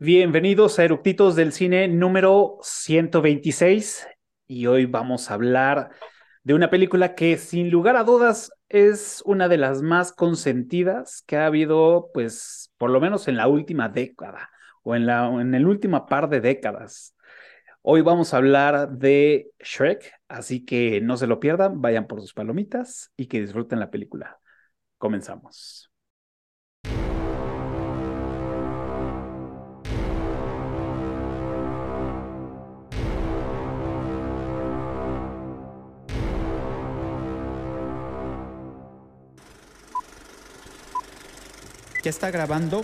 Bienvenidos 0.00 0.78
a 0.78 0.84
Eructitos 0.84 1.34
del 1.34 1.50
Cine 1.50 1.88
número 1.88 2.58
126 2.62 4.06
y 4.46 4.66
hoy 4.66 4.86
vamos 4.86 5.28
a 5.28 5.34
hablar 5.34 5.90
de 6.44 6.54
una 6.54 6.70
película 6.70 7.16
que 7.16 7.36
sin 7.36 7.68
lugar 7.68 7.96
a 7.96 8.04
dudas 8.04 8.52
es 8.68 9.24
una 9.26 9.48
de 9.48 9.56
las 9.56 9.82
más 9.82 10.12
consentidas 10.12 11.24
que 11.26 11.36
ha 11.36 11.46
habido 11.46 12.10
pues 12.14 12.70
por 12.78 12.90
lo 12.90 13.00
menos 13.00 13.26
en 13.26 13.36
la 13.36 13.48
última 13.48 13.88
década 13.88 14.50
o 14.84 14.94
en, 14.94 15.04
la, 15.04 15.26
en 15.26 15.52
el 15.56 15.66
último 15.66 16.06
par 16.06 16.28
de 16.28 16.40
décadas. 16.40 17.16
Hoy 17.82 18.00
vamos 18.00 18.32
a 18.32 18.36
hablar 18.36 18.90
de 18.90 19.50
Shrek, 19.58 20.12
así 20.28 20.64
que 20.64 21.00
no 21.00 21.16
se 21.16 21.26
lo 21.26 21.40
pierdan, 21.40 21.80
vayan 21.80 22.06
por 22.06 22.20
sus 22.20 22.34
palomitas 22.34 23.10
y 23.16 23.26
que 23.26 23.40
disfruten 23.40 23.80
la 23.80 23.90
película. 23.90 24.38
Comenzamos. 24.96 25.87
¿Ya 42.02 42.10
está 42.10 42.30
grabando? 42.30 42.82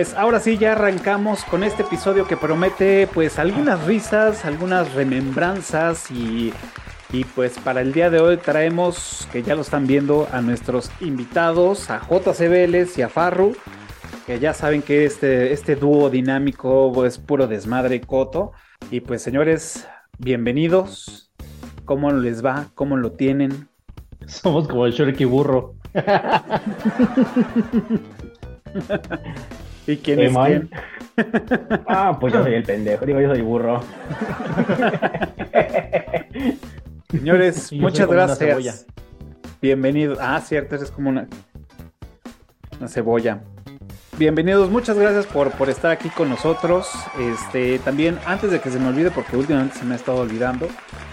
Pues 0.00 0.14
ahora 0.14 0.40
sí 0.40 0.56
ya 0.56 0.72
arrancamos 0.72 1.44
con 1.44 1.62
este 1.62 1.82
episodio 1.82 2.26
que 2.26 2.38
promete 2.38 3.06
pues 3.06 3.38
algunas 3.38 3.84
risas, 3.84 4.46
algunas 4.46 4.94
remembranzas 4.94 6.10
y, 6.10 6.54
y 7.12 7.24
pues 7.24 7.58
para 7.58 7.82
el 7.82 7.92
día 7.92 8.08
de 8.08 8.18
hoy 8.18 8.38
traemos, 8.38 9.28
que 9.30 9.42
ya 9.42 9.54
lo 9.54 9.60
están 9.60 9.86
viendo, 9.86 10.26
a 10.32 10.40
nuestros 10.40 10.90
invitados, 11.02 11.90
a 11.90 12.00
JC 12.00 12.48
Vélez 12.48 12.96
y 12.96 13.02
a 13.02 13.10
Farru, 13.10 13.54
que 14.24 14.38
ya 14.38 14.54
saben 14.54 14.80
que 14.80 15.04
este, 15.04 15.52
este 15.52 15.76
dúo 15.76 16.08
dinámico 16.08 17.04
es 17.04 17.18
puro 17.18 17.46
desmadre 17.46 18.00
coto. 18.00 18.52
Y 18.90 19.00
pues 19.00 19.20
señores, 19.20 19.86
bienvenidos. 20.16 21.30
¿Cómo 21.84 22.10
les 22.10 22.42
va? 22.42 22.68
¿Cómo 22.74 22.96
lo 22.96 23.12
tienen? 23.12 23.68
Somos 24.26 24.66
como 24.66 24.86
el 24.86 24.92
Shrek 24.92 25.20
y 25.20 25.26
burro. 25.26 25.74
¿Y 29.90 29.96
quién 29.96 30.20
es 30.20 30.36
quién? 30.36 30.70
Ah, 31.86 32.16
pues 32.18 32.32
yo 32.32 32.42
soy 32.42 32.54
el 32.54 32.62
pendejo, 32.62 33.04
digo, 33.04 33.20
yo 33.20 33.28
soy 33.28 33.42
burro. 33.42 33.82
Señores, 37.10 37.72
muchas 37.72 38.08
gracias. 38.08 38.86
Bienvenidos. 39.60 40.18
Ah, 40.20 40.40
cierto, 40.40 40.76
eres 40.76 40.90
como 40.90 41.10
una, 41.10 41.26
una 42.78 42.88
cebolla. 42.88 43.40
Bienvenidos, 44.16 44.70
muchas 44.70 44.96
gracias 44.96 45.26
por, 45.26 45.50
por 45.50 45.68
estar 45.68 45.90
aquí 45.90 46.08
con 46.08 46.30
nosotros. 46.30 46.88
Este, 47.18 47.80
también, 47.80 48.18
antes 48.26 48.50
de 48.50 48.60
que 48.60 48.70
se 48.70 48.78
me 48.78 48.88
olvide, 48.88 49.10
porque 49.10 49.36
últimamente 49.36 49.78
se 49.78 49.84
me 49.84 49.94
ha 49.94 49.96
estado 49.96 50.18
olvidando, 50.18 50.68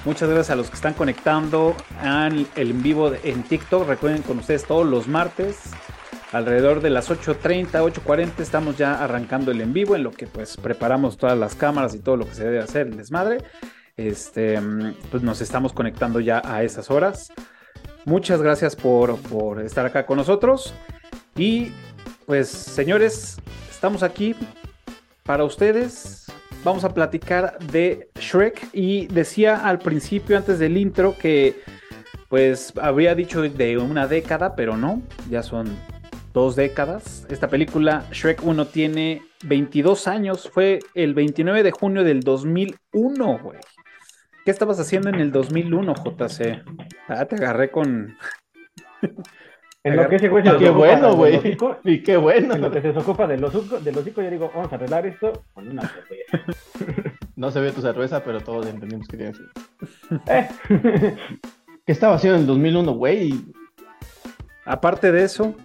muchas 0.05 0.29
gracias 0.29 0.51
a 0.51 0.55
los 0.55 0.69
que 0.69 0.75
están 0.75 0.93
conectando 0.93 1.75
al 2.01 2.47
el 2.55 2.71
en 2.71 2.83
vivo 2.83 3.11
en 3.23 3.43
TikTok. 3.43 3.87
Recuerden 3.87 4.21
con 4.21 4.37
ustedes 4.37 4.65
todos 4.65 4.85
los 4.85 5.07
martes 5.07 5.71
alrededor 6.37 6.81
de 6.81 6.89
las 6.89 7.09
8.30, 7.09 7.71
8.40 7.71 8.39
estamos 8.39 8.77
ya 8.77 9.03
arrancando 9.03 9.51
el 9.51 9.61
en 9.61 9.73
vivo 9.73 9.95
en 9.95 10.03
lo 10.03 10.11
que 10.11 10.27
pues 10.27 10.57
preparamos 10.57 11.17
todas 11.17 11.37
las 11.37 11.55
cámaras 11.55 11.95
y 11.95 11.99
todo 11.99 12.17
lo 12.17 12.25
que 12.25 12.35
se 12.35 12.45
debe 12.45 12.59
hacer 12.59 12.87
el 12.87 12.97
desmadre. 12.97 13.39
Este, 13.95 14.59
pues 15.09 15.23
nos 15.23 15.41
estamos 15.41 15.73
conectando 15.73 16.19
ya 16.19 16.41
a 16.45 16.63
esas 16.63 16.91
horas. 16.91 17.31
Muchas 18.05 18.41
gracias 18.41 18.75
por, 18.75 19.17
por 19.17 19.61
estar 19.61 19.85
acá 19.85 20.05
con 20.05 20.17
nosotros. 20.17 20.73
Y 21.35 21.71
pues 22.25 22.47
señores, 22.47 23.37
estamos 23.69 24.03
aquí 24.03 24.35
para 25.23 25.43
ustedes. 25.43 26.25
Vamos 26.63 26.83
a 26.83 26.93
platicar 26.93 27.57
de 27.71 28.09
Shrek 28.19 28.69
y 28.73 29.07
decía 29.07 29.65
al 29.67 29.79
principio 29.79 30.37
antes 30.37 30.59
del 30.59 30.77
intro 30.77 31.15
que 31.17 31.61
pues 32.29 32.73
habría 32.81 33.15
dicho 33.15 33.41
de 33.41 33.77
una 33.77 34.05
década, 34.05 34.55
pero 34.55 34.75
no, 34.75 35.01
ya 35.29 35.43
son 35.43 35.77
dos 36.37 36.55
décadas. 36.55 37.25
Esta 37.31 37.47
película, 37.47 38.05
Shrek 38.11 38.43
1, 38.43 38.67
tiene 38.67 39.23
22 39.43 40.07
años. 40.07 40.47
Fue 40.53 40.77
el 40.93 41.15
29 41.15 41.63
de 41.63 41.71
junio 41.71 42.03
del 42.03 42.19
2001, 42.19 43.39
güey. 43.39 43.57
¿Qué 44.45 44.51
estabas 44.51 44.79
haciendo 44.79 45.09
en 45.09 45.15
el 45.15 45.31
2001, 45.31 45.95
JC? 45.95 46.63
Ah, 47.07 47.25
te 47.25 47.35
agarré 47.35 47.71
con... 47.71 48.15
En 49.83 49.95
lo 49.95 50.09
que 50.09 50.17
ese 50.17 50.27
güey 50.27 50.43
se 50.43 50.57
qué 50.57 50.69
bueno, 50.69 51.15
güey. 51.15 51.57
Y 51.85 52.03
qué 52.03 52.17
bueno. 52.17 52.55
En 52.55 52.61
lo 52.61 52.69
que 52.69 52.81
se 52.81 52.89
ocupa 52.89 53.25
de 53.25 53.37
los 53.37 53.55
hocico, 53.55 53.79
yo 54.21 54.29
digo, 54.29 54.51
vamos 54.53 54.69
a 54.73 54.75
arreglar 54.75 55.07
esto 55.07 55.43
con 55.53 55.67
una 55.67 55.83
cerveza. 55.87 57.15
No 57.37 57.51
se 57.51 57.61
ve 57.61 57.71
tu 57.71 57.81
cerveza, 57.81 58.23
pero 58.23 58.41
todos 58.41 58.65
entendimos 58.65 59.07
que 59.07 59.15
tiene 59.15 59.31
que 59.31 60.33
eh. 60.33 60.49
¿Qué 61.85 61.91
estaba 61.91 62.15
haciendo 62.15 62.35
en 62.35 62.41
el 62.41 62.47
2001, 62.47 62.91
güey? 62.93 63.33
Aparte 64.65 65.11
de 65.11 65.23
eso, 65.23 65.55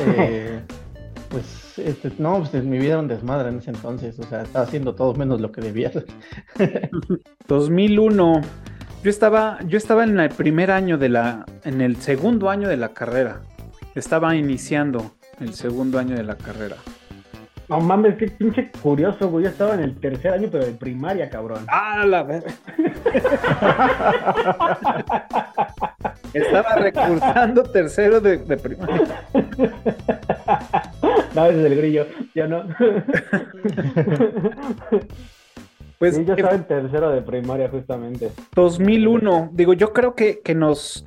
eh, 0.00 0.60
pues, 1.28 1.78
este, 1.78 2.10
no, 2.18 2.42
pues 2.50 2.64
mi 2.64 2.78
vida 2.78 2.92
era 2.92 3.00
un 3.00 3.08
desmadre 3.08 3.48
en 3.50 3.58
ese 3.58 3.70
entonces, 3.70 4.18
o 4.18 4.24
sea, 4.24 4.42
estaba 4.42 4.64
haciendo 4.64 4.94
todo 4.94 5.14
menos 5.14 5.40
lo 5.40 5.52
que 5.52 5.60
debía. 5.60 5.90
2001. 7.48 8.40
Yo 9.02 9.08
estaba, 9.08 9.58
yo 9.66 9.78
estaba 9.78 10.04
en 10.04 10.20
el 10.20 10.28
primer 10.28 10.70
año 10.70 10.98
de 10.98 11.08
la, 11.08 11.46
en 11.64 11.80
el 11.80 11.96
segundo 11.96 12.50
año 12.50 12.68
de 12.68 12.76
la 12.76 12.90
carrera. 12.90 13.40
Estaba 13.94 14.36
iniciando 14.36 15.12
el 15.40 15.54
segundo 15.54 15.98
año 15.98 16.16
de 16.16 16.22
la 16.22 16.36
carrera. 16.36 16.76
No 17.70 17.80
mames, 17.80 18.16
qué 18.16 18.26
pinche 18.26 18.70
curioso, 18.82 19.30
güey. 19.30 19.44
Yo 19.44 19.50
estaba 19.50 19.74
en 19.74 19.80
el 19.80 19.94
tercer 19.98 20.32
año, 20.32 20.48
pero 20.50 20.66
de 20.66 20.72
primaria, 20.72 21.30
cabrón. 21.30 21.64
Ah, 21.68 22.04
la 22.04 22.24
verga. 22.24 22.52
Estaba 26.32 26.76
recursando 26.76 27.64
tercero 27.64 28.20
de, 28.20 28.38
primaria. 28.56 29.26
No, 31.34 31.46
ese 31.46 31.60
es 31.60 31.66
el 31.66 31.76
grillo, 31.76 32.06
yo 32.34 32.48
no. 32.48 32.64
Pues 35.98 36.26
yo 36.26 36.34
estaba 36.34 36.54
en 36.54 36.64
tercero 36.64 37.10
de 37.10 37.22
primaria 37.22 37.68
justamente. 37.68 38.32
2001, 38.56 39.50
digo, 39.52 39.74
yo 39.74 39.92
creo 39.92 40.16
que, 40.16 40.40
que 40.40 40.56
nos 40.56 41.04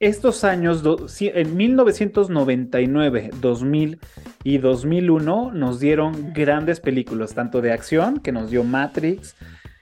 estos 0.00 0.44
años, 0.44 0.84
en 1.20 1.56
1999, 1.56 3.30
2000 3.40 3.98
y 4.44 4.58
2001, 4.58 5.50
nos 5.52 5.80
dieron 5.80 6.32
grandes 6.32 6.78
películas, 6.78 7.34
tanto 7.34 7.60
de 7.60 7.72
acción, 7.72 8.20
que 8.20 8.30
nos 8.30 8.50
dio 8.50 8.62
Matrix, 8.62 9.34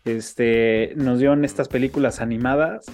este, 0.07 0.95
nos 0.97 1.19
dieron 1.19 1.45
estas 1.45 1.69
películas 1.69 2.23
animadas, 2.23 2.87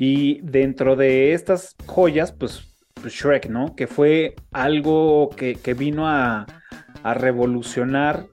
y 0.00 0.40
dentro 0.40 0.96
de 0.96 1.34
estas 1.34 1.76
joyas, 1.84 2.32
pues, 2.32 2.64
pues 2.94 3.12
Shrek, 3.12 3.50
¿no? 3.50 3.76
Que 3.76 3.86
fue 3.86 4.34
algo 4.50 5.28
que, 5.36 5.74
vino 5.74 6.08
a, 6.08 6.46
revolucionar 7.04 8.26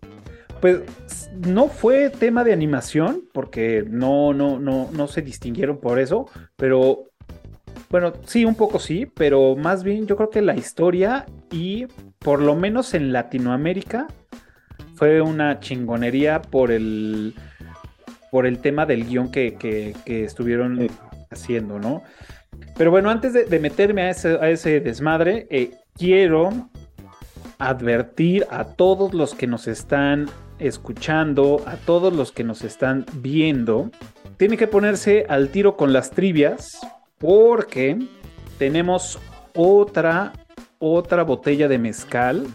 pues 0.61 1.29
no 1.33 1.67
fue 1.67 2.09
tema 2.09 2.43
de 2.43 2.51
animación, 2.53 3.23
porque 3.33 3.85
no, 3.87 4.33
no, 4.33 4.59
no, 4.59 4.89
no 4.91 5.07
se 5.07 5.21
distinguieron 5.21 5.79
por 5.79 5.99
eso, 5.99 6.29
pero 6.55 7.09
bueno, 7.89 8.13
sí, 8.25 8.45
un 8.45 8.55
poco 8.55 8.79
sí, 8.79 9.05
pero 9.05 9.55
más 9.55 9.83
bien 9.83 10.07
yo 10.07 10.15
creo 10.15 10.29
que 10.29 10.41
la 10.41 10.55
historia 10.55 11.25
y 11.51 11.85
por 12.19 12.41
lo 12.41 12.55
menos 12.55 12.93
en 12.93 13.11
Latinoamérica 13.11 14.07
fue 14.95 15.21
una 15.21 15.59
chingonería 15.59 16.41
por 16.41 16.71
el, 16.71 17.35
por 18.31 18.45
el 18.45 18.59
tema 18.59 18.85
del 18.85 19.05
guion 19.05 19.31
que, 19.31 19.95
estuvieron 20.05 20.89
haciendo, 21.29 21.79
¿no? 21.79 22.03
Pero 22.77 22.91
bueno, 22.91 23.09
antes 23.09 23.33
de, 23.33 23.59
meterme 23.59 24.03
a 24.03 24.09
ese, 24.09 24.37
a 24.39 24.49
ese 24.49 24.79
desmadre, 24.79 25.47
eh, 25.49 25.71
quiero 25.95 26.69
advertir 27.59 28.45
a 28.49 28.65
todos 28.65 29.13
los 29.13 29.33
que 29.33 29.47
nos 29.47 29.67
están 29.67 30.29
escuchando, 30.59 31.61
a 31.65 31.75
todos 31.75 32.13
los 32.13 32.31
que 32.31 32.43
nos 32.43 32.63
están 32.63 33.05
viendo, 33.13 33.91
tiene 34.37 34.57
que 34.57 34.67
ponerse 34.67 35.25
al 35.29 35.49
tiro 35.49 35.75
con 35.75 35.93
las 35.93 36.11
trivias 36.11 36.79
porque 37.17 37.97
tenemos 38.57 39.19
otra, 39.55 40.33
otra 40.79 41.23
botella 41.23 41.67
de 41.67 41.79
mezcal, 41.79 42.45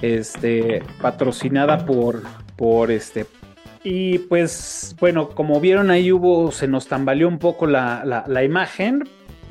este, 0.00 0.82
patrocinada 1.00 1.86
por, 1.86 2.22
por 2.56 2.90
este, 2.90 3.26
Y 3.84 4.18
pues, 4.20 4.94
bueno, 5.00 5.30
como 5.30 5.60
vieron 5.60 5.90
ahí 5.90 6.12
hubo, 6.12 6.52
se 6.52 6.68
nos 6.68 6.86
tambaleó 6.86 7.26
un 7.28 7.38
poco 7.38 7.66
la, 7.66 8.24
la, 8.26 8.44
imagen, 8.44 9.02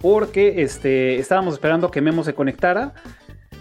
porque 0.02 0.62
este, 0.62 1.18
estábamos 1.18 1.56
esperando 1.56 1.92
que 1.92 2.02
Memo 2.02 2.24
se 2.24 2.34
conectara. 2.34 2.94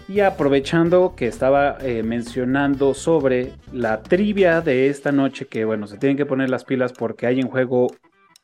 Y 0.07 0.19
aprovechando 0.19 1.13
que 1.15 1.27
estaba 1.27 1.77
eh, 1.79 2.03
mencionando 2.03 2.93
sobre 2.93 3.53
la 3.71 4.01
trivia 4.01 4.59
de 4.59 4.87
esta 4.87 5.11
noche, 5.11 5.47
que 5.47 5.63
bueno, 5.63 5.87
se 5.87 5.97
tienen 5.97 6.17
que 6.17 6.25
poner 6.25 6.49
las 6.49 6.65
pilas 6.65 6.91
porque 6.91 7.27
hay 7.27 7.39
en 7.39 7.47
juego 7.47 7.87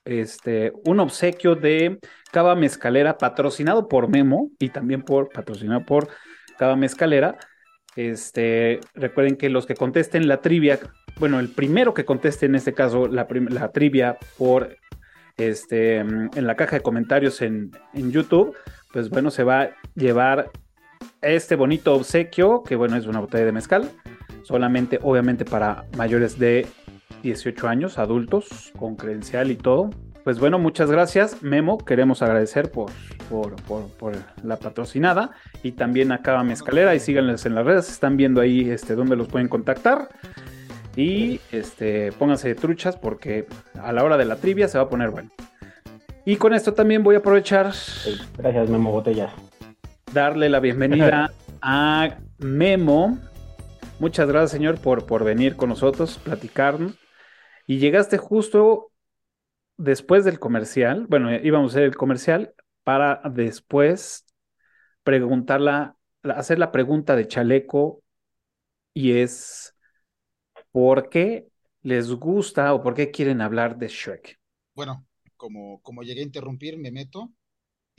este, 0.06 0.72
un 0.86 1.02
obsequio 1.02 1.56
de 1.56 2.00
Cava 2.32 2.56
Mezcalera 2.56 3.18
patrocinado 3.18 3.90
por 3.90 4.08
Memo 4.08 4.52
y 4.60 4.70
también 4.70 5.02
por 5.02 5.30
patrocinado 5.30 5.86
por 5.86 6.08
Cava 6.58 6.78
Mezcalera. 6.78 7.38
Este, 7.98 8.80
recuerden 8.94 9.38
que 9.38 9.50
los 9.50 9.66
que 9.66 9.74
contesten 9.74 10.28
la 10.28 10.40
trivia, 10.40 10.80
bueno, 11.20 11.40
el 11.40 11.50
primero 11.50 11.96
que 11.96 12.06
conteste 12.06 12.46
en 12.46 12.54
este 12.54 12.74
caso 12.74 13.08
la, 13.08 13.28
trivia 13.74 14.20
por 14.38 14.78
este, 15.36 15.98
en 15.98 16.48
la 16.48 16.56
caja 16.56 16.76
de 16.76 16.84
comentarios 16.84 17.42
en, 17.42 17.72
en 17.96 18.12
YouTube, 18.12 18.56
pues 18.94 19.10
bueno, 19.10 19.32
se 19.32 19.44
va 19.44 19.62
a 19.62 19.70
llevar 19.96 20.52
este 21.24 21.56
bonito 21.56 21.96
obsequio, 21.96 22.62
que 22.62 22.76
bueno, 22.76 22.98
es 22.98 23.08
una 23.08 23.20
botella 23.20 23.46
de 23.46 23.52
mezcal, 23.52 23.90
solamente 24.44 25.00
obviamente 25.02 25.44
para 25.44 25.86
mayores 25.98 26.38
de 26.38 26.68
18 27.24 27.68
años, 27.68 27.98
adultos, 27.98 28.72
con 28.78 28.96
credencial 28.96 29.50
y 29.50 29.56
todo. 29.56 29.90
Pues 30.28 30.42
bueno, 30.42 30.60
muchas 30.60 30.92
gracias, 30.92 31.42
Memo. 31.42 31.78
Queremos 31.78 32.22
agradecer 32.22 32.70
por, 32.70 32.92
por, 33.30 33.56
por, 33.94 34.14
la 34.44 34.58
patrocinada 34.58 35.32
y 35.64 35.72
también 35.72 36.12
a 36.12 36.22
Cava 36.22 36.44
Mezcalera. 36.44 36.94
Y 36.96 37.00
síganles 37.00 37.46
en 37.46 37.56
las 37.56 37.66
redes, 37.66 37.90
están 37.90 38.18
viendo 38.18 38.42
ahí 38.42 38.70
este, 38.70 38.96
dónde 38.96 39.16
los 39.16 39.30
pueden 39.30 39.48
contactar. 39.48 40.10
Y 40.98 41.40
este, 41.54 42.12
pónganse 42.12 42.50
de 42.50 42.56
truchas 42.56 42.98
porque 42.98 43.48
a 43.82 43.94
la 43.94 44.04
hora 44.04 44.18
de 44.18 44.26
la 44.26 44.36
trivia 44.36 44.68
se 44.68 44.78
va 44.78 44.84
a 44.84 44.90
poner 44.90 45.12
bueno. 45.12 45.30
Y 46.26 46.36
con 46.36 46.54
esto 46.54 46.74
también 46.74 47.04
voy 47.04 47.16
a 47.16 47.20
aprovechar. 47.20 47.72
Gracias, 48.38 48.70
Memo 48.70 48.92
Botellas 48.92 49.32
darle 50.12 50.50
la 50.50 50.60
bienvenida 50.60 51.32
a 51.62 52.18
Memo. 52.38 53.18
Muchas 54.02 54.28
gracias, 54.28 54.52
señor, 54.52 54.78
por, 54.78 55.06
por 55.06 55.24
venir 55.24 55.56
con 55.56 55.70
nosotros, 55.70 56.20
platicarnos. 56.22 57.00
Y 57.66 57.78
llegaste 57.78 58.18
justo 58.18 58.92
después 59.78 60.26
del 60.26 60.40
comercial. 60.40 61.08
Bueno, 61.08 61.34
íbamos 61.36 61.72
a 61.72 61.78
hacer 61.78 61.84
el 61.84 61.96
comercial 61.96 62.54
para 62.84 63.22
después 63.30 64.26
preguntarla, 65.04 65.96
hacer 66.24 66.60
la 66.60 66.72
pregunta 66.72 67.16
de 67.16 67.28
Chaleco 67.28 68.04
y 68.94 69.14
es 69.14 69.76
¿por 70.72 71.10
qué 71.10 71.48
les 71.82 72.12
gusta 72.12 72.74
o 72.74 72.82
por 72.82 72.94
qué 72.94 73.12
quieren 73.12 73.42
hablar 73.42 73.78
de 73.78 73.88
Shrek? 73.88 74.40
Bueno, 74.74 75.06
como, 75.36 75.82
como 75.82 76.04
llegué 76.04 76.22
a 76.22 76.26
interrumpir, 76.26 76.78
me 76.78 76.92
meto. 76.92 77.34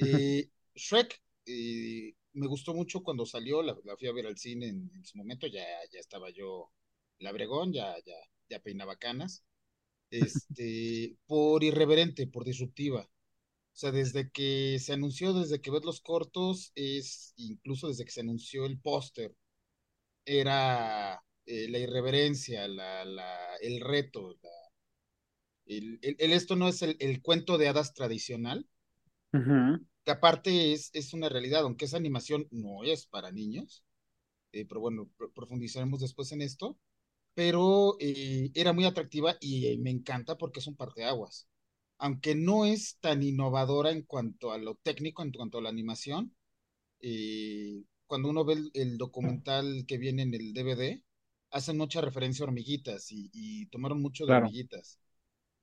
Eh, 0.00 0.48
Shrek 0.76 1.20
eh, 1.44 2.14
me 2.34 2.46
gustó 2.46 2.72
mucho 2.72 3.02
cuando 3.02 3.26
salió, 3.26 3.62
la, 3.62 3.74
fui 3.74 4.06
a 4.06 4.12
ver 4.12 4.26
al 4.28 4.38
cine 4.38 4.68
en, 4.68 5.04
su 5.04 5.18
momento, 5.18 5.48
ya, 5.48 5.64
ya 5.92 5.98
estaba 5.98 6.30
yo 6.30 6.70
labregón, 7.18 7.72
ya, 7.72 7.96
ya, 8.06 8.14
ya 8.48 8.60
peinaba 8.60 8.94
canas, 8.94 9.42
este, 10.10 11.16
por 11.26 11.64
irreverente, 11.64 12.26
por 12.26 12.44
disruptiva. 12.44 13.02
O 13.02 13.80
sea, 13.80 13.92
desde 13.92 14.30
que 14.30 14.78
se 14.80 14.92
anunció, 14.92 15.32
desde 15.32 15.60
que 15.60 15.70
ves 15.70 15.84
los 15.84 16.00
cortos, 16.00 16.72
es 16.74 17.32
incluso 17.36 17.88
desde 17.88 18.04
que 18.04 18.10
se 18.10 18.22
anunció 18.22 18.66
el 18.66 18.80
póster, 18.80 19.34
era 20.24 21.22
eh, 21.46 21.68
la 21.68 21.78
irreverencia, 21.78 22.68
la, 22.68 23.04
la, 23.04 23.56
el 23.60 23.80
reto, 23.80 24.36
el, 25.66 25.98
el, 26.02 26.32
esto 26.32 26.56
no 26.56 26.68
es 26.68 26.82
el, 26.82 26.96
el, 26.98 27.22
cuento 27.22 27.58
de 27.58 27.68
hadas 27.68 27.94
tradicional, 27.94 28.68
que 30.04 30.10
aparte 30.10 30.72
es, 30.72 30.90
es 30.94 31.12
una 31.12 31.28
realidad, 31.28 31.60
aunque 31.62 31.84
esa 31.84 31.98
animación 31.98 32.48
no 32.50 32.82
es 32.82 33.06
para 33.06 33.30
niños, 33.30 33.84
eh, 34.52 34.64
pero 34.66 34.80
bueno, 34.80 35.10
profundizaremos 35.34 36.00
después 36.00 36.32
en 36.32 36.42
esto, 36.42 36.78
pero 37.38 37.96
eh, 38.00 38.50
era 38.52 38.72
muy 38.72 38.84
atractiva 38.84 39.36
y 39.40 39.68
eh, 39.68 39.78
me 39.78 39.90
encanta 39.90 40.36
porque 40.36 40.58
es 40.58 40.66
un 40.66 40.74
parteaguas. 40.74 41.46
Aunque 41.98 42.34
no 42.34 42.64
es 42.64 42.98
tan 42.98 43.22
innovadora 43.22 43.92
en 43.92 44.02
cuanto 44.02 44.50
a 44.50 44.58
lo 44.58 44.74
técnico, 44.74 45.22
en 45.22 45.30
cuanto 45.30 45.58
a 45.58 45.62
la 45.62 45.68
animación, 45.68 46.34
cuando 48.08 48.28
uno 48.30 48.44
ve 48.44 48.56
el, 48.74 48.98
documental 48.98 49.84
que 49.86 49.98
viene 49.98 50.22
en 50.22 50.34
el 50.34 50.52
DVD, 50.52 51.00
hacen 51.52 51.78
mucha 51.78 52.00
referencia 52.00 52.44
a 52.44 52.48
hormiguitas 52.48 53.06
y, 53.12 53.66
tomaron 53.66 54.02
mucho 54.02 54.26
de 54.26 54.32
hormiguitas. 54.34 54.98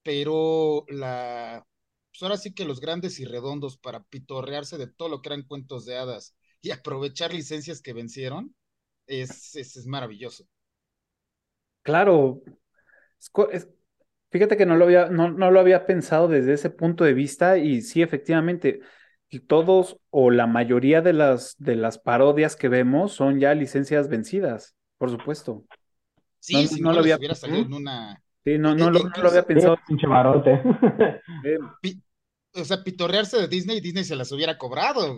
Pero 0.02 0.86
la, 0.88 1.68
pues 2.10 2.24
ahora 2.24 2.38
sí 2.38 2.54
que 2.54 2.64
los 2.64 2.80
grandes 2.80 3.20
y 3.20 3.26
redondos 3.26 3.78
para 3.78 4.04
pitorrearse 4.06 4.78
de 4.78 4.88
todo 4.88 5.10
lo 5.10 5.22
que 5.22 5.28
eran 5.28 5.44
cuentos 5.44 5.86
de 5.86 5.98
hadas 5.98 6.38
y 6.62 6.72
aprovechar 6.72 7.34
licencias 7.34 7.82
que 7.82 7.92
vencieron, 7.92 8.56
es, 9.08 9.58
es, 9.58 9.86
maravilloso. 9.88 10.48
Claro, 11.86 12.42
fíjate 14.32 14.58
que 14.58 14.66
no 14.66 14.76
lo, 14.76 14.86
había, 14.86 15.06
no, 15.06 15.30
no, 15.30 15.52
lo 15.52 15.60
había 15.60 15.86
pensado 15.86 16.28
desde 16.28 16.54
ese 16.54 16.72
punto 16.72 17.04
de 17.04 17.14
vista 17.14 17.60
y 17.60 17.84
sí, 17.84 18.02
efectivamente, 18.02 18.80
todos 19.48 20.00
o 20.10 20.32
la 20.32 20.48
mayoría 20.48 21.04
de 21.04 21.14
las, 21.14 21.56
de 21.60 21.76
las 21.76 22.00
parodias 22.00 22.56
que 22.56 22.70
vemos 22.70 23.14
son 23.14 23.40
ya 23.40 23.54
licencias 23.54 24.10
vencidas, 24.10 24.76
por 24.98 25.12
supuesto. 25.12 25.64
Sí, 26.40 26.68
si 26.68 26.82
no, 26.82 26.92
lo 26.92 27.02
había... 27.02 27.18
hubiera 27.18 27.36
salido 27.36 27.62
en 27.62 27.74
una... 27.74 28.20
Sí, 28.44 28.58
no, 28.58 28.74
no, 28.74 28.90
lo, 28.90 29.02
no 29.04 29.22
lo 29.22 29.30
había 29.30 29.44
pensado. 29.44 29.78
Pinche 29.88 30.08
marote. 30.08 30.64
o 32.56 32.66
sea, 32.66 32.84
pitorrearse 32.84 33.38
de 33.38 33.48
Disney, 33.48 33.80
Disney 33.80 34.04
se 34.04 34.16
las 34.16 34.32
hubiera 34.32 34.58
cobrado. 34.58 35.18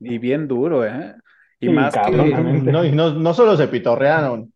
Y 0.00 0.16
bien 0.16 0.48
duro, 0.48 0.86
¿eh? 0.86 1.16
Y 1.60 1.68
más 1.68 1.92
que... 1.92 2.16
No, 2.16 2.82
y 2.82 2.92
no, 2.92 3.12
no 3.12 3.34
solo 3.34 3.58
se 3.58 3.68
pitorrearon, 3.68 4.53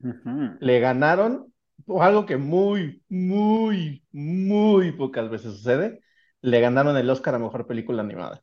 le 0.00 0.80
ganaron 0.80 1.52
algo 2.00 2.26
que 2.26 2.36
muy, 2.36 3.02
muy, 3.08 4.04
muy 4.12 4.92
pocas 4.92 5.30
veces 5.30 5.52
sucede. 5.54 6.00
Le 6.40 6.60
ganaron 6.60 6.96
el 6.96 7.10
Oscar 7.10 7.34
a 7.34 7.38
Mejor 7.38 7.66
Película 7.66 8.02
Animada. 8.02 8.42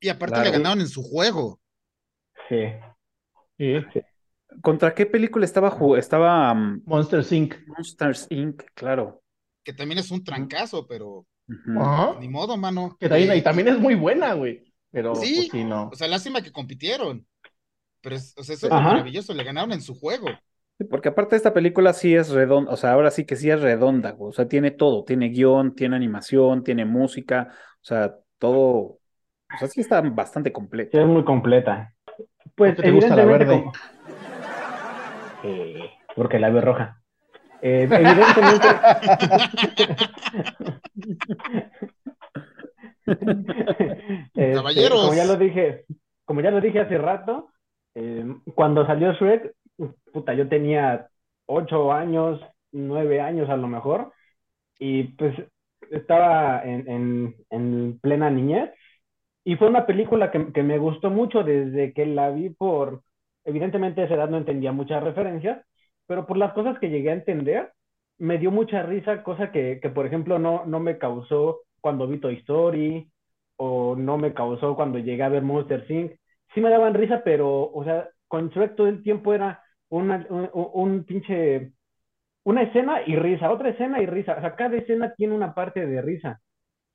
Y 0.00 0.08
aparte 0.08 0.42
le 0.42 0.50
ganaron 0.50 0.80
en 0.80 0.88
su 0.88 1.02
juego. 1.02 1.60
Sí. 2.48 2.66
sí. 3.58 3.74
¿Contra 4.60 4.94
qué 4.94 5.06
película 5.06 5.44
estaba? 5.44 5.76
Estaba... 5.96 6.52
Um, 6.52 6.82
Monsters 6.84 7.32
Inc. 7.32 7.54
Monsters 7.66 8.26
Inc., 8.30 8.62
claro. 8.74 9.22
Que 9.64 9.72
también 9.72 9.98
es 9.98 10.10
un 10.10 10.22
trancazo, 10.22 10.86
pero 10.86 11.26
ni 12.20 12.28
modo, 12.28 12.56
mano. 12.56 12.96
Que 12.98 13.08
también, 13.08 13.36
y 13.36 13.42
también 13.42 13.68
es 13.68 13.78
muy 13.78 13.94
buena, 13.94 14.34
güey. 14.34 14.72
Pero 14.90 15.14
sí, 15.14 15.48
pues, 15.50 15.64
no. 15.64 15.88
O 15.88 15.94
sea, 15.94 16.08
lástima 16.08 16.42
que 16.42 16.52
compitieron. 16.52 17.26
Pero 18.00 18.16
es, 18.16 18.34
o 18.36 18.44
sea, 18.44 18.54
eso 18.54 18.66
es 18.66 18.72
maravilloso, 18.72 19.32
le 19.32 19.44
ganaron 19.44 19.72
en 19.72 19.80
su 19.80 19.94
juego. 19.94 20.28
Porque 20.84 21.10
aparte 21.10 21.36
esta 21.36 21.52
película 21.52 21.92
sí 21.92 22.14
es 22.14 22.30
redonda, 22.30 22.72
o 22.72 22.76
sea, 22.76 22.92
ahora 22.92 23.10
sí 23.10 23.26
que 23.26 23.36
sí 23.36 23.50
es 23.50 23.60
redonda, 23.60 24.14
o 24.18 24.32
sea, 24.32 24.48
tiene 24.48 24.70
todo, 24.70 25.04
tiene 25.04 25.28
guion, 25.28 25.74
tiene 25.74 25.96
animación, 25.96 26.64
tiene 26.64 26.84
música, 26.84 27.48
o 27.50 27.84
sea, 27.84 28.14
todo, 28.38 28.64
o 28.64 28.98
sea, 29.58 29.68
sí 29.68 29.80
está 29.80 30.00
bastante 30.00 30.52
completa. 30.52 30.90
Sí, 30.92 30.98
es 30.98 31.06
muy 31.06 31.24
completa. 31.24 31.94
Pues 32.54 32.76
te 32.76 32.90
gusta 32.90 33.16
la 33.16 33.24
verde? 33.24 33.64
Eh, 35.44 35.90
porque 36.14 36.38
la 36.38 36.50
veo 36.50 36.62
roja. 36.62 37.02
Eh, 37.60 37.88
evidentemente. 37.90 38.68
Este, 43.04 44.52
Caballeros. 44.54 45.00
Como 45.00 45.14
ya 45.14 45.24
lo 45.24 45.36
dije, 45.36 45.84
como 46.24 46.40
ya 46.40 46.50
lo 46.50 46.60
dije 46.60 46.80
hace 46.80 46.98
rato, 46.98 47.50
eh, 47.94 48.24
cuando 48.54 48.86
salió 48.86 49.12
Shrek, 49.12 49.54
puta, 50.12 50.34
yo 50.34 50.48
tenía 50.48 51.08
ocho 51.46 51.92
años, 51.92 52.40
nueve 52.72 53.20
años 53.20 53.48
a 53.50 53.56
lo 53.56 53.68
mejor, 53.68 54.12
y 54.78 55.04
pues 55.04 55.34
estaba 55.90 56.62
en, 56.64 57.34
en, 57.50 57.98
plena 58.00 58.30
niñez, 58.30 58.70
y 59.44 59.56
fue 59.56 59.68
una 59.68 59.86
película 59.86 60.30
que, 60.30 60.52
que, 60.52 60.62
me 60.62 60.78
gustó 60.78 61.10
mucho 61.10 61.42
desde 61.42 61.92
que 61.92 62.06
la 62.06 62.30
vi 62.30 62.50
por, 62.50 63.02
evidentemente 63.44 64.02
a 64.02 64.04
esa 64.04 64.14
edad 64.14 64.28
no 64.30 64.38
entendía 64.38 64.72
muchas 64.72 65.02
referencias, 65.02 65.64
pero 66.06 66.26
por 66.26 66.36
las 66.36 66.52
cosas 66.52 66.78
que 66.78 66.90
llegué 66.90 67.10
a 67.10 67.14
entender, 67.14 67.72
me 68.18 68.38
dio 68.38 68.50
mucha 68.50 68.82
risa, 68.82 69.22
cosa 69.22 69.50
que, 69.52 69.80
que 69.80 69.90
por 69.90 70.06
ejemplo, 70.06 70.38
no, 70.38 70.64
no 70.66 70.80
me 70.80 70.98
causó 70.98 71.60
cuando 71.80 72.06
vi 72.06 72.18
Toy 72.18 72.36
Story 72.36 73.10
o 73.56 73.96
no 73.96 74.18
me 74.18 74.34
causó 74.34 74.74
cuando 74.76 74.98
llegué 74.98 75.22
a 75.22 75.28
ver 75.28 75.42
Monster 75.42 75.84
Inc. 75.88 76.12
Sí 76.54 76.60
me 76.60 76.70
daban 76.70 76.94
risa, 76.94 77.22
pero, 77.24 77.70
o 77.72 77.84
sea, 77.84 78.08
con 78.28 78.48
Shrek 78.50 78.76
todo 78.76 78.88
el 78.88 79.02
tiempo 79.02 79.34
era 79.34 79.61
una, 79.92 80.26
un, 80.30 81.04
pinche, 81.04 81.72
una 82.44 82.62
escena 82.62 83.02
y 83.06 83.16
risa, 83.16 83.50
otra 83.50 83.70
escena 83.70 84.00
y 84.00 84.06
risa. 84.06 84.36
O 84.38 84.40
sea, 84.40 84.56
cada 84.56 84.76
escena 84.76 85.14
tiene 85.16 85.34
una 85.34 85.54
parte 85.54 85.86
de 85.86 86.02
risa. 86.02 86.40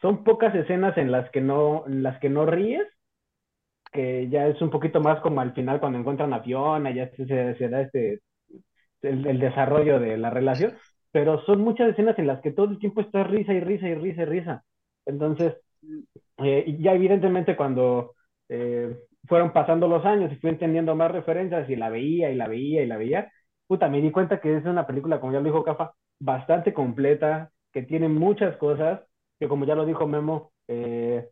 Son 0.02 0.24
pocas 0.24 0.54
escenas 0.56 0.98
en 0.98 1.12
las 1.12 1.30
que 1.32 1.42
no, 1.42 1.86
en 1.88 2.04
las 2.04 2.20
que 2.20 2.30
no 2.30 2.46
ríes, 2.46 2.88
que 3.92 4.28
ya 4.30 4.48
es 4.48 4.62
un 4.62 4.70
poquito 4.70 5.00
más 5.02 5.20
como 5.22 5.42
al 5.42 5.54
final 5.54 5.80
cuando 5.80 6.00
encuentran 6.00 6.34
a 6.34 6.42
Fiona, 6.42 6.92
ya 6.92 7.10
se, 7.12 7.26
se 7.56 7.70
da 7.70 7.82
este 7.82 8.22
el, 9.02 9.40
desarrollo 9.40 10.00
de 10.00 10.18
la 10.18 10.30
relación, 10.30 10.76
pero 11.12 11.44
son 11.46 11.62
muchas 11.62 11.90
escenas 11.90 12.18
en 12.20 12.28
las 12.28 12.42
que 12.42 12.52
todo 12.52 12.72
el 12.72 12.80
tiempo 12.80 13.02
está 13.02 13.24
risa 13.24 13.54
y 13.54 13.60
risa 13.60 13.88
y 13.88 13.96
risa 13.96 14.22
y 14.24 14.26
risa. 14.26 14.64
Entonces, 15.06 15.56
eh, 16.40 16.78
ya 16.80 16.94
evidentemente 16.94 17.56
cuando 17.56 18.16
eh, 18.50 18.96
fueron 19.28 19.54
pasando 19.54 19.88
los 19.88 20.06
años 20.06 20.32
y 20.32 20.36
fui 20.38 20.50
entendiendo 20.50 20.96
más 20.96 21.12
referencias 21.12 21.70
y 21.70 21.76
la 21.76 21.90
veía 21.90 22.32
y 22.32 22.36
la 22.36 22.48
veía 22.48 22.84
y 22.84 22.88
la 22.88 22.98
veía, 22.98 23.32
puta, 23.68 23.90
me 23.90 24.02
di 24.02 24.12
cuenta 24.12 24.40
que 24.40 24.58
es 24.58 24.66
una 24.66 24.88
película, 24.88 25.20
como 25.20 25.34
ya 25.34 25.40
lo 25.40 25.46
dijo 25.46 25.64
Cafa, 25.64 25.94
bastante 26.20 26.74
completa, 26.74 27.52
que 27.72 27.84
tiene 27.84 28.08
muchas 28.10 28.58
cosas, 28.58 29.02
que 29.40 29.48
como 29.48 29.66
ya 29.66 29.76
lo 29.76 29.86
dijo 29.86 30.08
Memo, 30.08 30.52
eh, 30.68 31.30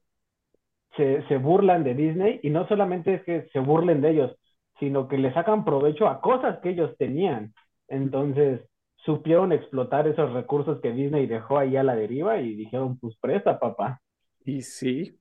se, 0.95 1.27
se, 1.27 1.37
burlan 1.37 1.83
de 1.83 1.93
Disney 1.95 2.39
y 2.43 2.49
no 2.49 2.67
solamente 2.67 3.15
es 3.15 3.23
que 3.23 3.47
se 3.51 3.59
burlen 3.59 4.01
de 4.01 4.11
ellos, 4.11 4.35
sino 4.79 5.07
que 5.07 5.17
le 5.17 5.33
sacan 5.33 5.65
provecho 5.65 6.07
a 6.07 6.21
cosas 6.21 6.59
que 6.59 6.69
ellos 6.69 6.95
tenían. 6.97 7.53
Entonces, 7.87 8.61
supieron 8.97 9.51
explotar 9.51 10.07
esos 10.07 10.33
recursos 10.33 10.81
que 10.81 10.91
Disney 10.91 11.27
dejó 11.27 11.57
ahí 11.57 11.77
a 11.77 11.83
la 11.83 11.95
deriva 11.95 12.39
y 12.39 12.55
dijeron, 12.55 12.97
pues 12.97 13.15
presta, 13.19 13.59
papá. 13.59 14.01
Y 14.43 14.61
sí, 14.61 15.17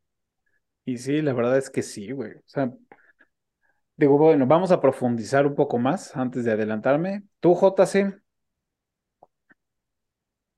y 0.85 0.99
sí, 0.99 1.23
la 1.23 1.33
verdad 1.33 1.59
es 1.59 1.71
que 1.71 1.83
sí, 1.83 2.13
güey. 2.13 2.33
O 2.33 2.43
sea, 2.47 2.73
digo, 3.97 4.19
bueno, 4.19 4.47
vamos 4.47 4.71
a 4.71 4.81
profundizar 4.81 5.47
un 5.47 5.55
poco 5.55 5.79
más 5.79 6.17
antes 6.17 6.45
de 6.45 6.53
adelantarme. 6.53 7.25
¿Tú, 7.41 7.55
JC? 7.55 8.21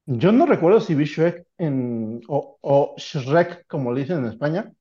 Yo 0.07 0.33
no 0.33 0.47
recuerdo 0.47 0.81
si 0.81 0.95
vi 0.95 1.05
Shrek 1.05 1.47
en, 1.59 2.21
o, 2.29 2.95
Shrek, 2.97 3.67
como 3.67 3.93
le 3.93 4.03
dicen 4.03 4.19
en 4.19 4.27
España. 4.27 4.73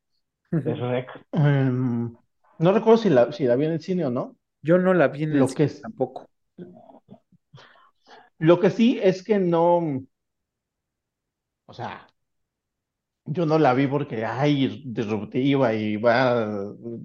Shrek. 0.52 1.10
Em, 1.32 2.16
no 2.60 2.72
recuerdo 2.72 2.98
si 2.98 3.10
la, 3.10 3.32
si 3.32 3.46
la 3.46 3.56
vi 3.56 3.66
en 3.66 3.72
el 3.74 3.82
cine 3.82 4.06
o 4.06 4.12
no. 4.12 4.36
Yo 4.62 4.78
no 4.78 4.94
la 4.94 5.08
vi 5.08 5.24
en 5.24 5.32
el 5.32 5.40
Lo 5.40 5.48
cine 5.48 5.70
tampoco. 5.82 6.30
Lo 8.38 8.60
que 8.60 8.70
sí 8.70 9.00
es 9.02 9.24
que 9.24 9.40
no, 9.40 10.04
o 11.66 11.74
sea, 11.74 12.08
yo 13.26 13.46
no 13.46 13.58
la 13.60 13.74
vi 13.74 13.88
porque, 13.88 14.26
ay, 14.26 14.84
disruptiva 14.86 15.74
y 15.74 15.98
va 15.98 16.44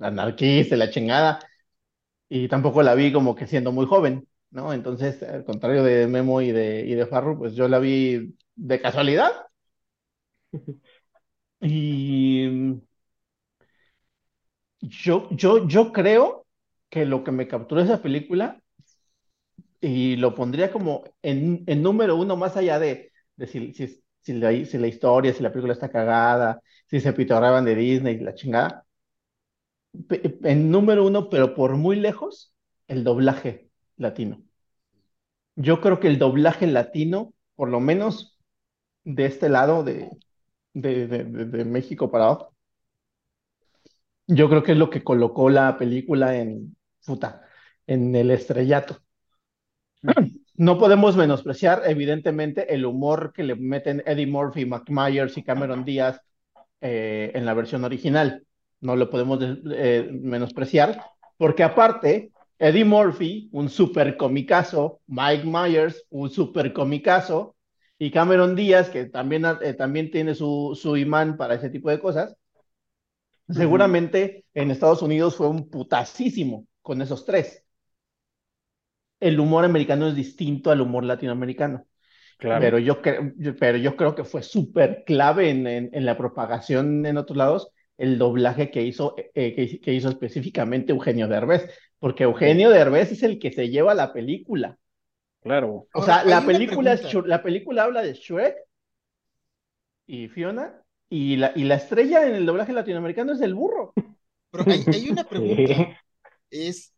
anarquista 0.01 0.77
la 0.77 0.91
chingada. 0.91 1.41
Y 2.29 2.49
tampoco 2.49 2.83
la 2.83 2.95
vi 2.95 3.13
como 3.13 3.35
que 3.37 3.47
siendo 3.47 3.73
muy 3.73 3.87
joven, 3.87 4.29
¿no? 4.51 4.73
Entonces, 4.75 5.23
al 5.23 5.45
contrario 5.45 5.85
de 5.85 6.07
Memo 6.09 6.41
y 6.43 6.53
de, 6.53 6.83
y 6.87 6.95
de 6.95 7.07
Farro, 7.07 7.39
pues 7.39 7.55
yo 7.55 7.69
la 7.69 7.79
vi 7.81 8.35
de 8.57 8.81
casualidad. 8.83 9.33
Y 11.63 12.81
yo, 14.81 15.29
yo, 15.31 15.67
yo 15.69 15.93
creo 15.93 16.47
que 16.91 17.05
lo 17.07 17.25
que 17.25 17.33
me 17.33 17.49
capturó 17.49 17.81
esa 17.83 18.03
película 18.03 18.61
y 19.81 20.17
lo 20.17 20.35
pondría 20.35 20.73
como 20.73 21.05
en, 21.23 21.65
en 21.67 21.83
número 21.83 22.17
uno 22.17 22.37
más 22.37 22.57
allá 22.57 22.79
de, 22.79 23.13
de 23.37 23.47
si, 23.47 23.73
si, 23.75 24.00
si, 24.23 24.35
la, 24.35 24.51
si, 24.65 24.79
la, 24.79 24.87
historia, 24.89 25.33
si 25.33 25.43
la 25.43 25.51
película 25.53 25.73
está 25.75 25.91
cagada, 25.91 26.61
si 26.89 27.01
se 27.01 27.13
pitorraban 27.13 27.65
de 27.65 27.75
Disney, 27.75 28.19
la 28.21 28.35
chingada. 28.35 28.85
En 30.45 30.71
número 30.71 31.07
uno, 31.07 31.29
pero 31.31 31.55
por 31.55 31.77
muy 31.77 31.97
lejos, 31.97 32.55
el 32.89 33.05
doblaje 33.05 33.71
latino. 33.97 34.43
Yo 35.57 35.81
creo 35.81 36.01
que 36.01 36.09
el 36.09 36.19
doblaje 36.19 36.67
latino, 36.67 37.35
por 37.55 37.69
lo 37.69 37.81
menos 37.81 38.39
de 39.05 39.27
este 39.27 39.49
lado 39.49 39.85
de, 39.85 40.11
de, 40.75 41.07
de, 41.09 41.25
de 41.25 41.65
México 41.65 42.11
para 42.11 42.27
abajo, 42.27 42.55
yo 44.27 44.49
creo 44.49 44.63
que 44.63 44.73
es 44.73 44.79
lo 44.79 44.91
que 44.91 45.03
colocó 45.05 45.51
la 45.51 45.77
película 45.79 46.37
en, 46.37 46.77
puta, 47.05 47.43
en 47.87 48.15
el 48.15 48.31
estrellato. 48.31 49.03
No 50.61 50.77
podemos 50.77 51.17
menospreciar, 51.17 51.85
evidentemente, 51.87 52.75
el 52.75 52.85
humor 52.85 53.33
que 53.35 53.45
le 53.45 53.57
meten 53.57 54.03
Eddie 54.05 54.27
Murphy, 54.27 54.67
Mac 54.67 54.91
Myers 54.91 55.39
y 55.39 55.43
Cameron 55.43 55.87
Díaz 55.87 56.21
eh, 56.83 57.33
en 57.35 57.47
la 57.47 57.55
versión 57.55 57.83
original. 57.83 58.45
No 58.83 58.95
lo 58.95 59.09
podemos 59.09 59.39
eh, 59.43 60.07
menospreciar, 60.13 61.03
porque 61.39 61.63
aparte, 61.63 62.31
Eddie 62.59 62.85
Murphy, 62.85 63.49
un 63.53 63.71
super 63.71 64.19
comicazo, 64.19 65.01
Mike 65.07 65.45
Myers, 65.47 66.05
un 66.11 66.29
super 66.29 66.75
comicazo, 66.75 67.57
y 67.99 68.11
Cameron 68.11 68.55
Díaz, 68.55 68.91
que 68.91 69.07
también, 69.07 69.47
eh, 69.63 69.73
también 69.73 70.11
tiene 70.11 70.35
su, 70.35 70.79
su 70.79 70.95
imán 70.95 71.39
para 71.39 71.55
ese 71.55 71.71
tipo 71.71 71.89
de 71.89 72.01
cosas, 72.01 72.37
Seguramente 73.49 74.45
en 74.55 74.71
Estados 74.71 75.01
Unidos 75.01 75.37
fue 75.37 75.49
un 75.49 75.71
putasísimo 75.71 76.67
con 76.83 77.03
esos 77.03 77.25
tres. 77.25 77.65
El 79.21 79.39
humor 79.39 79.65
americano 79.65 80.09
es 80.09 80.15
distinto 80.15 80.71
al 80.71 80.81
humor 80.81 81.05
latinoamericano. 81.05 81.87
Claro. 82.39 82.61
Pero, 82.61 82.79
yo 82.79 83.03
pero 83.03 83.77
yo 83.77 83.97
creo 83.97 84.15
que 84.15 84.25
fue 84.25 84.43
súper 84.43 85.05
clave 85.05 85.51
en, 85.51 85.67
en, 85.67 86.07
la 86.07 86.17
propagación 86.17 87.05
en 87.05 87.19
otros 87.19 87.37
lados 87.37 87.71
el 88.01 88.17
doblaje 88.17 88.71
que 88.71 88.83
hizo, 88.83 89.15
eh, 89.35 89.55
que, 89.55 89.93
hizo 89.93 90.09
específicamente 90.09 90.93
Eugenio 90.93 91.29
Derbez, 91.29 91.71
porque 91.99 92.25
Eugenio 92.25 92.71
Derbez 92.71 93.13
es 93.13 93.23
el 93.23 93.39
que 93.39 93.53
se 93.53 93.69
lleva 93.69 93.93
la 93.93 94.15
película. 94.15 94.79
Claro. 95.43 95.87
O 95.93 96.03
sea, 96.03 96.25
la 96.25 96.41
película, 96.41 96.99
la 97.27 97.43
película 97.43 97.85
habla 97.85 98.01
de 98.01 98.15
Shrek 98.15 98.57
y 100.07 100.29
Fiona 100.29 100.83
y 101.11 101.37
la, 101.37 101.53
y 101.55 101.65
la 101.65 101.75
estrella 101.75 102.27
en 102.27 102.37
el 102.37 102.47
doblaje 102.47 102.73
latinoamericano 102.73 103.35
es 103.35 103.43
el 103.43 103.55
burro. 103.55 103.93
Pero 104.51 104.65
hay, 104.67 105.11
una 105.11 105.25
pregunta. 105.29 106.01
Es, 106.49 106.95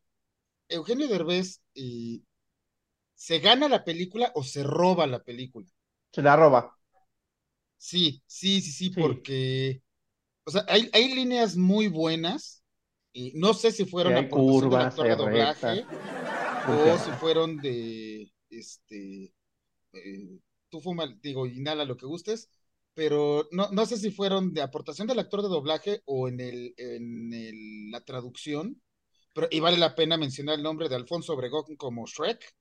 Eugenio 0.72 1.08
Derbez, 1.08 1.60
y 1.74 2.24
¿se 3.14 3.38
gana 3.38 3.68
la 3.68 3.84
película 3.84 4.32
o 4.34 4.42
se 4.42 4.62
roba 4.62 5.06
la 5.06 5.22
película? 5.22 5.66
Se 6.12 6.22
la 6.22 6.36
roba. 6.36 6.76
Sí, 7.76 8.22
sí, 8.26 8.60
sí, 8.60 8.70
sí, 8.70 8.90
porque, 8.90 9.82
o 10.44 10.50
sea, 10.50 10.64
hay, 10.68 10.88
hay 10.92 11.14
líneas 11.14 11.56
muy 11.56 11.88
buenas, 11.88 12.62
y 13.12 13.32
no 13.34 13.54
sé 13.54 13.72
si 13.72 13.84
fueron 13.84 14.14
a 14.16 14.28
curvas, 14.28 14.70
del 14.70 14.80
actor 14.80 15.06
de 15.06 15.16
doblaje 15.16 15.86
o 16.68 16.98
si 16.98 17.10
fueron 17.12 17.58
de, 17.58 18.32
este, 18.48 19.34
eh, 19.92 20.38
tú 20.70 20.80
fuma, 20.80 21.06
digo, 21.20 21.46
inhala 21.46 21.84
lo 21.84 21.96
que 21.96 22.06
gustes, 22.06 22.48
pero 22.94 23.48
no, 23.50 23.68
no 23.70 23.86
sé 23.86 23.96
si 23.96 24.10
fueron 24.10 24.52
de 24.52 24.62
aportación 24.62 25.06
del 25.06 25.18
actor 25.18 25.42
de 25.42 25.48
doblaje 25.48 26.02
o 26.06 26.28
en, 26.28 26.40
el, 26.40 26.74
en 26.76 27.32
el, 27.32 27.90
la 27.90 28.00
traducción, 28.00 28.80
pero 29.32 29.48
y 29.50 29.60
vale 29.60 29.78
la 29.78 29.94
pena 29.94 30.16
mencionar 30.16 30.56
el 30.56 30.62
nombre 30.62 30.88
de 30.88 30.96
Alfonso 30.96 31.34
Obregón 31.34 31.76
como 31.76 32.06
Shrek, 32.06 32.54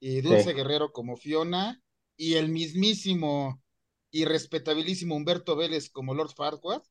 y 0.00 0.20
Dulce 0.20 0.52
Guerrero 0.52 0.92
como 0.92 1.16
Fiona, 1.16 1.82
y 2.16 2.34
el 2.34 2.48
mismísimo 2.48 3.62
y 4.10 4.24
respetabilísimo 4.24 5.16
Humberto 5.16 5.56
Vélez 5.56 5.90
como 5.90 6.14
Lord 6.14 6.34
Farquaad, 6.34 6.82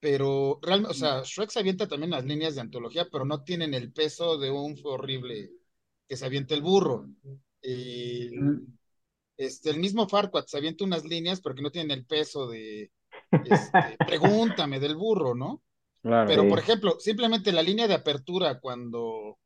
pero 0.00 0.58
realmente, 0.62 0.90
o 0.90 0.94
sea, 0.94 1.22
Shrek 1.22 1.50
se 1.50 1.60
avienta 1.60 1.86
también 1.86 2.10
las 2.10 2.24
líneas 2.24 2.56
de 2.56 2.60
antología, 2.60 3.06
pero 3.10 3.24
no 3.24 3.44
tienen 3.44 3.74
el 3.74 3.92
peso 3.92 4.36
de 4.36 4.50
un 4.50 4.76
horrible 4.82 5.52
que 6.08 6.16
se 6.16 6.26
avienta 6.26 6.54
el 6.54 6.62
burro. 6.62 7.08
Eh, 7.62 8.30
este, 9.36 9.70
el 9.70 9.78
mismo 9.78 10.08
Farquaad 10.08 10.46
se 10.46 10.58
avienta 10.58 10.84
unas 10.84 11.04
líneas 11.04 11.40
porque 11.40 11.62
no 11.62 11.70
tienen 11.70 11.92
el 11.92 12.04
peso 12.04 12.48
de 12.48 12.90
este, 13.44 13.96
pregúntame 14.06 14.80
del 14.80 14.96
burro, 14.96 15.34
¿no? 15.34 15.62
Pero, 16.02 16.48
por 16.48 16.58
ejemplo, 16.58 16.96
simplemente 16.98 17.52
la 17.52 17.62
línea 17.62 17.86
de 17.86 17.94
apertura 17.94 18.60
cuando 18.60 19.38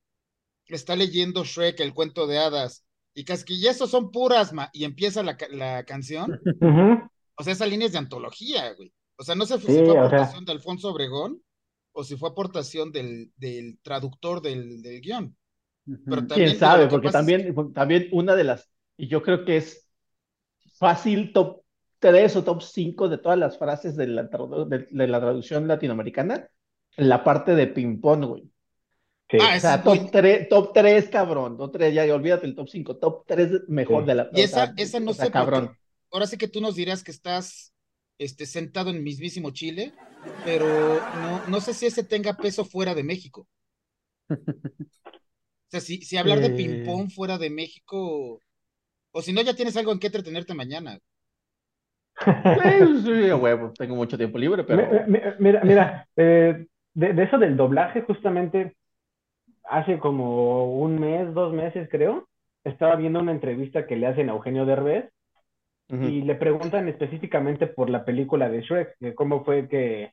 está 0.66 0.96
leyendo 0.96 1.44
Shrek 1.44 1.80
el 1.80 1.94
cuento 1.94 2.26
de 2.26 2.38
hadas 2.38 2.84
y 3.14 3.24
casi 3.24 3.66
eso 3.66 3.86
son 3.86 4.10
puras, 4.10 4.52
y 4.72 4.84
empieza 4.84 5.22
la, 5.22 5.36
la 5.50 5.84
canción. 5.84 6.40
O 7.38 7.44
sea, 7.44 7.52
esa 7.52 7.66
línea 7.66 7.84
es 7.84 7.92
de 7.92 7.98
antología, 7.98 8.72
güey. 8.72 8.90
O 9.18 9.22
sea, 9.22 9.34
no 9.34 9.44
sé 9.44 9.58
si 9.58 9.66
fue 9.66 9.98
aportación 9.98 10.46
de 10.46 10.52
Alfonso 10.52 10.88
Obregón 10.88 11.42
o 11.92 12.02
si 12.02 12.16
fue 12.16 12.30
aportación 12.30 12.92
del, 12.92 13.30
del 13.36 13.78
traductor 13.82 14.40
del, 14.40 14.80
del 14.80 15.02
guion. 15.02 15.36
Pero 15.84 16.26
también, 16.26 16.48
¿Quién 16.48 16.58
sabe? 16.58 16.86
Porque 16.86 17.10
también, 17.10 17.54
también 17.74 18.08
una 18.12 18.34
de 18.34 18.44
las 18.44 18.70
y 18.96 19.08
yo 19.08 19.22
creo 19.22 19.44
que 19.44 19.58
es 19.58 19.86
fácil 20.78 21.34
top 21.34 21.62
3 21.98 22.36
o 22.36 22.44
top 22.44 22.62
5 22.62 23.08
de 23.08 23.18
todas 23.18 23.38
las 23.38 23.58
frases 23.58 23.96
de 23.96 24.06
la, 24.06 24.24
de, 24.24 25.06
la 25.08 25.20
traducción 25.20 25.66
latinoamericana, 25.66 26.48
la 26.96 27.24
parte 27.24 27.54
de 27.54 27.66
ping-pong, 27.66 28.24
güey. 28.24 28.50
Ah, 29.40 29.54
o 29.56 29.60
sea, 29.60 29.82
top, 29.82 30.10
3, 30.10 30.48
top 30.48 30.72
3, 30.72 31.08
cabrón. 31.08 31.56
Top 31.56 31.72
3, 31.72 31.92
ya 31.92 32.14
olvídate 32.14 32.46
el 32.46 32.54
top 32.54 32.68
5. 32.68 32.96
Top 32.96 33.24
3 33.26 33.68
mejor 33.68 34.04
de 34.04 34.14
la. 34.14 34.30
Y 34.32 34.42
esa, 34.42 34.72
esa 34.76 35.00
no 35.00 35.12
sé. 35.12 35.30
Cabrón. 35.30 35.76
Ahora 36.12 36.26
sí 36.26 36.36
que 36.36 36.46
tú 36.46 36.60
nos 36.60 36.76
dirás 36.76 37.02
que 37.02 37.10
estás 37.10 37.74
este, 38.18 38.46
sentado 38.46 38.90
en 38.90 39.02
mismísimo 39.02 39.50
Chile, 39.50 39.92
pero 40.44 40.66
no, 40.66 41.48
no 41.48 41.60
sé 41.60 41.74
si 41.74 41.86
ese 41.86 42.04
tenga 42.04 42.34
peso 42.34 42.64
fuera 42.64 42.94
de 42.94 43.02
México. 43.02 43.48
O 44.30 45.68
sea, 45.68 45.80
si, 45.80 46.00
si 46.02 46.16
hablar 46.16 46.38
de 46.40 46.50
ping-pong 46.50 47.10
fuera 47.10 47.38
de 47.38 47.50
México 47.50 48.40
o 49.16 49.22
si 49.22 49.32
no, 49.32 49.40
ya 49.40 49.54
tienes 49.54 49.74
algo 49.78 49.92
en 49.92 49.98
qué 49.98 50.08
entretenerte 50.08 50.52
mañana. 50.52 51.00
Sí, 53.04 53.32
huevo, 53.32 53.72
tengo 53.76 53.94
mucho 53.94 54.16
tiempo 54.16 54.38
libre, 54.38 54.64
pero. 54.64 55.06
Mira, 55.38 55.62
mira, 55.62 56.08
eh, 56.16 56.66
de, 56.94 57.22
eso 57.22 57.38
del 57.38 57.56
doblaje, 57.56 58.02
justamente 58.02 58.74
hace 59.64 59.98
como 59.98 60.78
un 60.78 60.98
mes, 60.98 61.32
dos 61.34 61.52
meses, 61.52 61.88
creo, 61.90 62.28
estaba 62.64 62.96
viendo 62.96 63.20
una 63.20 63.32
entrevista 63.32 63.86
que 63.86 63.96
le 63.96 64.06
hacen 64.06 64.28
a 64.28 64.32
Eugenio 64.32 64.64
Derbez 64.64 65.10
y 65.88 66.22
le 66.22 66.34
preguntan 66.34 66.88
específicamente 66.88 67.68
por 67.68 67.90
la 67.90 68.04
película 68.04 68.48
de 68.48 68.60
Shrek, 68.60 69.14
cómo 69.14 69.44
fue 69.44 69.68
que, 69.68 70.10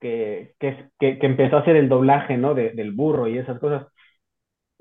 que, 0.00 0.54
que, 0.58 0.90
que, 0.98 1.18
empezó 1.26 1.56
a 1.56 1.60
hacer 1.60 1.76
el 1.76 1.90
doblaje, 1.90 2.38
¿no? 2.38 2.54
De, 2.54 2.70
del 2.70 2.92
burro 2.92 3.28
y 3.28 3.36
esas 3.36 3.58
cosas. 3.58 3.86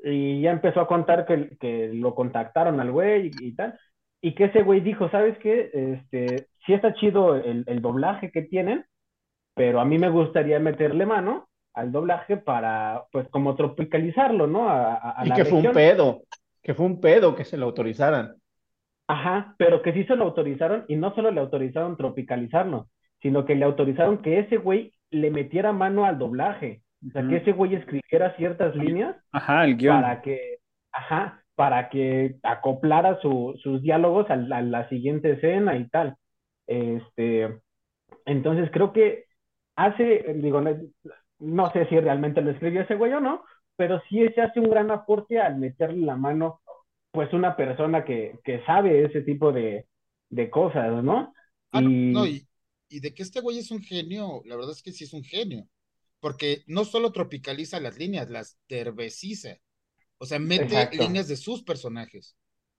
Y 0.03 0.41
ya 0.41 0.51
empezó 0.51 0.81
a 0.81 0.87
contar 0.87 1.25
que, 1.25 1.57
que 1.59 1.89
lo 1.93 2.15
contactaron 2.15 2.79
al 2.79 2.91
güey 2.91 3.31
y, 3.39 3.55
tal. 3.55 3.77
Y 4.25 4.35
que 4.35 4.45
ese 4.45 4.63
güey 4.63 4.79
dijo, 4.79 5.09
¿sabes 5.09 5.37
qué? 5.39 5.69
Este, 5.73 6.47
sí 6.65 6.73
está 6.73 6.93
chido 6.93 7.35
el, 7.35 7.65
el 7.67 7.81
doblaje 7.81 8.31
que 8.31 8.41
tienen, 8.41 8.85
pero 9.53 9.81
a 9.81 9.85
mí 9.85 9.99
me 9.99 10.09
gustaría 10.09 10.61
meterle 10.61 11.05
mano 11.05 11.49
al 11.73 11.91
doblaje 11.91 12.37
para, 12.37 13.03
pues, 13.11 13.27
como 13.27 13.55
tropicalizarlo, 13.55 14.47
¿no? 14.47 14.69
A, 14.69 15.19
a, 15.19 15.27
y 15.27 15.31
que 15.31 15.43
fue 15.43 15.59
un 15.59 15.73
pedo, 15.73 16.21
que 16.61 16.73
fue 16.73 16.85
un 16.85 17.01
pedo 17.01 17.35
que 17.35 17.43
se 17.43 17.57
lo 17.57 17.65
autorizaran. 17.65 18.35
Ajá, 19.07 19.55
pero 19.57 19.81
que 19.81 19.91
sí 19.91 20.05
se 20.05 20.15
lo 20.15 20.23
autorizaron 20.23 20.85
y 20.87 20.95
no 20.95 21.13
solo 21.13 21.29
le 21.29 21.41
autorizaron 21.41 21.97
tropicalizarlo, 21.97 22.87
sino 23.21 23.43
que 23.43 23.55
le 23.55 23.65
autorizaron 23.65 24.21
que 24.21 24.39
ese 24.39 24.55
güey 24.55 24.93
le 25.11 25.31
metiera 25.31 25.73
mano 25.73 26.05
al 26.05 26.17
doblaje. 26.17 26.81
O 27.05 27.11
sea, 27.11 27.27
que 27.27 27.35
ese 27.35 27.51
güey 27.51 27.75
escribiera 27.75 28.33
ciertas 28.37 28.73
líneas. 28.73 29.17
Ajá, 29.33 29.65
el 29.65 29.75
guion. 29.75 30.01
Para 30.01 30.21
que, 30.21 30.59
ajá, 30.93 31.42
para 31.63 31.87
que 31.87 32.35
acoplara 32.43 33.21
su, 33.21 33.57
sus 33.63 33.81
diálogos 33.81 34.29
a 34.29 34.35
la, 34.35 34.57
a 34.57 34.61
la 34.61 34.89
siguiente 34.89 35.31
escena 35.31 35.77
y 35.77 35.87
tal. 35.87 36.17
Este, 36.67 37.57
entonces 38.25 38.69
creo 38.73 38.91
que 38.91 39.23
hace, 39.77 40.25
digo, 40.35 40.61
no 41.39 41.71
sé 41.71 41.87
si 41.87 41.97
realmente 42.01 42.41
lo 42.41 42.51
escribió 42.51 42.81
ese 42.81 42.95
güey 42.95 43.13
o 43.13 43.21
no, 43.21 43.45
pero 43.77 44.01
sí 44.09 44.27
se 44.35 44.41
hace 44.41 44.59
un 44.59 44.71
gran 44.71 44.91
aporte 44.91 45.39
al 45.39 45.57
meterle 45.57 46.05
la 46.05 46.17
mano, 46.17 46.59
pues 47.11 47.31
una 47.31 47.55
persona 47.55 48.03
que, 48.03 48.37
que 48.43 48.61
sabe 48.65 49.05
ese 49.05 49.21
tipo 49.21 49.53
de, 49.53 49.87
de 50.31 50.49
cosas, 50.49 51.01
¿no? 51.01 51.33
Ah, 51.71 51.81
y... 51.81 52.11
No, 52.11 52.27
y, 52.27 52.45
y, 52.89 52.99
de 52.99 53.13
que 53.13 53.23
este 53.23 53.39
güey 53.39 53.59
es 53.59 53.71
un 53.71 53.79
genio, 53.79 54.41
la 54.43 54.57
verdad 54.57 54.71
es 54.71 54.83
que 54.83 54.91
sí 54.91 55.05
es 55.05 55.13
un 55.13 55.23
genio, 55.23 55.65
porque 56.19 56.63
no 56.67 56.83
solo 56.83 57.13
tropicaliza 57.13 57.79
las 57.79 57.97
líneas, 57.97 58.29
las 58.29 58.59
terbeciza, 58.67 59.59
o 60.23 60.25
sea, 60.25 60.39
mete 60.39 60.89
líneas 60.93 61.27
de 61.27 61.35
sus 61.35 61.63
personajes. 61.63 62.37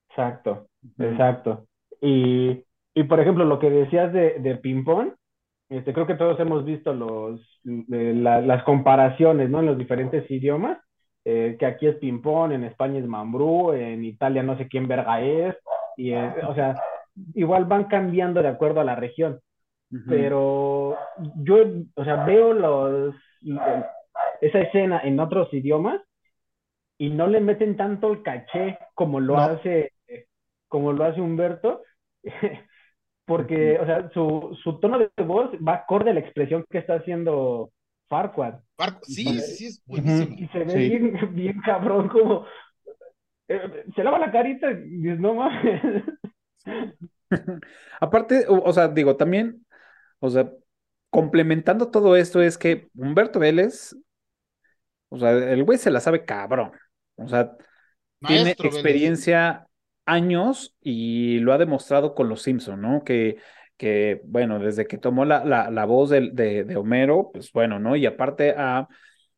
Exacto, 0.08 0.68
exacto. 0.98 1.66
Y, 2.00 2.64
y 2.94 3.02
por 3.04 3.20
ejemplo, 3.20 3.44
lo 3.44 3.58
que 3.58 3.68
decías 3.68 4.14
de, 4.14 4.38
de 4.38 4.56
ping-pong, 4.56 5.12
este, 5.68 5.92
creo 5.92 6.06
que 6.06 6.14
todos 6.14 6.40
hemos 6.40 6.64
visto 6.64 6.94
los, 6.94 7.42
las 7.64 8.62
comparaciones 8.62 9.50
¿no? 9.50 9.60
en 9.60 9.66
los 9.66 9.76
diferentes 9.76 10.30
idiomas, 10.30 10.78
eh, 11.26 11.56
que 11.58 11.66
aquí 11.66 11.86
es 11.86 11.96
ping-pong, 11.96 12.52
en 12.52 12.64
España 12.64 12.98
es 12.98 13.06
mambrú, 13.06 13.74
en 13.74 14.02
Italia 14.06 14.42
no 14.42 14.56
sé 14.56 14.66
quién 14.66 14.88
verga 14.88 15.20
es, 15.20 15.54
y 15.98 16.14
o 16.14 16.54
sea, 16.54 16.74
igual 17.34 17.66
van 17.66 17.84
cambiando 17.84 18.40
de 18.40 18.48
acuerdo 18.48 18.80
a 18.80 18.84
la 18.84 18.96
región. 18.96 19.38
Pero 20.08 20.96
yo, 21.36 21.56
o 21.94 22.04
sea, 22.04 22.24
veo 22.24 22.54
los, 22.54 23.14
esa 24.40 24.60
escena 24.60 25.02
en 25.04 25.20
otros 25.20 25.52
idiomas 25.52 26.00
y 26.98 27.10
no 27.10 27.26
le 27.26 27.40
meten 27.40 27.76
tanto 27.76 28.12
el 28.12 28.22
caché 28.22 28.78
como 28.94 29.20
lo 29.20 29.38
hace 29.38 29.92
como 30.68 30.92
lo 30.92 31.04
hace 31.04 31.20
Humberto 31.20 31.82
porque, 33.26 33.78
o 33.78 33.86
sea, 33.86 34.10
su, 34.12 34.56
su 34.62 34.78
tono 34.80 34.98
de 34.98 35.10
voz 35.24 35.50
va 35.66 35.74
acorde 35.74 36.10
a 36.10 36.14
la 36.14 36.20
expresión 36.20 36.64
que 36.68 36.78
está 36.78 36.96
haciendo 36.96 37.72
Farquaad. 38.08 38.60
sí, 39.02 39.40
sí, 39.40 39.66
es 39.66 39.82
buenísimo. 39.86 40.36
Y 40.38 40.48
se 40.48 40.58
ve 40.58 40.74
bien, 40.74 41.18
bien 41.34 41.60
cabrón, 41.60 42.08
como 42.08 42.46
eh, 43.48 43.84
se 43.94 44.04
lava 44.04 44.18
la 44.18 44.30
carita 44.30 44.70
y 44.70 44.98
dices, 44.98 45.20
no 45.20 45.34
mames. 45.34 45.82
Aparte, 48.00 48.44
o, 48.48 48.72
sea, 48.72 48.88
digo, 48.88 49.16
también, 49.16 49.64
o 50.20 50.28
sea, 50.28 50.50
complementando 51.10 51.90
todo 51.90 52.16
esto 52.16 52.42
es 52.42 52.58
que 52.58 52.88
Humberto 52.94 53.38
Vélez, 53.40 53.96
o 55.08 55.18
sea, 55.18 55.30
el 55.30 55.64
güey 55.64 55.78
se 55.78 55.90
la 55.90 56.00
sabe 56.00 56.24
cabrón. 56.24 56.72
O 57.16 57.28
sea, 57.28 57.56
tiene 58.26 58.50
experiencia 58.50 59.68
años 60.06 60.74
y 60.80 61.38
lo 61.38 61.52
ha 61.52 61.58
demostrado 61.58 62.14
con 62.14 62.28
los 62.28 62.42
Simpson, 62.42 62.80
¿no? 62.80 63.04
Que, 63.04 63.38
que 63.76 64.20
bueno, 64.24 64.58
desde 64.58 64.86
que 64.86 64.98
tomó 64.98 65.24
la, 65.24 65.44
la, 65.44 65.70
la 65.70 65.84
voz 65.84 66.10
de, 66.10 66.30
de, 66.32 66.76
Homero, 66.76 67.30
pues 67.32 67.52
bueno, 67.52 67.78
¿no? 67.78 67.96
Y 67.96 68.06
aparte 68.06 68.54
a... 68.56 68.88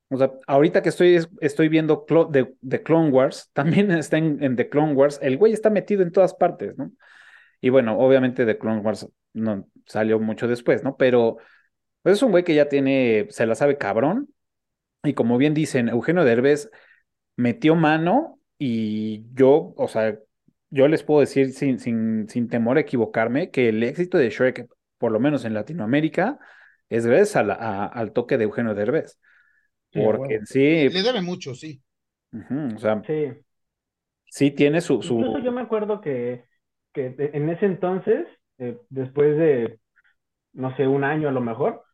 O 0.08 0.16
sea, 0.18 0.30
ahorita 0.46 0.82
que 0.82 0.90
estoy, 0.90 1.18
estoy 1.40 1.68
viendo 1.68 2.06
de, 2.30 2.54
de, 2.60 2.82
Clone 2.82 3.10
Wars, 3.10 3.50
también 3.54 3.90
está 3.90 4.18
en, 4.18 4.42
en, 4.42 4.54
The 4.54 4.68
Clone 4.68 4.92
Wars, 4.92 5.18
el 5.20 5.36
güey 5.36 5.52
está 5.52 5.68
metido 5.68 6.02
en 6.02 6.12
todas 6.12 6.34
partes, 6.34 6.78
¿no? 6.78 6.92
Y 7.60 7.70
bueno, 7.70 7.98
obviamente 7.98 8.46
The 8.46 8.58
Clone 8.58 8.82
Wars 8.82 9.08
no 9.32 9.66
salió 9.86 10.20
mucho 10.20 10.46
después, 10.46 10.84
¿no? 10.84 10.96
Pero 10.96 11.38
pues 12.02 12.16
es 12.18 12.22
un 12.22 12.30
güey 12.30 12.44
que 12.44 12.54
ya 12.54 12.68
tiene, 12.68 13.26
se 13.30 13.46
la 13.46 13.56
sabe 13.56 13.78
cabrón. 13.78 14.28
Y 15.02 15.14
como 15.14 15.38
bien 15.38 15.54
dicen, 15.54 15.88
Eugenio 15.88 16.24
Derbez 16.24 16.70
metió 17.36 17.74
mano 17.74 18.40
y 18.58 19.24
yo, 19.34 19.74
o 19.76 19.88
sea, 19.88 20.18
yo 20.70 20.88
les 20.88 21.02
puedo 21.02 21.20
decir 21.20 21.52
sin, 21.52 21.78
sin, 21.78 22.28
sin 22.28 22.48
temor 22.48 22.78
a 22.78 22.80
equivocarme 22.80 23.50
que 23.50 23.68
el 23.68 23.82
éxito 23.82 24.18
de 24.18 24.30
Shrek, 24.30 24.66
por 24.98 25.12
lo 25.12 25.20
menos 25.20 25.44
en 25.44 25.54
Latinoamérica, 25.54 26.38
es 26.88 27.06
gracias 27.06 27.36
al 27.36 28.12
toque 28.12 28.38
de 28.38 28.44
Eugenio 28.44 28.74
Derbez. 28.74 29.18
Porque 29.92 30.40
sí. 30.44 30.88
Le 30.88 31.02
debe 31.02 31.22
mucho, 31.22 31.54
sí. 31.54 31.82
o 32.32 32.78
sea, 32.78 33.02
sí. 33.06 33.32
sí 34.26 34.50
tiene 34.50 34.80
su, 34.80 35.02
su... 35.02 35.18
Incluso 35.18 35.38
yo 35.38 35.52
me 35.52 35.62
acuerdo 35.62 36.00
que, 36.00 36.44
que 36.92 37.14
en 37.18 37.48
ese 37.48 37.66
entonces, 37.66 38.26
eh, 38.58 38.78
después 38.90 39.36
de, 39.38 39.78
no 40.52 40.76
sé, 40.76 40.86
un 40.86 41.04
año 41.04 41.28
a 41.28 41.32
lo 41.32 41.40
mejor, 41.40 41.84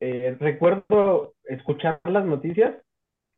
eh, 0.00 0.36
recuerdo 0.38 1.34
escuchar 1.44 2.00
las 2.04 2.24
noticias 2.24 2.74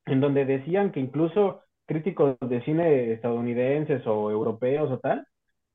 en 0.07 0.21
donde 0.21 0.45
decían 0.45 0.93
que 0.93 1.01
incluso 1.01 1.63
críticos 1.87 2.37
de 2.41 2.65
cine 2.65 3.13
estadounidenses 3.13 4.07
o 4.07 4.31
europeos 4.31 4.91
o 4.91 4.99
tal, 4.99 5.27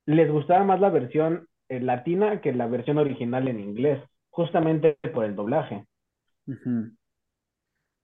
les 0.06 0.32
gustaba 0.32 0.64
más 0.64 0.80
la 0.80 0.90
versión 0.90 1.48
eh, 1.70 1.80
latina 1.80 2.42
que 2.42 2.54
la 2.54 2.68
versión 2.68 2.98
original 2.98 3.48
en 3.48 3.60
inglés, 3.60 4.04
justamente 4.30 4.98
por 5.14 5.26
el 5.26 5.36
doblaje. 5.36 5.86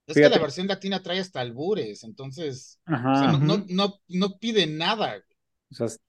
Es 0.06 0.16
que 0.16 0.30
la 0.30 0.40
versión 0.40 0.68
latina 0.68 1.02
trae 1.02 1.20
hasta 1.20 1.42
albures, 1.42 2.04
entonces 2.04 2.80
no, 2.86 3.66
no, 3.70 4.00
no, 4.08 4.38
pide 4.40 4.68
nada. 4.68 5.22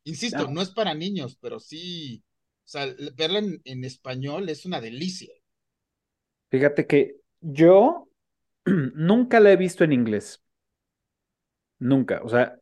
Insisto, 0.04 0.48
no 0.48 0.62
es 0.62 0.70
para 0.70 0.94
niños, 0.94 1.36
pero 1.40 1.58
sí, 1.58 2.22
o 2.64 2.68
sea, 2.68 2.86
verla 3.16 3.40
en, 3.40 3.60
en 3.64 3.84
español 3.84 4.48
es 4.48 4.66
una 4.66 4.80
delicia. 4.80 5.32
Fíjate 6.50 6.86
que 6.86 7.16
yo 7.40 8.07
nunca 8.94 9.40
la 9.40 9.52
he 9.52 9.56
visto 9.56 9.84
en 9.84 9.92
inglés. 9.92 10.42
Nunca. 11.78 12.20
O 12.22 12.28
sea, 12.28 12.58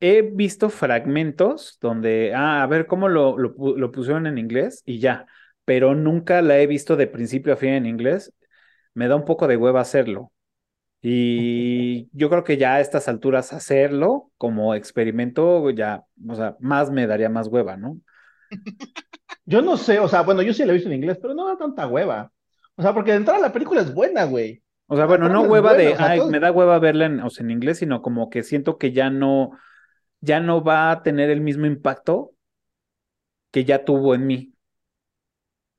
he 0.00 0.22
visto 0.22 0.70
fragmentos 0.70 1.78
donde, 1.80 2.34
ah, 2.34 2.62
a 2.62 2.66
ver 2.66 2.86
cómo 2.86 3.08
lo, 3.08 3.38
lo, 3.38 3.92
pusieron 3.92 4.26
en 4.26 4.38
inglés 4.38 4.82
y 4.86 4.98
ya, 5.00 5.26
pero 5.64 5.94
nunca 5.94 6.42
la 6.42 6.58
he 6.58 6.66
visto 6.66 6.96
de 6.96 7.06
principio 7.06 7.54
a 7.54 7.56
fin 7.56 7.70
en 7.70 7.86
inglés. 7.86 8.32
Me 8.94 9.08
da 9.08 9.16
un 9.16 9.24
poco 9.24 9.46
de 9.48 9.56
hueva 9.56 9.80
hacerlo. 9.80 10.32
Y 11.02 12.08
yo 12.12 12.30
creo 12.30 12.44
que 12.44 12.56
ya 12.56 12.76
a 12.76 12.80
estas 12.80 13.08
alturas 13.08 13.52
hacerlo 13.52 14.32
como 14.38 14.74
experimento, 14.74 15.70
ya, 15.70 16.04
o 16.28 16.34
sea, 16.34 16.56
más 16.60 16.90
me 16.90 17.06
daría 17.06 17.28
más 17.28 17.48
hueva, 17.48 17.76
¿no? 17.76 18.00
Yo 19.44 19.62
no 19.62 19.76
sé, 19.76 20.00
o 20.00 20.08
sea, 20.08 20.22
bueno, 20.22 20.42
yo 20.42 20.52
sí 20.52 20.64
la 20.64 20.72
he 20.72 20.74
visto 20.74 20.88
en 20.88 20.96
inglés, 20.96 21.18
pero 21.22 21.34
no 21.34 21.46
da 21.46 21.56
tanta 21.56 21.86
hueva. 21.86 22.32
O 22.76 22.82
sea, 22.82 22.92
porque 22.92 23.12
de 23.12 23.18
entrada 23.18 23.38
la 23.38 23.52
película 23.52 23.80
es 23.80 23.94
buena, 23.94 24.24
güey. 24.24 24.62
O 24.88 24.96
sea, 24.96 25.06
bueno, 25.06 25.28
no 25.28 25.42
hueva 25.42 25.74
de, 25.74 25.94
ay, 25.94 26.20
me 26.28 26.38
da 26.38 26.52
hueva 26.52 26.78
verla 26.78 27.06
en, 27.06 27.20
o 27.20 27.30
sea, 27.30 27.44
en 27.44 27.50
inglés, 27.50 27.78
sino 27.78 28.02
como 28.02 28.30
que 28.30 28.42
siento 28.42 28.78
que 28.78 28.92
ya 28.92 29.10
no, 29.10 29.50
ya 30.20 30.40
no 30.40 30.62
va 30.62 30.90
a 30.90 31.02
tener 31.02 31.30
el 31.30 31.40
mismo 31.40 31.66
impacto 31.66 32.32
que 33.50 33.64
ya 33.64 33.84
tuvo 33.84 34.14
en 34.14 34.26
mí. 34.26 34.54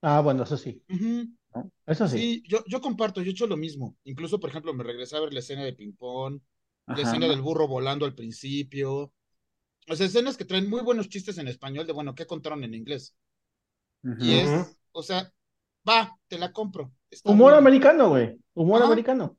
Ah, 0.02 0.20
bueno, 0.22 0.44
eso 0.44 0.58
sí. 0.58 0.84
Eso 1.86 2.08
sí. 2.08 2.18
Sí, 2.18 2.44
yo, 2.48 2.64
yo 2.68 2.82
comparto, 2.82 3.22
yo 3.22 3.30
he 3.30 3.32
hecho 3.32 3.48
lo 3.48 3.58
mismo. 3.58 3.96
Incluso, 4.04 4.40
por 4.40 4.50
ejemplo, 4.50 4.74
me 4.74 4.84
regresé 4.84 5.16
a 5.16 5.22
ver 5.22 5.34
la 5.34 5.40
escena 5.40 5.64
de 5.64 5.74
ping-pong, 5.74 6.40
la 6.88 7.02
escena 7.02 7.28
del 7.28 7.42
burro 7.42 7.68
volando 7.68 8.06
al 8.06 8.14
principio. 8.14 9.14
O 9.90 9.96
sea, 9.96 10.06
escenas 10.06 10.36
que 10.36 10.46
traen 10.46 10.70
muy 10.70 10.82
buenos 10.82 11.08
chistes 11.08 11.38
en 11.38 11.48
español 11.48 11.88
de, 11.88 11.94
bueno, 11.94 12.14
¿qué 12.14 12.26
contaron 12.26 12.64
en 12.64 12.74
inglés? 12.74 13.16
Y 14.20 14.34
es, 14.34 14.78
o 14.92 15.02
sea, 15.02 15.32
va, 15.88 16.18
te 16.28 16.38
la 16.38 16.52
compro. 16.52 16.92
humor 17.24 17.54
americano, 17.54 18.10
güey. 18.10 18.38
Humor 18.54 18.84
americano. 18.84 19.38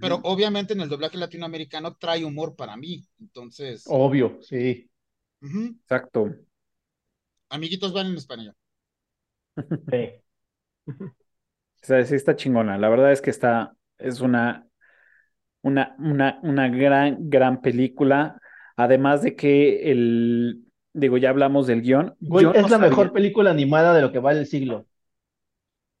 Pero 0.00 0.20
obviamente 0.24 0.72
en 0.72 0.80
el 0.80 0.88
doblaje 0.88 1.16
latinoamericano 1.16 1.96
trae 1.96 2.24
humor 2.24 2.56
para 2.56 2.76
mí. 2.76 3.06
Entonces. 3.20 3.84
Obvio, 3.86 4.38
sí. 4.42 4.90
Exacto. 5.40 6.34
Amiguitos 7.48 7.92
van 7.92 8.08
en 8.08 8.16
español. 8.16 8.54
Sí. 9.90 10.10
O 10.88 11.86
sea, 11.86 12.04
sí 12.04 12.14
está 12.14 12.36
chingona. 12.36 12.78
La 12.78 12.88
verdad 12.88 13.12
es 13.12 13.22
que 13.22 13.30
está, 13.30 13.74
es 13.98 14.20
una, 14.20 14.66
una, 15.62 15.96
una, 15.98 16.38
una 16.42 16.68
gran, 16.68 17.30
gran 17.30 17.60
película. 17.60 18.40
Además 18.76 19.22
de 19.22 19.34
que 19.34 19.90
el, 19.90 20.64
digo, 20.92 21.16
ya 21.16 21.30
hablamos 21.30 21.66
del 21.66 21.82
guion. 21.82 22.14
Güey, 22.20 22.46
es 22.54 22.70
la 22.70 22.78
mejor 22.78 23.12
película 23.12 23.50
animada 23.50 23.94
de 23.94 24.02
lo 24.02 24.12
que 24.12 24.18
va 24.18 24.32
el 24.32 24.46
siglo. 24.46 24.86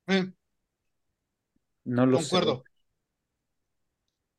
Eh, 0.08 0.32
No 1.86 2.04
lo 2.04 2.18
concuerdo. 2.18 2.62
sé. 2.64 2.70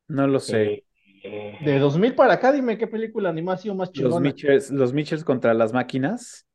No 0.08 0.28
lo 0.28 0.40
sé. 0.40 0.86
De 1.24 1.80
2000 1.80 2.16
para 2.16 2.34
acá, 2.36 2.52
dime 2.52 2.78
qué 2.78 2.88
película 2.88 3.30
animada 3.30 3.58
ha 3.58 3.62
sido 3.62 3.76
más 3.76 3.90
Los 3.90 3.96
chingona. 3.96 4.20
Mitchells, 4.20 4.72
los 4.72 4.94
Mitchells 4.94 5.24
contra 5.24 5.54
las 5.54 5.74
máquinas. 5.74 6.46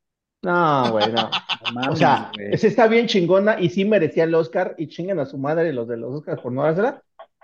No, 0.41 0.91
güey, 0.91 1.11
no. 1.11 1.29
O 1.91 1.95
sea, 1.95 2.31
güey. 2.35 2.53
esa 2.53 2.67
está 2.67 2.87
bien 2.87 3.07
chingona 3.07 3.59
y 3.59 3.69
sí 3.69 3.85
merecía 3.85 4.25
el 4.25 4.35
Oscar 4.35 4.75
y 4.77 4.87
chingan 4.87 5.19
a 5.19 5.25
su 5.25 5.37
madre 5.37 5.71
los 5.73 5.87
de 5.87 5.97
los 5.97 6.13
Oscars 6.15 6.41
por 6.41 6.51
no 6.51 6.63
dársela, 6.63 7.01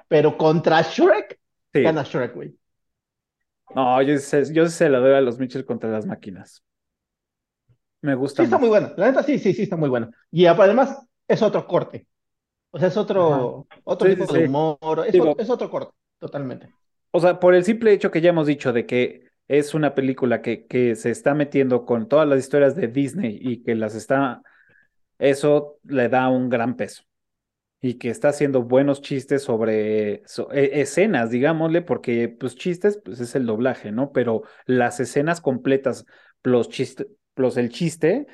pero 0.07 0.37
contra 0.37 0.81
Shrek, 0.81 1.39
Sí. 1.73 1.81
gana 1.83 2.03
Shrek, 2.03 2.33
güey. 2.35 2.55
No, 3.75 4.01
yo, 4.01 4.17
sé- 4.17 4.51
yo 4.53 4.65
sí 4.67 4.71
se 4.77 4.89
la 4.89 4.99
doy 4.99 5.13
a 5.13 5.21
los 5.21 5.39
Mitchells 5.39 5.65
contra 5.65 5.89
las 5.89 6.05
máquinas. 6.05 6.63
Me 8.01 8.13
Sí 8.13 8.17
gusta 8.17 8.43
está 8.43 8.57
mucho. 8.57 8.59
muy 8.59 8.69
buena, 8.69 8.93
la 8.97 9.07
neta 9.07 9.23
sí, 9.23 9.39
sí, 9.39 9.53
sí 9.53 9.63
está 9.63 9.75
muy 9.75 9.89
buena. 9.89 10.09
Y 10.31 10.45
además 10.45 11.05
es 11.29 11.43
otro 11.43 11.67
corte, 11.67 12.07
o 12.71 12.79
sea, 12.79 12.89
es 12.89 12.97
otro, 12.97 13.67
otro 13.85 14.07
Sí, 14.07 14.15
tipo 14.15 14.27
sí, 14.27 14.33
de 14.33 14.39
humor, 14.39 14.79
es, 15.07 15.17
Digo- 15.17 15.35
o- 15.35 15.37
es 15.37 15.49
otro 15.51 15.69
corte, 15.71 15.93
totalmente. 16.19 16.73
O 17.11 17.19
sea, 17.19 17.39
por 17.39 17.55
el 17.55 17.63
simple 17.65 17.91
hecho 17.93 18.11
que 18.11 18.21
ya 18.21 18.29
hemos 18.29 18.47
dicho 18.47 18.71
de 18.73 18.85
que 18.85 19.29
es 19.47 19.73
una 19.73 19.95
película 19.95 20.41
que, 20.41 20.67
que 20.67 20.95
se 20.95 21.09
está 21.11 21.33
metiendo 21.33 21.85
con 21.85 22.07
todas 22.07 22.27
las 22.27 22.39
historias 22.39 22.75
de 22.75 22.87
Disney 22.87 23.37
y 23.41 23.63
que 23.63 23.75
las 23.75 23.95
está, 23.95 24.41
eso 25.19 25.79
le 25.83 26.09
da 26.09 26.29
un 26.29 26.49
gran 26.49 26.77
peso. 26.77 27.03
Y 27.81 27.95
que 27.95 28.09
está 28.09 28.29
haciendo 28.29 28.63
buenos 28.63 29.01
chistes 29.01 29.43
sobre 29.43 30.23
so- 30.27 30.51
e- 30.53 30.81
escenas, 30.81 31.31
digámosle, 31.31 31.81
porque 31.83 32.29
pues 32.29 32.55
chistes, 32.55 33.01
pues 33.05 33.19
es 33.21 33.35
el 33.35 33.45
doblaje, 33.47 33.91
¿no? 33.91 34.11
Pero 34.13 34.43
las 34.65 34.99
escenas 35.01 35.41
completas, 35.41 36.05
plus 36.41 36.69
chiste, 36.69 37.07
plus 37.35 37.57
el 37.57 37.69
chiste, 37.69 38.27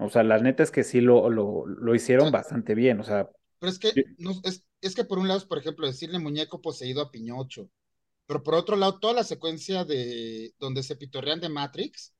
o 0.00 0.10
sea, 0.10 0.22
la 0.24 0.38
neta 0.38 0.62
es 0.62 0.70
que 0.70 0.84
sí 0.84 1.00
lo, 1.00 1.30
lo, 1.30 1.66
lo 1.66 1.94
hicieron 1.94 2.30
bastante 2.32 2.74
bien. 2.74 3.00
O 3.00 3.04
sea, 3.04 3.30
Pero 3.58 3.70
es 3.72 3.78
que, 3.78 4.00
no, 4.18 4.32
es, 4.44 4.64
es 4.80 4.94
que 4.94 5.04
por 5.04 5.18
un 5.18 5.28
lado 5.28 5.38
es, 5.38 5.46
por 5.46 5.58
ejemplo, 5.58 5.86
decirle 5.86 6.18
muñeco 6.18 6.60
poseído 6.62 7.02
a 7.02 7.10
Piñocho. 7.10 7.70
Pero 8.26 8.42
por 8.42 8.54
otro 8.54 8.76
lado, 8.76 9.00
toda 9.00 9.14
la 9.14 9.24
secuencia 9.24 9.84
de 9.84 10.54
donde 10.58 10.82
se 10.82 10.96
pitorrean 10.96 11.40
de 11.40 11.48
Matrix, 11.50 12.14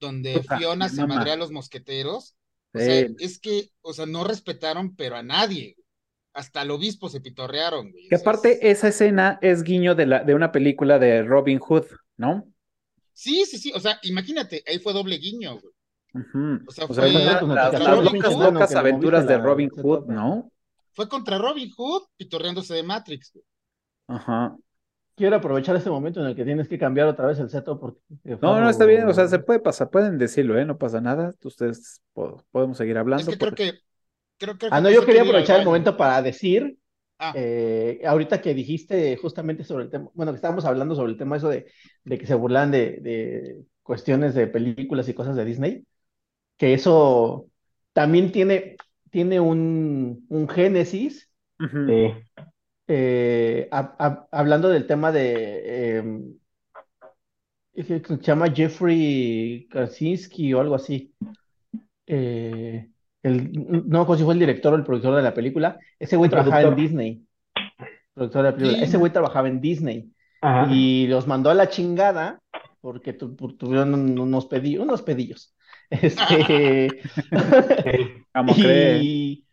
donde 0.00 0.42
Fiona 0.44 0.88
se 0.88 1.02
mama. 1.02 1.14
madrea 1.16 1.34
a 1.34 1.38
los 1.38 1.52
mosqueteros. 1.52 2.36
O 2.74 2.80
sea, 2.80 3.06
es 3.18 3.38
que, 3.40 3.70
o 3.82 3.92
sea, 3.94 4.06
no 4.06 4.24
respetaron, 4.24 4.96
pero 4.96 5.16
a 5.16 5.22
nadie. 5.22 5.76
Hasta 6.34 6.62
al 6.62 6.70
obispo 6.72 7.08
se 7.10 7.20
pitorrearon, 7.20 7.92
güey. 7.92 8.08
Que 8.08 8.14
aparte 8.16 8.70
es- 8.70 8.78
esa 8.78 8.88
escena 8.88 9.38
es 9.42 9.62
guiño 9.64 9.94
de, 9.96 10.06
la, 10.06 10.22
de 10.24 10.34
una 10.34 10.52
película 10.52 10.98
de 11.00 11.22
Robin 11.24 11.58
Hood, 11.58 11.86
¿no? 12.16 12.46
Sí, 13.14 13.44
sí, 13.46 13.58
sí. 13.58 13.72
O 13.74 13.80
sea, 13.80 13.98
imagínate, 14.02 14.62
ahí 14.66 14.78
fue 14.78 14.92
doble 14.92 15.16
guiño, 15.16 15.58
güey. 15.60 15.74
O 16.14 16.70
sea, 16.70 16.84
O 16.86 16.94
sea, 16.94 17.04
fue 17.04 17.22
una- 17.22 17.38
tus 17.38 17.48
las, 17.48 17.72
locas, 18.52 18.74
aventuras 18.74 19.26
de 19.26 19.36
la- 19.38 19.42
Robin 19.42 19.70
ese 19.72 19.80
Hood. 19.82 20.06
¿no? 20.08 20.50
Fue 20.92 21.08
contra 21.08 21.38
Robin 21.38 21.70
Hood 21.70 22.02
pitorreándose 22.16 22.74
de 22.74 22.82
Matrix, 22.82 23.32
güey. 23.32 23.44
Ajá. 24.08 24.56
Quiero 25.14 25.36
aprovechar 25.36 25.76
este 25.76 25.90
momento 25.90 26.20
en 26.20 26.26
el 26.26 26.34
que 26.34 26.44
tienes 26.44 26.68
que 26.68 26.78
cambiar 26.78 27.06
otra 27.06 27.26
vez 27.26 27.38
el 27.38 27.48
setup 27.48 27.80
porque 27.80 28.00
No, 28.40 28.60
no, 28.60 28.68
está 28.68 28.84
bien, 28.84 29.06
o 29.08 29.12
sea, 29.14 29.28
se 29.28 29.38
puede 29.38 29.60
pasar, 29.60 29.90
pueden 29.90 30.18
decirlo, 30.18 30.58
¿eh? 30.58 30.64
No 30.64 30.78
pasa 30.78 31.00
nada, 31.00 31.32
ustedes 31.44 32.02
po- 32.12 32.42
podemos 32.50 32.76
seguir 32.78 32.98
hablando. 32.98 33.22
Es 33.22 33.28
que 33.28 33.38
creo 33.38 33.54
que. 33.54 33.78
Creo, 34.38 34.58
creo 34.58 34.70
Ah, 34.72 34.78
que 34.78 34.82
no, 34.82 34.90
yo 34.90 35.04
quería 35.06 35.22
aprovechar 35.22 35.60
el 35.60 35.66
momento 35.66 35.96
para 35.96 36.20
decir, 36.20 36.76
Ah, 37.18 37.32
eh, 37.36 38.00
ahorita 38.04 38.40
que 38.40 38.52
dijiste 38.52 39.16
justamente 39.16 39.62
sobre 39.62 39.84
el 39.84 39.90
tema, 39.90 40.08
bueno, 40.14 40.32
que 40.32 40.36
estábamos 40.36 40.64
hablando 40.64 40.96
sobre 40.96 41.12
el 41.12 41.18
tema 41.18 41.36
eso 41.36 41.48
de, 41.48 41.70
de 42.02 42.18
que 42.18 42.26
se 42.26 42.34
burlan 42.34 42.72
de, 42.72 42.98
de 43.00 43.62
cuestiones 43.84 44.34
de 44.34 44.48
películas 44.48 45.08
y 45.08 45.14
cosas 45.14 45.36
de 45.36 45.44
Disney, 45.44 45.84
que 46.62 46.74
eso 46.74 47.48
también 47.92 48.30
tiene, 48.30 48.76
tiene 49.10 49.40
un, 49.40 50.24
un 50.28 50.48
génesis, 50.48 51.28
eh, 52.86 53.68
hab- 53.72 53.96
hab- 53.98 54.28
hablando 54.30 54.68
del 54.68 54.86
tema 54.86 55.10
de, 55.10 55.98
eh, 57.74 57.84
se 57.84 58.00
llama 58.20 58.52
Jeffrey 58.54 59.66
Krasinski 59.68 60.54
o 60.54 60.60
algo 60.60 60.76
así. 60.76 61.12
Eh, 62.06 62.88
el, 63.24 63.50
no 63.88 64.02
acuerdo 64.02 64.18
si 64.20 64.24
fue 64.24 64.34
el 64.34 64.40
director 64.40 64.72
o 64.72 64.76
el 64.76 64.84
productor 64.84 65.16
de 65.16 65.22
la 65.22 65.34
película. 65.34 65.80
Ese 65.98 66.16
güey 66.16 66.30
trabajaba 66.30 66.62
en. 66.62 66.76
Disney. 66.76 67.22
Productor 68.14 68.42
de 68.44 68.50
la 68.50 68.56
película. 68.56 68.78
Sí. 68.78 68.84
Ese 68.84 68.98
güey 68.98 69.12
trabajaba 69.12 69.48
en 69.48 69.60
Disney 69.60 70.12
Ajá. 70.40 70.72
y 70.72 71.08
los 71.08 71.26
mandó 71.26 71.50
a 71.50 71.54
la 71.54 71.68
chingada 71.68 72.40
porque 72.80 73.14
tu- 73.14 73.34
tu- 73.34 73.56
tuvieron 73.56 73.94
un- 73.94 74.16
unos 74.16 74.46
pedillos, 74.46 74.84
unos 74.84 75.02
pedillos. 75.02 75.56
Este, 76.02 77.00
y, 78.44 79.46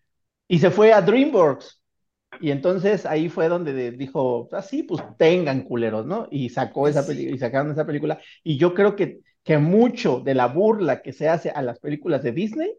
y 0.48 0.60
se 0.60 0.72
fue 0.72 0.94
a 0.94 1.02
DreamWorks. 1.02 1.82
Y 2.42 2.52
entonces 2.52 3.06
ahí 3.06 3.30
fue 3.30 3.50
donde 3.50 3.74
de- 3.74 3.92
dijo, 3.92 4.50
así, 4.54 4.84
pues 4.84 5.04
tengan 5.18 5.64
culeros, 5.64 6.06
¿no? 6.08 6.28
Y 6.32 6.50
sacó 6.50 6.88
esa 6.88 7.06
Sí. 7.06 7.08
película, 7.08 7.36
y 7.36 7.40
sacaron 7.40 7.72
esa 7.72 7.86
película. 7.88 8.20
Y 8.44 8.58
yo 8.58 8.74
creo 8.76 8.96
que, 8.96 9.22
que 9.44 9.58
mucho 9.60 10.22
de 10.22 10.36
la 10.36 10.48
burla 10.48 11.02
que 11.04 11.14
se 11.14 11.30
hace 11.30 11.52
a 11.52 11.62
las 11.64 11.80
películas 11.80 12.24
de 12.24 12.34
Disney 12.34 12.76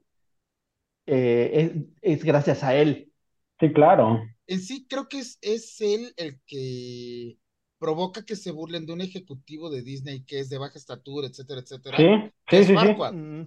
eh, 1.06 1.86
es, 2.02 2.18
es 2.18 2.24
gracias 2.24 2.62
a 2.64 2.74
él. 2.74 3.12
Sí, 3.60 3.72
claro. 3.72 4.20
en 4.46 4.60
sí 4.60 4.86
creo 4.88 5.08
que 5.08 5.20
es, 5.20 5.38
es 5.42 5.80
él 5.80 6.12
el 6.16 6.40
que 6.46 7.38
provoca 7.80 8.26
que 8.26 8.36
se 8.36 8.52
burlen 8.52 8.86
de 8.86 8.94
un 8.94 9.02
ejecutivo 9.02 9.70
de 9.70 9.82
Disney 9.82 10.24
que 10.26 10.40
es 10.40 10.50
de 10.50 10.58
baja 10.58 10.78
estatura, 10.78 11.28
etcétera, 11.28 11.62
etcétera. 11.62 11.98
Sí, 11.98 12.04
que 12.48 12.58
sí, 12.58 12.64
es 12.64 12.68
sí, 12.68 12.78
sí. 12.78 12.86
Farquaad. 12.86 13.16
Mm. 13.16 13.42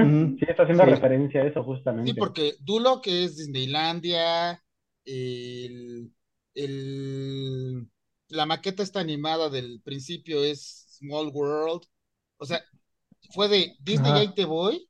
Mm, 0.00 0.36
Sí, 0.38 0.44
está 0.48 0.64
haciendo 0.64 0.84
sí. 0.84 0.86
referencia 0.86 1.42
a 1.42 1.46
eso 1.46 1.62
justamente. 1.64 2.02
Sí, 2.04 2.14
porque 2.14 2.56
Dulo, 2.60 3.00
que 3.00 3.24
es 3.24 3.36
Disneylandia, 3.36 4.62
el, 5.04 6.12
el- 6.54 7.88
la 8.28 8.46
maqueta 8.46 8.82
esta 8.82 9.00
animada 9.00 9.48
del 9.50 9.80
principio 9.82 10.42
es 10.42 10.86
Small 10.98 11.28
World. 11.32 11.82
O 12.38 12.46
sea, 12.46 12.60
fue 13.30 13.48
de 13.48 13.76
Disney, 13.80 14.16
Ajá. 14.16 14.18
ahí 14.18 14.34
te 14.34 14.44
voy. 14.44 14.88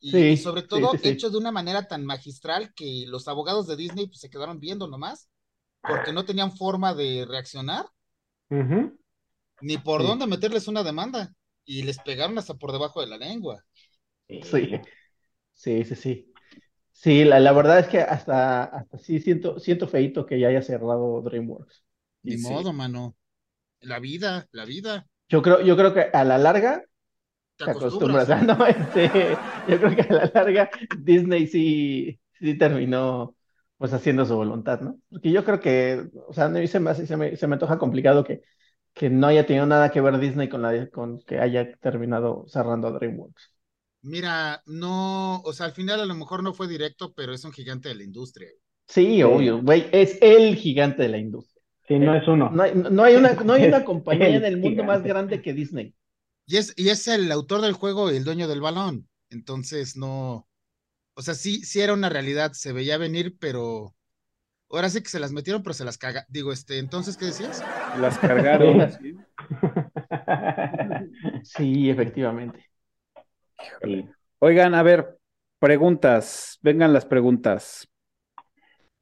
Y, 0.00 0.12
Sí, 0.12 0.34
y 0.34 0.38
sobre 0.38 0.62
todo 0.62 0.88
sí, 0.90 0.98
sí. 0.98 1.10
hecho 1.10 1.30
de 1.30 1.38
una 1.38 1.52
manera 1.52 1.88
tan 1.88 2.04
magistral 2.06 2.74
que 2.74 3.04
los 3.08 3.28
abogados 3.28 3.66
de 3.68 3.76
Disney 3.76 4.06
pues, 4.08 4.20
se 4.20 4.30
quedaron 4.30 4.60
viendo 4.60 4.88
nomás, 4.88 5.30
porque 5.86 6.12
no 6.12 6.24
tenían 6.26 6.52
forma 6.56 6.94
de 6.94 7.26
reaccionar, 7.28 7.86
Ujú. 8.58 8.96
ni 9.60 9.78
por 9.78 10.02
Sí. 10.02 10.06
dónde 10.06 10.28
meterles 10.28 10.68
una 10.68 10.84
demanda. 10.84 11.34
Y 11.64 11.82
les 11.82 11.98
pegaron 11.98 12.38
hasta 12.38 12.54
por 12.54 12.70
debajo 12.72 13.00
de 13.00 13.08
la 13.08 13.16
lengua. 13.18 13.64
Sí, 14.28 14.80
sí, 15.54 15.84
sí, 15.84 15.94
sí. 15.96 16.34
Sí, 16.92 17.24
la, 17.24 17.40
la 17.40 17.52
verdad 17.52 17.80
es 17.80 17.88
que 17.88 18.00
hasta, 18.00 18.64
hasta 18.64 18.98
sí 18.98 19.20
siento, 19.20 19.58
siento 19.60 19.88
feíto 19.88 20.26
que 20.26 20.40
ya 20.40 20.48
haya 20.48 20.62
cerrado 20.62 21.22
DreamWorks. 21.22 21.84
Ni 22.24 22.36
sí. 22.38 22.38
modo, 22.38 22.72
mano. 22.72 23.16
La 23.80 24.00
vida, 24.00 24.48
la 24.52 24.64
vida. 24.64 25.06
Yo 25.28 25.42
creo, 25.42 25.60
yo 25.62 25.76
creo 25.76 25.94
que 25.94 26.10
a 26.12 26.24
la 26.24 26.38
larga 26.38 26.84
Te 27.56 27.64
te 27.64 27.70
acostumbras, 27.70 28.28
acostumbras. 28.28 28.28
¿no? 28.44 28.66
Este, 28.66 29.10
yo 29.68 29.78
creo 29.80 29.96
que 29.96 30.02
a 30.02 30.12
la 30.14 30.32
larga 30.34 30.70
Disney 30.98 31.46
sí, 31.46 32.20
sí 32.40 32.58
terminó 32.58 33.33
pues 33.78 33.92
haciendo 33.92 34.24
su 34.24 34.36
voluntad, 34.36 34.80
¿no? 34.80 34.98
Porque 35.10 35.30
yo 35.32 35.44
creo 35.44 35.60
que, 35.60 36.06
o 36.28 36.32
sea, 36.32 36.46
a 36.46 36.48
mí 36.48 36.66
se 36.68 36.80
me, 36.80 36.90
hace- 36.90 37.06
se 37.06 37.16
me, 37.16 37.36
se 37.36 37.46
me 37.46 37.54
antoja 37.54 37.78
complicado 37.78 38.24
que, 38.24 38.42
que 38.94 39.10
no 39.10 39.26
haya 39.26 39.46
tenido 39.46 39.66
nada 39.66 39.90
que 39.90 40.00
ver 40.00 40.18
Disney 40.18 40.48
con 40.48 40.62
la, 40.62 40.88
con 40.90 41.20
que 41.22 41.38
haya 41.40 41.74
terminado 41.78 42.44
cerrando 42.48 42.92
DreamWorks. 42.92 43.52
Mira, 44.02 44.62
no, 44.66 45.40
o 45.40 45.52
sea, 45.52 45.66
al 45.66 45.72
final 45.72 46.00
a 46.00 46.06
lo 46.06 46.14
mejor 46.14 46.42
no 46.44 46.54
fue 46.54 46.68
directo, 46.68 47.12
pero 47.12 47.34
es 47.34 47.44
un 47.44 47.52
gigante 47.52 47.88
de 47.88 47.96
la 47.96 48.04
industria. 48.04 48.48
Sí, 48.88 49.22
obvio, 49.22 49.60
güey, 49.62 49.88
es 49.92 50.18
el 50.22 50.54
gigante 50.56 51.02
de 51.02 51.08
la 51.08 51.18
industria. 51.18 51.62
Sí, 51.88 51.98
no 51.98 52.14
es 52.14 52.26
uno. 52.28 52.50
No 52.50 52.62
hay, 52.62 52.74
no 52.74 53.02
hay 53.04 53.16
una, 53.16 53.34
no 53.34 53.52
hay 53.54 53.64
una 53.66 53.84
compañía 53.84 54.36
El 54.36 54.38
en 54.38 54.44
el 54.44 54.56
mundo 54.58 54.84
más 54.84 55.04
grande 55.04 55.42
que 55.42 55.52
Disney. 55.52 55.94
Y 56.46 56.56
es, 56.58 56.72
y 56.76 56.88
es 56.90 57.06
el 57.08 57.30
autor 57.32 57.60
del 57.62 57.72
juego 57.72 58.10
y 58.12 58.16
el 58.16 58.24
dueño 58.24 58.48
del 58.48 58.60
balón. 58.60 59.08
Entonces, 59.30 59.96
no, 59.96 60.48
o 61.14 61.22
sea, 61.22 61.34
sí, 61.34 61.64
sí 61.64 61.80
era 61.80 61.94
una 61.94 62.08
realidad, 62.08 62.52
se 62.52 62.72
veía 62.72 62.98
venir, 62.98 63.36
pero 63.38 63.94
ahora 64.70 64.90
sí 64.90 65.02
que 65.02 65.08
se 65.08 65.20
las 65.20 65.32
metieron, 65.32 65.62
pero 65.62 65.74
se 65.74 65.84
las 65.84 65.98
caga. 65.98 66.24
Digo, 66.28 66.52
este, 66.52 66.78
entonces, 66.78 67.16
¿qué 67.16 67.26
decías? 67.26 67.64
Las 68.00 68.18
cargaron. 68.18 68.90
sí. 68.90 69.16
Sí, 71.44 71.90
efectivamente. 71.90 72.70
Sí. 73.82 74.08
Oigan, 74.40 74.74
a 74.74 74.82
ver, 74.82 75.18
preguntas, 75.58 76.58
vengan 76.62 76.92
las 76.92 77.06
preguntas. 77.06 77.88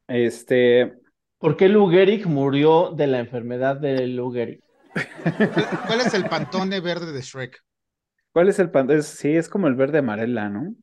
Este, 0.07 0.95
¿Por 1.39 1.57
qué 1.57 1.69
Lou 1.69 1.91
Gehrig 1.91 2.27
murió 2.27 2.91
de 2.91 3.07
la 3.07 3.19
enfermedad 3.19 3.77
de 3.77 4.07
Lou 4.07 4.31
Gehrig? 4.33 4.63
¿Cuál, 5.87 6.01
es 6.01 6.13
el 6.13 6.25
pantone 6.27 6.81
verde 6.81 7.13
de 7.13 7.23
Shrek? 7.23 7.59
¿cuál 8.33 8.51
es 8.51 8.59
el 8.59 8.71
pan? 8.71 8.91
es- 8.91 9.07
sí, 9.07 9.35
es 9.35 9.49
como 9.49 9.69
el 9.69 9.75
verde 9.75 9.99
amarela, 9.99 10.51
¿no? 10.51 10.75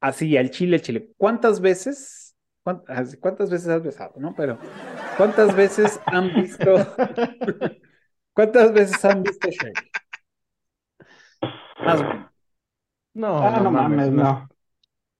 Así, 0.00 0.36
al 0.36 0.50
chile, 0.50 0.76
al 0.76 0.82
chile. 0.82 1.10
¿Cuántas 1.16 1.60
veces, 1.60 2.34
así, 2.88 3.16
cuántas 3.18 3.50
veces 3.50 3.68
has 3.68 3.82
besado, 3.82 4.14
no? 4.16 4.34
Pero, 4.34 4.58
¿cuántas 5.16 5.54
veces 5.54 6.00
han 6.06 6.34
visto, 6.34 6.74
cuántas 8.32 8.72
veces 8.72 9.04
han 9.04 9.22
visto 9.22 9.48
Shrek? 9.50 9.90
más. 11.84 12.00
No, 13.12 13.38
ah, 13.42 13.60
no, 13.60 13.70
mames, 13.70 14.10
no. 14.10 14.48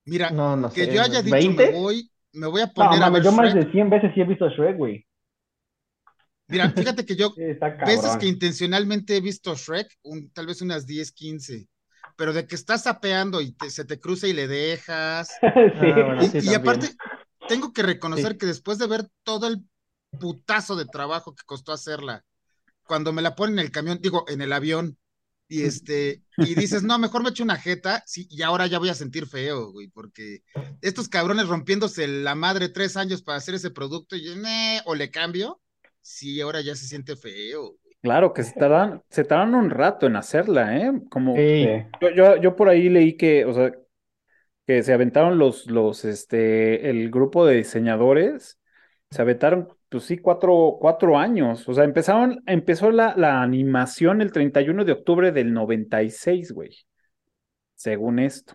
Mira, 0.05 0.31
que 0.75 0.93
yo 0.93 1.03
haya 1.03 1.23
dicho 1.23 1.53
me 1.53 1.71
voy, 1.71 2.11
me 2.33 2.47
voy 2.47 2.63
a 2.63 2.67
poner 2.69 3.03
a 3.03 3.11
ver 3.11 3.23
yo 3.23 3.33
más 3.33 3.55
de 3.55 3.71
100 3.71 3.91
veces 3.91 4.13
sí 4.15 4.21
he 4.21 4.25
visto 4.25 4.49
Shrek, 4.49 4.77
güey. 4.77 5.07
Mira, 6.49 6.71
fíjate 6.71 7.05
que 7.05 7.17
yo 7.17 7.33
veces 7.87 8.17
que 8.17 8.27
intencionalmente 8.27 9.17
he 9.17 9.21
visto 9.21 9.55
Shrek, 9.55 9.89
tal 10.33 10.47
vez 10.47 10.63
unas 10.63 10.87
10, 10.87 11.13
15, 11.13 11.69
pero 12.21 12.35
de 12.35 12.47
que 12.47 12.55
estás 12.55 12.83
sapeando 12.83 13.41
y 13.41 13.57
se 13.71 13.87
te 13.87 13.99
cruza 13.99 14.29
y 14.29 14.35
le 14.35 14.47
dejas. 14.47 15.31
Ah, 15.43 16.29
y, 16.35 16.53
aparte, 16.53 16.95
tengo 17.49 17.73
que 17.73 17.83
reconocer 17.83 18.37
que 18.37 18.45
después 18.45 18.77
de 18.77 18.87
ver 18.87 19.09
todo 19.23 19.47
el 19.47 19.65
putazo 20.19 20.77
de 20.77 20.85
trabajo 20.85 21.35
que 21.35 21.47
costó 21.47 21.73
hacerla, 21.73 22.23
cuando 22.83 23.15
me 23.15 23.23
la 23.23 23.35
ponen 23.35 23.59
en 23.59 23.65
el 23.65 23.71
camión, 23.71 24.01
digo, 24.03 24.27
en 24.29 24.43
el 24.43 24.53
avión, 24.53 24.99
y 25.49 25.63
este, 25.63 26.23
y 26.37 26.55
dices, 26.55 26.83
no, 26.83 26.99
mejor 26.99 27.23
me 27.23 27.31
echo 27.31 27.43
una 27.43 27.57
jeta, 27.57 28.05
sí, 28.07 28.27
y 28.29 28.43
ahora 28.43 28.67
ya 28.67 28.79
voy 28.79 28.91
a 28.91 28.95
sentir 28.95 29.27
feo, 29.27 29.73
güey, 29.73 29.89
porque 29.89 30.43
estos 30.83 31.09
cabrones 31.09 31.49
rompiéndose 31.49 32.07
la 32.07 32.35
madre 32.35 32.69
tres 32.69 32.99
años 32.99 33.23
para 33.23 33.39
hacer 33.39 33.55
ese 33.55 33.71
producto, 33.71 34.15
y 34.15 34.27
o 34.85 34.95
le 34.95 35.11
cambio, 35.11 35.59
sí, 36.03 36.39
ahora 36.43 36.61
ya 36.61 36.77
se 36.77 36.87
siente 36.87 37.17
feo. 37.17 37.79
Claro, 38.03 38.33
que 38.33 38.43
se 38.43 38.53
tardan, 38.59 39.03
se 39.11 39.25
tardan 39.25 39.55
un 39.55 39.71
rato 39.71 40.07
en 40.07 40.17
hacerla, 40.17 40.77
¿eh? 40.79 40.93
Como 41.11 41.37
yo, 41.37 42.11
yo, 42.15 42.37
yo, 42.37 42.57
por 42.57 42.69
ahí 42.69 42.89
leí 42.89 43.17
que, 43.17 43.45
o 43.45 43.53
sea, 43.53 43.73
que 44.67 44.83
se 44.83 44.93
aventaron 44.93 45.39
los, 45.39 45.67
los, 45.71 46.05
este, 46.05 46.89
el 46.89 47.11
grupo 47.11 47.45
de 47.45 47.57
diseñadores, 47.57 48.59
se 49.11 49.21
aventaron, 49.21 49.69
pues 49.89 50.05
sí, 50.05 50.19
cuatro, 50.19 50.79
cuatro 50.81 51.19
años. 51.19 51.69
O 51.69 51.75
sea, 51.75 51.85
empezaron, 51.85 52.43
empezó 52.47 52.91
la, 52.91 53.15
la 53.17 53.43
animación 53.43 54.23
el 54.23 54.33
31 54.33 54.85
de 54.85 54.93
octubre 54.93 55.33
del 55.33 55.53
96, 55.53 56.53
güey. 56.53 56.71
Según 57.75 58.19
esto. 58.19 58.55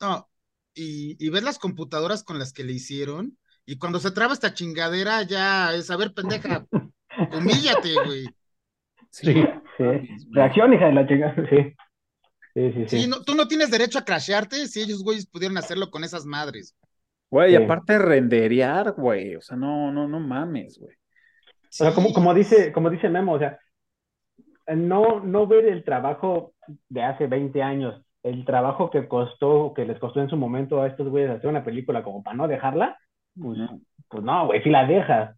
No, 0.00 0.28
y, 0.74 1.16
y 1.24 1.30
ves 1.30 1.42
las 1.42 1.58
computadoras 1.58 2.24
con 2.24 2.38
las 2.38 2.52
que 2.52 2.64
le 2.64 2.72
hicieron, 2.72 3.36
y 3.66 3.78
cuando 3.78 3.98
se 3.98 4.10
traba 4.10 4.34
esta 4.34 4.54
chingadera, 4.54 5.22
ya 5.22 5.74
es, 5.74 5.90
a 5.90 5.96
ver, 5.96 6.12
pendeja, 6.12 6.66
humíllate, 7.32 7.94
güey. 8.04 8.26
Sí, 9.14 9.32
sí. 9.76 9.84
Reacción, 10.32 10.74
hija 10.74 10.86
de 10.86 10.92
la 10.92 11.06
chingada, 11.06 11.36
sí. 11.48 11.72
Sí, 12.52 12.72
sí, 12.72 13.04
sí. 13.04 13.10
tú 13.24 13.34
no 13.36 13.46
tienes 13.46 13.70
derecho 13.70 13.98
a 13.98 14.04
crashearte 14.04 14.66
si 14.66 14.82
ellos, 14.82 15.04
güeyes, 15.04 15.26
pudieron 15.26 15.56
hacerlo 15.56 15.90
con 15.90 16.02
esas 16.02 16.24
madres. 16.26 16.76
Güey, 17.30 17.52
y 17.52 17.56
aparte 17.56 17.96
renderear, 17.98 18.92
güey, 18.92 19.36
o 19.36 19.40
sea, 19.40 19.56
no, 19.56 19.92
no, 19.92 20.08
no 20.08 20.18
mames, 20.18 20.78
güey. 20.78 20.94
O 20.94 21.66
sea, 21.70 21.92
como, 21.92 22.12
como, 22.12 22.34
dice, 22.34 22.72
como 22.72 22.90
dice 22.90 23.08
Memo, 23.08 23.34
o 23.34 23.38
sea, 23.38 23.58
no, 24.66 25.20
no 25.20 25.46
ver 25.46 25.66
el 25.66 25.84
trabajo 25.84 26.54
de 26.88 27.02
hace 27.02 27.28
20 27.28 27.62
años, 27.62 28.04
el 28.24 28.44
trabajo 28.44 28.90
que 28.90 29.06
costó, 29.06 29.74
que 29.74 29.84
les 29.84 29.98
costó 30.00 30.20
en 30.20 30.28
su 30.28 30.36
momento 30.36 30.82
a 30.82 30.88
estos 30.88 31.08
güeyes 31.08 31.30
hacer 31.30 31.50
una 31.50 31.64
película 31.64 32.02
como 32.02 32.22
para 32.22 32.36
no 32.36 32.48
dejarla, 32.48 32.98
pues, 33.40 33.58
pues 34.08 34.24
no, 34.24 34.46
güey, 34.46 34.62
si 34.62 34.70
la 34.70 34.86
dejas. 34.86 35.36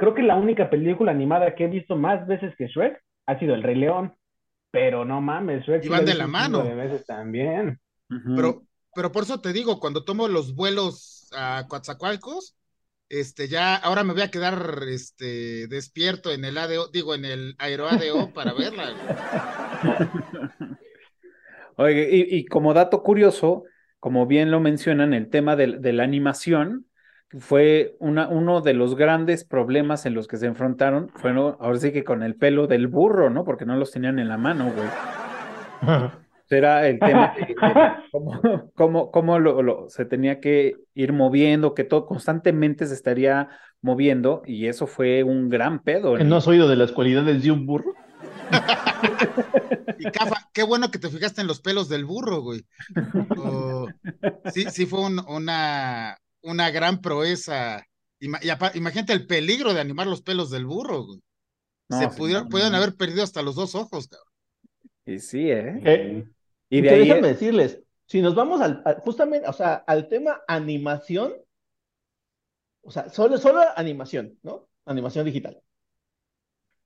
Creo 0.00 0.14
que 0.14 0.22
la 0.22 0.36
única 0.36 0.70
película 0.70 1.12
animada 1.12 1.54
que 1.54 1.64
he 1.64 1.68
visto 1.68 1.94
más 1.94 2.26
veces 2.26 2.54
que 2.56 2.68
Shrek 2.68 2.98
ha 3.26 3.38
sido 3.38 3.54
El 3.54 3.62
Rey 3.62 3.74
León. 3.74 4.16
Pero 4.70 5.04
no 5.04 5.20
mames, 5.20 5.66
Shrek. 5.66 5.84
Y 5.84 5.88
van 5.90 6.06
de 6.06 6.14
la 6.14 6.26
mano. 6.26 6.62
De 6.62 6.74
veces 6.74 7.04
también. 7.04 7.78
Pero, 8.34 8.62
pero 8.94 9.12
por 9.12 9.24
eso 9.24 9.42
te 9.42 9.52
digo, 9.52 9.78
cuando 9.78 10.02
tomo 10.02 10.26
los 10.26 10.54
vuelos 10.54 11.28
a 11.36 11.66
Coatzacoalcos, 11.68 12.56
este, 13.10 13.46
ya, 13.46 13.76
ahora 13.76 14.02
me 14.02 14.14
voy 14.14 14.22
a 14.22 14.30
quedar 14.30 14.84
este, 14.88 15.66
despierto 15.66 16.32
en 16.32 16.46
el 16.46 16.56
ADO, 16.56 16.88
digo, 16.88 17.14
en 17.14 17.26
el 17.26 17.54
AeroADO 17.58 18.30
para 18.34 18.54
verla. 18.54 18.94
Oye, 21.76 22.08
y, 22.10 22.46
como 22.46 22.72
dato 22.72 23.02
curioso, 23.02 23.64
como 23.98 24.26
bien 24.26 24.50
lo 24.50 24.60
mencionan, 24.60 25.12
el 25.12 25.28
tema 25.28 25.56
de 25.56 25.92
la 25.92 26.04
animación, 26.04 26.86
fue 27.38 27.96
una, 28.00 28.28
uno 28.28 28.60
de 28.60 28.74
los 28.74 28.96
grandes 28.96 29.44
problemas 29.44 30.04
en 30.04 30.14
los 30.14 30.26
que 30.26 30.36
se 30.36 30.46
enfrentaron, 30.46 31.10
fue 31.14 31.30
ahora 31.30 31.78
sí 31.78 31.92
que 31.92 32.02
con 32.02 32.22
el 32.22 32.34
pelo 32.34 32.66
del 32.66 32.88
burro, 32.88 33.30
¿no? 33.30 33.44
Porque 33.44 33.66
no 33.66 33.76
los 33.76 33.92
tenían 33.92 34.18
en 34.18 34.28
la 34.28 34.36
mano, 34.36 34.72
güey. 34.72 36.10
Era 36.52 36.88
el 36.88 36.98
tema 36.98 37.32
de, 37.36 37.54
cómo, 38.74 39.12
cómo, 39.12 39.38
lo, 39.38 39.88
se 39.88 40.04
tenía 40.04 40.40
que 40.40 40.74
ir 40.94 41.12
moviendo, 41.12 41.74
que 41.74 41.84
todo 41.84 42.06
constantemente 42.06 42.86
se 42.86 42.94
estaría 42.94 43.48
moviendo, 43.80 44.42
y 44.44 44.66
eso 44.66 44.88
fue 44.88 45.22
un 45.22 45.48
gran 45.48 45.78
pedo. 45.80 46.18
¿No 46.18 46.36
has 46.36 46.48
oído 46.48 46.66
de 46.66 46.74
las 46.74 46.90
cualidades 46.90 47.44
de 47.44 47.52
un 47.52 47.66
burro? 47.66 47.94
y 50.00 50.10
Cafa, 50.10 50.48
qué 50.52 50.64
bueno 50.64 50.90
que 50.90 50.98
te 50.98 51.08
fijaste 51.08 51.40
en 51.40 51.46
los 51.46 51.60
pelos 51.60 51.88
del 51.88 52.04
burro, 52.04 52.40
güey. 52.40 52.64
sí, 54.52 54.64
sí 54.70 54.86
fue 54.86 55.00
una, 55.06 56.16
una 56.42 56.70
gran 56.70 57.00
proeza. 57.00 57.84
imagínate 58.18 59.12
el 59.12 59.26
peligro 59.26 59.74
de 59.74 59.80
animar 59.80 60.06
los 60.06 60.22
pelos 60.22 60.50
del 60.50 60.66
burro, 60.66 61.06
Se 61.88 62.08
pudieron, 62.08 62.48
pueden 62.48 62.74
haber 62.74 62.94
perdido 62.94 63.22
hasta 63.22 63.42
los 63.42 63.54
dos 63.54 63.74
ojos, 63.74 64.08
cabrón. 64.08 64.26
Y 65.06 65.18
sí, 65.18 65.50
¿eh? 65.50 65.80
eh 65.84 66.24
y 66.68 66.80
de 66.80 66.90
ahí... 66.90 67.00
Déjenme 67.00 67.28
decirles, 67.28 67.80
si 68.06 68.20
nos 68.20 68.34
vamos 68.34 68.60
al, 68.60 68.82
justamente, 69.04 69.48
o 69.48 69.52
sea, 69.52 69.74
al 69.86 70.08
tema 70.08 70.42
animación, 70.46 71.32
o 72.82 72.90
sea, 72.90 73.08
solo, 73.08 73.38
solo 73.38 73.60
animación, 73.76 74.38
¿no? 74.42 74.68
Animación 74.84 75.24
digital. 75.24 75.60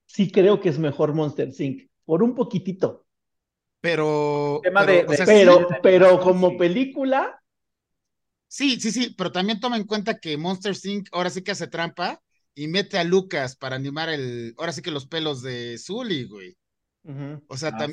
Sí 0.05 0.31
creo 0.31 0.59
que 0.59 0.69
es 0.69 0.79
mejor 0.79 1.13
Monster 1.13 1.49
Inc. 1.57 1.89
por 2.05 2.21
un 2.21 2.35
poquitito. 2.35 3.05
Pero, 3.81 4.61
pero, 5.25 5.67
pero 5.83 6.19
como 6.19 6.57
película, 6.57 7.41
Sí, 8.47 8.79
sí, 8.79 8.91
sí, 8.91 9.13
pero 9.17 9.31
también 9.31 9.59
toma 9.59 9.77
en 9.77 9.85
cuenta 9.85 10.19
que 10.19 10.37
Monster 10.37 10.75
Inc. 10.83 11.09
ahora 11.11 11.29
sí 11.29 11.41
que 11.41 11.51
hace 11.51 11.67
trampa 11.67 12.21
y 12.53 12.67
mete 12.67 12.97
a 12.97 13.03
Lucas 13.03 13.55
para 13.55 13.75
animar 13.75 14.09
el, 14.09 14.53
ahora 14.57 14.71
sí 14.71 14.81
que 14.81 14.91
los 14.91 15.07
pelos 15.07 15.41
de 15.41 15.77
Zully, 15.77 16.25
güey. 16.25 16.57
O 17.47 17.55
sea, 17.55 17.69
ah, 17.77 17.87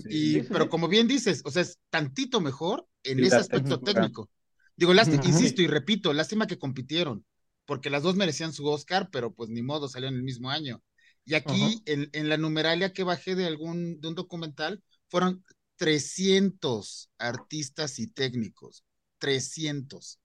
pero 0.49 0.71
como 0.71 0.89
bien 0.89 1.07
dices, 1.07 1.43
o 1.45 1.51
sea, 1.51 1.61
es 1.61 1.79
tantito 1.91 2.41
mejor 2.41 2.87
en 3.03 3.23
ese 3.23 3.37
aspecto 3.37 3.79
técnico. 3.81 4.31
Digo, 4.75 4.95
lástima, 4.95 5.23
insisto 5.27 5.61
y 5.61 5.67
repito, 5.67 6.15
lástima 6.15 6.47
que 6.47 6.59
compitieron, 6.59 7.27
porque 7.67 7.91
las 7.91 8.03
dos 8.03 8.17
merecían 8.17 8.55
su 8.55 8.67
Oscar, 8.67 9.11
pero 9.13 9.35
pues 9.35 9.51
ni 9.51 9.63
modo, 9.63 9.89
salieron 9.89 10.17
el 10.17 10.23
mismo 10.23 10.49
año. 10.49 10.83
Y 11.27 11.35
aquí, 11.35 11.83
en, 11.85 12.09
en, 12.13 12.29
la 12.31 12.39
numeralia 12.39 12.93
que 12.93 13.05
bajé 13.05 13.35
de 13.35 13.47
algún, 13.47 14.01
de 14.01 14.09
un 14.09 14.15
documental, 14.15 14.83
fueron 15.09 15.45
300 15.77 17.11
artistas 17.19 17.99
y 17.99 18.07
técnicos. 18.07 18.83
300 19.19 20.19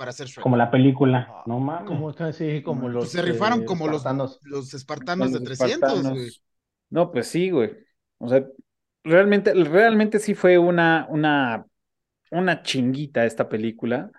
para 0.00 0.12
hacer 0.12 0.28
Como 0.40 0.56
la 0.56 0.70
película, 0.70 1.28
ah, 1.28 1.42
no 1.44 1.60
mames. 1.60 1.86
Como, 1.86 2.14
casi 2.14 2.62
como 2.62 2.88
los. 2.88 3.04
Pues 3.04 3.12
se 3.12 3.20
rifaron 3.20 3.66
como 3.66 3.86
los, 3.86 4.02
los 4.44 4.72
espartanos 4.72 5.30
de 5.30 5.40
300, 5.40 6.08
güey. 6.08 6.30
No, 6.88 7.12
pues 7.12 7.26
sí, 7.26 7.50
güey. 7.50 7.72
O 8.16 8.26
sea, 8.26 8.46
realmente, 9.04 9.52
realmente 9.52 10.18
sí 10.18 10.32
fue 10.32 10.56
una, 10.56 11.06
una, 11.10 11.66
una 12.30 12.62
chinguita 12.62 13.26
esta 13.26 13.50
película. 13.50 14.10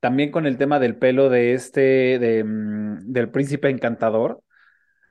También 0.00 0.32
con 0.32 0.44
el 0.44 0.58
tema 0.58 0.80
del 0.80 0.96
pelo 0.96 1.30
de 1.30 1.54
este, 1.54 2.18
de, 2.18 2.42
mm, 2.42 3.12
del 3.12 3.30
príncipe 3.30 3.70
encantador. 3.70 4.42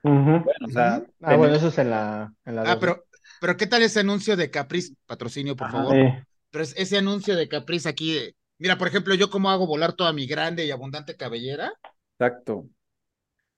Bueno, 0.02 0.44
o 0.66 0.68
sea. 0.68 1.02
Ah, 1.22 1.36
bueno, 1.36 1.54
eso 1.54 1.68
es 1.68 1.78
en 1.78 1.88
la. 1.88 2.34
En 2.44 2.56
la 2.56 2.70
ah, 2.70 2.76
pero, 2.78 3.06
pero 3.40 3.56
¿qué 3.56 3.66
tal 3.66 3.80
ese 3.80 4.00
anuncio 4.00 4.36
de 4.36 4.50
Caprice? 4.50 4.92
Patrocinio, 5.06 5.56
por 5.56 5.70
favor. 5.70 5.96
Pero 6.50 6.64
ese 6.64 6.98
anuncio 6.98 7.34
de 7.34 7.48
Caprice 7.48 7.88
aquí, 7.88 8.34
Mira, 8.62 8.78
por 8.78 8.86
ejemplo, 8.86 9.12
yo 9.16 9.28
cómo 9.28 9.50
hago 9.50 9.66
volar 9.66 9.94
toda 9.94 10.12
mi 10.12 10.24
grande 10.24 10.64
y 10.64 10.70
abundante 10.70 11.16
cabellera. 11.16 11.72
Exacto. 12.16 12.68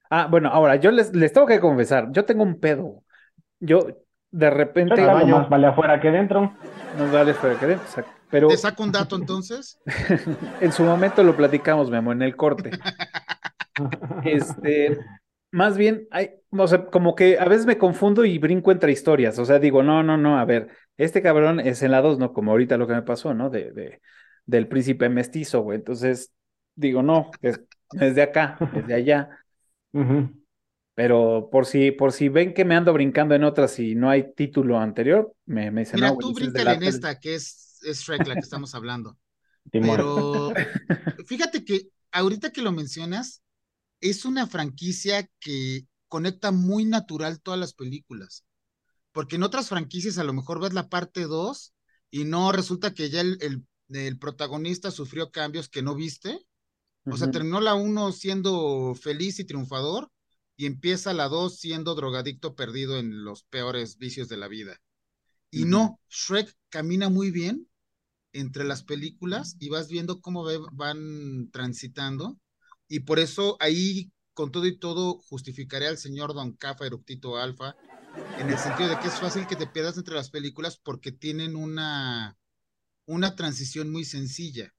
Ah, 0.08 0.28
bueno, 0.30 0.48
ahora 0.48 0.76
yo 0.76 0.90
les, 0.90 1.14
les 1.14 1.30
tengo 1.30 1.46
que 1.46 1.60
confesar, 1.60 2.08
yo 2.10 2.24
tengo 2.24 2.42
un 2.42 2.58
pedo. 2.58 3.02
Yo 3.60 3.86
de 4.30 4.48
repente. 4.48 4.98
Más 5.02 5.50
vale 5.50 5.66
afuera 5.66 6.00
que 6.00 6.10
dentro. 6.10 6.56
No 6.96 7.12
vale 7.12 7.32
afuera 7.32 7.60
que 7.60 7.66
dentro, 7.66 7.86
exacto. 7.86 8.12
Pero... 8.30 8.48
¿Te 8.48 8.56
saco 8.56 8.82
un 8.82 8.92
dato 8.92 9.16
entonces? 9.16 9.78
en 10.62 10.72
su 10.72 10.82
momento 10.84 11.22
lo 11.22 11.36
platicamos, 11.36 11.90
Memo, 11.90 12.12
en 12.12 12.22
el 12.22 12.34
corte. 12.34 12.70
este, 14.24 14.98
más 15.50 15.76
bien, 15.76 16.08
hay, 16.12 16.30
o 16.50 16.66
sea, 16.66 16.86
como 16.86 17.14
que 17.14 17.38
a 17.38 17.44
veces 17.44 17.66
me 17.66 17.76
confundo 17.76 18.24
y 18.24 18.38
brinco 18.38 18.72
entre 18.72 18.90
historias. 18.90 19.38
O 19.38 19.44
sea, 19.44 19.58
digo, 19.58 19.82
no, 19.82 20.02
no, 20.02 20.16
no, 20.16 20.38
a 20.38 20.46
ver, 20.46 20.68
este 20.96 21.20
cabrón 21.20 21.60
es 21.60 21.82
en 21.82 21.90
la 21.90 22.00
2, 22.00 22.18
¿no? 22.18 22.32
Como 22.32 22.52
ahorita 22.52 22.78
lo 22.78 22.86
que 22.86 22.94
me 22.94 23.02
pasó, 23.02 23.34
¿no? 23.34 23.50
De, 23.50 23.70
de, 23.70 24.00
del 24.46 24.68
príncipe 24.68 25.08
mestizo, 25.08 25.62
güey. 25.62 25.78
Entonces, 25.78 26.32
digo, 26.74 27.02
no, 27.02 27.30
es, 27.40 27.60
de 28.14 28.22
acá, 28.22 28.58
es 28.74 28.86
de 28.86 28.94
allá. 28.94 29.28
Pero 30.94 31.48
por 31.50 31.66
si, 31.66 31.90
por 31.90 32.12
si 32.12 32.28
ven 32.28 32.54
que 32.54 32.64
me 32.64 32.76
ando 32.76 32.92
brincando 32.92 33.34
en 33.34 33.44
otras 33.44 33.78
y 33.78 33.94
no 33.94 34.10
hay 34.10 34.32
título 34.34 34.78
anterior, 34.78 35.34
me, 35.46 35.70
me 35.70 35.82
dicen, 35.82 35.96
Mira, 35.96 36.10
no, 36.10 36.18
tú 36.18 36.32
bríncale 36.32 36.72
en 36.72 36.82
esta, 36.84 37.18
que 37.18 37.34
es, 37.34 37.80
es 37.82 38.00
Shrek 38.00 38.26
la 38.26 38.34
que 38.34 38.40
estamos 38.40 38.74
hablando. 38.74 39.18
Pero 39.72 40.52
fíjate 41.26 41.64
que 41.64 41.88
ahorita 42.12 42.50
que 42.50 42.62
lo 42.62 42.70
mencionas, 42.70 43.42
es 44.00 44.24
una 44.24 44.46
franquicia 44.46 45.28
que 45.40 45.86
conecta 46.08 46.52
muy 46.52 46.84
natural 46.84 47.40
todas 47.40 47.58
las 47.58 47.74
películas. 47.74 48.44
Porque 49.12 49.36
en 49.36 49.42
otras 49.42 49.68
franquicias 49.68 50.18
a 50.18 50.24
lo 50.24 50.32
mejor 50.32 50.60
ves 50.60 50.74
la 50.74 50.88
parte 50.88 51.22
2 51.22 51.74
y 52.10 52.24
no 52.24 52.52
resulta 52.52 52.94
que 52.94 53.10
ya 53.10 53.20
el, 53.20 53.38
el, 53.40 53.64
protagonista 54.18 54.90
sufrió 54.90 55.30
cambios 55.30 55.68
que 55.68 55.82
no 55.82 55.94
viste. 55.94 56.46
O 57.06 57.16
sea, 57.16 57.30
terminó 57.30 57.60
la 57.60 57.74
uno 57.74 58.12
siendo 58.12 58.94
feliz 58.94 59.38
y 59.38 59.44
triunfador 59.44 60.10
y 60.56 60.66
empieza 60.66 61.12
la 61.12 61.28
dos 61.28 61.58
siendo 61.58 61.94
drogadicto 61.94 62.54
perdido 62.54 62.98
en 62.98 63.24
los 63.24 63.42
peores 63.44 63.98
vicios 63.98 64.28
de 64.28 64.38
la 64.38 64.48
vida. 64.48 64.80
Y 65.50 65.66
no, 65.66 66.00
Shrek 66.08 66.52
camina 66.70 67.10
muy 67.10 67.30
bien 67.30 67.68
entre 68.32 68.64
las 68.64 68.82
películas 68.82 69.56
y 69.60 69.68
vas 69.68 69.88
viendo 69.88 70.20
cómo 70.20 70.44
van 70.72 71.50
transitando. 71.52 72.38
Y 72.88 73.00
por 73.00 73.18
eso 73.18 73.56
ahí, 73.60 74.10
con 74.32 74.50
todo 74.50 74.66
y 74.66 74.78
todo, 74.78 75.20
justificaré 75.28 75.86
al 75.86 75.98
señor 75.98 76.34
Don 76.34 76.52
Cafa 76.54 76.86
Eructito 76.86 77.36
Alfa, 77.36 77.76
en 78.38 78.50
el 78.50 78.58
sentido 78.58 78.88
de 78.88 78.98
que 78.98 79.08
es 79.08 79.20
fácil 79.20 79.46
que 79.46 79.56
te 79.56 79.66
pierdas 79.66 79.96
entre 79.96 80.14
las 80.14 80.30
películas 80.30 80.76
porque 80.76 81.12
tienen 81.12 81.54
una, 81.54 82.36
una 83.06 83.34
transición 83.34 83.90
muy 83.90 84.04
sencilla. 84.04 84.72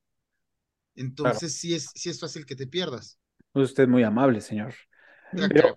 Entonces 0.95 1.57
sí, 1.57 1.75
es, 1.75 1.89
sí 1.93 2.09
es 2.09 2.19
fácil 2.19 2.45
que 2.45 2.55
te 2.55 2.67
pierdas. 2.67 3.19
Usted 3.53 3.83
es 3.83 3.89
muy 3.89 4.03
amable, 4.03 4.41
señor. 4.41 4.73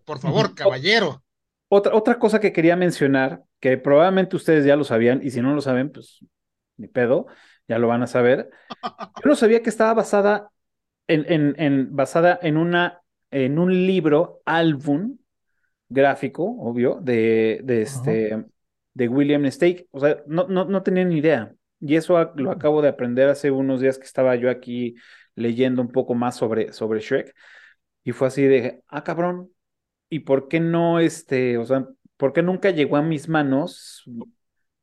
por 0.04 0.20
favor, 0.20 0.54
caballero. 0.54 1.22
Otra, 1.68 1.94
otra 1.94 2.18
cosa 2.18 2.40
que 2.40 2.52
quería 2.52 2.76
mencionar, 2.76 3.42
que 3.61 3.76
probablemente 3.76 4.37
ustedes 4.37 4.64
ya 4.64 4.76
lo 4.76 4.84
sabían, 4.84 5.20
y 5.22 5.30
si 5.30 5.42
no 5.42 5.54
lo 5.54 5.61
saben, 5.61 5.90
pues 5.90 6.24
ni 6.76 6.88
pedo, 6.88 7.26
ya 7.66 7.78
lo 7.78 7.88
van 7.88 8.02
a 8.02 8.06
saber. 8.06 8.50
Yo 9.22 9.28
no 9.28 9.34
sabía 9.34 9.62
que 9.62 9.70
estaba 9.70 9.94
basada 9.94 10.50
en, 11.08 11.54
en, 11.58 11.94
basada 11.94 12.38
en, 12.42 12.56
una, 12.56 13.02
en 13.30 13.58
un 13.58 13.72
libro, 13.87 14.40
álbum 14.44 15.18
gráfico, 15.88 16.44
obvio, 16.44 16.98
de, 17.02 17.61
de, 17.64 17.82
este, 17.82 18.44
de 18.94 19.08
William 19.08 19.50
Stake. 19.50 19.88
O 19.90 20.00
sea, 20.00 20.22
no, 20.26 20.46
no, 20.48 20.64
no 20.64 20.82
tenía 20.82 21.04
ni 21.04 21.18
idea. 21.18 21.54
Y 21.80 21.96
eso 21.96 22.32
lo 22.36 22.50
acabo 22.50 22.82
de 22.82 22.88
aprender 22.88 23.28
hace 23.28 23.50
unos 23.50 23.80
días 23.80 23.98
que 23.98 24.04
estaba 24.04 24.34
yo 24.36 24.50
aquí 24.50 24.96
leyendo 25.34 25.82
un 25.82 25.92
poco 25.92 26.14
más 26.14 26.36
sobre, 26.36 26.72
sobre 26.72 27.00
Shrek. 27.00 27.34
Y 28.04 28.12
fue 28.12 28.28
así 28.28 28.42
de, 28.42 28.82
ah, 28.88 29.04
cabrón, 29.04 29.50
¿y 30.08 30.20
por 30.20 30.48
qué 30.48 30.60
no, 30.60 30.98
este, 30.98 31.58
o 31.58 31.64
sea, 31.64 31.86
por 32.16 32.32
qué 32.32 32.42
nunca 32.42 32.70
llegó 32.70 32.96
a 32.96 33.02
mis 33.02 33.28
manos 33.28 34.04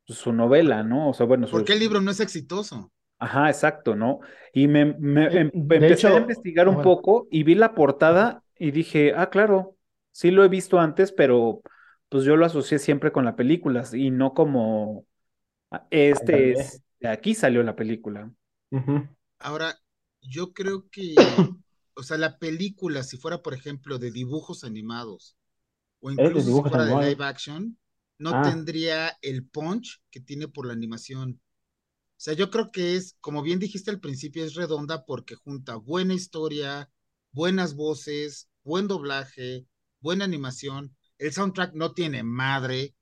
su 0.06 0.32
novela, 0.32 0.82
¿no? 0.82 1.10
O 1.10 1.14
sea, 1.14 1.26
bueno. 1.26 1.46
¿Por 1.46 1.64
qué 1.64 1.74
el 1.74 1.80
libro 1.80 2.00
no 2.00 2.10
es 2.10 2.20
exitoso? 2.20 2.92
Ajá, 3.18 3.48
exacto, 3.48 3.96
¿no? 3.96 4.20
Y 4.52 4.68
me, 4.68 4.82
em, 4.82 5.50
empecé 5.52 6.08
a 6.08 6.18
investigar 6.18 6.68
un 6.68 6.82
poco 6.82 7.26
y 7.30 7.44
vi 7.44 7.54
la 7.54 7.74
portada 7.74 8.42
y 8.58 8.70
dije, 8.70 9.14
ah, 9.16 9.30
claro, 9.30 9.76
sí 10.12 10.30
lo 10.30 10.44
he 10.44 10.48
visto 10.48 10.78
antes, 10.78 11.12
pero 11.12 11.62
pues 12.08 12.24
yo 12.24 12.36
lo 12.36 12.46
asocié 12.46 12.78
siempre 12.78 13.12
con 13.12 13.24
las 13.24 13.34
películas 13.34 13.94
y 13.94 14.10
no 14.10 14.34
como 14.34 15.06
ah, 15.70 15.86
este 15.90 16.52
es, 16.52 16.82
de 17.00 17.08
aquí 17.08 17.34
salió 17.34 17.62
la 17.62 17.76
película. 17.76 18.32
Ahora, 19.38 19.78
yo 20.20 20.52
creo 20.52 20.88
que, 20.90 21.14
o 21.94 22.02
sea, 22.02 22.18
la 22.18 22.38
película, 22.38 23.02
si 23.02 23.16
fuera, 23.16 23.42
por 23.42 23.54
ejemplo, 23.54 23.98
de 23.98 24.10
dibujos 24.10 24.64
animados, 24.64 25.36
o 26.00 26.10
incluso 26.10 26.40
si 26.40 26.68
fuera 26.68 26.84
de 26.84 27.10
live 27.10 27.24
action, 27.24 27.78
no 28.18 28.30
ah. 28.30 28.42
tendría 28.42 29.16
el 29.22 29.46
punch 29.46 30.02
que 30.10 30.20
tiene 30.20 30.48
por 30.48 30.66
la 30.66 30.72
animación. 30.72 31.40
O 32.16 32.18
sea, 32.18 32.34
yo 32.34 32.50
creo 32.50 32.70
que 32.70 32.96
es, 32.96 33.16
como 33.20 33.42
bien 33.42 33.58
dijiste 33.58 33.90
al 33.90 34.00
principio, 34.00 34.44
es 34.44 34.54
redonda 34.54 35.04
porque 35.04 35.34
junta 35.34 35.76
buena 35.76 36.14
historia, 36.14 36.90
buenas 37.30 37.74
voces, 37.74 38.48
buen 38.64 38.88
doblaje, 38.88 39.66
buena 40.00 40.24
animación. 40.24 40.96
El 41.18 41.32
soundtrack 41.32 41.74
no 41.74 41.92
tiene 41.92 42.22
madre. 42.22 42.94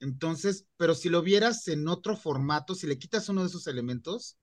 Entonces, 0.00 0.66
pero 0.76 0.94
si 0.94 1.08
lo 1.08 1.22
vieras 1.22 1.66
en 1.68 1.88
otro 1.88 2.16
formato, 2.16 2.74
si 2.74 2.86
le 2.86 2.98
quitas 2.98 3.28
uno 3.28 3.42
de 3.42 3.48
esos 3.48 3.66
elementos, 3.66 4.36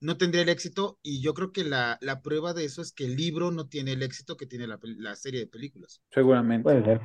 no 0.00 0.16
tendría 0.18 0.42
el 0.42 0.48
éxito. 0.50 0.98
Y 1.02 1.22
yo 1.22 1.34
creo 1.34 1.52
que 1.52 1.64
la, 1.64 1.98
la 2.02 2.22
prueba 2.22 2.54
de 2.54 2.64
eso 2.66 2.82
es 2.82 2.92
que 2.92 3.06
el 3.06 3.16
libro 3.16 3.50
no 3.52 3.68
tiene 3.68 3.92
el 3.92 4.02
éxito 4.02 4.36
que 4.36 4.46
tiene 4.46 4.66
la, 4.66 4.78
la 4.82 5.16
serie 5.16 5.40
de 5.40 5.46
películas. 5.48 6.02
Seguramente. 6.10 6.62
Puede 6.64 6.84
ser. 6.84 7.00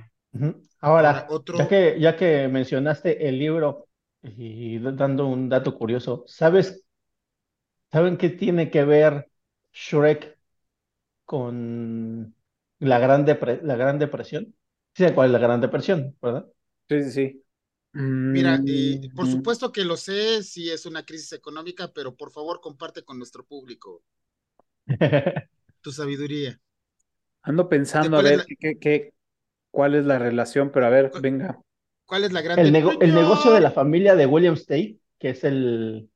Ahora, 0.81 1.27
ya, 1.51 1.67
que, 1.67 1.97
ya 1.99 2.15
que 2.17 2.47
mencionaste 2.47 3.27
el 3.27 3.39
libro 3.39 3.87
y 4.21 4.79
dando 4.79 5.27
un 5.27 5.49
dato 5.49 5.77
curioso, 5.77 6.23
¿sabes? 6.27 6.85
¿Saben 7.91 8.17
qué 8.17 8.29
tiene 8.29 8.69
que 8.71 8.83
ver 8.85 9.29
Shrek 9.71 10.37
con 11.25 12.35
la 12.79 12.99
Gran, 12.99 13.25
la 13.63 13.75
gran 13.77 13.99
Depresión? 13.99 14.55
Sí, 14.95 15.05
cuál 15.13 15.27
es 15.29 15.33
la 15.33 15.39
Gran 15.39 15.61
Depresión, 15.61 16.17
¿verdad? 16.21 16.47
Sí, 16.89 17.03
sí, 17.03 17.11
sí. 17.11 17.42
Mira, 17.93 18.59
y 18.65 19.09
por 19.09 19.27
mm. 19.27 19.31
supuesto 19.31 19.71
que 19.71 19.85
lo 19.85 19.97
sé, 19.97 20.41
si 20.41 20.69
es 20.69 20.85
una 20.87 21.05
crisis 21.05 21.33
económica, 21.33 21.91
pero 21.93 22.15
por 22.15 22.31
favor 22.31 22.59
comparte 22.59 23.03
con 23.03 23.19
nuestro 23.19 23.45
público 23.45 24.03
tu 25.81 25.91
sabiduría. 25.91 26.59
Ando 27.43 27.69
pensando 27.69 28.17
a 28.17 28.23
ver 28.23 28.45
qué, 28.59 28.79
qué, 28.79 29.13
cuál 29.69 29.93
es 29.95 30.05
la 30.05 30.17
relación, 30.17 30.71
pero 30.71 30.87
a 30.87 30.89
ver, 30.89 31.11
venga. 31.21 31.59
¿Cuál 32.05 32.23
es 32.23 32.31
la 32.31 32.41
gran 32.41 32.57
el, 32.57 32.75
el 32.75 33.13
negocio 33.13 33.51
de 33.51 33.61
la 33.61 33.71
familia 33.71 34.15
de 34.15 34.25
William 34.25 34.55
State, 34.55 34.97
que 35.19 35.29
es 35.29 35.43
el, 35.43 36.09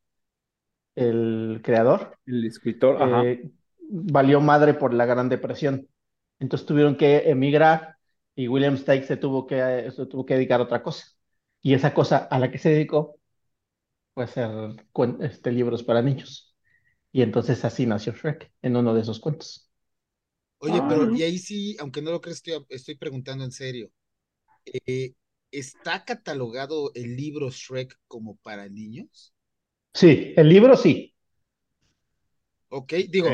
el 0.95 1.61
creador, 1.63 2.17
el 2.25 2.45
escritor, 2.45 2.97
eh, 3.23 3.51
valió 3.89 4.41
madre 4.41 4.73
por 4.73 4.93
la 4.93 5.05
Gran 5.05 5.29
Depresión. 5.29 5.87
Entonces 6.39 6.65
tuvieron 6.65 6.97
que 6.97 7.29
emigrar 7.29 7.97
y 8.35 8.47
William 8.47 8.77
Stake 8.77 9.03
se 9.03 9.17
tuvo 9.17 9.45
que, 9.45 9.91
se 9.95 10.05
tuvo 10.07 10.25
que 10.25 10.33
dedicar 10.33 10.59
a 10.59 10.63
otra 10.63 10.81
cosa. 10.81 11.05
Y 11.61 11.73
esa 11.73 11.93
cosa 11.93 12.17
a 12.17 12.39
la 12.39 12.51
que 12.51 12.57
se 12.57 12.69
dedicó 12.69 13.19
fue 14.13 14.23
hacer 14.23 14.49
este, 15.21 15.51
libros 15.51 15.83
para 15.83 16.01
niños. 16.01 16.55
Y 17.11 17.21
entonces 17.21 17.63
así 17.65 17.85
nació 17.85 18.13
Shrek, 18.13 18.51
en 18.61 18.75
uno 18.75 18.93
de 18.93 19.01
esos 19.01 19.19
cuentos. 19.19 19.69
Oye, 20.59 20.81
pero 20.89 21.15
y 21.15 21.21
ahí 21.21 21.37
sí, 21.37 21.77
aunque 21.79 22.01
no 22.01 22.11
lo 22.11 22.21
creas, 22.21 22.41
estoy, 22.69 22.95
preguntando 22.95 23.43
en 23.43 23.51
serio. 23.51 23.91
Eh, 24.65 25.13
¿Está 25.51 26.03
catalogado 26.03 26.91
el 26.93 27.15
libro 27.15 27.49
Shrek 27.49 27.97
como 28.07 28.37
para 28.37 28.67
niños? 28.67 29.33
Sí, 29.93 30.33
el 30.35 30.49
libro 30.49 30.75
sí. 30.75 31.13
Ok, 32.69 32.93
digo, 33.09 33.29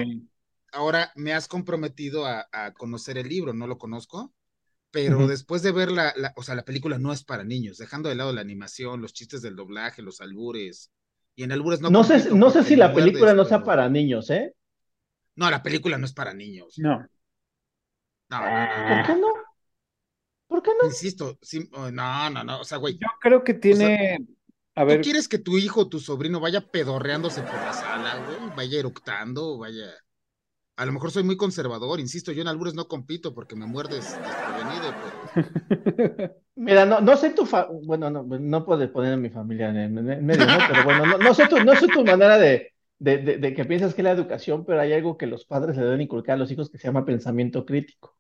ahora 0.72 1.12
me 1.16 1.34
has 1.34 1.48
comprometido 1.48 2.26
a, 2.26 2.74
conocer 2.78 3.18
el 3.18 3.30
libro, 3.30 3.54
no 3.54 3.68
lo 3.68 3.78
conozco, 3.78 4.34
pero 4.94 5.26
después 5.26 5.64
de 5.64 5.72
ver 5.72 5.92
la, 5.92 6.14
o 6.36 6.44
sea, 6.44 6.54
la 6.54 6.66
película 6.66 7.00
no 7.00 7.12
es 7.12 7.24
para 7.24 7.44
niños, 7.44 7.80
dejando 7.80 8.10
de 8.10 8.16
lado 8.16 8.32
la 8.32 8.42
animación, 8.42 9.02
los 9.02 9.12
chistes 9.12 9.42
del 9.42 9.56
doblaje, 9.56 10.04
los 10.04 10.22
albures, 10.22 10.92
y 11.36 11.42
en 11.42 11.52
albures 11.52 11.82
no. 11.82 11.90
No 11.90 12.04
sé, 12.04 12.30
no 12.30 12.52
sé 12.52 12.64
si 12.64 12.76
la 12.76 12.94
película 12.94 13.34
no 13.34 13.44
sea 13.44 13.64
para 13.64 13.90
niños, 13.90 14.30
¿eh? 14.30 14.54
No, 15.36 15.50
la 15.50 15.64
película 15.64 15.98
no 15.98 16.06
es 16.06 16.14
para 16.14 16.36
niños. 16.36 16.76
No. 16.78 17.00
No, 18.30 18.40
no, 18.40 18.96
¿Por 18.96 19.06
qué 19.08 19.20
no? 19.20 19.34
¿Por 20.46 20.62
qué 20.62 20.72
no? 20.80 20.88
Insisto, 20.88 21.40
oh, 21.72 21.90
no, 21.90 22.30
no, 22.30 22.44
no, 22.44 22.60
o 22.60 22.64
sea, 22.64 22.78
güey. 22.78 22.94
Yo 22.94 23.08
creo 23.20 23.44
que 23.44 23.56
tiene. 23.56 24.20
a 24.76 24.84
ver. 24.84 24.98
¿Tú 24.98 25.06
quieres 25.06 25.28
que 25.28 25.40
tu 25.40 25.58
hijo 25.58 25.82
o 25.82 25.90
tu 25.90 26.00
sobrino 26.00 26.40
vaya 26.40 26.70
pedorreándose 26.70 27.42
por 27.42 27.56
la 27.56 27.74
sala, 27.74 28.24
güey? 28.28 28.56
Vaya 28.56 28.78
eructando, 28.78 29.58
vaya. 29.58 29.92
A 30.76 30.86
lo 30.86 30.92
mejor 30.92 31.12
soy 31.12 31.24
muy 31.24 31.38
conservador, 31.38 32.00
insisto, 32.00 32.32
yo 32.32 32.42
en 32.42 32.48
albures 32.48 32.74
no 32.74 32.88
compito 32.88 33.34
porque 33.34 33.56
me 33.56 33.68
muerdes 33.68 34.18
desprevenido, 34.18 34.94
pero... 35.36 36.36
Mira, 36.56 36.86
no, 36.86 37.00
no 37.00 37.16
sé 37.16 37.30
tu 37.32 37.46
fa... 37.46 37.68
bueno, 37.84 38.10
no, 38.10 38.24
no 38.24 38.66
puedes 38.66 38.90
poner 38.90 39.14
a 39.14 39.18
mi 39.18 39.30
familia 39.30 39.70
en, 39.70 39.94
medio, 39.94 40.46
¿no? 40.46 40.58
Pero 40.68 40.84
bueno, 40.84 41.06
no, 41.06 41.18
no 41.20 41.34
sé 41.34 41.48
tu, 41.48 41.60
no 41.64 41.76
sé 41.76 41.88
tu 41.88 42.04
manera 42.04 42.40
de, 42.40 42.74
de, 43.04 43.54
que 43.54 43.66
piensas 43.66 43.94
que 43.94 44.02
es 44.02 44.06
la 44.06 44.12
educación, 44.12 44.66
pero 44.66 44.80
hay 44.80 44.94
algo 44.94 45.18
que 45.18 45.28
los 45.28 45.46
padres 45.46 45.76
le 45.78 45.84
deben 45.84 46.02
inculcar 46.02 46.36
a 46.36 46.38
los 46.38 46.52
hijos 46.52 46.70
que 46.70 46.78
se 46.78 46.88
llama 46.88 47.06
pensamiento 47.06 47.66
crítico, 47.66 48.18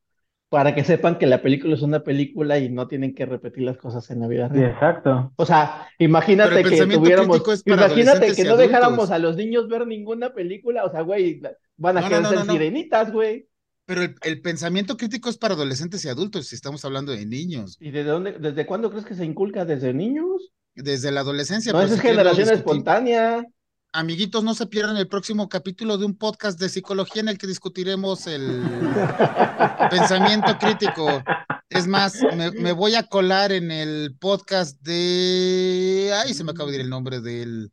para 0.50 0.76
que 0.76 0.84
sepan 0.84 1.17
que 1.17 1.25
la 1.25 1.42
película 1.42 1.73
es 1.73 1.82
una 1.82 2.04
película 2.04 2.60
y 2.60 2.69
no 2.69 2.88
tienen 2.88 3.15
que 3.15 3.25
repetir 3.25 3.63
las 3.63 3.77
cosas 3.77 4.10
en 4.12 4.19
la 4.19 4.27
vida 4.27 4.50
real. 4.50 4.71
exacto. 4.71 5.32
O 5.38 5.46
sea, 5.46 5.88
imagínate 5.98 6.63
que 6.63 6.86
tuviéramos, 6.86 7.42
imagínate 7.65 8.36
que 8.36 8.44
no 8.44 8.58
dejáramos 8.58 9.10
a 9.10 9.19
los 9.19 9.38
niños 9.38 9.67
ver 9.69 9.88
ninguna 9.88 10.34
película, 10.34 10.84
o 10.84 10.92
sea, 10.92 11.02
güey, 11.02 11.42
van 11.78 11.98
a 11.98 12.08
quedar 12.08 12.28
ser 12.28 12.46
sirenitas, 12.46 13.12
güey. 13.12 13.48
Pero 13.86 14.02
el, 14.02 14.42
pensamiento 14.42 14.96
crítico 14.96 15.30
es 15.30 15.38
para 15.38 15.56
adolescentes 15.56 16.06
y 16.06 16.10
adultos, 16.10 16.48
si 16.48 16.56
estamos 16.56 16.86
hablando 16.86 17.12
de 17.12 17.26
niños. 17.26 17.78
¿Y 17.82 17.92
desde 17.92 18.10
dónde, 18.10 18.32
desde 18.40 18.65
cuándo 18.65 18.90
crees 18.90 19.06
que 19.06 19.15
se 19.15 19.26
inculca? 19.26 19.65
¿Desde 19.65 19.94
niños? 19.94 20.54
Desde 20.74 21.12
la 21.12 21.19
adolescencia. 21.19 21.74
No, 21.74 21.80
pues, 21.80 21.92
es 21.92 22.00
generación 22.00 22.50
espontánea 22.50 23.46
amiguitos, 23.94 24.44
no 24.44 24.56
se 24.56 24.65
pierdan 24.65 24.98
el 24.98 25.08
próximo 25.08 25.48
capítulo 25.48 25.98
de 25.98 26.06
un 26.06 26.17
podcast 26.17 26.60
de 26.60 26.67
psicología 26.67 27.21
en 27.21 27.30
el 27.30 27.38
que 27.38 27.48
discutiremos 27.48 28.28
el 28.28 28.63
pensamiento 29.90 30.58
crítico. 30.58 31.24
Es 31.69 31.88
más, 31.88 32.19
me, 32.36 32.71
voy 32.71 32.96
a 32.96 33.04
colar 33.04 33.52
en 33.52 33.71
el 33.71 34.15
podcast 34.19 34.80
de. 34.82 36.12
Ay, 36.13 36.34
se 36.34 36.44
me 36.44 36.52
acaba 36.52 36.69
de 36.69 36.76
ir 36.76 36.82
el 36.82 36.90
nombre 36.90 37.21
del. 37.21 37.71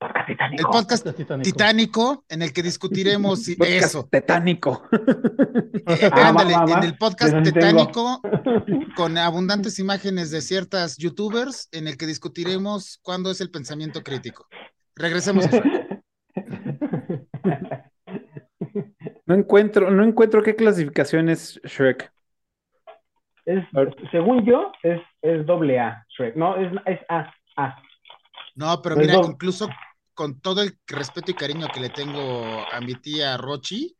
El 0.00 0.64
podcast 0.70 1.06
titánico. 1.42 2.24
en 2.28 2.42
el 2.42 2.52
que 2.52 2.62
discutiremos 2.62 3.48
eso. 3.48 4.08
Titánico. 4.10 4.88
Eh, 4.92 6.10
en 6.72 6.84
el 6.84 6.96
podcast 6.98 7.42
titánico, 7.42 8.20
con 8.94 9.16
abundantes 9.16 9.78
imágenes 9.78 10.30
de 10.30 10.40
ciertas 10.40 10.98
youtubers, 10.98 11.68
en 11.72 11.88
el 11.88 11.96
que 11.96 12.06
discutiremos 12.06 12.98
cuándo 13.02 13.30
es 13.30 13.40
el 13.40 13.50
pensamiento 13.50 14.02
crítico. 14.02 14.46
Regresemos 14.94 15.46
a. 15.46 15.62
No 19.26 19.34
encuentro, 19.34 19.90
no 19.90 20.04
encuentro 20.04 20.42
qué 20.42 20.56
clasificación 20.56 21.28
es 21.28 21.60
Shrek. 21.64 22.12
Es, 23.44 23.64
según 24.10 24.44
yo, 24.44 24.72
es, 24.82 25.00
es 25.22 25.44
doble 25.44 25.78
A, 25.80 26.06
Shrek. 26.16 26.36
No, 26.36 26.56
es, 26.56 26.70
es 26.86 26.98
A, 27.08 27.30
A. 27.56 27.82
No, 28.54 28.80
pero 28.82 28.96
mira, 28.96 29.14
incluso 29.16 29.68
con 30.18 30.40
todo 30.40 30.62
el 30.62 30.76
respeto 30.88 31.30
y 31.30 31.34
cariño 31.34 31.68
que 31.72 31.78
le 31.78 31.90
tengo 31.90 32.66
a 32.72 32.80
mi 32.80 32.96
tía 32.96 33.36
Rochi, 33.36 33.96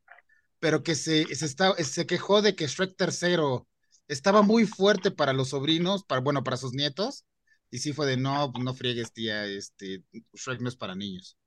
pero 0.58 0.82
que 0.82 0.96
se, 0.96 1.32
se, 1.32 1.46
está, 1.46 1.76
se 1.76 2.08
quejó 2.08 2.42
de 2.42 2.56
que 2.56 2.66
Shrek 2.66 2.96
tercero 2.96 3.68
estaba 4.08 4.42
muy 4.42 4.66
fuerte 4.66 5.12
para 5.12 5.32
los 5.32 5.50
sobrinos, 5.50 6.02
para, 6.02 6.20
bueno, 6.20 6.42
para 6.42 6.56
sus 6.56 6.72
nietos, 6.72 7.24
y 7.70 7.78
sí 7.78 7.92
fue 7.92 8.08
de 8.08 8.16
no, 8.16 8.52
no 8.60 8.74
friegues, 8.74 9.12
tía, 9.12 9.46
este, 9.46 10.02
Shrek 10.34 10.60
no 10.60 10.68
es 10.68 10.74
para 10.74 10.96
niños. 10.96 11.38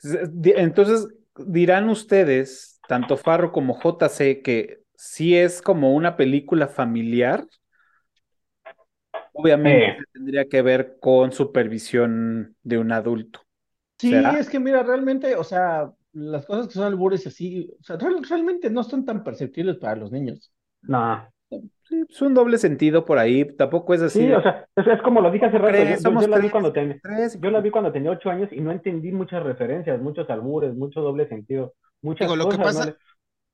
Entonces, 0.00 1.08
dirán 1.36 1.90
ustedes, 1.90 2.80
tanto 2.88 3.18
Farro 3.18 3.52
como 3.52 3.78
JC, 3.78 4.40
que 4.42 4.78
sí 4.96 5.36
es 5.36 5.60
como 5.60 5.92
una 5.92 6.16
película 6.16 6.68
familiar. 6.68 7.46
Obviamente 9.34 9.98
tendría 10.12 10.48
que 10.48 10.62
ver 10.62 10.96
con 11.00 11.32
supervisión 11.32 12.56
de 12.62 12.78
un 12.78 12.92
adulto. 12.92 13.40
Sí, 13.98 14.14
es 14.14 14.48
que 14.48 14.60
mira, 14.60 14.82
realmente, 14.82 15.34
o 15.36 15.44
sea, 15.44 15.92
las 16.12 16.46
cosas 16.46 16.68
que 16.68 16.74
son 16.74 16.84
albures 16.84 17.26
así, 17.26 17.70
o 17.80 17.82
sea, 17.82 17.96
realmente 17.96 18.70
no 18.70 18.82
son 18.84 19.04
tan 19.04 19.24
perceptibles 19.24 19.76
para 19.76 19.96
los 19.96 20.12
niños. 20.12 20.52
No. 20.82 21.28
es 21.50 22.22
un 22.22 22.34
doble 22.34 22.58
sentido 22.58 23.04
por 23.04 23.18
ahí, 23.18 23.44
tampoco 23.56 23.94
es 23.94 24.02
así. 24.02 24.20
Sí, 24.20 24.32
o 24.32 24.40
sea, 24.40 24.66
es, 24.76 25.02
como 25.02 25.20
lo 25.20 25.30
dije 25.30 25.46
hace 25.46 25.58
rato, 25.58 25.76
yo, 25.76 26.28
la 26.28 26.38
vi 26.38 26.50
cuando 26.50 26.72
yo 26.72 27.50
la 27.50 27.60
vi 27.60 27.70
cuando 27.70 27.92
tenía 27.92 28.10
ocho 28.12 28.30
años 28.30 28.48
y 28.52 28.60
no 28.60 28.70
entendí 28.70 29.10
muchas 29.10 29.42
referencias, 29.42 30.00
muchos 30.00 30.30
albures, 30.30 30.74
mucho 30.74 31.00
doble 31.00 31.28
sentido, 31.28 31.74
muchas 32.02 32.28
cosas. 32.28 32.44
Lo 32.44 32.50
que 32.50 32.58
pasa... 32.58 32.96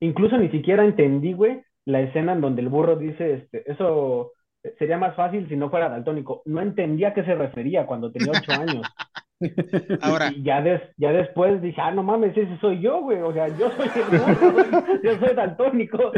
Incluso 0.02 0.38
ni 0.38 0.48
siquiera 0.50 0.84
entendí, 0.84 1.34
güey, 1.34 1.62
la 1.84 2.00
escena 2.00 2.32
en 2.32 2.40
donde 2.40 2.62
el 2.62 2.70
burro 2.70 2.96
dice, 2.96 3.34
este, 3.34 3.70
eso 3.70 4.32
sería 4.78 4.98
más 4.98 5.16
fácil 5.16 5.48
si 5.48 5.56
no 5.56 5.70
fuera 5.70 5.88
daltónico. 5.88 6.42
No 6.44 6.60
entendía 6.60 7.08
a 7.08 7.14
qué 7.14 7.24
se 7.24 7.34
refería 7.34 7.86
cuando 7.86 8.10
tenía 8.10 8.32
ocho 8.32 8.52
años. 8.60 8.86
Ahora. 10.02 10.30
Y 10.30 10.42
ya, 10.42 10.62
ya 10.98 11.12
después 11.12 11.62
dije, 11.62 11.80
ah, 11.80 11.90
no 11.92 12.02
mames, 12.02 12.36
ese 12.36 12.58
soy 12.60 12.82
yo, 12.82 13.00
güey. 13.00 13.20
O 13.20 13.32
sea, 13.32 13.48
yo 13.48 13.70
soy 13.70 13.88
el 13.94 14.18
burro, 14.18 14.84
yo 15.02 15.18
soy 15.18 15.34
daltónico. 15.34 16.12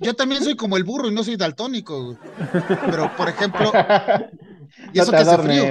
Yo, 0.00 0.14
también 0.14 0.42
soy 0.42 0.54
como 0.56 0.76
el 0.76 0.84
burro 0.84 1.08
y 1.08 1.14
no 1.14 1.24
soy 1.24 1.36
daltónico. 1.36 2.18
Pero, 2.90 3.10
por 3.16 3.28
ejemplo, 3.28 3.72
y 4.92 4.98
eso 4.98 5.10
que 5.10 5.16
hace 5.16 5.38
frío. 5.38 5.64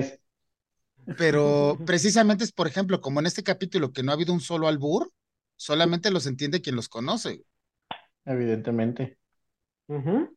Pero 1.18 1.78
precisamente 1.86 2.43
es, 2.43 2.51
por 2.51 2.68
ejemplo, 2.68 2.99
como 2.99 3.20
en 3.20 3.28
este 3.28 3.43
capítulo 3.43 3.93
que 3.93 4.03
no 4.03 4.11
ha 4.11 4.15
habido 4.15 4.34
un 4.34 4.41
solo 4.41 4.68
albur, 4.68 5.11
solamente 5.55 6.11
los 6.11 6.26
entiende 6.28 6.61
quien 6.61 6.76
los 6.76 6.89
conoce. 6.89 7.43
Evidentemente. 8.26 9.18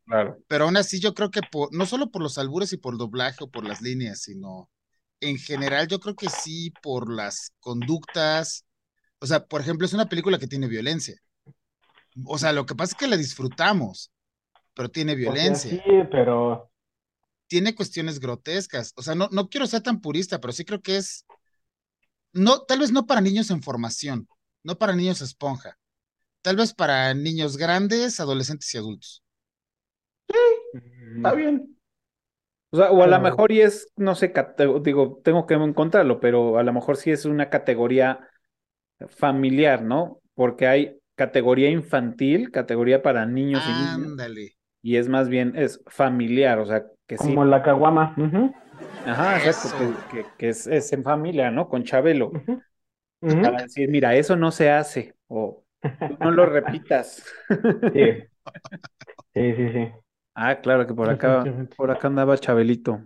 Claro. 0.05 0.37
Pero 0.47 0.63
aún 0.63 0.77
así 0.77 0.99
yo 0.99 1.13
creo 1.13 1.29
que 1.29 1.41
por, 1.41 1.73
no 1.73 1.85
solo 1.85 2.09
por 2.09 2.21
los 2.21 2.37
albures 2.37 2.71
y 2.73 2.77
por 2.77 2.93
el 2.93 2.97
doblaje 2.97 3.43
o 3.43 3.49
por 3.49 3.67
las 3.67 3.81
líneas, 3.81 4.21
sino 4.21 4.69
en 5.19 5.37
general 5.37 5.87
yo 5.87 5.99
creo 5.99 6.15
que 6.15 6.29
sí 6.29 6.73
por 6.81 7.11
las 7.11 7.53
conductas. 7.59 8.65
O 9.19 9.27
sea, 9.27 9.45
por 9.45 9.61
ejemplo, 9.61 9.85
es 9.85 9.93
una 9.93 10.09
película 10.09 10.39
que 10.39 10.47
tiene 10.47 10.67
violencia. 10.67 11.15
O 12.25 12.37
sea, 12.37 12.53
lo 12.53 12.65
que 12.65 12.75
pasa 12.75 12.93
es 12.93 12.97
que 12.97 13.07
la 13.07 13.17
disfrutamos, 13.17 14.11
pero 14.73 14.89
tiene 14.89 15.15
violencia. 15.15 15.71
sí, 15.71 15.81
pero... 16.11 16.69
Tiene 17.47 17.75
cuestiones 17.75 18.19
grotescas. 18.19 18.93
O 18.95 19.03
sea, 19.03 19.13
no, 19.13 19.27
no 19.31 19.49
quiero 19.49 19.67
ser 19.67 19.81
tan 19.81 19.99
purista, 19.99 20.39
pero 20.39 20.53
sí 20.53 20.63
creo 20.63 20.81
que 20.81 20.97
es... 20.97 21.25
No, 22.31 22.61
tal 22.61 22.79
vez 22.79 22.91
no 22.91 23.05
para 23.05 23.19
niños 23.19 23.51
en 23.51 23.61
formación, 23.61 24.27
no 24.63 24.77
para 24.77 24.95
niños 24.95 25.21
esponja. 25.21 25.77
Tal 26.41 26.55
vez 26.55 26.73
para 26.73 27.13
niños 27.13 27.57
grandes, 27.57 28.21
adolescentes 28.21 28.73
y 28.73 28.77
adultos. 28.77 29.21
Sí, 30.31 30.79
está 31.17 31.33
bien. 31.33 31.77
O 32.73 32.77
sea, 32.77 32.91
o 32.91 33.03
a 33.03 33.07
lo 33.07 33.19
mejor 33.19 33.51
y 33.51 33.61
es, 33.61 33.91
no 33.97 34.15
sé, 34.15 34.33
digo, 34.81 35.19
tengo 35.23 35.45
que 35.45 35.55
encontrarlo, 35.55 36.21
pero 36.21 36.57
a 36.57 36.63
lo 36.63 36.71
mejor 36.71 36.95
sí 36.95 37.11
es 37.11 37.25
una 37.25 37.49
categoría 37.49 38.29
familiar, 39.09 39.81
¿no? 39.83 40.21
Porque 40.35 40.67
hay 40.67 40.97
categoría 41.15 41.69
infantil, 41.69 42.49
categoría 42.49 43.01
para 43.01 43.25
niños 43.25 43.61
y 43.67 43.71
niñas. 43.71 44.31
Y 44.81 44.95
es 44.95 45.09
más 45.09 45.27
bien, 45.27 45.53
es 45.55 45.83
familiar, 45.87 46.59
o 46.59 46.65
sea, 46.65 46.85
que 47.07 47.17
sí. 47.17 47.27
Como 47.27 47.45
la 47.45 47.61
caguama. 47.61 48.15
Ajá, 49.05 49.37
exacto, 49.37 49.93
que, 50.37 50.49
es, 50.49 50.65
es, 50.65 50.93
en 50.93 51.03
familia, 51.03 51.51
¿no? 51.51 51.67
Con 51.67 51.83
Chabelo. 51.83 52.31
Para 53.19 53.63
decir, 53.63 53.89
mira, 53.89 54.15
eso 54.15 54.35
no 54.35 54.51
se 54.51 54.71
hace, 54.71 55.13
o 55.27 55.63
no 56.19 56.31
lo 56.31 56.45
repitas. 56.45 57.23
Sí. 57.93 58.23
Sí, 59.33 59.53
sí, 59.55 59.69
sí. 59.71 59.87
Ah, 60.33 60.61
claro 60.61 60.87
que 60.87 60.93
por 60.93 61.09
acá, 61.09 61.43
por 61.75 61.91
acá 61.91 62.07
andaba 62.07 62.37
Chabelito. 62.37 63.05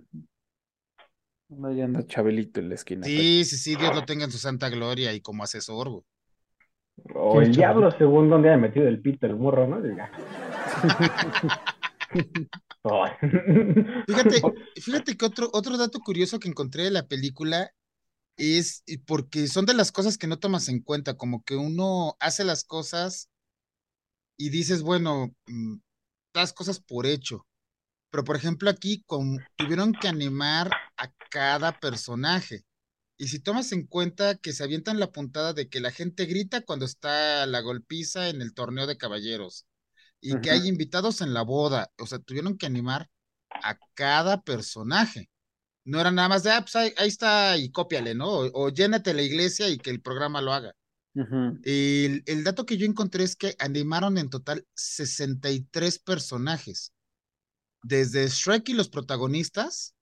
Ahí 1.63 1.81
anda 1.81 2.05
Chabelito 2.05 2.59
en 2.59 2.69
la 2.69 2.75
esquina. 2.75 3.03
Sí, 3.05 3.43
sí, 3.45 3.57
sí, 3.57 3.75
Dios 3.75 3.95
lo 3.95 4.05
tenga 4.05 4.25
en 4.25 4.31
su 4.31 4.37
santa 4.37 4.69
gloria 4.69 5.11
y 5.13 5.21
como 5.21 5.43
asesor, 5.43 5.89
güey. 5.89 6.03
O 7.13 7.41
el 7.41 7.53
diablo 7.53 7.91
según 7.91 8.29
donde 8.29 8.49
haya 8.49 8.57
metido 8.57 8.87
el 8.87 9.01
pito 9.01 9.27
el 9.27 9.35
morro, 9.35 9.67
¿no? 9.67 9.81
fíjate, 14.07 14.41
fíjate 14.81 15.17
que 15.17 15.25
otro, 15.25 15.49
otro 15.51 15.77
dato 15.77 15.99
curioso 15.99 16.39
que 16.39 16.47
encontré 16.47 16.83
de 16.83 16.91
la 16.91 17.07
película 17.07 17.71
es 18.37 18.83
porque 19.05 19.47
son 19.47 19.65
de 19.65 19.73
las 19.73 19.91
cosas 19.91 20.17
que 20.17 20.27
no 20.27 20.39
tomas 20.39 20.69
en 20.69 20.81
cuenta, 20.81 21.17
como 21.17 21.43
que 21.43 21.55
uno 21.55 22.15
hace 22.19 22.43
las 22.43 22.63
cosas 22.63 23.29
y 24.37 24.49
dices, 24.49 24.81
bueno, 24.81 25.33
mm, 25.47 25.75
las 26.41 26.53
cosas 26.53 26.79
por 26.79 27.05
hecho. 27.05 27.45
Pero 28.11 28.23
por 28.23 28.35
ejemplo 28.35 28.69
aquí 28.69 29.03
tuvieron 29.57 29.93
que 29.93 30.07
animar 30.07 30.71
a 30.97 31.11
cada 31.29 31.79
personaje. 31.79 32.65
Y 33.17 33.29
si 33.29 33.39
tomas 33.39 33.71
en 33.71 33.87
cuenta 33.87 34.35
que 34.35 34.51
se 34.51 34.63
avientan 34.63 34.99
la 34.99 35.11
puntada 35.11 35.53
de 35.53 35.69
que 35.69 35.79
la 35.79 35.91
gente 35.91 36.25
grita 36.25 36.61
cuando 36.61 36.85
está 36.85 37.45
la 37.45 37.61
golpiza 37.61 38.29
en 38.29 38.41
el 38.41 38.53
torneo 38.53 38.87
de 38.87 38.97
caballeros 38.97 39.65
y 40.19 40.39
que 40.41 40.51
hay 40.51 40.67
invitados 40.67 41.21
en 41.21 41.33
la 41.33 41.43
boda, 41.43 41.91
o 41.97 42.07
sea, 42.07 42.19
tuvieron 42.19 42.57
que 42.57 42.65
animar 42.65 43.09
a 43.49 43.77
cada 43.93 44.41
personaje. 44.41 45.29
No 45.85 46.01
era 46.01 46.11
nada 46.11 46.29
más 46.29 46.43
de, 46.43 46.51
ah, 46.51 46.61
pues 46.61 46.75
ahí, 46.75 46.93
está 47.07 47.57
y 47.57 47.71
cópiale, 47.71 48.15
¿no? 48.15 48.27
O, 48.29 48.69
llénate 48.69 49.13
la 49.13 49.21
iglesia 49.21 49.69
y 49.69 49.77
que 49.77 49.91
el 49.91 50.01
programa 50.01 50.41
lo 50.41 50.51
haga. 50.53 50.73
El, 51.15 52.23
el, 52.25 52.43
dato 52.43 52.65
que 52.65 52.77
yo 52.77 52.85
encontré 52.85 53.23
es 53.23 53.35
que 53.35 53.55
animaron 53.59 54.17
en 54.17 54.29
total 54.29 54.65
63 54.73 55.99
personajes. 55.99 56.93
Desde 57.83 58.27
Shrek 58.27 58.69
y 58.69 58.73
los 58.73 58.89
protagonistas 58.89 59.95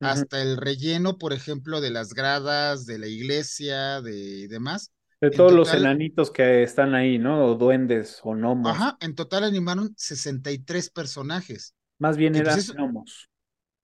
hasta 0.00 0.42
el 0.42 0.56
relleno, 0.56 1.18
por 1.18 1.32
ejemplo, 1.32 1.80
de 1.80 1.90
las 1.90 2.14
gradas, 2.14 2.86
de 2.86 2.98
la 2.98 3.06
iglesia, 3.06 4.00
de 4.00 4.48
demás. 4.48 4.92
De 5.20 5.30
todos 5.30 5.52
los 5.52 5.74
enanitos 5.74 6.30
que 6.30 6.62
están 6.62 6.94
ahí, 6.94 7.18
¿no? 7.18 7.44
O 7.44 7.54
duendes 7.56 8.20
o 8.22 8.34
gnomos. 8.34 8.70
Ajá, 8.70 8.96
en 9.00 9.14
total 9.14 9.44
animaron 9.44 9.92
63 9.96 10.90
personajes. 10.90 11.74
Más 11.98 12.16
bien 12.16 12.34
pues 12.34 12.70
eran 12.70 12.76
gnomos. 12.76 13.28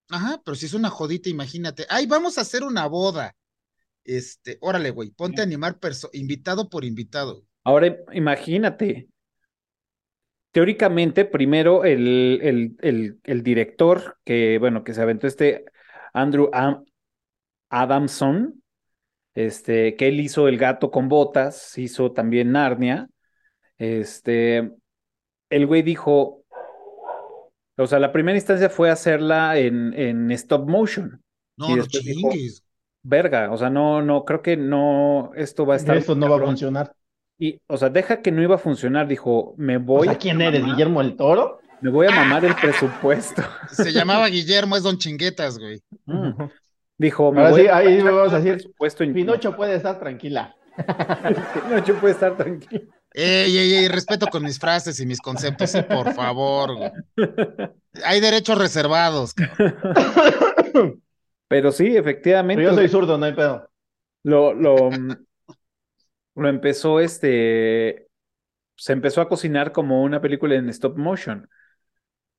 Ajá, 0.08 0.40
pero 0.44 0.54
si 0.54 0.66
es 0.66 0.74
una 0.74 0.90
jodita, 0.90 1.28
imagínate. 1.28 1.86
Ay, 1.88 2.06
vamos 2.06 2.38
a 2.38 2.42
hacer 2.42 2.62
una 2.62 2.86
boda. 2.86 3.34
Este, 4.04 4.58
órale, 4.60 4.90
güey, 4.90 5.10
ponte 5.10 5.40
a 5.40 5.44
animar 5.44 5.78
invitado 6.12 6.68
por 6.68 6.84
invitado. 6.84 7.44
Ahora 7.64 7.96
imagínate. 8.12 9.08
Teóricamente, 10.52 11.24
primero 11.24 11.84
el, 11.84 12.38
el, 12.40 12.76
el, 12.80 13.18
el 13.24 13.42
director 13.42 14.18
que, 14.24 14.58
bueno, 14.58 14.84
que 14.84 14.94
se 14.94 15.02
aventó 15.02 15.26
este 15.26 15.64
Andrew 16.12 16.48
Adamson, 17.70 18.62
este, 19.34 19.96
que 19.96 20.06
él 20.06 20.20
hizo 20.20 20.46
El 20.46 20.58
gato 20.58 20.92
con 20.92 21.08
botas, 21.08 21.76
hizo 21.76 22.12
también 22.12 22.52
Narnia. 22.52 23.08
Este, 23.78 24.70
el 25.50 25.66
güey 25.66 25.82
dijo, 25.82 26.44
o 27.76 27.86
sea, 27.88 27.98
la 27.98 28.12
primera 28.12 28.38
instancia 28.38 28.70
fue 28.70 28.90
hacerla 28.90 29.58
en, 29.58 29.92
en 29.94 30.30
stop 30.30 30.68
motion. 30.68 31.20
No, 31.56 31.74
no 31.74 31.84
chingues. 31.86 32.63
Verga, 33.06 33.52
o 33.52 33.58
sea, 33.58 33.68
no, 33.68 34.00
no, 34.00 34.24
creo 34.24 34.40
que 34.40 34.56
no, 34.56 35.30
esto 35.36 35.66
va 35.66 35.74
a 35.74 35.76
estar. 35.76 35.94
Esto 35.94 36.14
no 36.14 36.28
va 36.30 36.36
a 36.36 36.46
funcionar. 36.46 36.96
Y, 37.38 37.60
o 37.66 37.76
sea, 37.76 37.90
deja 37.90 38.22
que 38.22 38.32
no 38.32 38.42
iba 38.42 38.54
a 38.54 38.58
funcionar, 38.58 39.06
dijo, 39.06 39.54
me 39.58 39.76
voy. 39.76 40.08
¿A 40.08 40.16
quién 40.16 40.40
eres, 40.40 40.64
Guillermo 40.64 41.02
el 41.02 41.14
Toro? 41.14 41.60
Me 41.82 41.90
voy 41.90 42.06
a 42.06 42.12
mamar 42.12 42.46
el 42.46 42.54
presupuesto. 42.54 43.42
Se 43.70 43.92
llamaba 43.92 44.28
Guillermo, 44.28 44.74
es 44.74 44.82
Don 44.82 44.96
Chinguetas, 44.96 45.58
güey. 45.58 45.82
Mm. 46.06 46.44
Dijo, 46.96 47.30
me 47.30 47.50
voy 47.50 47.66
a 47.66 47.76
ahí 47.76 48.00
vamos 48.00 48.32
a 48.32 48.40
decir, 48.40 48.72
Pinocho 49.12 49.54
puede 49.54 49.76
estar 49.76 49.98
tranquila. 49.98 50.54
Pinocho 51.68 51.94
puede 51.96 52.14
estar 52.14 52.36
tranquila. 52.38 52.84
Ey, 53.12 53.56
ey, 53.56 53.74
ey, 53.74 53.88
respeto 53.88 54.28
con 54.28 54.42
mis 54.42 54.58
frases 54.58 54.98
y 54.98 55.04
mis 55.06 55.20
conceptos, 55.20 55.72
por 55.88 56.14
favor. 56.14 56.90
Hay 58.02 58.20
derechos 58.20 58.56
reservados. 58.56 59.34
Pero 61.54 61.70
sí, 61.70 61.96
efectivamente. 61.96 62.64
Pero 62.64 62.74
yo 62.74 62.76
soy 62.76 62.88
zurdo, 62.88 63.16
no 63.16 63.26
hay 63.26 63.32
pedo. 63.32 63.70
Lo, 64.24 64.52
lo, 64.52 64.90
lo 66.34 66.48
empezó 66.48 66.98
este. 66.98 68.08
Se 68.76 68.92
empezó 68.92 69.20
a 69.20 69.28
cocinar 69.28 69.70
como 69.70 70.02
una 70.02 70.20
película 70.20 70.56
en 70.56 70.68
stop 70.70 70.98
motion. 70.98 71.48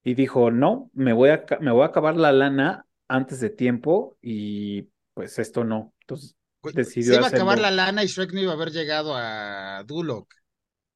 Y 0.04 0.16
dijo, 0.16 0.52
no, 0.52 0.92
me 0.92 1.14
voy 1.14 1.30
a, 1.30 1.46
me 1.62 1.72
voy 1.72 1.84
a 1.84 1.86
acabar 1.86 2.18
la 2.18 2.34
lana 2.34 2.88
antes 3.08 3.40
de 3.40 3.50
tiempo 3.50 4.18
y 4.22 4.90
pues 5.14 5.40
esto 5.40 5.64
no. 5.64 5.94
Entonces 6.02 6.36
decidió. 6.74 7.14
Se 7.14 7.20
iba 7.20 7.28
a 7.28 7.30
acabar 7.30 7.58
la 7.58 7.72
lana 7.72 8.04
y 8.04 8.08
Shrek 8.08 8.34
no 8.34 8.42
iba 8.42 8.52
a 8.52 8.56
haber 8.56 8.72
llegado 8.72 9.14
a 9.16 9.82
Duloc. 9.88 10.28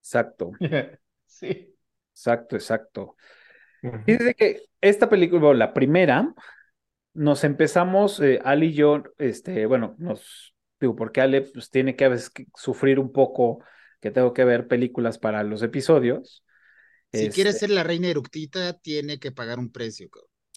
Exacto. 0.01 0.51
sí. 1.25 1.73
Exacto, 2.11 2.57
exacto. 2.57 3.15
Dice 4.05 4.35
que 4.35 4.63
esta 4.81 5.07
película, 5.07 5.53
la 5.53 5.73
primera, 5.73 6.33
nos 7.13 7.43
empezamos, 7.43 8.19
eh, 8.19 8.39
Ali 8.43 8.67
y 8.67 8.73
yo, 8.73 9.03
este, 9.17 9.65
bueno, 9.65 9.95
nos, 9.97 10.55
digo, 10.79 10.95
porque 10.95 11.21
Ale 11.21 11.41
pues, 11.41 11.69
tiene 11.69 11.95
que 11.95 12.05
a 12.05 12.09
veces 12.09 12.31
sufrir 12.55 12.99
un 12.99 13.11
poco 13.11 13.63
que 13.99 14.11
tengo 14.11 14.33
que 14.33 14.45
ver 14.45 14.67
películas 14.67 15.17
para 15.17 15.43
los 15.43 15.61
episodios. 15.61 16.43
Si 17.11 17.25
este, 17.25 17.31
quiere 17.31 17.53
ser 17.53 17.69
la 17.71 17.83
reina 17.83 18.07
eructita, 18.07 18.73
tiene 18.73 19.19
que 19.19 19.31
pagar 19.31 19.59
un 19.59 19.71
precio. 19.71 20.09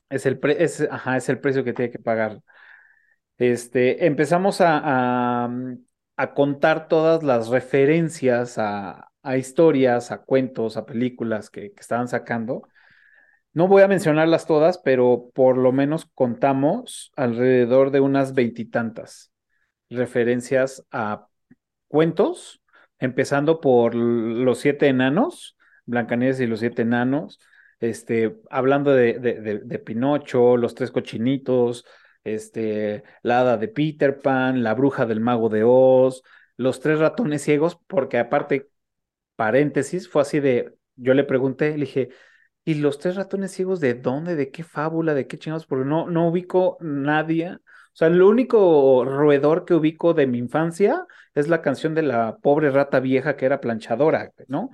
Es 0.08 0.26
el, 0.26 0.38
pre 0.38 0.62
es, 0.62 0.86
ajá, 0.90 1.16
es 1.16 1.28
el 1.28 1.40
precio 1.40 1.64
que 1.64 1.72
tiene 1.72 1.90
que 1.90 1.98
pagar. 1.98 2.42
Este, 3.38 4.06
empezamos 4.06 4.60
a, 4.60 5.48
a, 6.16 6.34
contar 6.34 6.86
todas 6.86 7.22
las 7.22 7.48
referencias 7.48 8.58
a, 8.58 9.10
a, 9.22 9.36
historias, 9.38 10.12
a 10.12 10.18
cuentos, 10.18 10.76
a 10.76 10.84
películas 10.84 11.50
que, 11.50 11.72
que 11.72 11.80
estaban 11.80 12.08
sacando. 12.08 12.68
No 13.54 13.68
voy 13.68 13.82
a 13.82 13.88
mencionarlas 13.88 14.46
todas, 14.46 14.78
pero 14.78 15.30
por 15.34 15.58
lo 15.58 15.72
menos 15.72 16.06
contamos 16.14 17.12
alrededor 17.16 17.90
de 17.90 18.00
unas 18.00 18.34
veintitantas 18.34 19.30
referencias 19.90 20.86
a 20.90 21.26
cuentos, 21.88 22.62
empezando 22.98 23.60
por 23.60 23.94
Los 23.94 24.58
Siete 24.60 24.88
Enanos, 24.88 25.56
Blancanieves 25.84 26.40
y 26.40 26.46
los 26.46 26.60
Siete 26.60 26.82
Enanos, 26.82 27.40
este, 27.80 28.40
hablando 28.50 28.92
de, 28.92 29.18
de, 29.18 29.78
Pinocho, 29.80 30.56
Los 30.56 30.74
Tres 30.74 30.90
Cochinitos, 30.90 31.84
este, 32.24 33.02
la 33.22 33.40
hada 33.40 33.56
de 33.58 33.68
Peter 33.68 34.20
Pan, 34.20 34.62
la 34.62 34.74
bruja 34.74 35.04
del 35.04 35.20
mago 35.20 35.50
de 35.50 35.64
Oz, 35.64 36.22
los 36.56 36.80
tres 36.80 37.00
ratones 37.00 37.42
ciegos, 37.42 37.76
porque 37.86 38.18
aparte, 38.18 38.70
paréntesis, 39.36 40.08
fue 40.08 40.22
así 40.22 40.40
de, 40.40 40.74
yo 40.96 41.12
le 41.14 41.24
pregunté, 41.24 41.70
le 41.72 41.86
dije, 41.86 42.10
¿Y 42.64 42.74
los 42.74 42.98
tres 42.98 43.16
ratones 43.16 43.52
ciegos 43.52 43.80
de 43.80 43.94
dónde? 43.94 44.36
¿De 44.36 44.50
qué 44.50 44.62
fábula? 44.62 45.14
¿De 45.14 45.26
qué 45.26 45.38
chingados? 45.38 45.66
Porque 45.66 45.84
no, 45.84 46.08
no 46.08 46.28
ubico 46.28 46.78
nadie. 46.80 47.54
O 47.54 47.58
sea, 47.94 48.08
el 48.08 48.22
único 48.22 49.04
roedor 49.04 49.64
que 49.64 49.74
ubico 49.74 50.14
de 50.14 50.26
mi 50.26 50.38
infancia 50.38 51.06
es 51.34 51.48
la 51.48 51.60
canción 51.60 51.94
de 51.94 52.02
la 52.02 52.36
pobre 52.38 52.70
rata 52.70 53.00
vieja 53.00 53.36
que 53.36 53.46
era 53.46 53.60
planchadora, 53.60 54.32
¿no? 54.48 54.70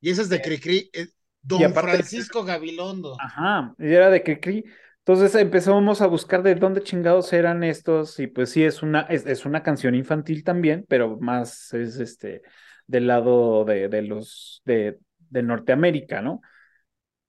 Y 0.00 0.10
esa 0.10 0.22
es 0.22 0.28
de 0.28 0.42
Cricri, 0.42 0.90
eh, 0.92 1.06
Don 1.42 1.72
Francisco 1.72 2.44
Gabilondo. 2.44 3.16
Ajá, 3.20 3.74
y 3.78 3.92
era 3.92 4.10
de 4.10 4.22
Cricri. 4.22 4.64
Entonces 4.98 5.34
empezamos 5.34 6.00
a 6.00 6.06
buscar 6.06 6.42
de 6.42 6.54
dónde 6.54 6.82
chingados 6.82 7.32
eran 7.32 7.64
estos, 7.64 8.18
y 8.20 8.26
pues 8.28 8.50
sí, 8.50 8.64
es 8.64 8.82
una, 8.82 9.02
es, 9.02 9.26
es 9.26 9.44
una 9.44 9.62
canción 9.62 9.94
infantil 9.94 10.44
también, 10.44 10.84
pero 10.88 11.18
más 11.20 11.72
es 11.74 11.98
este 11.98 12.42
del 12.86 13.06
lado 13.06 13.64
de, 13.64 13.88
de 13.88 14.02
los 14.02 14.62
de, 14.64 14.98
de 15.18 15.42
Norteamérica, 15.42 16.20
¿no? 16.20 16.40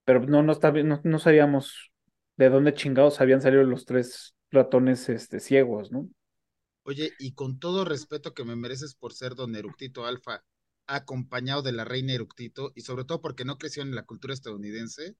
Pero 0.04 0.20
no, 0.20 0.42
no, 0.42 0.54
no, 0.84 1.00
no 1.02 1.18
sabíamos 1.18 1.92
de 2.36 2.50
dónde 2.50 2.74
chingados 2.74 3.20
habían 3.20 3.40
salido 3.40 3.62
los 3.62 3.84
tres 3.84 4.34
ratones 4.50 5.08
este, 5.08 5.40
ciegos, 5.40 5.90
¿no? 5.90 6.08
Oye, 6.84 7.12
y 7.18 7.32
con 7.32 7.58
todo 7.58 7.84
respeto 7.84 8.34
que 8.34 8.44
me 8.44 8.56
mereces 8.56 8.94
por 8.94 9.14
ser 9.14 9.34
don 9.34 9.56
Eructito 9.56 10.06
Alfa, 10.06 10.44
acompañado 10.86 11.62
de 11.62 11.72
la 11.72 11.84
reina 11.84 12.12
Eructito, 12.12 12.72
y 12.74 12.82
sobre 12.82 13.04
todo 13.04 13.22
porque 13.22 13.44
no 13.44 13.56
creció 13.56 13.82
en 13.82 13.94
la 13.94 14.04
cultura 14.04 14.34
estadounidense, 14.34 15.16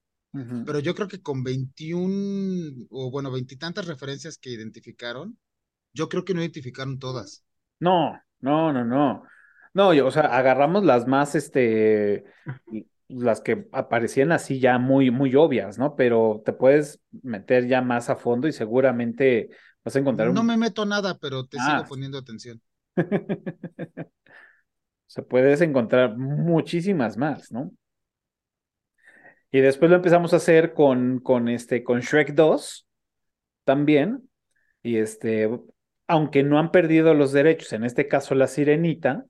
pero 0.65 0.79
yo 0.79 0.93
creo 0.95 1.07
que 1.07 1.21
con 1.21 1.43
21, 1.43 2.87
o 2.89 3.09
bueno, 3.09 3.31
veintitantas 3.31 3.87
referencias 3.87 4.37
que 4.37 4.49
identificaron, 4.49 5.39
yo 5.93 6.09
creo 6.09 6.25
que 6.25 6.33
no 6.33 6.41
identificaron 6.41 6.99
todas. 6.99 7.45
No, 7.79 8.19
no, 8.41 8.73
no, 8.73 8.83
no. 8.83 9.23
No, 9.73 9.89
o 9.89 10.11
sea, 10.11 10.23
agarramos 10.23 10.83
las 10.83 11.07
más, 11.07 11.35
este, 11.35 12.25
las 13.07 13.41
que 13.41 13.67
aparecían 13.71 14.31
así 14.31 14.59
ya 14.59 14.77
muy, 14.77 15.11
muy 15.11 15.35
obvias, 15.35 15.77
¿no? 15.77 15.95
Pero 15.95 16.41
te 16.45 16.53
puedes 16.53 17.01
meter 17.23 17.67
ya 17.67 17.81
más 17.81 18.09
a 18.09 18.15
fondo 18.15 18.47
y 18.47 18.51
seguramente 18.51 19.49
vas 19.83 19.95
a 19.95 19.99
encontrar. 19.99 20.33
No 20.33 20.43
me 20.43 20.57
meto 20.57 20.85
nada, 20.85 21.17
pero 21.19 21.45
te 21.45 21.57
sigo 21.57 21.69
ah. 21.69 21.85
poniendo 21.87 22.17
atención. 22.17 22.61
Se 25.07 25.21
puedes 25.21 25.61
encontrar 25.61 26.17
muchísimas 26.17 27.15
más, 27.17 27.51
¿no? 27.51 27.71
Y 29.51 29.61
después 29.61 29.89
lo 29.89 29.97
empezamos 29.97 30.33
a 30.33 30.37
hacer 30.37 30.73
con, 30.73 31.19
con 31.19 31.47
este, 31.47 31.83
con 31.83 32.01
Shrek 32.01 32.33
2 32.33 32.87
también. 33.63 34.29
Y 34.83 34.97
este, 34.97 35.49
aunque 36.07 36.43
no 36.43 36.59
han 36.59 36.71
perdido 36.71 37.13
los 37.13 37.31
derechos, 37.31 37.71
en 37.71 37.85
este 37.85 38.07
caso 38.07 38.35
la 38.35 38.47
sirenita, 38.47 39.25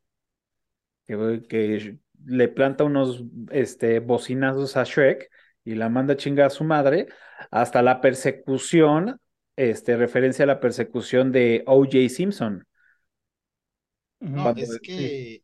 que, 1.06 1.44
que 1.48 2.00
le 2.26 2.48
planta 2.48 2.84
unos 2.84 3.24
este, 3.52 4.00
bocinazos 4.00 4.78
a 4.78 4.84
Shrek 4.84 5.30
y 5.64 5.76
la 5.76 5.90
manda 5.90 6.14
a 6.14 6.18
chingar 6.18 6.48
a 6.48 6.52
su 6.52 6.64
madre, 6.64 7.08
hasta 7.52 7.82
la 7.82 8.02
persecución, 8.02 9.20
este, 9.56 9.96
referencia 9.98 10.44
a 10.44 10.48
la 10.48 10.60
persecución 10.60 11.32
de 11.32 11.64
O.J. 11.66 12.10
Simpson. 12.10 12.68
No, 14.20 14.52
es 14.52 14.80
que 14.82 15.44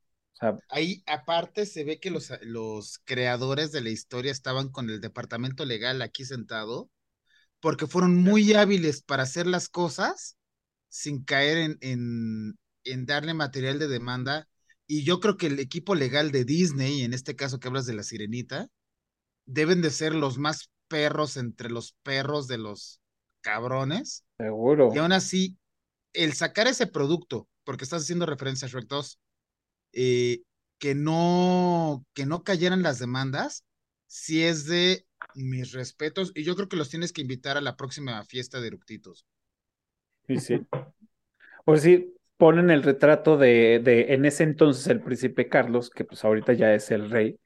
ahí 0.69 1.03
aparte 1.05 1.65
se 1.65 1.83
ve 1.83 1.99
que 1.99 2.11
los, 2.11 2.31
los 2.41 2.99
creadores 3.03 3.71
de 3.71 3.81
la 3.81 3.89
historia 3.89 4.31
estaban 4.31 4.69
con 4.69 4.89
el 4.89 5.01
departamento 5.01 5.65
legal 5.65 6.01
aquí 6.01 6.25
sentado, 6.25 6.89
porque 7.59 7.87
fueron 7.87 8.15
muy 8.15 8.53
hábiles 8.53 9.03
para 9.03 9.23
hacer 9.23 9.45
las 9.47 9.69
cosas 9.69 10.37
sin 10.89 11.23
caer 11.23 11.57
en, 11.57 11.77
en, 11.81 12.59
en 12.83 13.05
darle 13.05 13.33
material 13.33 13.79
de 13.79 13.87
demanda 13.87 14.47
y 14.91 15.05
yo 15.05 15.21
creo 15.21 15.37
que 15.37 15.47
el 15.47 15.57
equipo 15.59 15.95
legal 15.95 16.31
de 16.33 16.43
Disney, 16.43 17.03
en 17.03 17.13
este 17.13 17.37
caso 17.37 17.61
que 17.61 17.69
hablas 17.69 17.85
de 17.85 17.93
la 17.93 18.03
sirenita, 18.03 18.67
deben 19.45 19.81
de 19.81 19.89
ser 19.89 20.13
los 20.13 20.37
más 20.37 20.69
perros 20.89 21.37
entre 21.37 21.69
los 21.69 21.93
perros 22.03 22.49
de 22.49 22.57
los 22.57 22.99
cabrones. 23.39 24.25
Seguro. 24.37 24.91
Y 24.93 24.97
aún 24.97 25.13
así, 25.13 25.57
el 26.11 26.33
sacar 26.33 26.67
ese 26.67 26.87
producto, 26.87 27.47
porque 27.63 27.85
estás 27.85 28.03
haciendo 28.03 28.25
referencia 28.25 28.65
a 28.65 28.69
Shrek 28.69 28.87
2, 28.89 29.17
eh, 29.93 30.41
que 30.77 30.93
no, 30.93 32.05
que 32.13 32.25
no 32.25 32.43
cayeran 32.43 32.83
las 32.83 32.99
demandas, 32.99 33.63
si 34.07 34.43
es 34.43 34.65
de 34.65 35.05
mis 35.35 35.71
respetos, 35.71 36.33
y 36.35 36.43
yo 36.43 36.57
creo 36.57 36.67
que 36.67 36.75
los 36.75 36.89
tienes 36.89 37.13
que 37.13 37.21
invitar 37.21 37.55
a 37.55 37.61
la 37.61 37.77
próxima 37.77 38.25
fiesta 38.25 38.59
de 38.59 38.67
eructitos. 38.67 39.25
Sí, 40.27 40.35
sí. 40.35 40.67
Pues 41.63 41.81
sí, 41.81 42.13
ponen 42.41 42.71
el 42.71 42.81
retrato 42.81 43.37
de, 43.37 43.75
en 44.09 44.25
ese 44.25 44.41
entonces 44.43 44.87
el 44.87 44.99
príncipe 45.01 45.47
Carlos, 45.47 45.91
que 45.91 46.05
pues 46.05 46.25
ahorita 46.25 46.53
ya 46.53 46.73
es 46.73 46.89
el 46.89 47.11
rey 47.11 47.39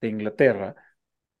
de 0.00 0.08
Inglaterra. 0.08 0.74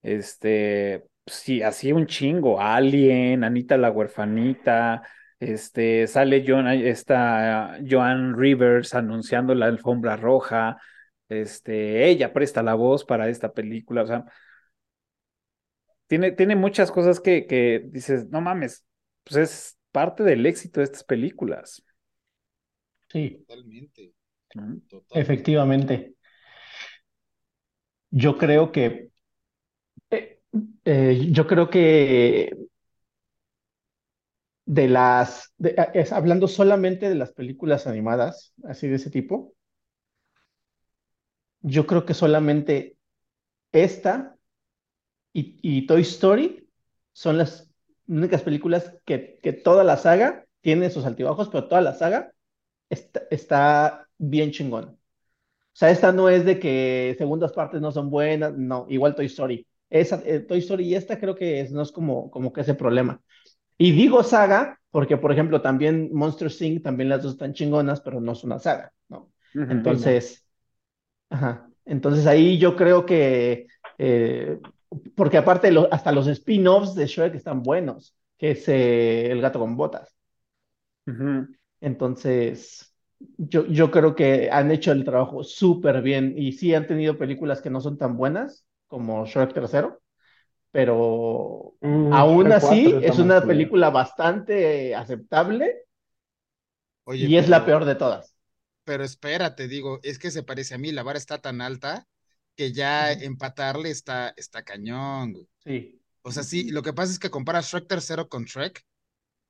Este, 0.02 1.04
sí, 1.26 1.62
así 1.62 1.92
un 1.92 2.06
chingo, 2.06 2.60
Alien, 2.60 3.44
Anita 3.44 3.78
la 3.78 3.90
huerfanita, 3.90 5.04
este, 5.40 6.06
sale 6.06 6.44
John, 6.46 6.68
esta 6.68 7.78
Joan 7.88 8.36
Rivers 8.38 8.94
anunciando 8.94 9.54
la 9.54 9.66
alfombra 9.68 10.16
roja, 10.16 10.78
este, 11.30 12.08
ella 12.10 12.34
presta 12.34 12.62
la 12.62 12.74
voz 12.74 13.06
para 13.06 13.30
esta 13.30 13.54
película, 13.54 14.02
o 14.02 14.06
sea, 14.06 14.26
tiene, 16.08 16.32
tiene 16.32 16.56
muchas 16.56 16.90
cosas 16.92 17.20
que, 17.20 17.46
que 17.46 17.82
dices, 17.86 18.28
no 18.28 18.42
mames, 18.42 18.84
pues 19.24 19.36
es 19.36 19.78
parte 19.92 20.24
del 20.24 20.44
éxito 20.44 20.80
de 20.80 20.84
estas 20.84 21.04
películas. 21.04 21.82
Sí. 23.12 23.44
Totalmente. 23.46 24.14
Efectivamente. 25.10 26.14
Yo 28.10 28.36
creo 28.38 28.72
que, 28.72 29.10
eh, 30.10 30.40
eh, 30.84 31.28
yo 31.30 31.46
creo 31.46 31.70
que 31.70 32.54
de 34.64 34.88
las, 34.88 35.52
eh, 35.62 36.06
hablando 36.10 36.48
solamente 36.48 37.08
de 37.08 37.14
las 37.14 37.32
películas 37.32 37.86
animadas, 37.86 38.54
así 38.64 38.88
de 38.88 38.96
ese 38.96 39.10
tipo, 39.10 39.54
yo 41.60 41.86
creo 41.86 42.04
que 42.04 42.14
solamente 42.14 42.96
esta 43.72 44.36
y, 45.32 45.86
Toy 45.86 46.02
Story 46.02 46.68
son 47.12 47.38
las 47.38 47.70
únicas 48.06 48.42
películas 48.42 48.94
que, 49.06 49.38
que 49.42 49.52
toda 49.52 49.84
la 49.84 49.96
saga 49.96 50.44
tiene 50.60 50.90
sus 50.90 51.06
altibajos, 51.06 51.48
pero 51.48 51.68
toda 51.68 51.80
la 51.80 51.94
saga 51.94 52.32
está, 53.30 54.08
bien 54.18 54.50
chingón. 54.50 54.84
O 54.84 55.74
sea, 55.74 55.90
esta 55.90 56.12
no 56.12 56.28
es 56.28 56.44
de 56.44 56.58
que 56.58 57.14
segundas 57.16 57.52
partes 57.52 57.80
no 57.80 57.90
son 57.90 58.10
buenas, 58.10 58.52
no, 58.56 58.86
igual 58.88 59.14
Toy 59.14 59.26
Story. 59.26 59.66
Esa, 59.88 60.22
eh, 60.24 60.40
Toy 60.40 60.58
Story 60.58 60.84
y 60.84 60.94
esta 60.94 61.18
creo 61.18 61.34
que 61.34 61.60
es, 61.60 61.72
no 61.72 61.82
es 61.82 61.90
como, 61.92 62.30
como 62.30 62.52
que 62.52 62.60
ese 62.60 62.74
problema. 62.74 63.20
Y 63.78 63.92
digo 63.92 64.22
saga 64.22 64.78
porque, 64.90 65.16
por 65.16 65.32
ejemplo, 65.32 65.62
también 65.62 66.10
Monster 66.12 66.50
Inc., 66.60 66.82
también 66.82 67.08
las 67.08 67.22
dos 67.22 67.32
están 67.32 67.54
chingonas, 67.54 68.02
pero 68.02 68.20
no 68.20 68.32
es 68.32 68.44
una 68.44 68.58
saga, 68.58 68.92
¿no? 69.08 69.32
Entonces, 69.54 70.46
ajá, 71.30 71.68
entonces 71.84 72.26
ahí 72.26 72.58
yo 72.58 72.76
creo 72.76 73.04
que, 73.06 73.66
eh, 73.98 74.60
porque 75.14 75.38
aparte 75.38 75.72
hasta 75.90 76.12
los 76.12 76.26
spin-offs 76.26 76.94
de 76.94 77.06
Shrek 77.06 77.34
están 77.34 77.62
buenos, 77.62 78.14
que 78.36 78.52
es 78.52 78.68
eh, 78.68 79.30
El 79.30 79.40
gato 79.40 79.58
con 79.58 79.76
botas. 79.76 80.14
Entonces, 81.82 82.94
yo, 83.36 83.66
yo 83.66 83.90
creo 83.90 84.14
que 84.14 84.50
han 84.50 84.70
hecho 84.70 84.92
el 84.92 85.04
trabajo 85.04 85.42
súper 85.42 86.00
bien 86.00 86.34
y 86.38 86.52
sí 86.52 86.72
han 86.74 86.86
tenido 86.86 87.18
películas 87.18 87.60
que 87.60 87.70
no 87.70 87.80
son 87.80 87.98
tan 87.98 88.16
buenas 88.16 88.64
como 88.86 89.26
Shrek 89.26 89.52
tercero, 89.52 90.00
pero 90.70 91.74
mm, 91.80 92.12
aún 92.12 92.52
así 92.52 92.94
es 93.02 93.18
una 93.18 93.42
película 93.42 93.90
bastante 93.90 94.94
aceptable 94.94 95.82
y 97.06 97.36
es 97.36 97.48
la 97.48 97.66
peor 97.66 97.84
de 97.84 97.96
todas. 97.96 98.36
Pero 98.84 99.02
espérate, 99.02 99.66
digo, 99.66 99.98
es 100.04 100.20
que 100.20 100.30
se 100.30 100.44
parece 100.44 100.74
a 100.74 100.78
mí, 100.78 100.92
la 100.92 101.02
vara 101.02 101.18
está 101.18 101.40
tan 101.40 101.60
alta 101.60 102.06
que 102.54 102.72
ya 102.72 103.10
empatarle 103.10 103.90
está, 103.90 104.34
está 104.36 104.62
cañón. 104.62 105.34
Sí. 105.64 106.00
O 106.22 106.30
sea, 106.30 106.44
sí, 106.44 106.70
lo 106.70 106.82
que 106.82 106.92
pasa 106.92 107.10
es 107.10 107.18
que 107.18 107.30
comparas 107.30 107.66
Shrek 107.66 107.88
tercero 107.88 108.28
con 108.28 108.44
Shrek 108.44 108.84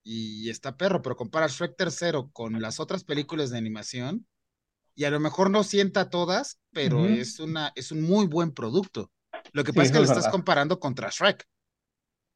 y 0.02 0.50
está 0.50 0.76
perro, 0.76 1.02
pero 1.02 1.16
compara 1.16 1.46
Shrek 1.46 1.76
tercero 1.76 2.30
con 2.32 2.60
las 2.60 2.80
otras 2.80 3.04
películas 3.04 3.50
de 3.50 3.58
animación 3.58 4.26
y 4.94 5.04
a 5.04 5.10
lo 5.10 5.20
mejor 5.20 5.50
no 5.50 5.62
sienta 5.62 6.10
todas, 6.10 6.60
pero 6.72 7.06
es, 7.06 7.40
una, 7.40 7.72
es 7.74 7.92
un 7.92 8.02
muy 8.02 8.26
buen 8.26 8.52
producto. 8.52 9.10
Lo 9.52 9.64
que 9.64 9.72
pasa 9.72 9.86
es 9.86 9.92
que 9.92 9.98
lo 9.98 10.04
estás 10.04 10.28
comparando 10.28 10.78
contra 10.78 11.08
Shrek. 11.10 11.44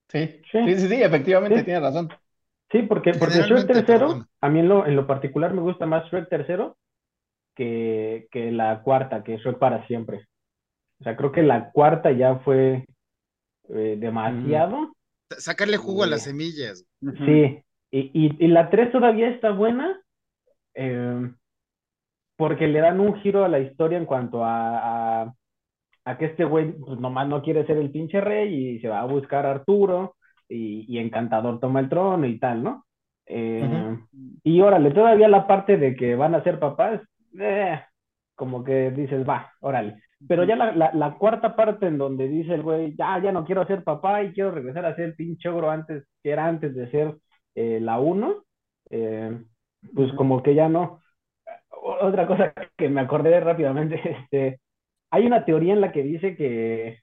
Sí, 0.08 0.40
sí, 0.50 0.58
sí, 0.66 0.88
sí, 0.88 1.02
efectivamente, 1.02 1.64
tiene 1.64 1.80
razón. 1.80 2.08
Sí, 2.70 2.82
porque, 2.82 3.12
porque 3.14 3.42
Shrek 3.42 3.66
tercero, 3.66 4.26
a 4.40 4.48
mí 4.48 4.60
en 4.60 4.68
lo, 4.68 4.86
en 4.86 4.96
lo 4.96 5.06
particular 5.06 5.52
me 5.52 5.60
gusta 5.60 5.86
más 5.86 6.08
Shrek 6.10 6.28
tercero 6.28 6.78
que, 7.54 8.28
que 8.30 8.50
la 8.50 8.82
cuarta, 8.82 9.22
que 9.22 9.36
Shrek 9.36 9.58
para 9.58 9.86
siempre. 9.86 10.26
O 11.00 11.04
sea, 11.04 11.16
creo 11.16 11.32
que 11.32 11.42
la 11.42 11.70
cuarta 11.70 12.10
ya 12.12 12.36
fue 12.36 12.86
eh, 13.68 13.96
demasiado. 13.98 14.95
Sacarle 15.30 15.76
jugo 15.76 16.04
a 16.04 16.06
las 16.06 16.24
semillas. 16.24 16.86
Sí, 17.00 17.62
y, 17.90 18.44
y, 18.44 18.48
la 18.48 18.70
3 18.70 18.92
todavía 18.92 19.28
está 19.28 19.50
buena 19.50 20.00
eh, 20.74 21.30
porque 22.36 22.68
le 22.68 22.80
dan 22.80 23.00
un 23.00 23.20
giro 23.20 23.44
a 23.44 23.48
la 23.48 23.58
historia 23.58 23.98
en 23.98 24.06
cuanto 24.06 24.44
a, 24.44 25.34
a, 26.04 26.18
que 26.18 26.26
este 26.26 26.44
güey 26.44 26.72
pues, 26.72 27.00
nomás 27.00 27.28
no 27.28 27.42
quiere 27.42 27.66
ser 27.66 27.78
el 27.78 27.90
pinche 27.90 28.20
rey 28.20 28.54
y 28.54 28.80
se 28.80 28.88
va 28.88 29.00
a 29.00 29.06
buscar 29.06 29.46
a 29.46 29.52
Arturo 29.52 30.16
y, 30.48 30.84
y 30.88 30.98
Encantador 30.98 31.58
toma 31.60 31.80
el 31.80 31.88
trono 31.88 32.26
y 32.26 32.38
tal, 32.38 32.62
¿no? 32.62 32.86
Eh, 33.26 33.98
y 34.44 34.60
órale, 34.60 34.92
todavía 34.92 35.28
la 35.28 35.46
parte 35.46 35.76
de 35.76 35.96
que 35.96 36.14
van 36.14 36.34
a 36.34 36.44
ser 36.44 36.60
papás, 36.60 37.00
eh, 37.40 37.80
como 38.36 38.62
que 38.62 38.92
dices, 38.92 39.28
va, 39.28 39.52
órale. 39.60 40.00
Pero 40.26 40.44
ya 40.44 40.56
la, 40.56 40.92
la, 40.94 41.14
cuarta 41.18 41.54
parte 41.54 41.86
en 41.86 41.98
donde 41.98 42.26
dice 42.26 42.54
el 42.54 42.62
güey, 42.62 42.94
ya, 42.96 43.20
ya 43.22 43.32
no 43.32 43.44
quiero 43.44 43.66
ser 43.66 43.84
papá 43.84 44.22
y 44.22 44.32
quiero 44.32 44.50
regresar 44.50 44.86
a 44.86 44.96
ser 44.96 45.14
pinche 45.14 45.48
ogro 45.48 45.70
antes, 45.70 46.04
que 46.22 46.30
era 46.30 46.46
antes 46.46 46.74
de 46.74 46.90
ser 46.90 47.16
eh, 47.54 47.80
la 47.80 47.98
uno, 47.98 48.44
eh, 48.88 49.38
pues 49.94 50.12
como 50.14 50.42
que 50.42 50.54
ya 50.54 50.68
no. 50.68 51.02
Otra 51.82 52.26
cosa 52.26 52.54
que 52.76 52.88
me 52.88 53.02
acordé 53.02 53.38
rápidamente, 53.40 54.00
este, 54.22 54.60
hay 55.10 55.26
una 55.26 55.44
teoría 55.44 55.74
en 55.74 55.82
la 55.82 55.92
que 55.92 56.02
dice 56.02 56.34
que, 56.34 57.00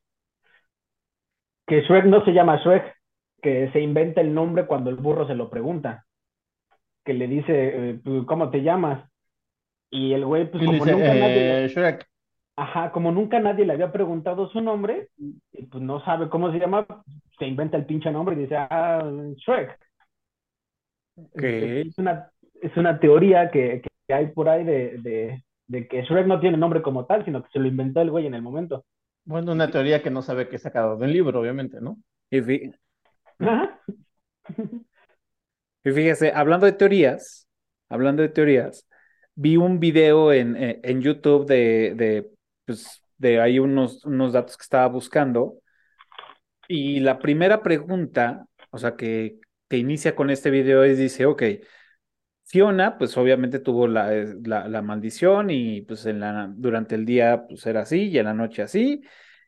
que 1.68 1.82
Shrek 1.82 2.06
no 2.06 2.26
se 2.26 2.34
llama 2.34 2.58
Shrek, 2.58 2.96
que 3.44 3.72
se 3.74 3.80
inventa 3.80 4.22
el 4.22 4.34
nombre 4.34 4.66
cuando 4.66 4.90
el 4.90 4.96
burro 4.96 5.28
se 5.28 5.36
lo 5.36 5.52
pregunta, 5.52 6.06
que 7.06 7.14
le 7.14 7.28
dice, 7.28 7.54
eh, 7.90 8.00
pues, 8.04 8.26
¿cómo 8.26 8.50
te 8.50 8.64
llamas? 8.64 9.08
Y 9.92 10.14
el 10.14 10.26
güey, 10.26 10.50
pues 10.50 10.66
como 10.66 10.84
nunca 10.84 11.14
nadie... 11.14 11.68
Shrek 11.68 12.13
Ajá, 12.56 12.92
como 12.92 13.12
nunca 13.12 13.40
nadie 13.40 13.66
le 13.66 13.74
había 13.74 13.92
preguntado 13.92 14.48
su 14.50 14.62
nombre, 14.62 15.10
y 15.18 15.66
pues 15.66 15.84
no 15.84 16.04
sabe 16.06 16.30
cómo 16.30 16.52
se 16.52 16.60
llama, 16.60 16.86
se 17.40 17.48
inventa 17.48 17.78
el 17.78 17.86
pinche 17.86 18.12
nombre 18.12 18.36
y 18.36 18.40
dice, 18.40 18.56
ah, 18.58 19.04
Shrek. 19.38 19.80
Es, 21.34 21.98
una, 21.98 22.30
es 22.62 22.78
una 22.78 23.00
teoría 23.00 23.50
que, 23.50 23.82
que 24.08 24.14
hay 24.14 24.28
por 24.28 24.50
ahí 24.50 24.64
de, 24.64 24.98
de, 25.00 25.44
de, 25.68 25.88
que 25.88 26.04
Shrek 26.04 26.28
no 26.28 26.40
tiene 26.40 26.58
nombre 26.58 26.84
como 26.84 27.06
tal, 27.06 27.26
sino 27.26 27.42
que 27.42 27.50
se 27.52 27.60
lo 27.60 27.68
inventó 27.68 28.02
el 28.02 28.12
güey 28.12 28.28
en 28.28 28.36
el 28.36 28.44
momento. 28.44 28.86
Bueno, 29.26 29.52
una 29.52 29.72
teoría 29.72 30.04
que 30.04 30.12
no 30.12 30.22
sabe 30.22 30.48
que 30.48 30.58
es 30.58 30.62
sacado 30.62 30.98
de 30.98 31.06
un 31.06 31.14
libro, 31.14 31.40
obviamente, 31.40 31.80
¿no? 31.82 31.98
Y, 32.30 32.38
y 32.38 32.72
fíjese, 35.84 36.32
hablando 36.34 36.66
de 36.68 36.74
teorías, 36.74 37.48
hablando 37.90 38.22
de 38.22 38.30
teorías, 38.30 38.88
vi 39.36 39.58
un 39.58 39.80
video 39.80 40.32
en, 40.34 40.56
en 40.58 41.02
YouTube 41.02 41.48
de, 41.48 41.94
de 41.96 42.33
pues 42.66 43.04
de 43.18 43.40
ahí 43.42 43.60
unos, 43.60 44.06
unos 44.06 44.34
datos 44.34 44.58
que 44.58 44.64
estaba 44.64 44.88
buscando. 44.88 45.60
Y 46.68 47.00
la 47.02 47.20
primera 47.20 47.62
pregunta, 47.62 48.46
o 48.72 48.78
sea, 48.78 48.96
que, 48.96 49.40
que 49.70 49.78
inicia 49.78 50.16
con 50.16 50.30
este 50.30 50.50
video 50.50 50.84
es, 50.84 50.98
dice, 50.98 51.26
ok, 51.26 51.44
Fiona, 52.46 52.98
pues 52.98 53.18
obviamente 53.18 53.60
tuvo 53.60 53.88
la, 53.88 54.14
eh, 54.16 54.36
la, 54.44 54.82
maldición 54.82 55.50
y 55.50 55.82
pues 55.82 56.06
en 56.06 56.20
la, 56.20 56.52
durante 56.56 56.96
el 56.96 57.06
día 57.06 57.46
pues 57.48 57.66
era 57.66 57.82
así 57.82 58.10
y 58.10 58.18
en 58.20 58.26
la 58.26 58.34
noche 58.34 58.62
así 58.62 59.02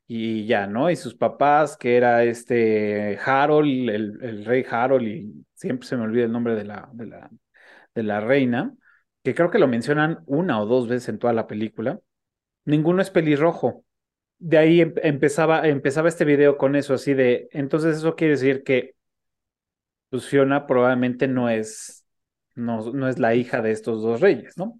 y 0.07 0.45
ya, 0.47 0.67
¿no? 0.67 0.89
Y 0.89 0.95
sus 0.95 1.15
papás, 1.15 1.77
que 1.77 1.97
era 1.97 2.23
este 2.23 3.17
Harold, 3.23 3.89
el, 3.89 4.19
el 4.21 4.45
rey 4.45 4.65
Harold, 4.69 5.07
y 5.07 5.45
siempre 5.53 5.87
se 5.87 5.97
me 5.97 6.03
olvida 6.03 6.25
el 6.25 6.31
nombre 6.31 6.55
de 6.55 6.65
la, 6.65 6.89
de 6.93 7.05
la, 7.07 7.29
de 7.95 8.03
la 8.03 8.19
reina, 8.21 8.73
que 9.23 9.35
creo 9.35 9.49
que 9.51 9.59
lo 9.59 9.67
mencionan 9.67 10.19
una 10.27 10.61
o 10.61 10.65
dos 10.65 10.87
veces 10.87 11.09
en 11.09 11.19
toda 11.19 11.33
la 11.33 11.47
película 11.47 11.99
ninguno 12.65 13.01
es 13.01 13.09
pelirrojo. 13.09 13.83
De 14.37 14.57
ahí 14.57 14.81
em, 14.81 14.93
empezaba, 14.97 15.67
empezaba 15.67 16.09
este 16.09 16.25
video 16.25 16.57
con 16.57 16.75
eso, 16.75 16.93
así 16.93 17.13
de, 17.13 17.47
entonces 17.51 17.97
eso 17.97 18.15
quiere 18.15 18.33
decir 18.33 18.63
que 18.63 18.95
pues 20.09 20.27
Fiona 20.27 20.67
probablemente 20.67 21.27
no 21.27 21.49
es, 21.49 22.05
no, 22.55 22.91
no 22.91 23.07
es 23.07 23.19
la 23.19 23.35
hija 23.35 23.61
de 23.61 23.71
estos 23.71 24.01
dos 24.01 24.21
reyes, 24.21 24.57
¿no? 24.57 24.79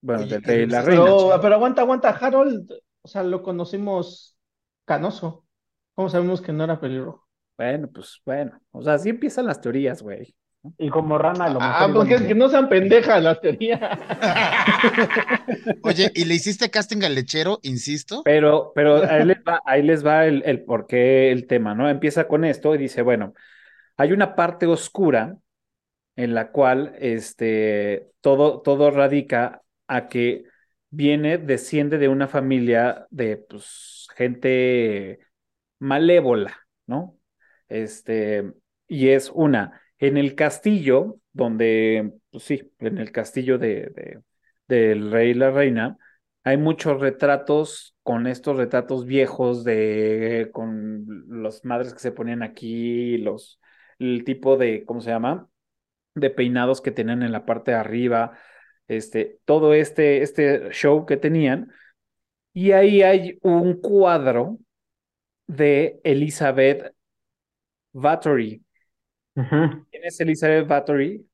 Bueno, 0.00 0.26
de, 0.26 0.66
la 0.66 0.82
reina. 0.82 1.04
Pero, 1.40 1.54
aguanta, 1.54 1.82
aguanta, 1.82 2.10
Harold, 2.10 2.72
o 3.02 3.08
sea, 3.08 3.22
lo 3.22 3.42
conocimos 3.42 4.36
canoso. 4.84 5.44
¿Cómo 5.94 6.08
sabemos 6.08 6.40
que 6.40 6.52
no 6.52 6.64
era 6.64 6.80
pelirrojo? 6.80 7.26
Bueno, 7.56 7.88
pues 7.92 8.20
bueno, 8.24 8.58
o 8.70 8.82
sea, 8.82 8.94
así 8.94 9.10
empiezan 9.10 9.46
las 9.46 9.60
teorías, 9.60 10.02
güey. 10.02 10.34
Y 10.76 10.90
como 10.90 11.16
rana 11.16 11.48
lo 11.48 11.58
Ah, 11.62 11.88
porque 11.92 12.14
es 12.14 12.22
que 12.22 12.34
no 12.34 12.50
sean 12.50 12.68
pendejas 12.68 13.22
las 13.22 13.40
teorías. 13.40 13.80
Oye, 15.82 16.12
¿y 16.14 16.26
le 16.26 16.34
hiciste 16.34 16.70
casting 16.70 17.02
al 17.02 17.14
lechero, 17.14 17.60
insisto? 17.62 18.22
Pero, 18.24 18.72
pero 18.74 19.02
ahí 19.02 19.24
les 19.24 19.38
va, 19.38 19.62
ahí 19.64 19.82
les 19.82 20.04
va 20.04 20.26
el, 20.26 20.42
el 20.44 20.62
por 20.64 20.86
qué 20.86 21.32
el 21.32 21.46
tema, 21.46 21.74
¿no? 21.74 21.88
Empieza 21.88 22.28
con 22.28 22.44
esto 22.44 22.74
y 22.74 22.78
dice, 22.78 23.00
bueno, 23.00 23.32
hay 23.96 24.12
una 24.12 24.36
parte 24.36 24.66
oscura 24.66 25.36
en 26.16 26.34
la 26.34 26.50
cual 26.50 26.94
este, 26.98 28.08
todo, 28.20 28.60
todo 28.60 28.90
radica 28.90 29.62
a 29.88 30.08
que 30.08 30.44
viene, 30.90 31.38
desciende 31.38 31.96
de 31.96 32.08
una 32.08 32.28
familia 32.28 33.06
de 33.10 33.38
pues, 33.38 34.08
gente 34.14 35.20
malévola, 35.78 36.58
¿no? 36.86 37.18
Este, 37.68 38.52
y 38.88 39.08
es 39.08 39.30
una 39.32 39.80
en 40.00 40.16
el 40.16 40.34
castillo, 40.34 41.18
donde, 41.32 42.14
pues 42.30 42.44
sí, 42.44 42.72
en 42.78 42.98
el 42.98 43.12
castillo 43.12 43.58
de, 43.58 44.22
del 44.66 45.12
rey 45.12 45.30
y 45.30 45.34
la 45.34 45.50
reina, 45.50 45.98
hay 46.42 46.56
muchos 46.56 47.00
retratos 47.00 47.94
con 48.02 48.26
estos 48.26 48.56
retratos 48.56 49.04
viejos 49.06 49.62
de, 49.62 50.50
con 50.52 51.06
las 51.42 51.64
madres 51.64 51.92
que 51.92 52.00
se 52.00 52.12
ponían 52.12 52.42
aquí, 52.42 53.18
los, 53.18 53.60
el 53.98 54.24
tipo 54.24 54.56
de, 54.56 54.84
¿cómo 54.86 55.00
se 55.02 55.10
llama? 55.10 55.48
De 56.14 56.30
peinados 56.30 56.80
que 56.80 56.90
tenían 56.92 57.22
en 57.22 57.32
la 57.32 57.44
parte 57.46 57.72
de 57.72 57.76
arriba, 57.76 58.38
este, 58.88 59.38
todo 59.44 59.74
este, 59.74 60.22
este 60.22 60.70
show 60.72 61.06
que 61.06 61.16
tenían. 61.18 61.70
Y 62.52 62.72
ahí 62.72 63.02
hay 63.02 63.38
un 63.42 63.80
cuadro 63.80 64.58
de 65.46 66.00
Elizabeth 66.04 66.94
Bathory, 67.92 68.64
¿Quién 69.90 70.04
es 70.04 70.20
Elizabeth 70.20 70.66
Bathory? 70.66 71.26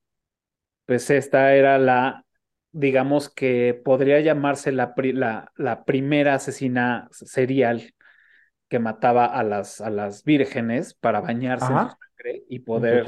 Pues 0.86 1.11
esta 1.11 1.55
era 1.55 1.78
la, 1.78 2.24
digamos 2.72 3.28
que 3.28 3.80
podría 3.84 4.20
llamarse 4.20 4.72
la, 4.72 4.94
la, 4.97 5.53
la 5.57 5.84
primera 5.84 6.34
asesina 6.34 7.09
serial 7.11 7.94
que 8.68 8.78
mataba 8.78 9.26
a 9.26 9.42
las, 9.42 9.80
a 9.80 9.90
las 9.90 10.24
vírgenes 10.24 10.94
para 10.94 11.20
bañarse 11.20 11.72
en 11.72 11.80
su 11.80 11.88
sangre 11.88 12.44
y 12.49 12.61
poder 12.61 13.05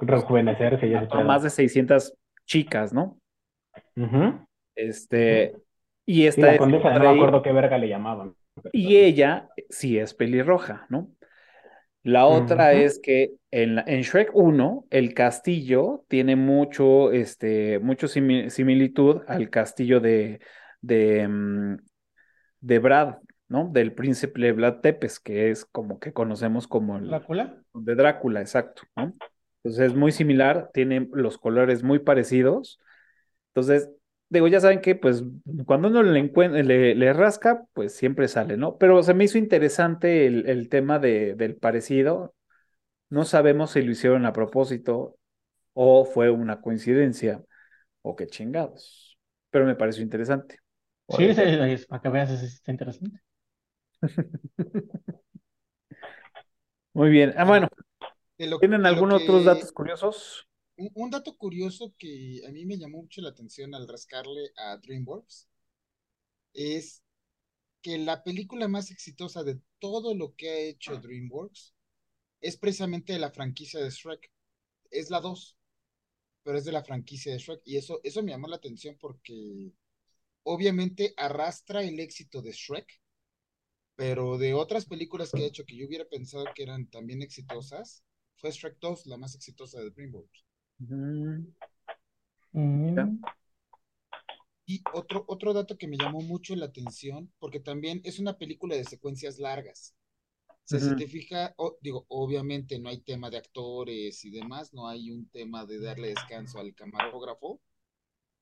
rejuvenecerse. 0.00 0.86
Y 0.86 1.22
más 1.22 1.42
de 1.42 1.50
600 1.50 2.14
chicas, 2.46 2.92
¿no? 2.92 3.18
Este, 4.74 5.56
y 6.06 6.26
esta 6.26 6.56
no 6.56 6.66
me 7.00 7.08
acuerdo 7.08 7.42
qué 7.42 7.52
verga 7.52 7.78
le 7.78 7.88
llamaban. 7.88 8.34
Y 8.72 8.96
ella 8.96 9.48
sí 9.70 9.98
es 9.98 10.14
pelirroja, 10.14 10.86
¿no? 10.88 11.10
La 12.02 12.26
otra 12.26 12.74
es 12.74 12.98
que 12.98 13.32
en, 13.50 13.78
en, 13.86 14.02
Shrek 14.02 14.30
1, 14.34 14.86
el 14.90 15.14
castillo 15.14 16.04
tiene 16.08 16.36
mucho, 16.36 17.12
este, 17.12 17.78
mucho 17.78 18.06
similitud 18.08 19.22
al 19.26 19.48
castillo 19.50 20.00
de, 20.00 20.40
de, 20.80 21.26
mm, 21.26 21.76
de 22.60 22.78
Brad, 22.78 23.16
¿no? 23.48 23.68
Del 23.72 23.94
príncipe 23.94 24.52
Vlad 24.52 24.80
Tepes, 24.80 25.18
que 25.20 25.50
es 25.50 25.64
como 25.64 25.98
que 25.98 26.12
conocemos 26.12 26.66
como 26.68 26.98
el... 26.98 27.08
Drácula. 27.08 27.62
De 27.74 27.94
Drácula, 27.94 28.40
exacto, 28.40 28.82
¿no? 28.96 29.12
Entonces 29.62 29.92
es 29.92 29.96
muy 29.96 30.12
similar, 30.12 30.70
tiene 30.72 31.08
los 31.12 31.38
colores 31.38 31.82
muy 31.82 31.98
parecidos. 31.98 32.78
Entonces, 33.48 33.90
digo, 34.28 34.46
ya 34.46 34.60
saben 34.60 34.80
que 34.80 34.94
pues 34.94 35.24
cuando 35.66 35.88
uno 35.88 36.02
le, 36.02 36.22
le, 36.62 36.94
le, 36.94 37.12
rasca, 37.12 37.64
pues 37.72 37.94
siempre 37.94 38.28
sale, 38.28 38.56
¿no? 38.56 38.76
Pero 38.78 39.02
se 39.02 39.14
me 39.14 39.24
hizo 39.24 39.38
interesante 39.38 40.26
el, 40.26 40.48
el 40.48 40.68
tema 40.68 40.98
de, 40.98 41.34
del 41.34 41.56
parecido. 41.56 42.34
No 43.10 43.24
sabemos 43.24 43.70
si 43.72 43.82
lo 43.82 43.90
hicieron 43.92 44.26
a 44.26 44.32
propósito 44.32 45.18
o 45.72 46.04
fue 46.04 46.30
una 46.30 46.60
coincidencia 46.60 47.42
o 48.02 48.16
qué 48.16 48.26
chingados. 48.26 49.18
Pero 49.50 49.64
me 49.64 49.76
pareció 49.76 50.02
interesante. 50.02 50.58
Sí, 51.08 51.24
es, 51.24 51.38
es, 51.38 51.86
para 51.86 52.02
que 52.02 52.08
veas, 52.10 52.30
está 52.30 52.70
interesante. 52.70 53.20
Muy 56.92 57.10
bien. 57.10 57.32
Ah, 57.36 57.44
bueno. 57.44 57.68
¿Tienen 58.60 58.86
algunos 58.86 59.22
otros 59.22 59.44
datos 59.44 59.72
curiosos? 59.72 60.48
Un, 60.76 61.10
dato 61.10 61.36
curioso 61.36 61.92
que 61.98 62.40
a 62.46 62.52
mí 62.52 62.64
me 62.64 62.78
llamó 62.78 63.02
mucho 63.02 63.20
la 63.20 63.30
atención 63.30 63.74
al 63.74 63.88
rascarle 63.88 64.52
a 64.56 64.76
DreamWorks 64.76 65.48
es 66.54 67.02
que 67.82 67.98
la 67.98 68.22
película 68.22 68.68
más 68.68 68.92
exitosa 68.92 69.42
de 69.42 69.60
todo 69.80 70.14
lo 70.14 70.34
que 70.36 70.50
ha 70.50 70.58
hecho 70.58 70.96
DreamWorks 70.98 71.74
es 72.40 72.56
precisamente 72.56 73.12
de 73.12 73.18
la 73.18 73.30
franquicia 73.30 73.80
de 73.80 73.90
Shrek. 73.90 74.30
Es 74.90 75.10
la 75.10 75.20
2, 75.20 75.56
pero 76.42 76.58
es 76.58 76.64
de 76.64 76.72
la 76.72 76.84
franquicia 76.84 77.32
de 77.32 77.38
Shrek. 77.38 77.62
Y 77.64 77.76
eso, 77.76 78.00
eso 78.02 78.22
me 78.22 78.32
llamó 78.32 78.48
la 78.48 78.56
atención 78.56 78.96
porque 78.98 79.72
obviamente 80.42 81.14
arrastra 81.16 81.82
el 81.82 82.00
éxito 82.00 82.40
de 82.42 82.52
Shrek, 82.52 83.00
pero 83.96 84.38
de 84.38 84.54
otras 84.54 84.86
películas 84.86 85.30
que 85.32 85.42
ha 85.42 85.46
hecho 85.46 85.64
que 85.64 85.76
yo 85.76 85.86
hubiera 85.86 86.08
pensado 86.08 86.44
que 86.54 86.62
eran 86.62 86.88
también 86.88 87.22
exitosas, 87.22 88.04
fue 88.36 88.50
Shrek 88.50 88.78
2 88.80 89.06
la 89.06 89.16
más 89.16 89.34
exitosa 89.34 89.80
de 89.80 89.90
DreamWorks. 89.90 90.44
Mm. 92.52 93.20
Y 94.64 94.82
otro, 94.92 95.24
otro 95.28 95.52
dato 95.52 95.76
que 95.76 95.88
me 95.88 95.96
llamó 95.96 96.20
mucho 96.20 96.54
la 96.54 96.66
atención, 96.66 97.32
porque 97.38 97.58
también 97.58 98.00
es 98.04 98.18
una 98.18 98.38
película 98.38 98.76
de 98.76 98.84
secuencias 98.84 99.38
largas. 99.38 99.94
Se 100.68 100.80
si 100.80 100.96
te 100.96 101.06
fija, 101.06 101.54
digo, 101.80 102.04
obviamente 102.08 102.78
no 102.78 102.90
hay 102.90 102.98
tema 102.98 103.30
de 103.30 103.38
actores 103.38 104.22
y 104.26 104.30
demás, 104.30 104.74
no 104.74 104.86
hay 104.86 105.10
un 105.10 105.26
tema 105.30 105.64
de 105.64 105.80
darle 105.80 106.08
descanso 106.08 106.58
al 106.58 106.74
camarógrafo, 106.74 107.62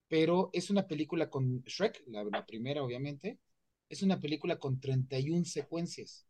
pero 0.09 0.51
es 0.53 0.69
una 0.69 0.89
película 0.89 1.31
con 1.31 1.63
Shrek, 1.63 2.03
la, 2.09 2.25
la 2.25 2.45
primera 2.45 2.83
obviamente, 2.83 3.39
es 3.89 4.03
una 4.03 4.19
película 4.19 4.59
con 4.59 4.81
31 4.81 5.45
secuencias 5.45 6.27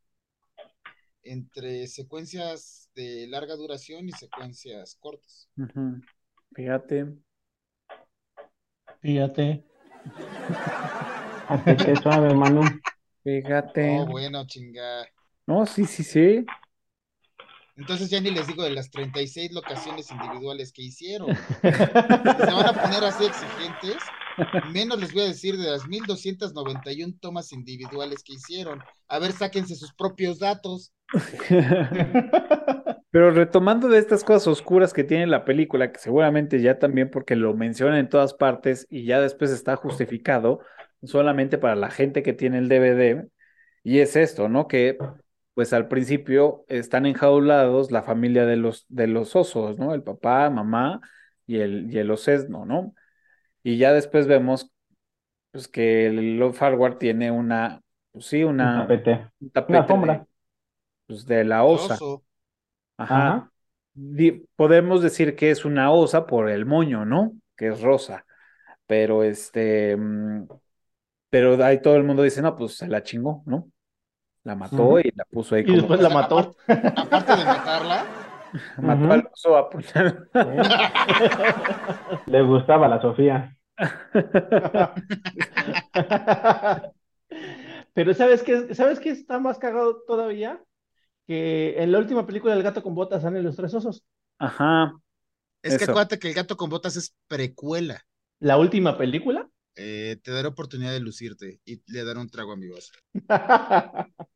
entre 1.22 1.86
secuencias 1.86 2.90
de 2.94 3.26
larga 3.26 3.56
duración 3.56 4.06
y 4.06 4.12
secuencias 4.12 4.96
cortas. 5.00 5.48
Fíjate. 6.54 7.16
Fíjate. 9.00 9.64
Hasta 11.48 11.76
que 11.76 11.96
suave, 11.96 12.28
hermano. 12.28 12.62
Fíjate. 13.24 14.00
Oh, 14.00 14.06
bueno, 14.06 14.46
chinga. 14.46 15.06
No, 15.46 15.64
sí, 15.64 15.84
sí, 15.84 16.02
sí. 16.02 16.44
Entonces 17.76 18.08
ya 18.08 18.20
ni 18.20 18.30
les 18.30 18.46
digo 18.46 18.64
de 18.64 18.70
las 18.70 18.90
36 18.90 19.52
locaciones 19.52 20.10
individuales 20.10 20.72
que 20.72 20.82
hicieron. 20.82 21.36
se 21.62 21.70
van 21.70 22.66
a 22.66 22.72
poner 22.72 23.04
así 23.04 23.26
exigentes, 23.26 23.98
menos 24.72 24.98
les 24.98 25.12
voy 25.12 25.22
a 25.22 25.26
decir 25.26 25.56
de 25.56 25.70
las 25.70 25.86
1291 25.86 27.14
tomas 27.20 27.52
individuales 27.52 28.22
que 28.24 28.32
hicieron. 28.32 28.80
A 29.08 29.18
ver, 29.18 29.32
sáquense 29.32 29.76
sus 29.76 29.92
propios 29.94 30.38
datos. 30.38 30.94
Pero 33.10 33.30
retomando 33.30 33.88
de 33.88 33.98
estas 33.98 34.24
cosas 34.24 34.48
oscuras 34.48 34.92
que 34.92 35.04
tiene 35.04 35.26
la 35.26 35.44
película, 35.44 35.92
que 35.92 35.98
seguramente 35.98 36.60
ya 36.60 36.78
también 36.78 37.10
porque 37.10 37.36
lo 37.36 37.54
mencionan 37.54 37.98
en 37.98 38.08
todas 38.08 38.34
partes 38.34 38.86
y 38.90 39.04
ya 39.04 39.20
después 39.20 39.50
está 39.50 39.76
justificado 39.76 40.60
solamente 41.02 41.58
para 41.58 41.76
la 41.76 41.90
gente 41.90 42.22
que 42.22 42.32
tiene 42.32 42.58
el 42.58 42.68
DVD, 42.68 43.28
y 43.84 44.00
es 44.00 44.16
esto, 44.16 44.48
¿no? 44.48 44.66
Que 44.66 44.98
pues 45.56 45.72
al 45.72 45.88
principio 45.88 46.66
están 46.68 47.06
enjaulados 47.06 47.90
la 47.90 48.02
familia 48.02 48.44
de 48.44 48.56
los, 48.56 48.84
de 48.90 49.06
los 49.06 49.34
osos, 49.34 49.78
¿no? 49.78 49.94
El 49.94 50.02
papá, 50.02 50.50
mamá 50.50 51.00
y 51.46 51.60
el, 51.60 51.90
y 51.90 51.96
el 51.96 52.10
osesno, 52.10 52.66
¿no? 52.66 52.92
Y 53.62 53.78
ya 53.78 53.94
después 53.94 54.26
vemos 54.26 54.70
pues 55.52 55.66
que 55.66 56.08
el 56.08 56.36
Lord 56.36 56.52
Farward 56.52 56.98
tiene 56.98 57.30
una, 57.30 57.80
pues 58.12 58.26
sí, 58.26 58.44
una, 58.44 58.82
un 58.82 58.86
tapete, 58.86 59.30
un 59.40 59.50
tapete 59.50 59.78
una 59.78 59.88
sombra. 59.88 60.26
pues 61.06 61.24
de 61.24 61.44
la 61.44 61.64
osa. 61.64 61.98
Ajá. 62.98 63.50
podemos 64.56 65.02
decir 65.02 65.36
que 65.36 65.50
es 65.50 65.64
una 65.64 65.90
osa 65.90 66.26
por 66.26 66.50
el 66.50 66.66
moño, 66.66 67.06
¿no? 67.06 67.32
Que 67.56 67.68
es 67.68 67.80
rosa. 67.80 68.26
Pero 68.86 69.24
este, 69.24 69.96
mm, 69.96 70.48
pero 71.30 71.64
ahí 71.64 71.80
todo 71.80 71.96
el 71.96 72.04
mundo 72.04 72.22
dice, 72.22 72.42
no, 72.42 72.54
pues 72.54 72.76
se 72.76 72.88
la 72.88 73.02
chingó, 73.02 73.42
¿no? 73.46 73.70
La 74.46 74.54
mató 74.54 74.98
y 75.00 75.12
la 75.16 75.24
puso 75.24 75.56
ahí 75.56 75.64
y 75.66 75.74
después 75.74 76.00
la 76.00 76.08
mató. 76.08 76.54
Aparte, 76.68 77.36
de 77.36 77.44
matarla. 77.44 78.06
Mató 78.78 79.12
al 79.12 79.28
oso 79.32 79.56
a 79.56 79.68
puñal. 79.68 80.30
Le 82.26 82.42
gustaba 82.42 82.86
la 82.86 83.02
Sofía. 83.02 83.58
Pero 87.92 88.14
¿sabes 88.14 88.44
qué? 88.44 88.72
¿Sabes 88.72 89.00
qué 89.00 89.10
está 89.10 89.40
más 89.40 89.58
cagado 89.58 90.04
todavía? 90.06 90.62
que 91.26 91.82
en 91.82 91.90
la 91.90 91.98
última 91.98 92.24
película 92.24 92.54
del 92.54 92.62
gato 92.62 92.84
con 92.84 92.94
botas 92.94 93.22
salen 93.22 93.42
los 93.42 93.56
tres 93.56 93.74
osos. 93.74 94.04
Ajá. 94.38 94.92
Es 95.60 95.76
que 95.76 95.82
acuérdate 95.82 96.20
que 96.20 96.28
el 96.28 96.34
gato 96.34 96.56
con 96.56 96.70
botas 96.70 96.94
es 96.94 97.16
precuela. 97.26 98.00
¿La 98.38 98.58
última 98.58 98.96
película? 98.96 99.48
Eh, 99.74 100.20
te 100.22 100.30
daré 100.30 100.46
oportunidad 100.46 100.92
de 100.92 101.00
lucirte 101.00 101.58
y 101.64 101.82
le 101.92 102.04
daré 102.04 102.20
un 102.20 102.30
trago 102.30 102.52
a 102.52 102.56
mi 102.56 102.68
vaso. 102.68 102.92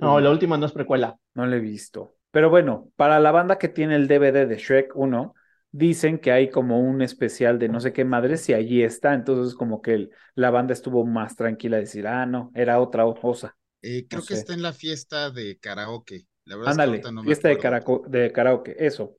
no, 0.00 0.20
la 0.20 0.30
última 0.30 0.56
no 0.56 0.66
es 0.66 0.72
precuela. 0.72 1.18
No 1.34 1.46
la 1.46 1.56
he 1.56 1.60
visto. 1.60 2.14
Pero 2.30 2.50
bueno, 2.50 2.90
para 2.96 3.18
la 3.20 3.32
banda 3.32 3.58
que 3.58 3.68
tiene 3.68 3.96
el 3.96 4.08
DVD 4.08 4.46
de 4.46 4.56
Shrek 4.56 4.94
1, 4.94 5.34
dicen 5.70 6.18
que 6.18 6.32
hay 6.32 6.50
como 6.50 6.80
un 6.80 7.02
especial 7.02 7.58
de 7.58 7.68
no 7.68 7.80
sé 7.80 7.92
qué 7.92 8.04
madres 8.04 8.48
y 8.48 8.54
allí 8.54 8.82
está. 8.82 9.14
Entonces, 9.14 9.54
como 9.54 9.82
que 9.82 10.10
la 10.34 10.50
banda 10.50 10.72
estuvo 10.72 11.04
más 11.06 11.36
tranquila 11.36 11.76
de 11.76 11.82
decir, 11.82 12.06
ah, 12.06 12.26
no, 12.26 12.50
era 12.54 12.80
otra 12.80 13.06
osa. 13.06 13.56
Eh, 13.82 14.06
creo 14.08 14.22
que 14.24 14.34
está 14.34 14.54
en 14.54 14.62
la 14.62 14.72
fiesta 14.72 15.30
de 15.30 15.58
karaoke. 15.58 16.26
La 16.44 16.56
verdad 16.56 16.72
Ándale, 16.72 17.02
fiesta 17.24 17.48
de, 17.48 17.54
de, 18.08 18.32
karaoke, 18.32 18.76
eso. 18.78 19.16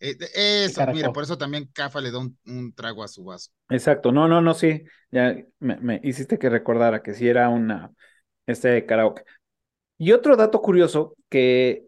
Eh, 0.00 0.16
eso, 0.32 0.86
mire, 0.92 1.10
por 1.10 1.24
eso 1.24 1.36
también 1.36 1.68
Cafa 1.72 2.00
le 2.00 2.12
da 2.12 2.18
un, 2.18 2.72
trago 2.72 3.02
a 3.02 3.08
su 3.08 3.24
vaso. 3.24 3.50
Exacto, 3.68 4.12
no, 4.12 4.28
no, 4.28 4.40
no, 4.40 4.54
sí, 4.54 4.84
ya 5.10 5.36
me, 5.58 6.00
hiciste 6.04 6.38
que 6.38 6.48
recordara 6.48 7.02
que 7.02 7.14
sí 7.14 7.28
era 7.28 7.48
una, 7.48 7.92
este 8.48 8.86
karaoke. 8.86 9.24
Y 9.98 10.12
otro 10.12 10.36
dato 10.36 10.60
curioso 10.62 11.14
que 11.28 11.86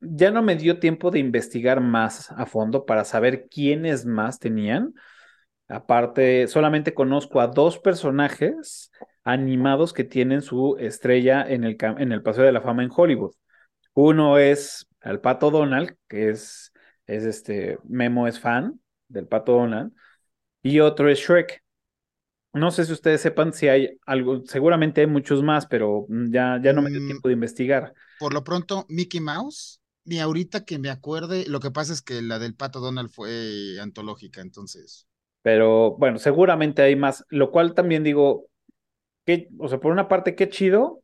ya 0.00 0.30
no 0.30 0.42
me 0.42 0.56
dio 0.56 0.78
tiempo 0.78 1.10
de 1.10 1.18
investigar 1.18 1.80
más 1.80 2.30
a 2.32 2.46
fondo 2.46 2.86
para 2.86 3.04
saber 3.04 3.48
quiénes 3.48 4.06
más 4.06 4.38
tenían. 4.38 4.94
Aparte, 5.68 6.48
solamente 6.48 6.94
conozco 6.94 7.40
a 7.40 7.46
dos 7.46 7.78
personajes 7.78 8.90
animados 9.24 9.92
que 9.92 10.04
tienen 10.04 10.42
su 10.42 10.76
estrella 10.78 11.44
en 11.46 11.64
el, 11.64 11.76
en 11.80 12.12
el 12.12 12.22
Paseo 12.22 12.44
de 12.44 12.52
la 12.52 12.62
Fama 12.62 12.82
en 12.82 12.90
Hollywood. 12.94 13.34
Uno 13.94 14.38
es 14.38 14.86
el 15.02 15.20
Pato 15.20 15.50
Donald, 15.50 15.96
que 16.08 16.30
es, 16.30 16.72
es 17.06 17.24
este, 17.24 17.78
Memo 17.84 18.26
es 18.26 18.40
fan 18.40 18.80
del 19.08 19.26
Pato 19.26 19.52
Donald, 19.52 19.92
y 20.62 20.80
otro 20.80 21.10
es 21.10 21.18
Shrek. 21.18 21.62
No 22.52 22.70
sé 22.70 22.84
si 22.84 22.92
ustedes 22.92 23.20
sepan 23.20 23.52
si 23.52 23.68
hay 23.68 23.98
algo, 24.06 24.42
seguramente 24.44 25.00
hay 25.00 25.06
muchos 25.06 25.42
más, 25.42 25.66
pero 25.66 26.06
ya, 26.08 26.60
ya 26.62 26.72
no 26.72 26.82
me 26.82 26.90
dio 26.90 27.00
mm, 27.00 27.06
tiempo 27.06 27.28
de 27.28 27.34
investigar. 27.34 27.94
Por 28.18 28.34
lo 28.34 28.42
pronto, 28.42 28.86
Mickey 28.88 29.20
Mouse, 29.20 29.80
ni 30.04 30.18
ahorita 30.18 30.64
que 30.64 30.78
me 30.78 30.90
acuerde, 30.90 31.44
lo 31.46 31.60
que 31.60 31.70
pasa 31.70 31.92
es 31.92 32.02
que 32.02 32.22
la 32.22 32.38
del 32.38 32.56
Pato 32.56 32.80
Donald 32.80 33.10
fue 33.10 33.78
antológica, 33.80 34.40
entonces. 34.40 35.06
Pero 35.42 35.96
bueno, 35.96 36.18
seguramente 36.18 36.82
hay 36.82 36.96
más, 36.96 37.24
lo 37.28 37.50
cual 37.50 37.74
también 37.74 38.02
digo, 38.02 38.48
o 39.58 39.68
sea, 39.68 39.78
por 39.78 39.92
una 39.92 40.08
parte, 40.08 40.34
qué 40.34 40.48
chido, 40.48 41.02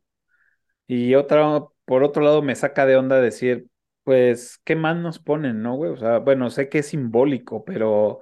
y 0.87 1.15
otra, 1.15 1.63
por 1.85 2.03
otro 2.03 2.23
lado, 2.23 2.41
me 2.41 2.55
saca 2.55 2.85
de 2.85 2.97
onda 2.97 3.21
decir, 3.21 3.67
pues, 4.03 4.59
¿qué 4.63 4.75
más 4.75 4.97
nos 4.97 5.19
ponen, 5.19 5.61
no, 5.61 5.75
güey? 5.75 5.91
O 5.91 5.97
sea, 5.97 6.19
bueno, 6.19 6.49
sé 6.49 6.69
que 6.69 6.79
es 6.79 6.87
simbólico, 6.87 7.63
pero, 7.65 8.21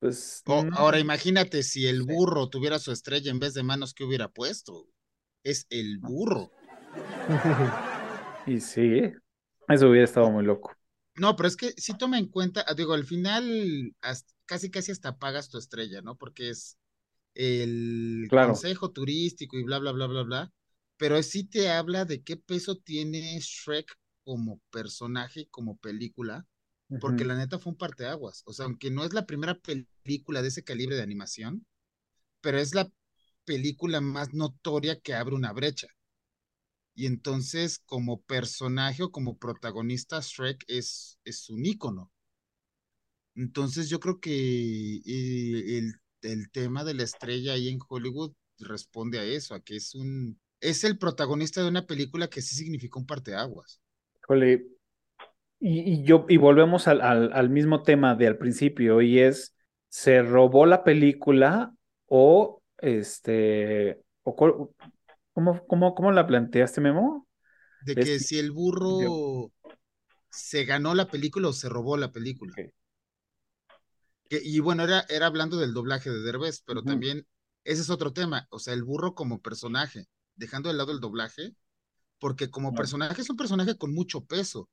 pues... 0.00 0.42
ahora 0.72 0.98
imagínate 0.98 1.62
si 1.62 1.86
el 1.86 2.02
burro 2.02 2.48
tuviera 2.48 2.78
su 2.78 2.90
estrella 2.90 3.30
en 3.30 3.38
vez 3.38 3.54
de 3.54 3.62
manos, 3.62 3.94
¿qué 3.94 4.04
hubiera 4.04 4.28
puesto? 4.28 4.88
Es 5.44 5.66
el 5.70 5.98
burro. 5.98 6.50
y 8.46 8.60
sí. 8.60 9.12
Eso 9.68 9.88
hubiera 9.88 10.04
estado 10.04 10.30
muy 10.30 10.44
loco. 10.44 10.74
No, 11.16 11.36
pero 11.36 11.48
es 11.48 11.56
que 11.56 11.72
si 11.76 11.96
toma 11.96 12.18
en 12.18 12.26
cuenta, 12.26 12.64
ah, 12.66 12.74
digo, 12.74 12.94
al 12.94 13.04
final 13.04 13.94
casi 14.46 14.70
casi 14.70 14.90
hasta 14.90 15.18
pagas 15.18 15.48
tu 15.48 15.58
estrella, 15.58 16.02
¿no? 16.02 16.16
Porque 16.16 16.50
es 16.50 16.78
el 17.34 18.26
consejo 18.28 18.90
turístico 18.90 19.58
y 19.58 19.62
bla, 19.62 19.78
bla, 19.78 19.92
bla, 19.92 20.06
bla, 20.06 20.22
bla. 20.22 20.52
Pero 20.96 21.22
sí 21.22 21.44
te 21.44 21.70
habla 21.70 22.04
de 22.04 22.22
qué 22.22 22.36
peso 22.36 22.76
tiene 22.76 23.38
Shrek 23.38 23.96
como 24.24 24.60
personaje, 24.70 25.46
como 25.50 25.76
película, 25.78 26.46
porque 26.98 27.24
la 27.24 27.36
neta 27.36 27.58
fue 27.58 27.72
un 27.72 27.78
parteaguas. 27.78 28.42
O 28.46 28.52
sea, 28.52 28.66
aunque 28.66 28.90
no 28.90 29.04
es 29.04 29.12
la 29.12 29.26
primera 29.26 29.58
película 29.58 30.42
de 30.42 30.48
ese 30.48 30.64
calibre 30.64 30.96
de 30.96 31.02
animación, 31.02 31.66
pero 32.40 32.58
es 32.58 32.74
la 32.74 32.90
película 33.44 34.00
más 34.00 34.34
notoria 34.34 34.98
que 34.98 35.14
abre 35.14 35.34
una 35.34 35.52
brecha. 35.52 35.88
Y 36.94 37.06
entonces, 37.06 37.78
como 37.86 38.22
personaje 38.22 39.02
o 39.02 39.10
como 39.10 39.38
protagonista, 39.38 40.20
Shrek 40.20 40.64
es, 40.66 41.18
es 41.24 41.48
un 41.48 41.64
ícono. 41.64 42.10
Entonces, 43.36 43.88
yo 43.88 44.00
creo 44.00 44.18
que 44.20 44.96
eh, 44.96 45.78
el, 45.78 45.94
el, 46.22 46.50
tema 46.50 46.84
de 46.84 46.94
la 46.94 47.04
estrella 47.04 47.52
ahí 47.52 47.68
en 47.68 47.78
Hollywood 47.88 48.32
responde 48.58 49.18
a 49.18 49.24
eso, 49.24 49.54
a 49.54 49.60
que 49.60 49.76
es 49.76 49.94
un 49.94 50.38
es 50.60 50.84
el 50.84 50.98
protagonista 50.98 51.62
de 51.62 51.68
una 51.68 51.86
película 51.86 52.28
que 52.28 52.42
sí 52.42 52.54
significó 52.54 52.98
un 52.98 53.06
parteaguas. 53.06 53.80
Jole, 54.26 54.66
y, 55.60 55.80
y 55.92 56.02
yo, 56.04 56.26
y 56.28 56.36
volvemos 56.38 56.88
al, 56.88 57.00
al, 57.02 57.32
al 57.32 57.50
mismo 57.50 57.82
tema 57.82 58.14
de 58.14 58.26
al 58.26 58.38
principio, 58.38 59.02
y 59.02 59.18
es 59.20 59.54
¿se 59.88 60.22
robó 60.22 60.66
la 60.66 60.84
película 60.84 61.74
o 62.06 62.62
este 62.78 64.00
o 64.22 64.36
¿cómo, 64.36 64.74
cómo, 65.66 65.94
cómo 65.94 66.12
la 66.12 66.26
planteaste, 66.26 66.80
Memo? 66.80 67.26
De 67.80 67.96
que 67.96 68.18
si 68.18 68.38
el 68.38 68.50
burro 68.52 69.52
se 70.30 70.64
ganó 70.64 70.94
la 70.94 71.08
película 71.08 71.48
o 71.48 71.52
se 71.52 71.68
robó 71.68 71.96
la 71.96 72.12
película. 72.12 72.54
Que, 74.28 74.40
y 74.42 74.60
bueno, 74.60 74.84
era, 74.84 75.04
era 75.08 75.26
hablando 75.26 75.56
del 75.56 75.74
doblaje 75.74 76.10
de 76.10 76.20
Derbez, 76.20 76.62
pero 76.64 76.84
también 76.84 77.26
ese 77.64 77.82
es 77.82 77.90
otro 77.90 78.12
tema. 78.12 78.46
O 78.50 78.58
sea, 78.58 78.74
el 78.74 78.84
burro 78.84 79.14
como 79.14 79.40
personaje, 79.40 80.06
dejando 80.36 80.68
de 80.68 80.76
lado 80.76 80.92
el 80.92 81.00
doblaje, 81.00 81.54
porque 82.18 82.50
como 82.50 82.74
personaje 82.74 83.22
es 83.22 83.30
un 83.30 83.36
personaje 83.36 83.76
con 83.76 83.92
mucho 83.94 84.24
peso. 84.24 84.68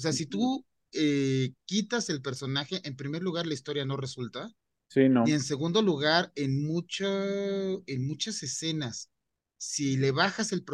O 0.00 0.02
sea, 0.02 0.12
si 0.14 0.24
tú 0.24 0.64
eh, 0.92 1.52
quitas 1.66 2.08
el 2.08 2.22
personaje, 2.22 2.80
en 2.84 2.96
primer 2.96 3.22
lugar 3.22 3.46
la 3.46 3.52
historia 3.52 3.84
no 3.84 3.98
resulta. 3.98 4.50
Sí, 4.88 5.10
no. 5.10 5.24
Y 5.26 5.32
en 5.32 5.40
segundo 5.40 5.82
lugar, 5.82 6.32
en, 6.36 6.66
mucha, 6.66 7.06
en 7.06 8.06
muchas 8.06 8.42
escenas, 8.42 9.10
si 9.58 9.98
le 9.98 10.10
bajas 10.10 10.52
el, 10.52 10.64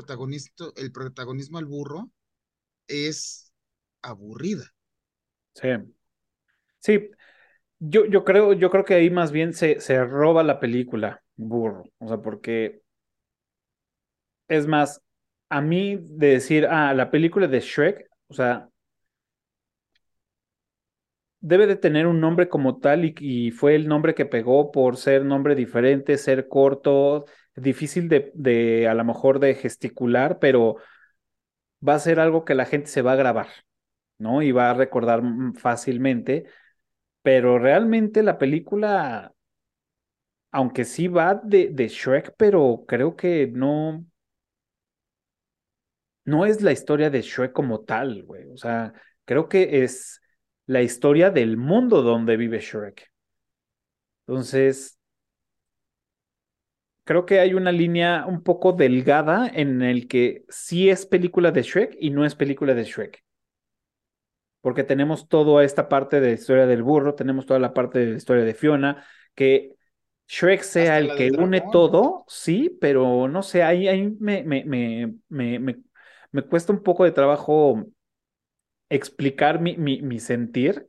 el 0.76 0.92
protagonismo 0.92 1.58
al 1.58 1.64
burro, 1.64 2.08
es 2.86 3.52
aburrida. 4.00 4.72
Sí. 5.54 5.68
Sí, 6.78 7.10
yo, 7.80 8.06
yo, 8.06 8.24
creo, 8.24 8.52
yo 8.52 8.70
creo 8.70 8.84
que 8.84 8.94
ahí 8.94 9.10
más 9.10 9.32
bien 9.32 9.54
se, 9.54 9.80
se 9.80 10.04
roba 10.04 10.44
la 10.44 10.60
película, 10.60 11.20
burro. 11.34 11.90
O 11.98 12.06
sea, 12.06 12.18
porque 12.18 12.80
es 14.46 14.68
más, 14.68 15.02
a 15.48 15.60
mí 15.60 15.96
de 16.00 16.28
decir, 16.28 16.66
ah, 16.70 16.94
la 16.94 17.10
película 17.10 17.48
de 17.48 17.58
Shrek, 17.58 18.08
o 18.28 18.34
sea, 18.34 18.68
debe 21.40 21.66
de 21.66 21.76
tener 21.76 22.06
un 22.06 22.20
nombre 22.20 22.48
como 22.48 22.78
tal 22.78 23.04
y, 23.04 23.50
fue 23.52 23.74
el 23.74 23.88
nombre 23.88 24.14
que 24.14 24.26
pegó 24.26 24.70
por 24.72 24.96
ser 24.96 25.24
nombre 25.24 25.54
diferente, 25.54 26.18
ser 26.18 26.48
corto, 26.48 27.26
difícil 27.54 28.08
de, 28.08 28.32
de 28.34 28.88
a 28.88 28.94
lo 28.94 29.04
mejor 29.04 29.38
de 29.38 29.54
gesticular, 29.54 30.38
pero 30.38 30.76
va 31.86 31.94
a 31.94 31.98
ser 31.98 32.20
algo 32.20 32.44
que 32.44 32.54
la 32.54 32.66
gente 32.66 32.88
se 32.88 33.02
va 33.02 33.12
a 33.12 33.16
grabar, 33.16 33.48
¿no? 34.18 34.42
Y 34.42 34.52
va 34.52 34.70
a 34.70 34.74
recordar 34.74 35.22
fácilmente, 35.56 36.46
pero 37.22 37.58
realmente 37.58 38.22
la 38.22 38.38
película, 38.38 39.32
aunque 40.50 40.84
sí 40.84 41.08
va 41.08 41.34
de, 41.34 41.70
de 41.72 41.88
Shrek, 41.88 42.34
pero 42.36 42.84
creo 42.86 43.16
que 43.16 43.48
no, 43.52 44.04
no 46.24 46.44
es 46.46 46.62
la 46.62 46.72
historia 46.72 47.10
de 47.10 47.22
Shrek 47.22 47.52
como 47.52 47.80
tal, 47.80 48.22
güey. 48.24 48.46
O 48.50 48.56
sea, 48.56 48.92
creo 49.24 49.48
que 49.48 49.84
es 49.84 50.20
la 50.66 50.82
historia 50.82 51.30
del 51.30 51.56
mundo 51.56 52.02
donde 52.02 52.36
vive 52.36 52.60
Shrek. 52.60 53.10
Entonces, 54.26 54.98
creo 57.04 57.24
que 57.26 57.40
hay 57.40 57.54
una 57.54 57.72
línea 57.72 58.26
un 58.26 58.42
poco 58.42 58.72
delgada 58.72 59.48
en 59.48 59.80
el 59.82 60.08
que 60.08 60.44
sí 60.48 60.90
es 60.90 61.06
película 61.06 61.50
de 61.52 61.62
Shrek 61.62 61.96
y 62.00 62.10
no 62.10 62.24
es 62.26 62.34
película 62.34 62.74
de 62.74 62.84
Shrek. 62.84 63.24
Porque 64.60 64.82
tenemos 64.84 65.28
toda 65.28 65.64
esta 65.64 65.88
parte 65.88 66.20
de 66.20 66.28
la 66.28 66.32
historia 66.34 66.66
del 66.66 66.82
burro, 66.82 67.14
tenemos 67.14 67.46
toda 67.46 67.60
la 67.60 67.72
parte 67.74 68.00
de 68.00 68.06
la 68.12 68.16
historia 68.16 68.44
de 68.44 68.54
Fiona, 68.54 69.04
que 69.34 69.76
Shrek 70.28 70.62
sea 70.62 70.98
el 70.98 71.14
que 71.14 71.30
une 71.32 71.60
todo, 71.60 72.24
sí, 72.28 72.76
pero 72.80 73.28
no 73.28 73.42
sé, 73.42 73.62
ahí, 73.62 73.86
ahí 73.88 74.16
me, 74.18 74.42
me, 74.42 74.64
me, 74.64 75.14
me, 75.28 75.82
me 76.32 76.42
cuesta 76.42 76.72
un 76.72 76.82
poco 76.82 77.04
de 77.04 77.12
trabajo 77.12 77.84
explicar 78.88 79.60
mi, 79.60 79.76
mi, 79.76 80.02
mi 80.02 80.18
sentir. 80.20 80.88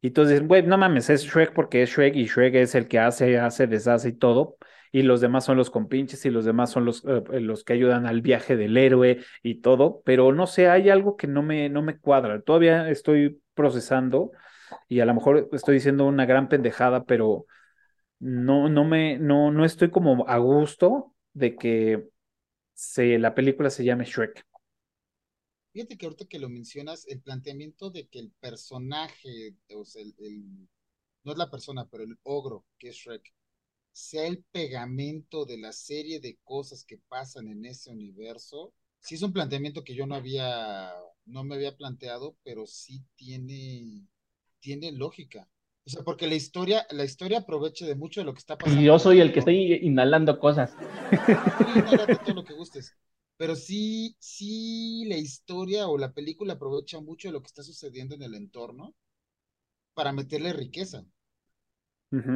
Y 0.00 0.08
entonces, 0.08 0.46
güey, 0.46 0.62
no 0.62 0.78
mames, 0.78 1.10
es 1.10 1.24
Shrek 1.24 1.52
porque 1.54 1.82
es 1.82 1.90
Shrek 1.90 2.14
y 2.16 2.26
Shrek 2.26 2.54
es 2.54 2.74
el 2.74 2.86
que 2.88 2.98
hace, 3.00 3.38
hace, 3.38 3.66
deshace 3.66 4.10
y 4.10 4.12
todo. 4.12 4.56
Y 4.92 5.02
los 5.02 5.20
demás 5.20 5.44
son 5.44 5.56
los 5.58 5.70
compinches 5.70 6.24
y 6.24 6.30
los 6.30 6.44
demás 6.44 6.70
son 6.70 6.84
los, 6.84 7.04
eh, 7.04 7.22
eh, 7.32 7.40
los 7.40 7.64
que 7.64 7.74
ayudan 7.74 8.06
al 8.06 8.22
viaje 8.22 8.56
del 8.56 8.76
héroe 8.76 9.18
y 9.42 9.60
todo. 9.60 10.02
Pero 10.04 10.32
no 10.32 10.46
sé, 10.46 10.68
hay 10.68 10.88
algo 10.88 11.16
que 11.16 11.26
no 11.26 11.42
me, 11.42 11.68
no 11.68 11.82
me 11.82 11.98
cuadra. 11.98 12.40
Todavía 12.42 12.88
estoy 12.90 13.42
procesando 13.54 14.30
y 14.88 15.00
a 15.00 15.06
lo 15.06 15.14
mejor 15.14 15.48
estoy 15.52 15.74
diciendo 15.76 16.06
una 16.06 16.26
gran 16.26 16.48
pendejada, 16.48 17.04
pero 17.04 17.46
no, 18.20 18.68
no 18.68 18.84
me, 18.84 19.18
no, 19.18 19.50
no 19.52 19.64
estoy 19.64 19.90
como 19.90 20.28
a 20.28 20.38
gusto 20.38 21.14
de 21.34 21.56
que 21.56 22.08
se, 22.74 23.18
la 23.18 23.34
película 23.34 23.70
se 23.70 23.84
llame 23.84 24.06
Shrek. 24.06 24.44
Fíjate 25.78 25.96
que 25.96 26.06
ahorita 26.06 26.24
que 26.24 26.40
lo 26.40 26.48
mencionas, 26.48 27.06
el 27.06 27.20
planteamiento 27.20 27.88
de 27.88 28.08
que 28.08 28.18
el 28.18 28.32
personaje, 28.40 29.54
o 29.72 29.84
sea, 29.84 30.02
el, 30.02 30.68
no 31.22 31.30
es 31.30 31.38
la 31.38 31.52
persona, 31.52 31.86
pero 31.88 32.02
el 32.02 32.18
ogro, 32.24 32.66
que 32.80 32.88
es 32.88 32.96
Shrek, 32.96 33.32
sea 33.92 34.26
el 34.26 34.42
pegamento 34.50 35.44
de 35.44 35.56
la 35.56 35.70
serie 35.70 36.18
de 36.18 36.36
cosas 36.42 36.82
que 36.84 36.98
pasan 37.08 37.46
en 37.46 37.64
ese 37.64 37.92
universo, 37.92 38.74
sí 38.98 39.14
es 39.14 39.22
un 39.22 39.32
planteamiento 39.32 39.84
que 39.84 39.94
yo 39.94 40.04
no 40.08 40.16
había, 40.16 40.92
no 41.26 41.44
me 41.44 41.54
había 41.54 41.76
planteado, 41.76 42.36
pero 42.42 42.66
sí 42.66 43.04
tiene, 43.14 44.08
tiene 44.58 44.90
lógica. 44.90 45.48
O 45.86 45.90
sea, 45.90 46.02
porque 46.02 46.26
la 46.26 46.34
historia, 46.34 46.88
la 46.90 47.04
historia 47.04 47.38
aprovecha 47.38 47.86
de 47.86 47.94
mucho 47.94 48.20
de 48.20 48.24
lo 48.24 48.32
que 48.32 48.40
está 48.40 48.58
pasando. 48.58 48.82
Yo 48.82 48.98
soy 48.98 49.20
el 49.20 49.32
que 49.32 49.38
estoy 49.38 49.74
inhalando 49.74 50.40
cosas. 50.40 50.72
todo 52.24 52.34
lo 52.34 52.44
que 52.44 52.54
gustes 52.54 52.96
pero 53.38 53.56
sí, 53.56 54.16
sí 54.20 55.06
la 55.06 55.16
historia 55.16 55.88
o 55.88 55.98
la 55.98 56.12
película 56.12 56.54
aprovecha 56.54 57.00
mucho 57.00 57.28
de 57.28 57.32
lo 57.32 57.42
que 57.42 57.48
está 57.48 57.62
sucediendo 57.62 58.14
en 58.16 58.22
el 58.22 58.34
entorno 58.34 58.94
para 59.94 60.12
meterle 60.12 60.54
riqueza. 60.54 61.06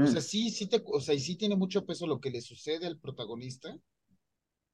O 0.00 0.06
sea, 0.06 0.20
sí, 0.20 0.50
sí 0.50 0.66
te, 0.66 0.82
o 0.84 1.00
sea, 1.00 1.14
y 1.14 1.20
sí 1.20 1.36
tiene 1.36 1.56
mucho 1.56 1.86
peso 1.86 2.06
lo 2.06 2.20
que 2.20 2.30
le 2.30 2.42
sucede 2.42 2.86
al 2.86 2.98
protagonista, 2.98 3.78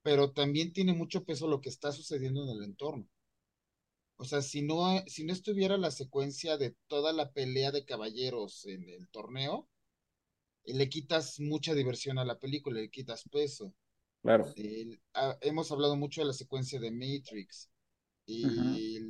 pero 0.03 0.33
también 0.33 0.73
tiene 0.73 0.93
mucho 0.95 1.25
peso 1.25 1.49
lo 1.49 1.61
que 1.61 1.69
está 1.69 1.93
sucediendo 1.93 2.43
en 2.45 2.51
el 2.51 2.65
entorno. 2.65 3.09
O 4.17 4.25
sea, 4.25 4.43
si 4.43 4.63
no, 4.63 5.03
si 5.07 5.25
no 5.25 5.33
estuviera 5.33 5.79
la 5.79 5.91
secuencia 5.91 6.59
de 6.59 6.75
toda 6.89 7.13
la 7.13 7.33
pelea 7.33 7.73
de 7.73 7.85
caballeros 7.85 8.67
en 8.67 8.89
el 8.89 9.09
torneo, 9.09 9.69
le 10.65 10.89
quitas 10.89 11.41
mucha 11.41 11.75
diversión 11.75 12.19
a 12.19 12.25
la 12.25 12.39
película, 12.39 12.81
le 12.81 12.91
quitas 12.91 13.25
peso. 13.31 13.75
Claro. 14.23 14.47
Ah, 15.15 15.37
hemos 15.41 15.71
hablado 15.73 15.97
mucho 15.97 16.21
de 16.21 16.27
la 16.27 16.33
secuencia 16.33 16.81
de 16.81 16.91
Matrix. 16.91 17.71
Y 18.27 19.01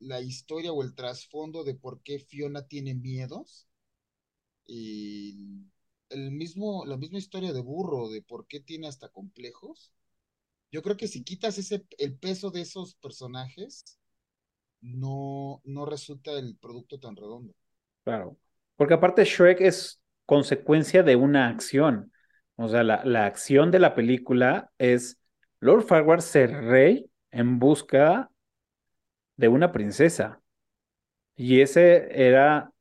la 0.00 0.20
historia 0.20 0.72
o 0.72 0.82
el 0.82 0.94
trasfondo 0.94 1.64
de 1.64 1.74
por 1.74 2.02
qué 2.02 2.18
Fiona 2.18 2.66
tiene 2.66 2.94
miedos. 2.94 3.66
Y 4.66 5.64
el 6.10 6.30
mismo, 6.30 6.84
la 6.84 6.98
misma 6.98 7.18
historia 7.18 7.52
de 7.52 7.60
Burro, 7.60 8.10
de 8.10 8.22
por 8.22 8.46
qué 8.46 8.60
tiene 8.60 8.86
hasta 8.86 9.08
complejos. 9.08 9.92
Yo 10.70 10.82
creo 10.82 10.96
que 10.98 11.08
si 11.08 11.24
quitas 11.24 11.56
ese, 11.56 11.86
el 11.96 12.18
peso 12.18 12.50
de 12.50 12.60
esos 12.60 12.94
personajes, 12.96 13.98
no, 14.80 15.62
no 15.64 15.86
resulta 15.86 16.32
el 16.32 16.56
producto 16.56 16.98
tan 16.98 17.16
redondo. 17.16 17.54
Claro. 18.04 18.36
Porque 18.76 18.94
aparte 18.94 19.24
Shrek 19.24 19.60
es 19.62 20.00
consecuencia 20.26 21.02
de 21.02 21.16
una 21.16 21.48
acción. 21.48 22.12
O 22.60 22.66
sea, 22.68 22.82
la, 22.82 23.24
acción 23.24 23.70
de 23.70 23.78
la 23.78 23.94
película 23.94 24.72
es 24.78 25.16
Lord 25.60 25.84
Farquaad 25.84 26.18
ser 26.18 26.50
rey 26.64 27.08
en 27.30 27.60
busca 27.60 28.32
de 29.36 29.46
una 29.46 29.70
princesa. 29.70 30.42
Y 31.36 31.60
ese 31.60 32.08
era, 32.10 32.72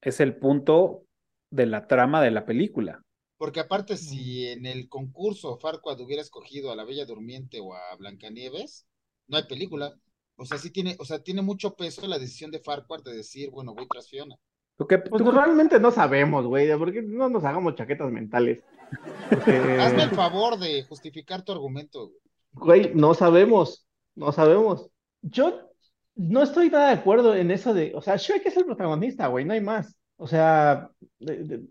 es 0.00 0.18
el 0.18 0.36
punto 0.36 1.04
de 1.48 1.66
la 1.66 1.86
trama 1.86 2.20
de 2.20 2.32
la 2.32 2.44
película. 2.44 3.04
Porque 3.36 3.60
aparte, 3.60 3.96
si 3.96 4.48
en 4.48 4.66
el 4.66 4.88
concurso 4.88 5.56
Farquaad 5.58 6.00
hubiera 6.00 6.22
escogido 6.22 6.72
a 6.72 6.76
la 6.76 6.84
Bella 6.84 7.04
Durmiente 7.04 7.60
o 7.60 7.74
a 7.74 7.94
Blancanieves, 7.96 8.84
no 9.28 9.36
hay 9.36 9.44
película. 9.44 9.94
O 10.34 10.44
sea, 10.44 10.58
sí 10.58 10.70
tiene, 10.70 10.96
o 10.98 11.04
sea, 11.04 11.22
tiene 11.22 11.40
mucho 11.40 11.76
peso 11.76 12.04
la 12.08 12.18
decisión 12.18 12.50
de 12.50 12.58
Farquhar 12.58 13.02
de 13.02 13.14
decir, 13.14 13.48
bueno, 13.50 13.76
voy 13.76 13.86
tras 13.86 14.08
Fiona. 14.08 14.34
Pues 14.76 15.24
realmente 15.24 15.78
no 15.78 15.92
sabemos, 15.92 16.46
güey, 16.46 16.76
porque 16.76 17.00
no 17.00 17.28
nos 17.28 17.44
hagamos 17.44 17.76
chaquetas 17.76 18.10
mentales. 18.10 18.64
Hazme 19.78 20.02
el 20.04 20.10
favor 20.10 20.58
de 20.58 20.82
justificar 20.84 21.42
tu 21.42 21.52
argumento. 21.52 22.12
Güey, 22.52 22.92
no 22.94 23.14
sabemos, 23.14 23.86
no 24.14 24.32
sabemos. 24.32 24.90
Yo 25.22 25.70
no 26.16 26.42
estoy 26.42 26.70
nada 26.70 26.88
de 26.88 27.00
acuerdo 27.00 27.34
en 27.34 27.50
eso 27.50 27.72
de, 27.72 27.92
o 27.94 28.02
sea, 28.02 28.16
Shrek 28.16 28.46
es 28.46 28.56
el 28.56 28.64
protagonista, 28.64 29.28
güey, 29.28 29.44
no 29.44 29.52
hay 29.52 29.60
más. 29.60 29.96
O 30.16 30.26
sea, 30.26 30.90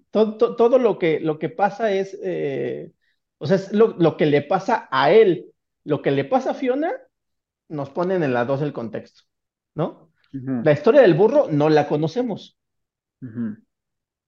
todo, 0.10 0.80
lo, 0.80 0.98
que, 0.98 1.20
lo 1.20 1.38
que 1.38 1.50
pasa 1.50 1.92
es, 1.92 2.18
eh, 2.24 2.92
o 3.38 3.46
sea, 3.46 3.58
es 3.58 3.72
lo, 3.72 4.18
que 4.18 4.26
le 4.26 4.42
pasa 4.42 4.88
a 4.90 5.12
él, 5.12 5.52
lo 5.84 6.02
que 6.02 6.10
le 6.10 6.26
pasa 6.26 6.52
a 6.52 6.56
Fiona, 6.56 6.92
nos 7.68 7.92
ponen 7.92 8.24
en 8.24 8.34
la 8.34 8.46
dos 8.46 8.64
el 8.64 8.74
contexto, 8.74 9.22
¿no? 9.76 10.12
La 10.32 10.72
historia 10.72 11.02
del 11.02 11.14
burro 11.14 11.48
no 11.52 11.70
la 11.70 11.88
conocemos. 11.88 12.58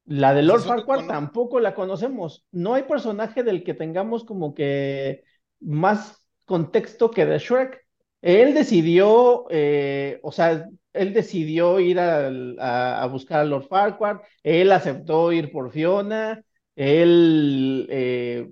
La 0.06 0.34
de 0.34 0.42
Lord 0.42 0.62
Farquhar 0.62 1.08
tampoco 1.08 1.60
la 1.60 1.74
conocemos. 1.74 2.46
No 2.52 2.74
hay 2.74 2.84
personaje 2.84 3.44
del 3.44 3.64
que 3.64 3.74
tengamos 3.74 4.24
como 4.26 4.54
que 4.54 5.24
más 5.60 6.26
contexto 6.46 7.12
que 7.12 7.26
de 7.26 7.38
Shrek. 7.38 7.86
Él 8.22 8.54
decidió, 8.54 9.46
eh, 9.50 10.20
o 10.24 10.32
sea, 10.32 10.68
él 10.94 11.14
decidió 11.14 11.80
ir 11.80 12.00
a, 12.00 13.06
buscar 13.08 13.40
a 13.40 13.46
Lord 13.46 13.68
Farquhar, 13.68 14.22
él 14.44 14.72
aceptó 14.72 15.32
ir 15.32 15.52
por 15.52 15.72
Fiona, 15.72 16.44
él, 16.76 17.88
eh, 17.90 18.52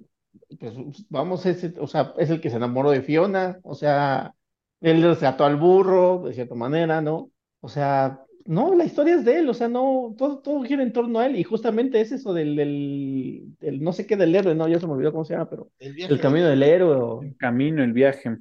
pues 0.60 0.74
vamos, 1.10 1.46
es, 1.46 1.74
o 1.80 1.88
sea, 1.88 2.14
es 2.18 2.30
el 2.30 2.42
que 2.42 2.50
se 2.50 2.58
enamoró 2.58 2.92
de 2.92 3.02
Fiona, 3.02 3.60
o 3.64 3.76
sea, 3.76 4.34
él 4.82 5.04
rescató 5.04 5.46
al 5.46 5.58
burro, 5.58 6.24
de 6.26 6.34
cierta 6.34 6.56
manera, 6.56 7.02
¿no? 7.02 7.32
O 7.62 7.70
sea, 7.70 8.24
no, 8.50 8.74
la 8.74 8.84
historia 8.84 9.14
es 9.14 9.26
de 9.26 9.38
él, 9.38 9.50
o 9.50 9.54
sea, 9.54 9.68
no, 9.68 10.16
todo, 10.18 10.40
todo 10.40 10.64
gira 10.64 10.82
en 10.82 10.92
torno 10.92 11.20
a 11.20 11.28
él, 11.28 11.36
y 11.36 11.44
justamente 11.44 12.02
es 12.02 12.12
eso 12.12 12.34
del, 12.34 12.56
del, 12.56 13.80
no 13.80 13.94
sé 13.94 14.08
qué 14.08 14.18
del 14.18 14.34
héroe, 14.34 14.56
no, 14.56 14.68
ya 14.68 14.80
se 14.80 14.88
me 14.88 14.94
olvidó 14.94 15.12
cómo 15.12 15.24
se 15.24 15.34
llama, 15.34 15.52
pero 15.52 15.72
el, 15.78 16.20
camino 16.20 16.48
del 16.48 16.64
héroe. 16.64 17.28
El 17.28 17.38
camino, 17.38 17.84
el 17.84 17.94
viaje. 17.94 18.40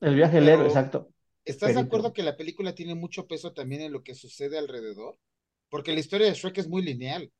El 0.00 0.14
viaje 0.16 0.40
del 0.40 0.48
héroe, 0.48 0.66
exacto. 0.66 1.10
¿Estás 1.44 1.76
de 1.76 1.80
acuerdo 1.80 2.12
que 2.12 2.24
la 2.24 2.36
película 2.36 2.74
tiene 2.74 2.96
mucho 2.96 3.28
peso 3.28 3.52
también 3.52 3.82
en 3.82 3.92
lo 3.92 4.02
que 4.02 4.16
sucede 4.16 4.58
alrededor? 4.58 5.16
Porque 5.68 5.92
la 5.92 6.00
historia 6.00 6.26
de 6.26 6.34
Shrek 6.34 6.58
es 6.58 6.66
muy 6.66 6.82
lineal. 6.82 7.30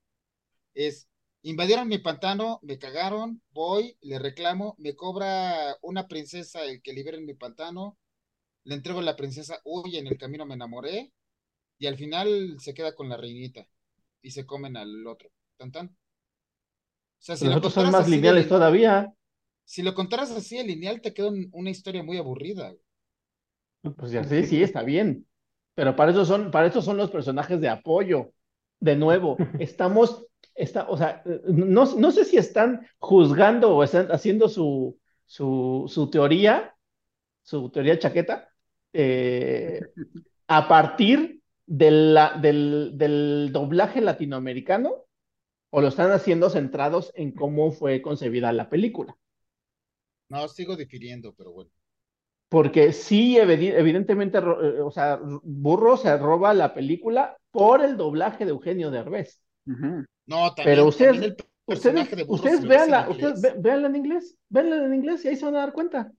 Es, 0.74 1.08
invadieron 1.42 1.88
mi 1.88 1.98
pantano, 1.98 2.60
me 2.62 2.78
cagaron, 2.78 3.42
voy, 3.50 3.98
le 4.00 4.20
reclamo, 4.20 4.76
me 4.78 4.94
cobra 4.94 5.76
una 5.82 6.06
princesa 6.06 6.64
el 6.66 6.82
que 6.82 6.92
liberen 6.92 7.26
mi 7.26 7.34
pantano, 7.34 7.98
le 8.62 8.76
entrego 8.76 9.00
a 9.00 9.02
la 9.02 9.16
princesa, 9.16 9.60
uy, 9.64 9.96
en 9.96 10.06
el 10.06 10.16
camino 10.18 10.46
me 10.46 10.54
enamoré, 10.54 11.12
y 11.78 11.86
al 11.86 11.96
final 11.96 12.56
se 12.60 12.74
queda 12.74 12.94
con 12.94 13.08
la 13.08 13.16
reinita 13.16 13.68
y 14.22 14.30
se 14.30 14.46
comen 14.46 14.76
al 14.76 15.06
otro. 15.06 15.30
¿Tan, 15.56 15.72
tan? 15.72 15.86
O 15.88 15.96
sea, 17.18 17.36
si 17.36 17.46
Los 17.46 17.72
son 17.72 17.90
más 17.90 18.08
lineales 18.08 18.48
todavía. 18.48 19.12
Si 19.64 19.82
lo 19.82 19.94
contaras 19.94 20.30
así, 20.30 20.56
el 20.56 20.68
lineal 20.68 21.02
te 21.02 21.12
queda 21.12 21.30
una 21.52 21.70
historia 21.70 22.02
muy 22.02 22.16
aburrida. 22.16 22.74
Pues 23.96 24.10
ya 24.12 24.24
sí, 24.24 24.44
sí, 24.46 24.62
está 24.62 24.82
bien. 24.82 25.26
Pero 25.74 25.94
para 25.94 26.10
eso 26.10 26.24
son, 26.24 26.50
para 26.50 26.66
eso 26.68 26.82
son 26.82 26.96
los 26.96 27.10
personajes 27.10 27.60
de 27.60 27.68
apoyo. 27.68 28.32
De 28.80 28.96
nuevo, 28.96 29.36
estamos, 29.58 30.26
está, 30.54 30.88
o 30.88 30.96
sea, 30.96 31.22
no, 31.46 31.84
no 31.96 32.10
sé 32.10 32.24
si 32.24 32.36
están 32.36 32.86
juzgando 32.98 33.74
o 33.74 33.84
están 33.84 34.08
haciendo 34.10 34.48
su, 34.48 34.98
su, 35.26 35.84
su 35.88 36.10
teoría, 36.10 36.74
su 37.42 37.70
teoría 37.70 37.98
chaqueta, 37.98 38.48
eh, 38.92 39.80
a 40.48 40.68
partir 40.68 41.35
del, 41.66 42.16
del 42.94 43.50
doblaje 43.52 44.00
latinoamericano 44.00 45.06
o 45.70 45.80
lo 45.80 45.88
están 45.88 46.12
haciendo 46.12 46.48
centrados 46.48 47.12
en 47.14 47.32
cómo 47.32 47.70
fue 47.70 48.00
concebida 48.00 48.52
la 48.52 48.70
película. 48.70 49.16
No, 50.28 50.48
sigo 50.48 50.76
difiriendo, 50.76 51.34
pero 51.34 51.52
bueno. 51.52 51.70
Porque 52.48 52.92
sí, 52.92 53.36
evidentemente, 53.36 54.38
eh, 54.38 54.80
o 54.80 54.90
sea, 54.90 55.20
Burro 55.42 55.96
se 55.96 56.16
roba 56.16 56.54
la 56.54 56.72
película 56.74 57.36
por 57.50 57.84
el 57.84 57.96
doblaje 57.96 58.44
de 58.44 58.52
Eugenio 58.52 58.90
Derbez. 58.90 59.40
No, 59.64 60.54
también, 60.54 60.64
Pero 60.64 60.86
ustedes, 60.86 61.34
ustedes, 61.66 62.08
ustedes 62.28 62.64
veanla, 62.64 63.08
ustedes 63.10 63.60
veanla 63.60 63.88
en 63.88 63.96
inglés, 63.96 64.36
veanla 64.48 64.84
en 64.84 64.94
inglés 64.94 65.24
y 65.24 65.28
ahí 65.28 65.36
se 65.36 65.44
van 65.44 65.56
a 65.56 65.60
dar 65.60 65.72
cuenta. 65.72 66.12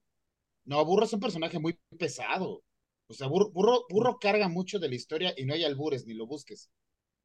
No, 0.66 0.84
Burro 0.84 1.04
es 1.04 1.12
un 1.14 1.20
personaje 1.20 1.58
muy 1.58 1.78
pesado. 1.98 2.62
O 3.08 3.14
sea, 3.14 3.26
burro, 3.26 3.50
burro, 3.88 4.18
carga 4.18 4.48
mucho 4.48 4.78
de 4.78 4.88
la 4.88 4.94
historia 4.94 5.34
y 5.36 5.44
no 5.44 5.54
hay 5.54 5.64
albures, 5.64 6.06
ni 6.06 6.14
lo 6.14 6.26
busques. 6.26 6.70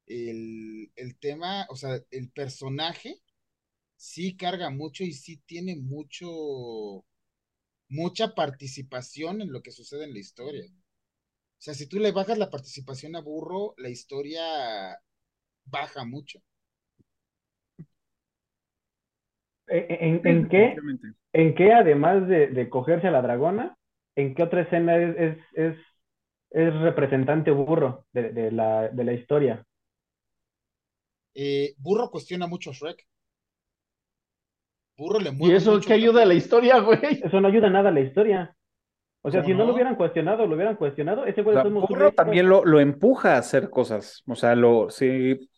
El, 0.05 0.91
el 0.95 1.17
tema, 1.19 1.67
o 1.69 1.75
sea, 1.75 1.99
el 2.11 2.29
personaje 2.31 3.21
sí 3.95 4.35
carga 4.35 4.69
mucho 4.69 5.03
y 5.03 5.13
sí 5.13 5.37
tiene 5.45 5.75
mucho, 5.75 7.05
mucha 7.89 8.33
participación 8.33 9.41
en 9.41 9.51
lo 9.51 9.61
que 9.61 9.71
sucede 9.71 10.05
en 10.05 10.13
la 10.13 10.19
historia. 10.19 10.65
O 10.65 11.61
sea, 11.65 11.73
si 11.73 11.87
tú 11.87 11.99
le 11.99 12.11
bajas 12.11 12.37
la 12.37 12.49
participación 12.49 13.15
a 13.15 13.21
Burro, 13.21 13.73
la 13.77 13.89
historia 13.89 14.99
baja 15.65 16.03
mucho. 16.03 16.39
¿En, 19.67 20.27
en, 20.27 20.49
qué, 20.49 20.75
¿En 21.31 21.55
qué, 21.55 21.71
además 21.71 22.27
de, 22.27 22.47
de, 22.47 22.69
cogerse 22.69 23.07
a 23.07 23.11
la 23.11 23.21
dragona, 23.21 23.77
en 24.15 24.35
qué 24.35 24.43
otra 24.43 24.61
escena 24.61 24.97
es, 24.97 25.37
es, 25.53 25.77
es, 26.51 26.73
representante 26.81 27.51
Burro 27.51 28.05
de, 28.13 28.51
la, 28.51 28.89
de 28.89 29.03
la 29.03 29.13
historia? 29.13 29.65
Eh, 31.35 31.73
burro 31.77 32.11
cuestiona 32.11 32.47
mucho 32.47 32.69
a 32.69 32.73
Shrek. 32.73 33.07
Burro 34.97 35.19
le 35.19 35.31
mueve. 35.31 35.53
¿Y 35.53 35.57
eso 35.57 35.79
qué 35.79 35.93
ayuda 35.93 36.21
a 36.21 36.25
la 36.25 36.35
historia, 36.35 36.79
güey? 36.79 37.21
Eso 37.23 37.41
no 37.41 37.47
ayuda 37.47 37.69
nada 37.69 37.89
a 37.89 37.93
la 37.93 38.01
historia. 38.01 38.55
O 39.25 39.31
sea, 39.31 39.43
si 39.43 39.53
no? 39.53 39.65
lo 39.65 39.73
hubieran 39.73 39.95
cuestionado, 39.95 40.45
lo 40.45 40.55
hubieran 40.55 40.75
cuestionado, 40.75 41.25
ese 41.25 41.41
güey 41.41 41.57
Burro 41.69 42.11
también 42.11 42.49
lo, 42.49 42.65
lo, 42.65 42.81
empuja 42.81 43.35
a 43.35 43.37
hacer 43.37 43.69
cosas. 43.69 44.21
O 44.27 44.35
sea, 44.35 44.53
lo, 44.53 44.89
sí, 44.89 45.49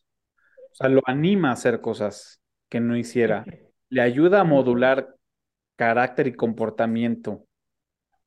o 0.71 0.75
sea, 0.75 0.87
lo 0.87 1.01
anima 1.05 1.49
a 1.49 1.53
hacer 1.53 1.81
cosas 1.81 2.41
que 2.69 2.79
no 2.79 2.95
hiciera. 2.95 3.43
Le 3.89 4.01
ayuda 4.01 4.41
a 4.41 4.43
modular 4.43 5.15
carácter 5.75 6.27
y 6.27 6.35
comportamiento. 6.35 7.45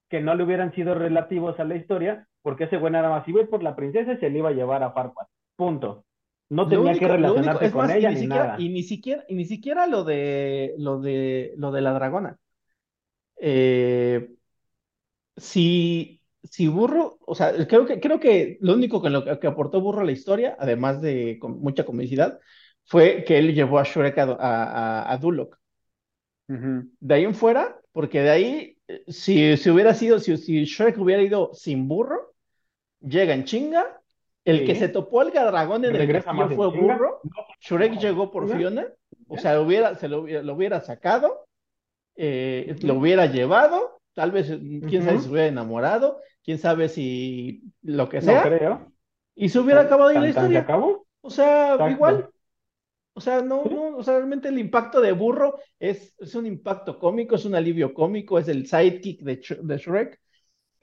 Que 0.09 0.21
no 0.21 0.35
le 0.35 0.45
hubieran 0.45 0.73
sido 0.73 0.95
relativos 0.95 1.59
a 1.61 1.65
la 1.65 1.77
historia, 1.77 2.27
porque 2.43 2.65
ese 2.65 2.79
güey 2.79 2.93
nada 2.93 3.11
más 3.11 3.29
iba 3.29 3.45
por 3.47 3.63
la 3.63 3.77
princesa 3.77 4.13
y 4.13 4.19
se 4.19 4.31
le 4.31 4.39
iba 4.39 4.49
a 4.49 4.53
llevar 4.53 4.83
a 4.83 4.93
Farquaad. 4.93 5.27
Punto. 5.57 6.05
No 6.51 6.67
tenía 6.67 6.95
que 6.95 7.09
relacionarse 7.09 7.71
con 7.71 7.91
ella 7.91 8.11
ni, 8.11 8.27
nada. 8.27 8.57
Y 8.59 8.71
ni 8.71 8.83
siquiera, 8.83 9.25
y 9.29 9.35
ni 9.35 9.45
siquiera 9.45 9.87
lo 9.87 10.05
de 10.05 10.75
lo 10.79 10.99
de 11.01 11.53
lo 11.57 11.73
de 11.73 11.81
la 11.83 11.93
dragona. 11.93 12.39
Eh, 13.37 14.31
si, 15.37 16.23
si 16.43 16.69
Burro, 16.69 17.19
o 17.27 17.35
sea, 17.35 17.53
creo 17.67 17.87
que, 17.87 18.01
creo 18.01 18.19
que 18.19 18.59
lo 18.61 18.75
único 18.75 19.03
que, 19.03 19.11
lo, 19.11 19.39
que 19.39 19.47
aportó 19.47 19.81
Burro 19.81 20.01
a 20.01 20.05
la 20.05 20.13
historia, 20.13 20.57
además 20.59 21.01
de 21.01 21.39
con 21.39 21.61
mucha 21.61 21.85
comicidad, 21.85 22.39
fue 22.85 23.25
que 23.25 23.39
él 23.39 23.55
llevó 23.55 23.79
a 23.79 23.85
Shrek 23.85 24.19
a, 24.19 25.13
a, 25.13 25.17
Duloc. 25.19 25.59
De 26.47 27.15
ahí 27.15 27.25
en 27.25 27.35
fuera, 27.35 27.79
porque 27.93 28.23
de 28.23 28.31
ahí, 28.31 28.78
si, 29.07 29.57
si 29.57 29.71
hubiera 29.71 29.95
sido, 29.95 30.19
si, 30.19 30.37
si 30.37 30.65
Shrek 30.65 30.99
hubiera 30.99 31.23
ido 31.23 31.51
sin 31.55 31.89
burro, 31.89 32.33
llega 33.01 33.35
en 33.35 33.45
chinga 33.45 33.99
el 34.45 34.65
que 34.65 34.75
se 34.75 34.89
topó 34.89 35.21
al 35.21 35.31
dragón 35.31 35.85
en 35.85 35.95
el 35.95 36.13
castillo 36.13 36.49
fue 36.51 36.69
burro. 36.69 37.21
Shrek 37.61 37.99
llegó 37.99 38.31
por 38.31 38.49
Fiona. 38.49 38.87
O 39.29 39.37
sea, 39.37 39.55
lo 39.55 39.63
hubiera, 39.63 39.95
se 39.97 40.09
lo, 40.09 40.23
hubiera 40.23 40.81
sacado, 40.81 41.47
eh, 42.17 42.75
lo 42.83 42.95
hubiera 42.95 43.27
llevado. 43.27 44.01
Tal 44.15 44.33
vez, 44.33 44.49
quién 44.89 45.05
sabe 45.05 45.19
si 45.19 45.25
se 45.25 45.31
hubiera 45.31 45.49
enamorado, 45.49 46.21
quién 46.43 46.59
sabe 46.59 46.89
si 46.89 47.63
lo 47.83 48.09
que 48.09 48.23
sea. 48.23 48.43
No 48.43 48.57
creo. 48.57 48.93
Y 49.35 49.51
se 49.51 49.59
hubiera 49.59 49.83
acabado 49.83 50.11
ahí 50.11 50.19
la 50.19 50.29
historia. 50.31 50.61
acabó? 50.61 51.07
O 51.21 51.31
sea, 51.31 51.77
igual. 51.91 52.31
O 53.19 53.21
sea, 53.21 53.43
no, 53.43 53.65
no, 53.65 53.97
o 53.97 54.03
sea, 54.05 54.15
realmente 54.15 54.47
el 54.47 54.61
impacto 54.61 55.01
de 55.01 55.11
burro 55.11 55.59
es, 55.81 56.15
es 56.21 56.37
un 56.37 56.47
impacto 56.47 57.01
cómico, 57.01 57.35
es 57.35 57.45
un 57.45 57.57
alivio 57.57 57.93
cómico, 57.93 58.39
es 58.39 58.47
el 58.47 58.69
sidekick 58.69 59.23
de, 59.23 59.43
de 59.61 59.77
Shrek. 59.77 60.21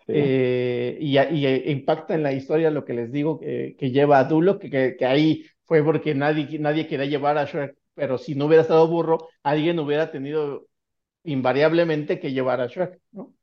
Eh, 0.09 0.97
y, 0.99 1.17
y, 1.17 1.71
impacta 1.71 2.13
en 2.13 2.23
la 2.23 2.33
historia 2.33 2.71
lo 2.71 2.83
que 2.83 2.93
les 2.93 3.09
digo 3.13 3.39
que, 3.39 3.77
lleva 3.79 4.19
a 4.19 4.25
Dulo, 4.25 4.59
que, 4.59 4.97
que, 4.99 5.05
ahí 5.05 5.45
fue 5.63 5.81
porque 5.81 6.13
nadie, 6.13 6.59
nadie 6.59 6.87
quería 6.87 7.05
llevar 7.05 7.37
a 7.37 7.45
Shrek, 7.45 7.77
pero 7.93 8.17
si 8.17 8.35
no 8.35 8.47
hubiera 8.47 8.63
estado 8.63 8.85
burro, 8.85 9.29
alguien 9.41 9.79
hubiera 9.79 10.11
tenido 10.11 10.67
invariablemente 11.23 12.19
que 12.19 12.33
llevar 12.33 12.59
a 12.59 12.67
Shrek, 12.67 12.99
¿no? 13.13 13.33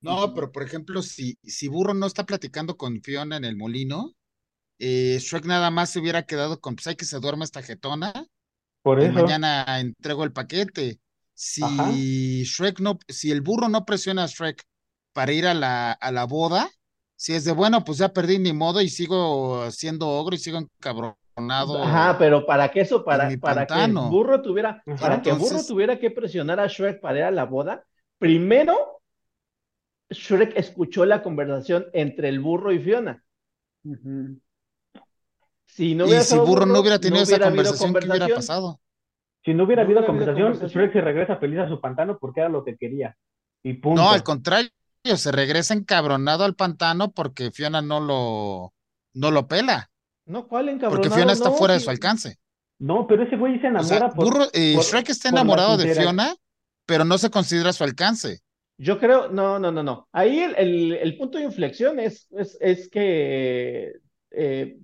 No, 0.00 0.32
pero 0.32 0.50
por 0.50 0.62
ejemplo, 0.62 1.02
si, 1.02 1.36
si 1.42 1.68
Burro 1.68 1.92
no 1.92 2.06
está 2.06 2.24
platicando 2.24 2.78
con 2.78 3.02
Fiona 3.02 3.36
en 3.36 3.44
el 3.44 3.56
molino, 3.56 4.14
eh, 4.78 5.18
Shrek 5.20 5.44
nada 5.46 5.70
más 5.70 5.90
se 5.90 6.00
hubiera 6.00 6.24
quedado 6.24 6.60
con, 6.60 6.74
pues 6.76 6.86
hay 6.86 6.96
que 6.96 7.04
se 7.04 7.18
duerma 7.20 7.44
esta 7.44 7.62
jetona, 7.62 8.12
por 8.82 9.00
eso. 9.00 9.12
mañana 9.12 9.80
entrego 9.80 10.24
el 10.24 10.32
paquete. 10.32 11.00
Si 11.32 12.44
Shrek 12.44 12.80
no, 12.80 12.98
si 13.08 13.30
el 13.30 13.40
burro 13.40 13.68
no 13.68 13.84
presiona 13.84 14.24
a 14.24 14.26
Shrek 14.26 14.62
para 15.12 15.32
ir 15.32 15.46
a 15.46 15.54
la, 15.54 15.92
a 15.92 16.12
la 16.12 16.24
boda, 16.24 16.70
Si 17.16 17.32
es 17.32 17.44
de 17.44 17.52
bueno, 17.52 17.84
pues 17.84 17.98
ya 17.98 18.12
perdí 18.12 18.38
mi 18.38 18.52
modo 18.52 18.80
y 18.80 18.88
sigo 18.88 19.70
siendo 19.70 20.08
ogro 20.08 20.34
y 20.34 20.38
sigo 20.38 20.58
encabronado. 20.58 21.82
Ajá, 21.82 22.16
pero 22.18 22.44
para 22.44 22.70
que 22.70 22.80
eso, 22.80 23.04
para, 23.04 23.30
para 23.40 23.66
que 23.66 23.86
burro 23.92 24.42
tuviera, 24.42 24.82
para 25.00 25.22
que 25.22 25.32
burro 25.32 25.64
tuviera 25.64 25.98
que 25.98 26.10
presionar 26.10 26.60
a 26.60 26.66
Shrek 26.66 27.00
para 27.00 27.18
ir 27.18 27.24
a 27.24 27.30
la 27.30 27.44
boda, 27.44 27.84
primero 28.18 29.00
Shrek 30.10 30.56
escuchó 30.56 31.04
la 31.04 31.22
conversación 31.22 31.86
entre 31.92 32.28
el 32.28 32.40
burro 32.40 32.72
y 32.72 32.78
Fiona. 32.78 33.24
Si 35.74 35.96
no 35.96 36.06
y 36.06 36.12
si 36.20 36.38
burro, 36.38 36.66
no 36.66 36.78
hubiera 36.78 37.00
tenido 37.00 37.24
esa 37.24 37.40
conversación, 37.40 37.94
¿qué 37.94 38.06
hubiera 38.06 38.28
pasado? 38.28 38.80
Si 39.44 39.52
no 39.54 39.64
hubiera, 39.64 39.82
habido, 39.82 40.06
conversación, 40.06 40.52
Shrek 40.52 40.92
se 40.92 41.00
regresa 41.00 41.36
feliz 41.36 41.58
a 41.58 41.68
su 41.68 41.80
pantano 41.80 42.16
porque 42.20 42.40
era 42.40 42.48
lo 42.48 42.64
que 42.64 42.76
quería. 42.76 43.16
Y 43.60 43.74
punto. 43.74 44.00
No, 44.00 44.10
al 44.10 44.22
contrario, 44.22 44.70
se 45.02 45.32
regresa 45.32 45.74
encabronado 45.74 46.44
al 46.44 46.54
pantano 46.54 47.10
porque 47.10 47.50
Fiona 47.50 47.82
no 47.82 47.98
lo, 47.98 48.72
no 49.14 49.32
lo 49.32 49.48
pela. 49.48 49.90
No, 50.26 50.46
¿cuál 50.46 50.68
encabronado? 50.68 51.02
Porque 51.02 51.10
Fiona 51.10 51.32
está 51.32 51.50
fuera 51.50 51.74
de 51.74 51.80
su 51.80 51.90
alcance. 51.90 52.38
No, 52.78 53.08
pero 53.08 53.24
ese 53.24 53.36
güey 53.36 53.58
se 53.60 53.66
enamora 53.66 54.10
por, 54.10 54.48
eh, 54.52 54.76
Shrek 54.80 55.08
está 55.08 55.30
enamorado 55.30 55.76
de 55.76 55.92
Fiona, 55.92 56.36
pero 56.86 57.04
no 57.04 57.18
se 57.18 57.30
considera 57.30 57.72
su 57.72 57.82
alcance. 57.82 58.42
Yo 58.78 59.00
creo, 59.00 59.28
no, 59.28 59.58
no, 59.58 59.72
no, 59.72 59.82
no. 59.82 60.08
Ahí 60.12 60.38
el, 60.38 61.16
punto 61.18 61.38
de 61.38 61.44
inflexión 61.44 61.98
es, 61.98 62.28
es, 62.60 62.88
que 62.88 63.92
eh, 64.30 64.78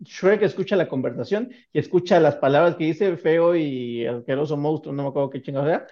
Shrek 0.00 0.42
escucha 0.42 0.76
la 0.76 0.88
conversación 0.88 1.50
y 1.72 1.78
escucha 1.78 2.20
las 2.20 2.36
palabras 2.36 2.76
que 2.76 2.84
dice 2.84 3.16
feo 3.16 3.54
y 3.56 4.06
asqueroso 4.06 4.56
monstruo, 4.56 4.94
no 4.94 5.02
me 5.02 5.08
acuerdo 5.08 5.30
qué 5.30 5.42
chingada 5.42 5.66
sea. 5.66 5.86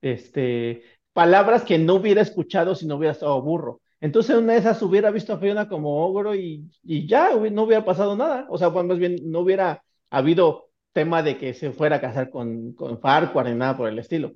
Este, 0.00 0.82
palabras 1.12 1.62
que 1.62 1.78
no 1.78 1.94
hubiera 1.94 2.22
escuchado 2.22 2.74
si 2.74 2.86
no 2.86 2.96
hubiera 2.96 3.12
estado 3.12 3.40
burro. 3.42 3.80
Entonces 4.00 4.36
una 4.36 4.54
de 4.54 4.60
esas 4.60 4.80
hubiera 4.82 5.10
visto 5.10 5.34
a 5.34 5.38
Fiona 5.38 5.68
como 5.68 6.06
ogro 6.06 6.34
y, 6.34 6.70
y 6.82 7.06
ya 7.06 7.30
no 7.34 7.62
hubiera 7.62 7.84
pasado 7.84 8.16
nada. 8.16 8.46
O 8.48 8.56
sea, 8.58 8.72
pues 8.72 8.84
más 8.86 8.98
bien 8.98 9.16
no 9.24 9.40
hubiera 9.40 9.84
habido 10.08 10.70
tema 10.92 11.22
de 11.22 11.36
que 11.36 11.54
se 11.54 11.72
fuera 11.72 11.96
a 11.96 12.00
casar 12.00 12.30
con, 12.30 12.72
con 12.72 12.98
Farquhar 13.00 13.46
ni 13.46 13.54
nada 13.54 13.76
por 13.76 13.88
el 13.88 13.98
estilo. 13.98 14.32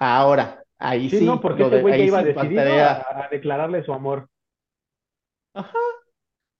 Ahora, 0.00 0.62
Ahí 0.82 1.08
sí, 1.08 1.24
no, 1.24 1.40
porque 1.40 1.62
este 1.62 1.80
güey 1.80 2.02
iba 2.02 2.24
decidido 2.24 2.60
a, 2.60 3.28
declararle 3.30 3.84
su 3.84 3.92
amor. 3.92 4.28
Ajá. 5.54 5.78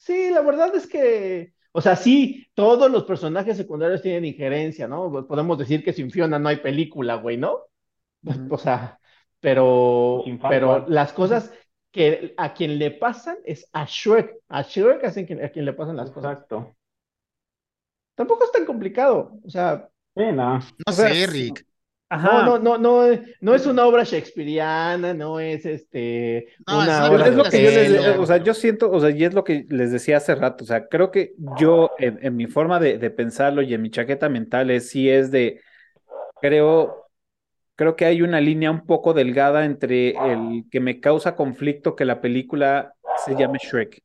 Sí, 0.02 0.30
la 0.30 0.40
verdad 0.40 0.74
es 0.74 0.88
que, 0.88 1.52
o 1.70 1.80
sea, 1.80 1.94
sí, 1.94 2.44
todos 2.54 2.90
los 2.90 3.04
personajes 3.04 3.56
secundarios 3.56 4.02
tienen 4.02 4.24
injerencia, 4.24 4.88
¿no? 4.88 5.28
Podemos 5.28 5.56
decir 5.56 5.84
que 5.84 5.92
sin 5.92 6.10
Fiona 6.10 6.40
no 6.40 6.48
hay 6.48 6.56
película, 6.56 7.14
güey, 7.14 7.36
¿no? 7.36 7.60
O 8.50 8.58
sea, 8.58 8.98
pero, 9.38 10.24
pero 10.48 10.88
las 10.88 11.12
cosas 11.12 11.52
que 11.92 12.34
a 12.36 12.52
quien 12.52 12.80
le 12.80 12.90
pasan 12.90 13.36
es 13.44 13.68
a 13.72 13.84
Shrek. 13.84 14.40
A 14.48 14.62
Shrek 14.62 15.04
es 15.04 15.16
a 15.16 15.24
quien, 15.24 15.64
le 15.64 15.72
pasan 15.72 15.96
las 15.96 16.10
cosas. 16.10 16.32
Exacto. 16.32 16.74
Tampoco 18.16 18.42
es 18.42 18.50
tan 18.50 18.66
complicado, 18.66 19.38
o 19.44 19.48
sea. 19.48 19.88
Sí, 20.16 20.24
no. 20.32 20.58
No 20.58 20.92
sé, 20.92 21.26
Rick. 21.28 21.64
No, 22.18 22.44
no, 22.44 22.58
no, 22.58 22.78
no, 22.78 23.18
no 23.40 23.54
es 23.54 23.66
una 23.66 23.86
obra 23.86 24.04
shakespeariana, 24.04 25.14
no 25.14 25.40
es 25.40 25.64
este 25.64 26.48
una 26.66 27.10
obra 27.10 27.28
es 27.28 27.34
lo 27.34 27.44
que 27.44 27.62
yo 27.62 27.70
les, 27.70 28.18
o 28.18 28.26
sea, 28.26 28.36
yo 28.36 28.52
siento, 28.52 28.90
o 28.90 29.00
sea, 29.00 29.10
y 29.10 29.24
es 29.24 29.32
lo 29.32 29.44
que 29.44 29.64
les 29.68 29.92
decía 29.92 30.18
hace 30.18 30.34
rato, 30.34 30.64
o 30.64 30.66
sea, 30.66 30.88
creo 30.88 31.10
que 31.10 31.32
yo 31.58 31.90
en, 31.98 32.36
mi 32.36 32.46
forma 32.46 32.78
de, 32.80 33.10
pensarlo 33.10 33.62
y 33.62 33.72
en 33.72 33.80
mi 33.80 33.90
chaqueta 33.90 34.28
mental 34.28 34.70
es 34.70 34.90
sí 34.90 35.08
es 35.08 35.30
de, 35.30 35.60
creo, 36.40 37.06
creo 37.76 37.96
que 37.96 38.04
hay 38.04 38.20
una 38.20 38.40
línea 38.40 38.70
un 38.70 38.84
poco 38.84 39.14
delgada 39.14 39.64
entre 39.64 40.10
el 40.10 40.64
que 40.70 40.80
me 40.80 41.00
causa 41.00 41.34
conflicto 41.34 41.96
que 41.96 42.04
la 42.04 42.20
película 42.20 42.92
se 43.24 43.34
llame 43.36 43.58
Shrek. 43.58 44.02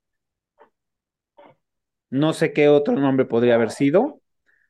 No 2.09 2.31
sé 2.31 2.53
qué 2.53 2.69
otro 2.69 2.95
nombre 2.95 3.25
podría 3.25 3.55
haber 3.55 3.71
sido. 3.71 4.21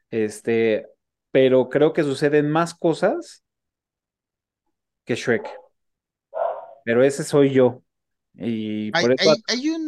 Este, 0.10 0.88
pero 1.32 1.70
creo 1.70 1.94
que 1.94 2.04
suceden 2.04 2.50
más 2.50 2.74
cosas 2.74 3.44
que 5.06 5.16
Shrek. 5.16 5.48
Pero 6.84 7.04
ese 7.04 7.24
soy 7.24 7.52
yo. 7.52 7.84
Y 8.34 8.92
por 8.92 9.14
eso 9.14 9.34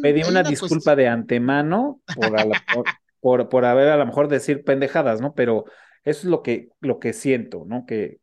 pedí 0.02 0.24
una 0.24 0.42
disculpa 0.44 0.96
de 0.96 1.08
antemano 1.08 2.02
por, 3.22 3.50
por, 3.50 3.66
haber 3.66 3.90
a 3.90 3.98
lo 3.98 4.06
mejor 4.06 4.28
decir 4.28 4.64
pendejadas, 4.64 5.22
¿no? 5.22 5.34
Pero 5.34 5.66
eso 6.04 6.22
es 6.22 6.26
lo 6.26 6.42
que, 6.42 6.70
lo 6.80 7.00
que 7.00 7.14
siento, 7.14 7.64
¿no? 7.68 7.86
Que, 7.86 8.20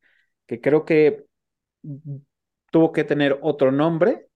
que 0.47 0.61
creo 0.61 0.85
que 0.85 1.25
tuvo 2.71 2.93
que 2.93 3.05
tener 3.05 3.39
otro 3.43 3.71
nombre. 3.71 4.29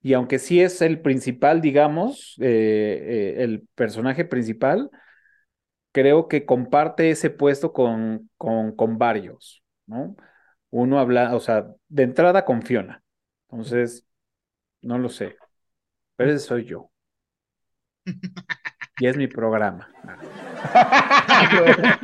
Y 0.00 0.14
aunque 0.14 0.38
sí 0.38 0.60
es 0.60 0.80
el 0.82 1.00
principal, 1.00 1.60
digamos, 1.60 2.36
eh, 2.40 3.34
eh, 3.38 3.42
el 3.42 3.66
personaje 3.74 4.24
principal, 4.24 4.90
creo 5.96 6.28
que 6.28 6.44
comparte 6.44 7.08
ese 7.08 7.30
puesto 7.30 7.72
con, 7.72 8.28
con, 8.36 8.76
con 8.76 8.98
varios, 8.98 9.62
¿no? 9.86 10.14
Uno 10.68 10.98
habla, 10.98 11.34
o 11.34 11.40
sea, 11.40 11.68
de 11.88 12.02
entrada 12.02 12.44
con 12.44 12.60
Fiona. 12.60 13.02
Entonces, 13.48 14.06
no 14.82 14.98
lo 14.98 15.08
sé. 15.08 15.36
Pero 16.16 16.32
ese 16.32 16.40
soy 16.40 16.66
yo. 16.66 16.90
Y 18.98 19.06
es 19.06 19.16
mi 19.16 19.26
programa. 19.26 19.88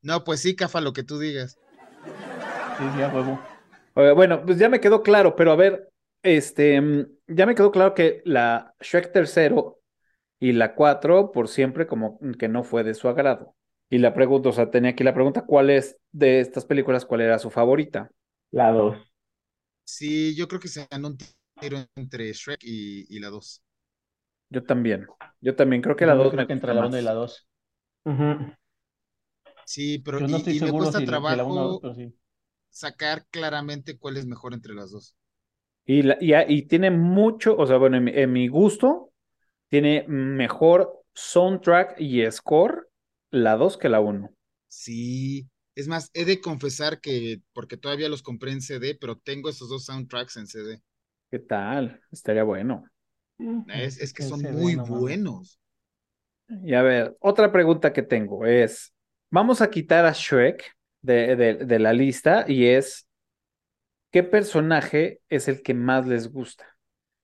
no, 0.00 0.24
pues 0.24 0.40
sí, 0.40 0.56
Cafa, 0.56 0.80
lo 0.80 0.94
que 0.94 1.02
tú 1.02 1.18
digas. 1.18 1.58
Sí, 2.78 2.84
ya 2.98 3.12
huevo. 3.14 3.38
Bueno, 3.94 4.42
pues 4.46 4.56
ya 4.56 4.70
me 4.70 4.80
quedó 4.80 5.02
claro, 5.02 5.36
pero 5.36 5.52
a 5.52 5.56
ver, 5.56 5.90
este, 6.22 6.80
ya 7.26 7.44
me 7.44 7.54
quedó 7.54 7.72
claro 7.72 7.92
que 7.92 8.22
la 8.24 8.74
Shrek 8.80 9.12
tercero 9.12 9.79
y 10.40 10.52
la 10.52 10.74
4 10.74 11.30
por 11.30 11.48
siempre 11.48 11.86
como 11.86 12.18
que 12.38 12.48
no 12.48 12.64
fue 12.64 12.82
de 12.82 12.94
su 12.94 13.08
agrado. 13.08 13.54
Y 13.90 13.98
la 13.98 14.14
pregunta, 14.14 14.48
o 14.48 14.52
sea, 14.52 14.70
tenía 14.70 14.92
aquí 14.92 15.04
la 15.04 15.14
pregunta, 15.14 15.44
¿cuál 15.44 15.68
es 15.68 15.98
de 16.12 16.40
estas 16.40 16.64
películas, 16.64 17.04
cuál 17.04 17.20
era 17.20 17.38
su 17.38 17.50
favorita? 17.50 18.10
La 18.50 18.72
2. 18.72 18.96
Sí, 19.84 20.34
yo 20.34 20.48
creo 20.48 20.60
que 20.60 20.68
se 20.68 20.86
ganó 20.90 21.08
un 21.08 21.18
tiro 21.60 21.78
entre 21.94 22.32
Shrek 22.32 22.60
y, 22.62 23.18
la 23.20 23.28
2. 23.28 23.62
Yo 24.48 24.64
también, 24.64 25.06
yo 25.40 25.54
también 25.54 25.82
creo 25.82 25.94
que 25.94 26.06
la 26.06 26.14
2 26.14 26.32
me 26.32 26.46
que 26.46 26.52
entre 26.54 26.74
la 26.74 26.86
1 26.86 26.98
y 26.98 27.02
la 27.02 27.12
2. 27.12 27.48
Sí, 29.66 29.98
pero 29.98 30.20
no 30.20 30.38
y, 30.38 30.60
me 30.60 30.72
cuesta 30.72 31.04
trabajo 31.04 31.80
sacar 32.70 33.26
claramente 33.30 33.98
cuál 33.98 34.16
es 34.16 34.26
mejor 34.26 34.54
entre 34.54 34.74
las 34.74 34.90
dos. 34.90 35.16
Y, 35.84 36.02
la, 36.02 36.16
y, 36.20 36.62
tiene 36.62 36.90
mucho, 36.90 37.56
o 37.56 37.66
sea, 37.66 37.76
bueno, 37.76 37.96
en 37.96 38.32
mi 38.32 38.48
gusto, 38.48 39.09
tiene 39.70 40.04
mejor 40.08 41.00
soundtrack 41.14 41.98
y 42.00 42.30
score 42.30 42.88
la 43.30 43.56
2 43.56 43.78
que 43.78 43.88
la 43.88 44.00
1. 44.00 44.30
Sí, 44.68 45.48
es 45.74 45.88
más, 45.88 46.10
he 46.12 46.24
de 46.24 46.40
confesar 46.40 47.00
que, 47.00 47.40
porque 47.52 47.76
todavía 47.76 48.08
los 48.08 48.22
compré 48.22 48.52
en 48.52 48.60
CD, 48.60 48.96
pero 49.00 49.16
tengo 49.16 49.48
esos 49.48 49.68
dos 49.68 49.84
soundtracks 49.84 50.36
en 50.36 50.46
CD. 50.46 50.82
¿Qué 51.30 51.38
tal? 51.38 52.00
Estaría 52.10 52.42
bueno. 52.42 52.84
Es, 53.68 54.12
que 54.12 54.24
son 54.24 54.42
muy 54.42 54.74
buenos. 54.74 55.60
Y 56.64 56.74
a 56.74 56.82
ver, 56.82 57.16
otra 57.20 57.52
pregunta 57.52 57.92
que 57.92 58.02
tengo 58.02 58.44
es, 58.44 58.92
vamos 59.30 59.62
a 59.62 59.70
quitar 59.70 60.04
a 60.04 60.12
Shrek 60.12 60.76
de, 61.00 61.36
de 61.36 61.78
la 61.78 61.92
lista 61.92 62.44
y 62.46 62.66
es, 62.66 63.06
¿qué 64.10 64.24
personaje 64.24 65.20
es 65.28 65.46
el 65.46 65.62
que 65.62 65.74
más 65.74 66.06
les 66.06 66.30
gusta? 66.30 66.66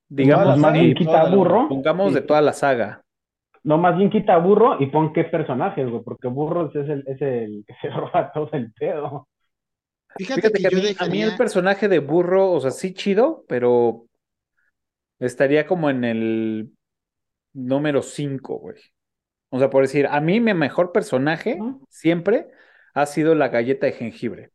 Digamos, 0.08 0.58
más 0.58 0.72
bien 0.72 0.94
quita 0.94 1.28
burro. 1.28 1.68
Pongamos 1.68 2.14
de 2.14 2.22
toda 2.22 2.40
la 2.40 2.52
saga. 2.52 3.02
No, 3.64 3.78
más 3.78 3.96
bien 3.96 4.10
quita 4.10 4.36
burro 4.38 4.80
y 4.80 4.86
pon 4.86 5.12
qué 5.12 5.24
personajes, 5.24 5.88
güey, 5.88 6.02
porque 6.04 6.28
burro 6.28 6.68
es 6.68 6.88
el, 6.88 7.04
es 7.06 7.20
el 7.20 7.64
que 7.66 7.74
se 7.80 7.90
roba 7.90 8.30
todo 8.32 8.48
el 8.52 8.72
pedo. 8.72 9.28
Fíjate, 10.16 10.50
que, 10.52 10.96
a, 10.98 11.06
mí, 11.08 11.22
el 11.22 11.36
personaje 11.36 11.88
de 11.88 11.98
burro, 11.98 12.52
o 12.52 12.60
sea, 12.60 12.70
sí 12.70 12.94
chido, 12.94 13.44
pero 13.48 14.06
estaría 15.18 15.66
como 15.66 15.90
en 15.90 16.04
el 16.04 16.70
número 17.52 18.02
5, 18.02 18.58
güey. 18.58 18.80
O 19.50 19.58
sea, 19.58 19.68
por 19.68 19.82
decir, 19.82 20.06
a 20.06 20.20
mí 20.20 20.40
mi 20.40 20.54
mejor 20.54 20.92
personaje 20.92 21.58
siempre 21.90 22.48
ha 22.94 23.04
sido 23.04 23.34
la 23.34 23.48
galleta 23.48 23.86
de 23.86 23.92
jengibre 23.92 24.50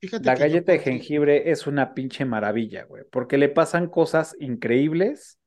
la 0.00 0.34
galleta 0.36 0.72
de 0.72 0.78
jengibre 0.78 1.50
es 1.50 1.66
una 1.66 1.94
pinche 1.94 2.24
maravilla, 2.24 2.84
güey, 2.84 3.04
porque 3.10 3.38
le 3.38 3.48
pasan 3.48 3.88
cosas 3.88 4.36
increíbles. 4.38 5.40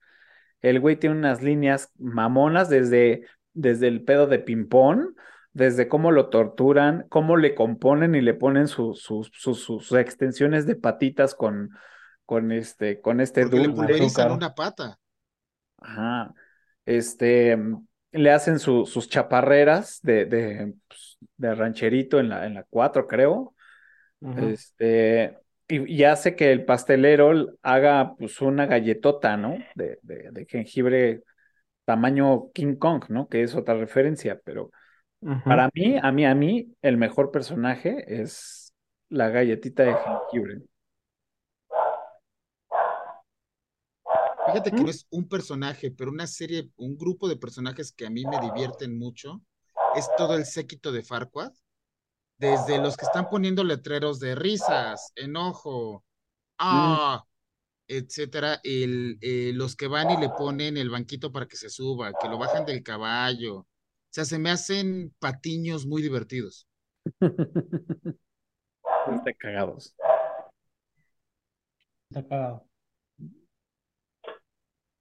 El 0.62 0.80
güey 0.80 0.98
tiene 0.98 1.16
unas 1.16 1.42
líneas 1.42 1.92
mamonas 1.98 2.70
desde, 2.70 3.26
desde 3.54 3.88
el 3.88 4.04
pedo 4.04 4.28
de 4.28 4.40
ping-pong, 4.40 5.16
desde 5.54 5.88
cómo 5.88 6.12
lo 6.12 6.30
torturan, 6.30 7.06
cómo 7.10 7.38
le 7.38 7.56
componen 7.56 8.16
y 8.16 8.22
le 8.22 8.34
ponen 8.34 8.68
sus, 8.68 9.02
sus, 9.02 9.92
extensiones 9.94 10.66
de 10.66 10.76
patitas 10.76 11.34
con, 11.34 11.72
con 12.26 12.52
este, 12.52 13.02
con 13.02 13.22
este 13.22 13.46
dulce. 13.46 13.94
Le 13.94 14.32
una 14.32 14.54
pata. 14.54 15.00
Ajá. 15.78 16.34
Este, 16.86 17.58
le 18.12 18.32
hacen 18.32 18.60
sus 18.60 19.10
chaparreras 19.10 20.00
de, 20.04 20.26
de, 20.26 20.74
pues, 20.88 21.18
de 21.38 21.56
rancherito 21.56 22.20
en 22.20 22.30
la, 22.30 22.46
en 22.46 22.54
la 22.54 22.64
4, 22.70 23.08
creo. 23.08 23.56
Este, 24.22 25.40
y, 25.68 26.04
hace 26.04 26.36
que 26.36 26.52
el 26.52 26.66
pastelero 26.66 27.58
haga 27.64 28.16
pues 28.18 28.40
una 28.42 28.68
galletota, 28.68 29.36
¿no? 29.36 29.58
De, 29.76 29.98
de, 30.04 30.46
jengibre 30.48 31.24
tamaño 31.86 32.52
King 32.52 32.76
Kong, 32.76 33.06
¿no? 33.10 33.28
Que 33.28 33.42
es 33.42 33.56
otra 33.56 33.76
referencia, 33.76 34.40
pero 34.44 34.70
para 35.46 35.70
mí, 35.74 35.98
a 36.02 36.12
mí, 36.12 36.26
a 36.26 36.36
mí, 36.36 36.76
el 36.82 36.98
mejor 36.98 37.32
personaje 37.32 38.22
es 38.22 38.74
la 39.10 39.30
galletita 39.30 39.84
de 39.84 39.96
jengibre. 39.96 40.62
Fíjate 44.48 44.72
que 44.72 44.84
no 44.84 44.90
es 44.90 45.08
un 45.10 45.28
personaje, 45.28 45.92
pero 45.92 46.12
una 46.12 46.28
serie, 46.28 46.70
un 46.76 46.98
grupo 46.98 47.30
de 47.30 47.38
personajes 47.38 47.92
que 47.92 48.06
a 48.06 48.10
mí 48.10 48.24
me 48.26 48.40
divierten 48.40 48.98
mucho 48.98 49.42
es 49.96 50.10
todo 50.18 50.36
el 50.36 50.46
séquito 50.46 50.92
de 50.92 51.04
Farquaad 51.04 51.54
desde 52.42 52.80
los 52.80 52.98
que 52.98 53.06
están 53.06 53.30
poniendo 53.30 53.64
letreros 53.64 54.20
de 54.20 54.34
risas, 54.34 55.14
enojo, 55.16 56.00
mm. 56.00 56.02
ah, 56.58 57.24
etcétera, 57.88 58.60
el, 58.64 59.20
eh, 59.22 59.52
los 59.54 59.76
que 59.76 59.88
van 59.88 60.10
y 60.10 60.18
le 60.18 60.30
ponen 60.30 60.76
el 60.76 60.90
banquito 60.90 61.32
para 61.32 61.46
que 61.46 61.56
se 61.56 61.70
suba, 61.70 62.12
que 62.20 62.28
lo 62.28 62.40
bajan 62.40 62.66
del 62.66 62.82
caballo. 62.82 63.58
O 63.58 63.68
sea, 64.10 64.26
se 64.26 64.40
me 64.40 64.50
hacen 64.50 65.14
patiños 65.20 65.86
muy 65.86 66.02
divertidos. 66.02 66.68
Está 67.20 69.34
cagados. 69.38 69.96
Está 72.10 72.28
cagado. 72.28 72.66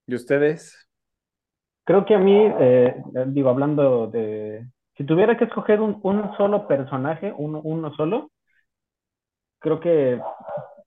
¿Y 0.07 0.15
ustedes? 0.15 0.87
Creo 1.85 2.05
que 2.05 2.15
a 2.15 2.19
mí, 2.19 2.37
eh, 2.61 3.03
digo, 3.29 3.49
hablando 3.49 4.09
de, 4.09 4.69
si 5.01 5.07
tuviera 5.07 5.39
que 5.39 5.45
escoger 5.45 5.81
un, 5.81 5.99
solo 6.37 6.69
personaje, 6.69 7.33
uno, 7.35 7.63
uno 7.65 7.91
solo, 7.95 8.31
creo 9.59 9.81
que 9.81 10.21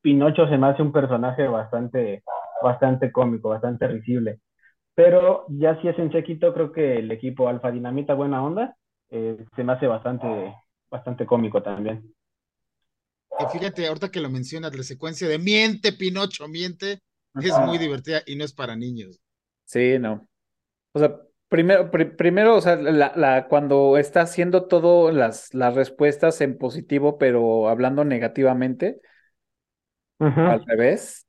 Pinocho 0.03 0.47
se 0.47 0.55
me 0.55 0.67
hace 0.67 0.83
un 0.83 0.91
personaje 0.91 1.47
bastante, 1.47 2.21
bastante 2.61 3.11
cómico, 3.11 3.49
bastante 3.49 3.87
risible. 3.87 4.39
Pero 4.93 5.47
ya 5.49 5.81
si 5.81 5.87
es 5.87 5.97
en 5.97 6.11
sequito, 6.11 6.53
creo 6.53 6.71
que 6.71 6.99
el 6.99 7.09
equipo 7.11 7.49
Alfa 7.49 7.71
Dinamita 7.71 8.13
Buena 8.13 8.43
Onda 8.43 8.77
eh, 9.09 9.43
se 9.55 9.63
me 9.63 9.73
hace 9.73 9.87
bastante, 9.87 10.53
bastante 10.91 11.25
cómico 11.25 11.63
también. 11.63 12.13
Y 13.39 13.45
fíjate, 13.51 13.87
ahorita 13.87 14.11
que 14.11 14.21
lo 14.21 14.29
mencionas, 14.29 14.77
la 14.77 14.83
secuencia 14.83 15.27
de 15.27 15.39
miente, 15.39 15.91
Pinocho, 15.91 16.47
miente, 16.47 16.99
es 17.41 17.57
muy 17.65 17.79
divertida 17.79 18.21
y 18.27 18.35
no 18.35 18.45
es 18.45 18.53
para 18.53 18.75
niños. 18.75 19.19
Sí, 19.65 19.97
no. 19.97 20.27
O 20.91 20.99
sea, 20.99 21.19
Primero, 21.53 21.91
primero, 21.91 22.55
o 22.55 22.61
sea, 22.61 22.77
la, 22.77 23.47
cuando 23.47 23.97
está 23.99 24.21
haciendo 24.21 24.65
todo 24.65 25.11
las, 25.11 25.53
las 25.53 25.75
respuestas 25.75 26.41
en 26.41 26.57
positivo, 26.57 27.19
pero 27.19 27.69
hablando 27.69 28.03
negativamente, 28.03 28.99
al 30.17 30.65
revés. 30.65 31.27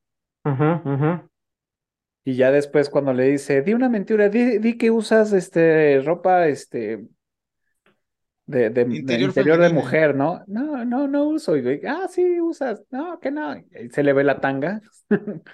Y 2.24 2.36
ya 2.36 2.50
después 2.50 2.88
cuando 2.88 3.12
le 3.12 3.24
dice, 3.24 3.60
di 3.60 3.74
una 3.74 3.90
mentira, 3.90 4.30
di, 4.30 4.78
que 4.78 4.90
usas 4.90 5.34
este 5.34 6.00
ropa 6.00 6.48
este 6.48 7.04
de, 8.46 8.70
de 8.70 8.80
interior, 8.80 9.58
de 9.60 9.74
mujer, 9.74 10.14
¿no? 10.14 10.42
No, 10.46 10.86
no, 10.86 11.06
no 11.06 11.24
uso. 11.24 11.54
Y 11.54 11.82
ah, 11.86 12.08
sí, 12.08 12.40
usas. 12.40 12.82
No, 12.90 13.20
que 13.20 13.30
no. 13.30 13.54
Y 13.58 13.90
se 13.90 14.02
le 14.02 14.14
ve 14.14 14.24
la 14.24 14.40
tanga. 14.40 14.80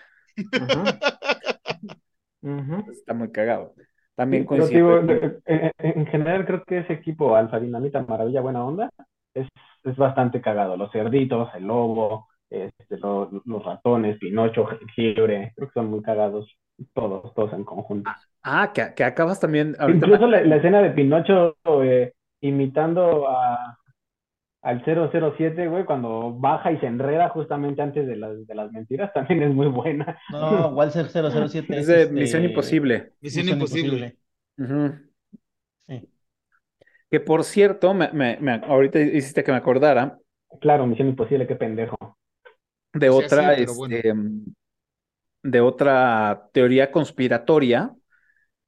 Está 2.93 3.15
muy 3.15 3.33
cagado. 3.33 3.75
También 4.21 4.45
coincido. 4.45 4.99
en, 4.99 6.07
general 6.09 6.45
creo 6.45 6.63
que 6.65 6.81
ese 6.81 6.93
equipo 6.93 7.37
Alfa 7.37 7.59
Dinamita 7.59 8.03
Maravilla 8.03 8.43
Buena 8.43 8.63
Onda 8.63 8.91
es, 9.33 9.49
es 9.83 9.97
bastante 9.97 10.43
cagado. 10.43 10.77
Los 10.77 10.93
cerditos, 10.93 11.49
el 11.55 11.65
lobo, 11.65 12.29
este, 12.51 12.99
los, 12.99 13.31
ratones, 13.65 14.19
Pinocho, 14.19 14.67
Jengibre, 14.67 15.55
creo 15.57 15.69
que 15.69 15.73
son 15.73 15.87
muy 15.87 16.03
cagados 16.03 16.55
todos, 16.93 17.33
todos 17.33 17.55
en 17.55 17.65
conjunto. 17.65 18.11
Ah, 18.43 18.73
que, 18.75 18.93
que 18.95 19.05
acabas 19.05 19.41
también. 19.41 19.75
Incluso 19.89 20.27
la, 20.27 20.55
escena 20.55 20.83
de 20.83 20.91
Pinocho 20.91 21.57
eh, 21.83 22.13
imitando 22.43 23.27
a, 23.27 23.79
al 24.63 24.85
007, 24.85 25.69
güey, 25.69 25.85
cuando 25.85 26.35
baja 26.35 26.71
y 26.71 26.79
se 26.79 26.87
enreda 26.87 27.31
justamente 27.31 27.81
antes 27.81 28.07
de 28.07 28.17
las, 28.17 28.47
de 28.47 28.55
las 28.55 28.71
mentiras, 28.73 29.13
también 29.15 29.43
es 29.43 29.55
muy 29.55 29.69
buena. 29.69 30.19
No, 30.31 30.69
Walter 30.69 31.07
007 31.09 31.79
es, 31.79 31.87
de 31.87 32.09
Misión 32.11 32.43
este, 32.43 32.51
Imposible. 32.51 33.13
Misión, 33.21 33.49
Imposible. 33.49 34.17
sí. 35.87 36.09
Que 37.11 37.19
por 37.19 37.43
cierto, 37.43 37.93
me, 37.93 38.11
me, 38.13 38.53
ahorita 38.65 39.01
hiciste 39.01 39.43
que 39.43 39.51
me 39.51 39.59
acordara. 39.59 40.19
Claro, 40.61 40.87
Misión 40.87 41.09
Imposible, 41.09 41.47
qué 41.47 41.57
pendejo. 41.57 41.97
De 42.93 43.09
otra, 43.09 43.55
este, 43.55 44.13
de 45.43 45.61
otra 45.61 46.49
teoría 46.53 46.91
conspiratoria, 46.91 47.93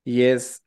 y 0.04 0.22
es 0.22 0.61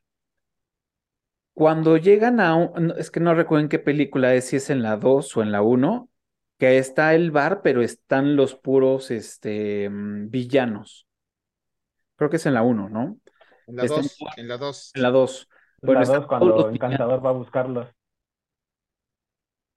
cuando 1.56 1.96
llegan 1.96 2.38
a 2.38 2.54
un, 2.54 2.92
es 2.98 3.10
que 3.10 3.18
no 3.18 3.34
recuerdo 3.34 3.62
en 3.62 3.70
qué 3.70 3.78
película 3.78 4.34
es, 4.34 4.48
si 4.48 4.56
es 4.56 4.68
en 4.68 4.82
la 4.82 4.98
2 4.98 5.38
o 5.38 5.42
en 5.42 5.52
la 5.52 5.62
1, 5.62 6.10
que 6.58 6.76
está 6.76 7.14
el 7.14 7.30
bar, 7.30 7.62
pero 7.62 7.80
están 7.80 8.36
los 8.36 8.54
puros 8.54 9.10
este, 9.10 9.88
mm, 9.88 10.28
villanos. 10.28 11.06
Creo 12.16 12.28
que 12.28 12.36
es 12.36 12.44
en 12.44 12.52
la 12.52 12.62
1, 12.62 12.90
¿no? 12.90 13.18
En 13.68 13.76
la 13.76 13.86
2, 13.86 14.18
en 14.36 14.48
la 14.48 14.58
2. 14.58 14.92
En 14.96 15.02
la 15.02 15.10
2. 15.10 15.48
Bueno, 15.80 16.00
la 16.02 16.06
2 16.18 16.26
cuando 16.26 16.68
Encantador 16.68 17.24
va 17.24 17.30
a 17.30 17.32
buscarlos. 17.32 17.88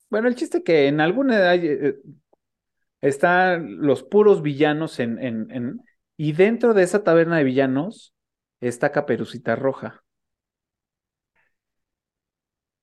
Bueno, 0.10 0.28
el 0.28 0.36
chiste 0.36 0.64
que 0.64 0.88
en 0.88 1.00
alguna 1.00 1.38
edad 1.38 1.56
eh, 1.56 1.98
están 3.00 3.78
los 3.78 4.04
puros 4.04 4.42
villanos 4.42 5.00
en, 5.00 5.18
en, 5.24 5.50
en, 5.50 5.82
y 6.18 6.34
dentro 6.34 6.74
de 6.74 6.84
esa 6.84 7.06
taberna 7.06 7.38
de 7.38 7.46
villanos 7.46 8.14
está 8.60 8.92
Caperucita 8.92 9.56
Roja. 9.56 10.04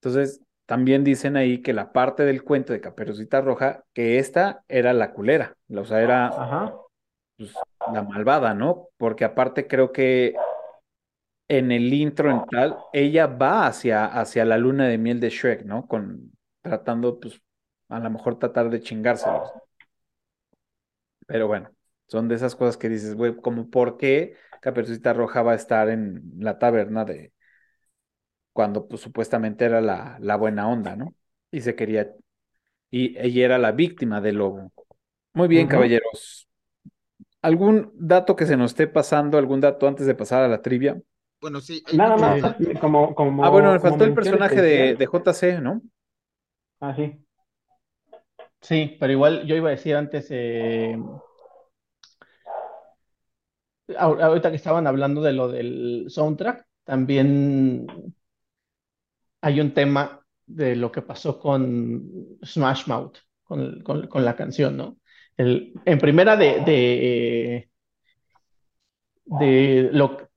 Entonces, 0.07 0.41
también 0.66 1.03
dicen 1.03 1.37
ahí 1.37 1.62
que 1.62 1.73
la 1.73 1.93
parte 1.93 2.24
del 2.24 2.45
cuento 2.45 2.73
de 2.73 2.81
Caperucita 2.81 3.41
Roja, 3.41 3.83
que 3.93 4.20
esta 4.20 4.62
era 4.69 4.93
la 4.93 5.12
culera, 5.12 5.57
o 5.69 5.85
sea, 5.85 6.01
era 6.01 6.31
pues, 7.37 7.53
la 7.93 8.05
malvada, 8.05 8.55
¿no? 8.55 8.89
Porque 8.99 9.24
aparte 9.24 9.66
creo 9.66 9.91
que 9.91 10.37
en 11.49 11.73
el 11.73 11.93
intro 11.93 12.31
en 12.31 12.47
tal, 12.47 12.77
ella 12.93 13.27
va 13.27 13.66
hacia, 13.66 14.07
hacia 14.07 14.45
la 14.45 14.59
luna 14.59 14.87
de 14.87 14.97
miel 14.97 15.19
de 15.19 15.31
Shrek, 15.31 15.65
¿no? 15.65 15.89
Con, 15.89 16.31
tratando, 16.62 17.19
pues, 17.19 17.43
a 17.89 17.99
lo 17.99 18.11
mejor 18.11 18.39
tratar 18.39 18.70
de 18.70 18.81
chingárselos. 18.81 19.51
Pero 21.27 21.49
bueno, 21.49 21.70
son 22.07 22.28
de 22.28 22.37
esas 22.37 22.55
cosas 22.55 22.77
que 22.77 22.89
dices, 22.89 23.16
güey, 23.16 23.35
como 23.35 23.70
por 23.70 23.97
qué 23.97 24.37
Caperucita 24.61 25.12
Roja 25.12 25.43
va 25.43 25.53
a 25.53 25.57
estar 25.57 25.89
en 25.89 26.23
la 26.39 26.61
taberna 26.61 27.05
de, 27.05 27.33
cuando 28.57 28.89
pues, 28.89 29.03
supuestamente 29.03 29.66
era 29.66 29.83
la, 29.83 30.16
la 30.19 30.37
buena 30.37 30.66
onda, 30.66 30.97
¿no? 30.97 31.15
Y 31.53 31.61
se 31.61 31.77
quería, 31.77 32.11
y 32.91 33.16
ella 33.19 33.45
era 33.45 33.59
la 33.59 33.73
víctima 33.73 34.23
del 34.23 34.37
lobo. 34.37 34.73
Muy 35.35 35.47
bien, 35.47 35.69
caballeros. 35.69 36.49
¿Algún 37.43 37.93
dato 37.95 38.35
que 38.35 38.47
se 38.47 38.57
nos 38.57 38.70
esté 38.70 38.87
pasando, 38.87 39.37
algún 39.37 39.61
dato 39.61 39.87
antes 39.87 40.07
de 40.07 40.15
pasar 40.15 40.43
a 40.43 40.49
la 40.49 40.62
trivia? 40.62 40.99
Bueno, 41.39 41.61
sí. 41.61 41.85
Nada 41.93 42.16
más, 42.16 42.57
como, 42.81 43.15
como, 43.15 43.45
Ah, 43.45 43.51
bueno, 43.51 43.73
me 43.73 43.78
faltó 43.78 44.05
el 44.05 44.15
personaje 44.15 44.62
de, 44.62 44.97
de, 44.97 45.07
JC, 45.07 45.61
¿no? 45.61 45.83
Ah, 46.81 46.97
sí. 46.97 47.23
Sí, 48.62 48.97
pero 48.99 49.12
igual 49.12 49.47
yo 49.47 49.55
iba 49.55 49.69
a 49.69 49.73
decir 49.73 49.95
antes, 49.95 50.28
eh... 50.31 50.97
ahorita 53.99 54.49
que 54.49 54.57
estaban 54.57 54.87
hablando 54.87 55.20
de 55.20 55.35
lo 55.35 55.49
del 55.49 56.07
soundtrack, 56.09 56.66
también 56.85 57.87
hay 59.41 59.61
un 59.61 59.75
tema 59.75 60.21
de 60.47 60.77
lo 60.77 60.93
que 60.93 61.03
pasó 61.03 61.39
con 61.39 62.39
Smash 62.45 62.87
Mouth, 62.87 63.19
con, 63.43 63.83
con, 63.83 64.25
la 64.25 64.37
canción, 64.37 64.77
¿no? 64.77 64.99
En 65.37 65.99
primera 65.99 66.37
de, 66.37 67.69
de, 69.25 69.91
lo 69.93 70.29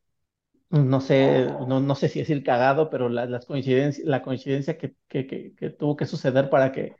no 0.71 1.01
sé, 1.01 1.45
no, 1.67 1.79
no, 1.79 1.95
sé 1.95 2.09
si 2.09 2.43
cagado, 2.43 2.89
pero 2.89 3.09
la, 3.09 3.25
las 3.25 3.45
coincidencias, 3.45 4.05
la 4.05 4.21
coincidencia 4.21 4.77
que, 4.77 4.95
que, 5.07 5.25
que, 5.55 5.69
tuvo 5.71 5.95
que 5.95 6.05
suceder 6.05 6.49
para 6.49 6.71
que, 6.71 6.95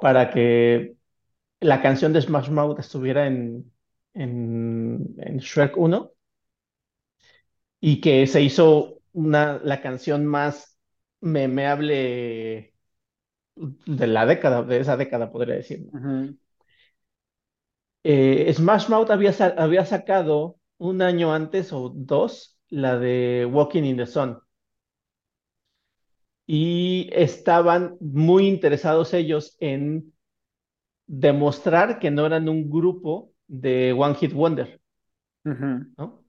para 0.00 0.30
que 0.30 0.94
la 1.60 1.82
canción 1.82 2.12
de 2.12 2.22
Smash 2.22 2.50
Mouth 2.50 2.78
estuviera 2.78 3.26
en, 3.26 3.72
en, 4.14 5.14
en 5.18 5.38
Shrek 5.38 5.76
1 5.76 6.12
y 7.80 8.00
que 8.00 8.26
se 8.26 8.42
hizo 8.42 9.00
una, 9.12 9.60
la 9.62 9.80
canción 9.82 10.24
más 10.24 10.71
memeable 11.22 12.74
de 13.56 14.06
la 14.06 14.26
década, 14.26 14.62
de 14.62 14.80
esa 14.80 14.96
década, 14.96 15.32
podría 15.32 15.56
decir. 15.56 15.86
Eh, 18.04 18.52
Smash 18.52 18.88
Mouth 18.88 19.10
había, 19.10 19.32
había 19.58 19.84
sacado 19.84 20.58
un 20.78 21.02
año 21.02 21.32
antes 21.34 21.72
o 21.72 21.90
dos 21.94 22.58
la 22.68 22.98
de 22.98 23.48
Walking 23.50 23.84
in 23.84 23.96
the 23.96 24.06
Sun. 24.06 24.38
Y 26.46 27.08
estaban 27.12 27.96
muy 28.00 28.46
interesados 28.48 29.14
ellos 29.14 29.56
en 29.60 30.12
demostrar 31.06 31.98
que 32.00 32.10
no 32.10 32.26
eran 32.26 32.48
un 32.48 32.70
grupo 32.70 33.32
de 33.48 33.92
One 33.94 34.16
Hit 34.16 34.34
Wonder, 34.34 34.80
¿no? 35.96 36.21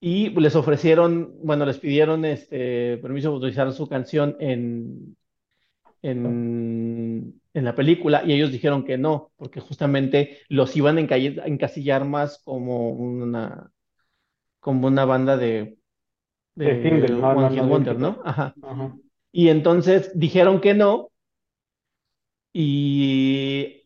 Y 0.00 0.30
les 0.30 0.54
ofrecieron, 0.54 1.34
bueno, 1.42 1.66
les 1.66 1.78
pidieron 1.78 2.24
este 2.24 2.98
permiso 2.98 3.30
de 3.30 3.36
utilizar 3.36 3.72
su 3.72 3.88
canción 3.88 4.36
en, 4.38 5.16
en, 6.02 7.40
en, 7.52 7.64
la 7.64 7.74
película 7.74 8.22
y 8.24 8.32
ellos 8.32 8.52
dijeron 8.52 8.84
que 8.84 8.96
no, 8.96 9.32
porque 9.36 9.60
justamente 9.60 10.38
los 10.48 10.76
iban 10.76 10.98
a 10.98 11.00
encasillar 11.00 12.04
más 12.04 12.40
como 12.44 12.90
una, 12.90 13.72
como 14.60 14.86
una 14.86 15.04
banda 15.04 15.36
de, 15.36 15.78
de, 16.54 17.14
One 17.20 17.50
Hit 17.50 17.64
Wonder, 17.64 17.98
¿no? 17.98 18.20
Ajá. 18.24 18.54
Y 19.32 19.48
entonces 19.48 20.12
dijeron 20.14 20.60
que 20.60 20.74
no 20.74 21.10
y 22.52 23.84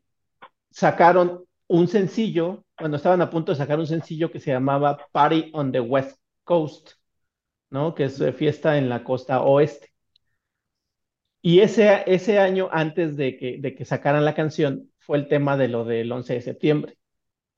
sacaron 0.71 1.45
un 1.69 1.89
sencillo, 1.89 2.65
bueno, 2.79 2.97
estaban 2.97 3.23
a 3.23 3.31
punto 3.31 3.53
de 3.53 3.59
sacar 3.59 3.79
un 3.79 3.87
sencillo 3.87 4.31
que 4.31 4.41
se 4.41 4.51
llamaba 4.51 4.99
Party 5.13 5.51
on 5.53 5.73
the 5.73 5.81
West 5.81 6.19
Coast, 6.45 6.93
¿no? 7.71 7.95
Que 7.95 8.05
es 8.05 8.21
eh, 8.21 8.33
fiesta 8.33 8.79
en 8.79 8.89
la 8.89 9.05
costa 9.05 9.43
oeste. 9.43 9.93
Y 11.41 11.61
ese, 11.61 12.05
ese 12.07 12.39
año, 12.39 12.69
antes 12.71 13.17
de 13.17 13.37
que, 13.37 13.59
de 13.59 13.75
que 13.75 13.85
sacaran 13.85 14.25
la 14.25 14.35
canción, 14.35 14.91
fue 15.01 15.19
el 15.19 15.29
tema 15.29 15.57
de 15.57 15.69
lo 15.69 15.85
del 15.85 16.11
11 16.13 16.35
de 16.35 16.41
septiembre, 16.41 16.97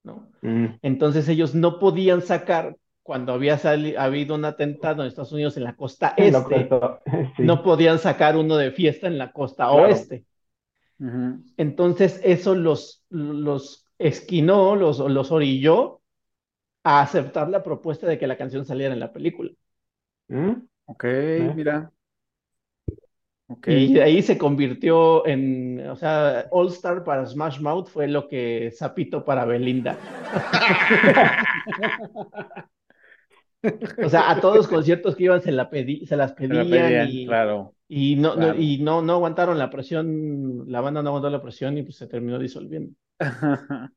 ¿no? 0.02 0.30
Mm. 0.40 0.66
Entonces 0.80 1.28
ellos 1.28 1.54
no 1.54 1.78
podían 1.78 2.22
sacar, 2.22 2.76
cuando 3.02 3.34
había 3.34 3.60
habido 3.98 4.34
un 4.34 4.46
atentado 4.46 5.02
en 5.02 5.08
Estados 5.08 5.32
Unidos 5.32 5.58
en 5.58 5.64
la 5.64 5.76
costa 5.76 6.14
este, 6.16 6.70
no 7.38 7.62
podían 7.62 7.98
sacar 7.98 8.36
uno 8.36 8.56
de 8.56 8.70
fiesta 8.70 9.06
en 9.06 9.18
la 9.18 9.32
costa 9.32 9.70
oeste. 9.70 10.24
Entonces 11.58 12.18
eso 12.24 12.54
los, 12.54 13.04
los 13.10 13.83
esquinó, 13.98 14.76
los, 14.76 14.98
los 14.98 15.30
orilló 15.32 16.00
a 16.82 17.00
aceptar 17.00 17.48
la 17.48 17.62
propuesta 17.62 18.06
de 18.06 18.18
que 18.18 18.26
la 18.26 18.36
canción 18.36 18.64
saliera 18.64 18.92
en 18.92 19.00
la 19.00 19.12
película. 19.12 19.50
¿Mm? 20.28 20.52
Ok, 20.86 21.04
mira. 21.54 21.90
Okay. 23.46 23.84
Y 23.84 23.94
de 23.94 24.02
ahí 24.02 24.22
se 24.22 24.38
convirtió 24.38 25.26
en, 25.26 25.86
o 25.88 25.96
sea, 25.96 26.46
All 26.50 26.68
Star 26.68 27.04
para 27.04 27.26
Smash 27.26 27.60
Mouth 27.60 27.88
fue 27.88 28.08
lo 28.08 28.26
que 28.26 28.72
Zapito 28.74 29.24
para 29.24 29.44
Belinda. 29.44 29.98
o 34.02 34.08
sea, 34.08 34.30
a 34.30 34.40
todos 34.40 34.56
los 34.56 34.68
conciertos 34.68 35.14
que 35.14 35.24
iban 35.24 35.42
se, 35.42 35.52
la 35.52 35.68
se 35.70 36.16
las 36.16 36.32
pedían, 36.32 37.08
y, 37.10 37.26
claro, 37.26 37.73
y, 37.86 38.16
no, 38.16 38.54
y 38.54 38.78
no, 38.82 39.02
no 39.02 39.14
aguantaron 39.14 39.58
la 39.58 39.70
presión, 39.70 40.64
la 40.70 40.80
banda 40.80 41.02
no 41.02 41.10
aguantó 41.10 41.28
la 41.30 41.42
presión 41.42 41.76
y 41.76 41.82
pues 41.82 41.96
se 41.96 42.06
terminó 42.06 42.38
disolviendo. 42.38 42.94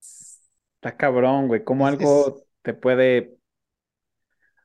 Está 0.00 0.96
cabrón, 0.96 1.48
güey, 1.48 1.64
cómo 1.64 1.86
algo 1.86 2.42
te 2.62 2.74
puede, 2.74 3.36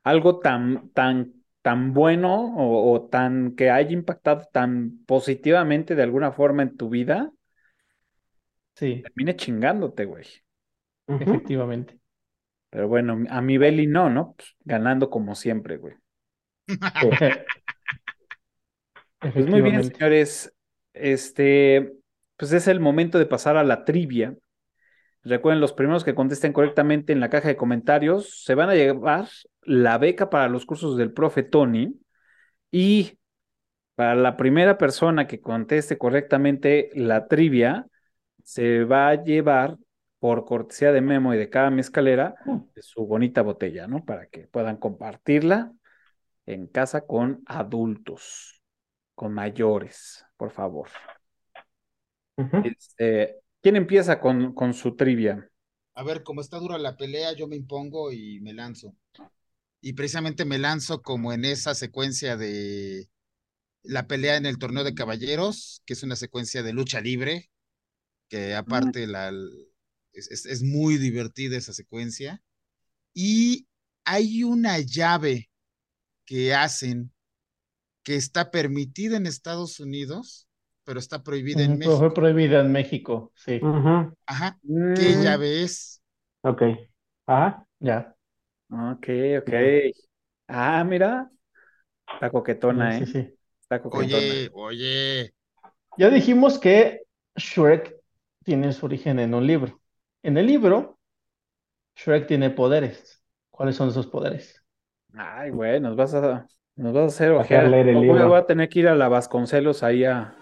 algo 0.03 0.39
tan, 0.39 0.89
tan, 0.89 1.33
tan 1.61 1.93
bueno 1.93 2.55
o, 2.57 3.07
tan 3.09 3.55
que 3.55 3.69
haya 3.69 3.91
impactado 3.91 4.47
tan 4.51 5.03
positivamente 5.05 5.95
de 5.95 6.03
alguna 6.03 6.31
forma 6.31 6.63
en 6.63 6.75
tu 6.75 6.89
vida, 6.89 7.31
sí. 8.73 9.01
termine 9.03 9.35
chingándote, 9.35 10.05
güey. 10.05 10.25
Efectivamente. 11.07 11.99
Pero 12.69 12.87
bueno, 12.87 13.23
a 13.29 13.41
mi 13.41 13.57
Beli 13.57 13.87
no, 13.87 14.09
¿no? 14.09 14.33
Pues, 14.35 14.55
ganando 14.61 15.09
como 15.09 15.35
siempre, 15.35 15.77
güey. 15.77 15.95
pues 19.19 19.47
muy 19.47 19.61
bien, 19.61 19.83
señores. 19.83 20.53
Este, 20.93 21.93
pues 22.37 22.51
es 22.51 22.67
el 22.67 22.79
momento 22.79 23.19
de 23.19 23.25
pasar 23.25 23.57
a 23.57 23.63
la 23.63 23.85
trivia. 23.85 24.35
Recuerden, 25.23 25.61
los 25.61 25.73
primeros 25.73 26.03
que 26.03 26.15
contesten 26.15 26.53
correctamente 26.53 27.13
en 27.13 27.19
la 27.19 27.29
caja 27.29 27.49
de 27.49 27.57
comentarios 27.57 28.43
se 28.43 28.55
van 28.55 28.69
a 28.69 28.75
llevar 28.75 29.27
la 29.61 29.97
beca 29.97 30.29
para 30.29 30.47
los 30.47 30.65
cursos 30.65 30.97
del 30.97 31.11
profe 31.11 31.43
Tony. 31.43 31.99
Y 32.71 33.19
para 33.95 34.15
la 34.15 34.37
primera 34.37 34.77
persona 34.77 35.27
que 35.27 35.41
conteste 35.41 35.97
correctamente 35.97 36.89
la 36.93 37.27
trivia, 37.27 37.85
se 38.43 38.85
va 38.85 39.09
a 39.09 39.23
llevar 39.23 39.77
por 40.19 40.45
cortesía 40.45 40.91
de 40.91 41.01
Memo 41.01 41.33
y 41.33 41.37
de 41.37 41.49
cada 41.49 41.69
mezcalera 41.69 42.35
mm. 42.45 42.57
su 42.77 43.05
bonita 43.05 43.41
botella, 43.41 43.87
¿no? 43.87 44.03
Para 44.05 44.27
que 44.27 44.47
puedan 44.47 44.77
compartirla 44.77 45.71
en 46.45 46.67
casa 46.67 47.01
con 47.01 47.41
adultos, 47.45 48.58
con 49.19 49.33
mayores, 49.33 50.23
por 50.37 50.49
favor. 50.49 50.87
este, 52.63 53.35
¿Quién 53.61 53.75
empieza 53.75 54.21
con, 54.21 54.53
con 54.53 54.73
su 54.73 54.95
trivia? 54.95 55.51
A 55.93 56.03
ver, 56.03 56.23
como 56.23 56.39
está 56.39 56.57
dura 56.57 56.77
la 56.77 56.95
pelea, 56.95 57.33
yo 57.33 57.45
me 57.45 57.57
impongo 57.57 58.13
y 58.13 58.39
me 58.39 58.53
lanzo. 58.53 58.95
Y 59.81 59.91
precisamente 59.91 60.45
me 60.45 60.57
lanzo 60.57 61.01
como 61.01 61.33
en 61.33 61.43
esa 61.43 61.75
secuencia 61.75 62.37
de 62.37 63.09
la 63.83 64.07
pelea 64.07 64.37
en 64.37 64.45
el 64.45 64.57
torneo 64.57 64.85
de 64.85 64.95
caballeros, 64.95 65.83
que 65.85 65.95
es 65.95 66.03
una 66.03 66.15
secuencia 66.15 66.63
de 66.63 66.71
lucha 66.71 67.01
libre, 67.01 67.51
que 68.29 68.55
aparte 68.55 69.05
la, 69.05 69.33
es, 70.13 70.63
muy 70.63 70.97
divertida 70.97 71.57
esa 71.57 71.73
secuencia. 71.73 72.41
Y 73.13 73.67
hay 74.05 74.45
una 74.45 74.79
llave 74.79 75.49
que 76.23 76.53
hacen 76.53 77.11
que 78.09 78.15
está 78.15 78.49
permitida 78.49 79.17
en 79.17 79.27
Estados 79.27 79.79
Unidos, 79.79 80.47
pero 80.83 80.97
está 80.97 81.21
prohibida 81.21 81.61
en 81.61 81.77
México. 81.77 81.99
Fue 81.99 82.11
prohibida 82.11 82.61
en 82.61 82.71
México, 82.71 83.31
sí. 83.35 83.61
Ajá. 84.25 84.57
¿Qué 84.95 85.15
mm. 85.15 85.21
llave 85.21 85.61
es? 85.61 86.01
Ok. 86.41 86.63
Ajá. 87.27 87.67
Ya. 87.77 88.15
Ok, 88.71 89.09
ok. 89.41 89.53
Ah, 90.47 90.83
mira. 90.83 91.29
Está 92.11 92.31
coquetona, 92.31 92.97
¿eh? 92.97 93.05
Sí, 93.05 93.11
sí. 93.11 93.35
Está 93.61 93.79
coquetona. 93.79 94.17
Oye, 94.17 94.49
oye. 94.55 95.33
Ya 95.95 96.09
dijimos 96.09 96.57
que 96.57 97.01
Shrek 97.35 97.95
tiene 98.43 98.73
su 98.73 98.87
origen 98.87 99.19
en 99.19 99.35
un 99.35 99.45
libro. 99.45 99.79
En 100.23 100.35
el 100.35 100.47
libro, 100.47 100.97
Shrek 101.95 102.25
tiene 102.25 102.49
poderes. 102.49 103.23
¿Cuáles 103.51 103.75
son 103.75 103.89
esos 103.89 104.07
poderes? 104.07 104.63
Ay, 105.13 105.51
güey, 105.51 105.79
nos 105.79 105.95
vas 105.95 106.15
a, 106.15 106.47
nos 106.79 106.93
vas 106.93 107.03
a 107.03 107.07
hacer 107.07 107.31
ojear. 107.31 107.69
Voy 107.69 108.37
a 108.37 108.45
tener 108.45 108.69
que 108.69 108.79
ir 108.79 108.87
a 108.87 108.95
la 108.95 109.09
Vasconcelos 109.09 109.83
ahí 109.83 110.05
a, 110.05 110.33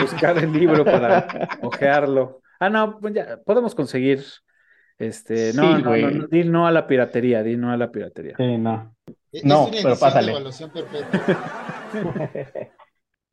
buscar 0.00 0.38
el 0.38 0.50
libro 0.50 0.82
para 0.84 1.26
ojearlo. 1.62 2.40
Ah, 2.58 2.70
no, 2.70 2.98
pues 2.98 3.12
ya, 3.14 3.38
podemos 3.44 3.74
conseguir. 3.74 4.22
Este, 4.98 5.52
no, 5.52 5.78
no, 5.78 5.96
no, 5.96 6.26
di 6.28 6.44
no 6.44 6.66
a 6.66 6.70
la 6.70 6.86
piratería, 6.86 7.42
di 7.42 7.56
no 7.56 7.70
a 7.70 7.76
la 7.76 7.90
piratería. 7.90 8.36
Sí, 8.36 8.56
no. 8.56 8.94
no, 9.44 9.68
pero 9.70 9.96
pásale. 9.98 10.32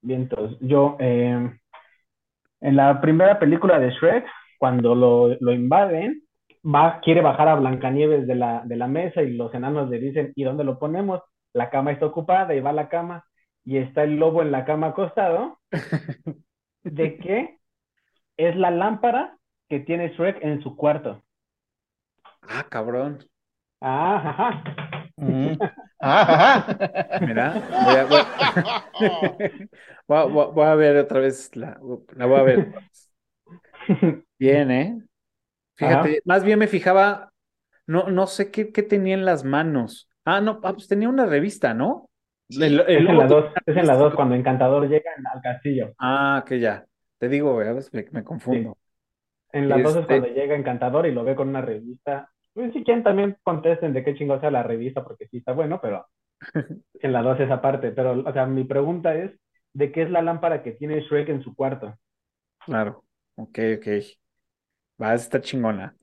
Bien, 0.01 0.21
entonces, 0.21 0.57
yo, 0.61 0.97
eh, 0.99 1.51
en 2.61 2.75
la 2.75 2.99
primera 2.99 3.37
película 3.39 3.79
de 3.79 3.91
Shrek, 3.91 4.25
cuando 4.57 4.95
lo, 4.95 5.37
lo 5.39 5.53
invaden, 5.53 6.23
va, 6.65 6.99
quiere 7.01 7.21
bajar 7.21 7.49
a 7.49 7.55
Blancanieves 7.55 8.27
de 8.27 8.35
la, 8.35 8.63
de 8.65 8.75
la 8.75 8.87
mesa 8.87 9.21
y 9.21 9.35
los 9.35 9.53
enanos 9.53 9.89
le 9.89 9.99
dicen, 9.99 10.33
¿y 10.35 10.43
dónde 10.43 10.63
lo 10.63 10.79
ponemos? 10.79 11.21
La 11.53 11.69
cama 11.69 11.91
está 11.91 12.05
ocupada 12.05 12.53
y 12.55 12.59
va 12.59 12.69
a 12.71 12.73
la 12.73 12.89
cama 12.89 13.26
y 13.63 13.77
está 13.77 14.03
el 14.03 14.15
lobo 14.17 14.41
en 14.41 14.51
la 14.51 14.65
cama 14.65 14.88
acostado. 14.88 15.59
¿De 16.84 17.17
qué? 17.17 17.59
Es 18.38 18.55
la 18.55 18.71
lámpara 18.71 19.38
que 19.67 19.80
tiene 19.80 20.09
Shrek 20.09 20.43
en 20.43 20.61
su 20.61 20.76
cuarto. 20.76 21.23
Ah, 22.41 22.65
cabrón. 22.69 23.19
Ah, 23.81 24.30
ajá. 24.30 24.63
Mm. 25.17 25.57
Ah, 26.01 26.65
Mira, 27.19 27.55
voy 30.07 30.17
a, 30.17 30.23
voy, 30.23 30.65
a, 30.65 30.76
ver 30.76 30.95
otra 30.95 31.19
vez, 31.19 31.53
la, 31.57 31.77
la 32.15 32.26
voy 32.26 32.39
a 32.39 32.43
ver. 32.43 32.71
Bien, 34.39 34.71
¿eh? 34.71 34.97
Fíjate, 35.76 36.21
más 36.23 36.45
bien 36.45 36.57
me 36.57 36.67
fijaba, 36.67 37.34
no, 37.85 38.09
no 38.09 38.27
sé 38.27 38.49
qué, 38.49 38.71
qué 38.71 38.81
tenía 38.81 39.13
en 39.13 39.26
las 39.26 39.43
manos. 39.43 40.09
Ah, 40.25 40.41
no, 40.41 40.59
ah, 40.63 40.73
pues 40.73 40.87
tenía 40.87 41.09
una 41.09 41.25
revista, 41.25 41.73
¿no? 41.73 42.09
es, 42.49 42.61
en 42.61 43.17
la 43.17 43.27
dos, 43.27 43.45
es 43.65 43.77
en 43.77 43.87
la 43.87 43.95
dos, 43.95 44.13
cuando 44.15 44.35
Encantador 44.35 44.87
llega 44.87 45.11
al 45.33 45.41
castillo. 45.41 45.93
Ah, 45.99 46.43
que 46.47 46.59
ya. 46.59 46.85
Te 47.17 47.29
digo, 47.29 47.57
me, 47.57 48.05
me, 48.11 48.23
confundo. 48.23 48.77
En 49.51 49.67
la 49.67 49.77
dos 49.77 49.95
es 49.95 50.05
cuando 50.05 50.27
este 50.27 50.39
llega 50.39 50.55
Encantador 50.55 51.05
y 51.05 51.11
lo 51.11 51.23
ve 51.23 51.35
con 51.35 51.49
una 51.49 51.61
revista. 51.61 52.31
Pues 52.53 52.73
si 52.73 52.83
quieren 52.83 53.03
también 53.03 53.37
contesten 53.43 53.93
de 53.93 54.03
qué 54.03 54.15
chingo 54.15 54.39
sea 54.39 54.51
la 54.51 54.63
revista, 54.63 55.03
porque 55.03 55.27
sí 55.27 55.37
está 55.37 55.51
bueno, 55.53 55.79
pero 55.81 56.07
en 57.01 57.13
la 57.13 57.21
dos 57.21 57.39
esa 57.39 57.61
parte. 57.61 57.91
Pero, 57.91 58.23
o 58.25 58.33
sea, 58.33 58.45
mi 58.45 58.63
pregunta 58.63 59.15
es, 59.15 59.31
¿de 59.73 59.91
qué 59.91 60.03
es 60.03 60.09
la 60.09 60.21
lámpara 60.21 60.63
que 60.63 60.71
tiene 60.71 61.01
Shrek 61.01 61.29
en 61.29 61.43
su 61.43 61.55
cuarto? 61.55 61.95
Claro, 62.65 63.03
ok, 63.35 63.59
ok. 63.77 63.87
Va, 65.01 65.13
esta 65.13 65.41
chingona. 65.41 65.95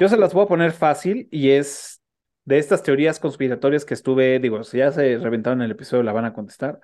Yo 0.00 0.08
se 0.08 0.16
las 0.16 0.34
voy 0.34 0.44
a 0.44 0.48
poner 0.48 0.72
fácil 0.72 1.28
y 1.30 1.50
es 1.50 2.02
de 2.44 2.58
estas 2.58 2.82
teorías 2.82 3.20
conspiratorias 3.20 3.84
que 3.84 3.94
estuve, 3.94 4.38
digo, 4.38 4.62
si 4.64 4.78
ya 4.78 4.92
se 4.92 5.18
reventaron 5.18 5.60
en 5.60 5.66
el 5.66 5.70
episodio, 5.72 6.02
la 6.02 6.12
van 6.12 6.26
a 6.26 6.34
contestar. 6.34 6.80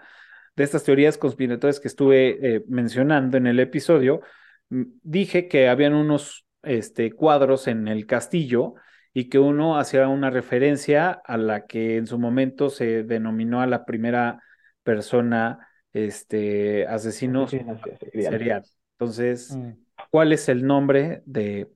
De 0.57 0.65
estas 0.65 0.85
teorías 0.85 1.19
conspiratorias 1.19 1.81
que 1.81 1.89
estuve 1.89 2.57
eh, 2.57 2.65
mencionando 2.69 3.37
en 3.37 3.47
el 3.47 3.61
episodio, 3.61 4.20
dije 4.69 5.49
que 5.49 5.69
habían 5.69 5.95
unos 5.95 6.47
este, 6.62 7.12
cuadros 7.12 7.66
en 7.66 7.89
el 7.89 8.07
castillo 8.07 8.74
y 9.12 9.28
que 9.28 9.39
uno 9.39 9.78
hacía 9.78 10.09
una 10.09 10.31
referencia 10.31 11.11
a 11.11 11.37
la 11.37 11.66
que 11.66 11.97
en 11.97 12.07
su 12.07 12.19
momento 12.19 12.70
se 12.70 13.03
denominó 13.03 13.61
a 13.61 13.66
la 13.66 13.85
primera 13.85 14.41
persona 14.82 15.69
este, 15.93 16.87
asesino 16.87 17.49
serial. 17.49 18.62
Entonces, 18.99 19.55
mm. 19.57 19.73
¿cuál 20.11 20.32
es 20.32 20.49
el 20.49 20.65
nombre 20.65 21.23
de, 21.27 21.69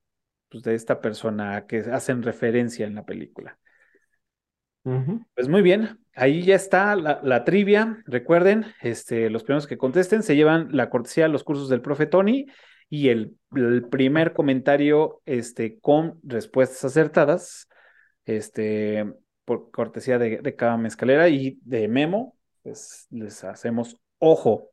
pues, 0.49 0.63
de 0.63 0.75
esta 0.75 1.01
persona 1.01 1.57
a 1.57 1.67
que 1.67 1.79
hacen 1.79 2.23
referencia 2.23 2.87
en 2.87 2.95
la 2.95 3.05
película? 3.05 3.59
Pues 4.85 5.49
muy 5.49 5.63
bien, 5.63 5.99
ahí 6.15 6.43
ya 6.43 6.55
está 6.55 6.95
la, 6.95 7.45
trivia. 7.45 8.03
Recuerden, 8.05 8.67
este, 8.83 9.31
los 9.31 9.43
primeros 9.43 9.67
que 9.67 9.79
contesten 9.79 10.23
se 10.23 10.37
llevan 10.37 10.69
la 10.73 10.91
cortesía 10.91 11.27
los 11.29 11.43
cursos 11.43 11.71
del 11.71 11.81
profe 11.81 12.07
Tony 12.07 12.47
y 12.91 13.09
el, 13.09 13.35
primer 13.91 14.35
comentario 14.35 15.23
este, 15.25 15.79
con 15.81 16.21
respuestas 16.23 16.85
acertadas, 16.85 17.67
este, 18.27 19.11
por 19.47 19.71
cortesía 19.71 20.19
de, 20.19 20.39
de 20.43 20.55
cada 20.55 20.77
mezcalera 20.77 21.31
y 21.31 21.59
de 21.63 21.89
Memo, 21.89 22.37
pues 22.63 23.07
les 23.11 23.43
hacemos 23.43 23.97
ojo. 24.19 24.71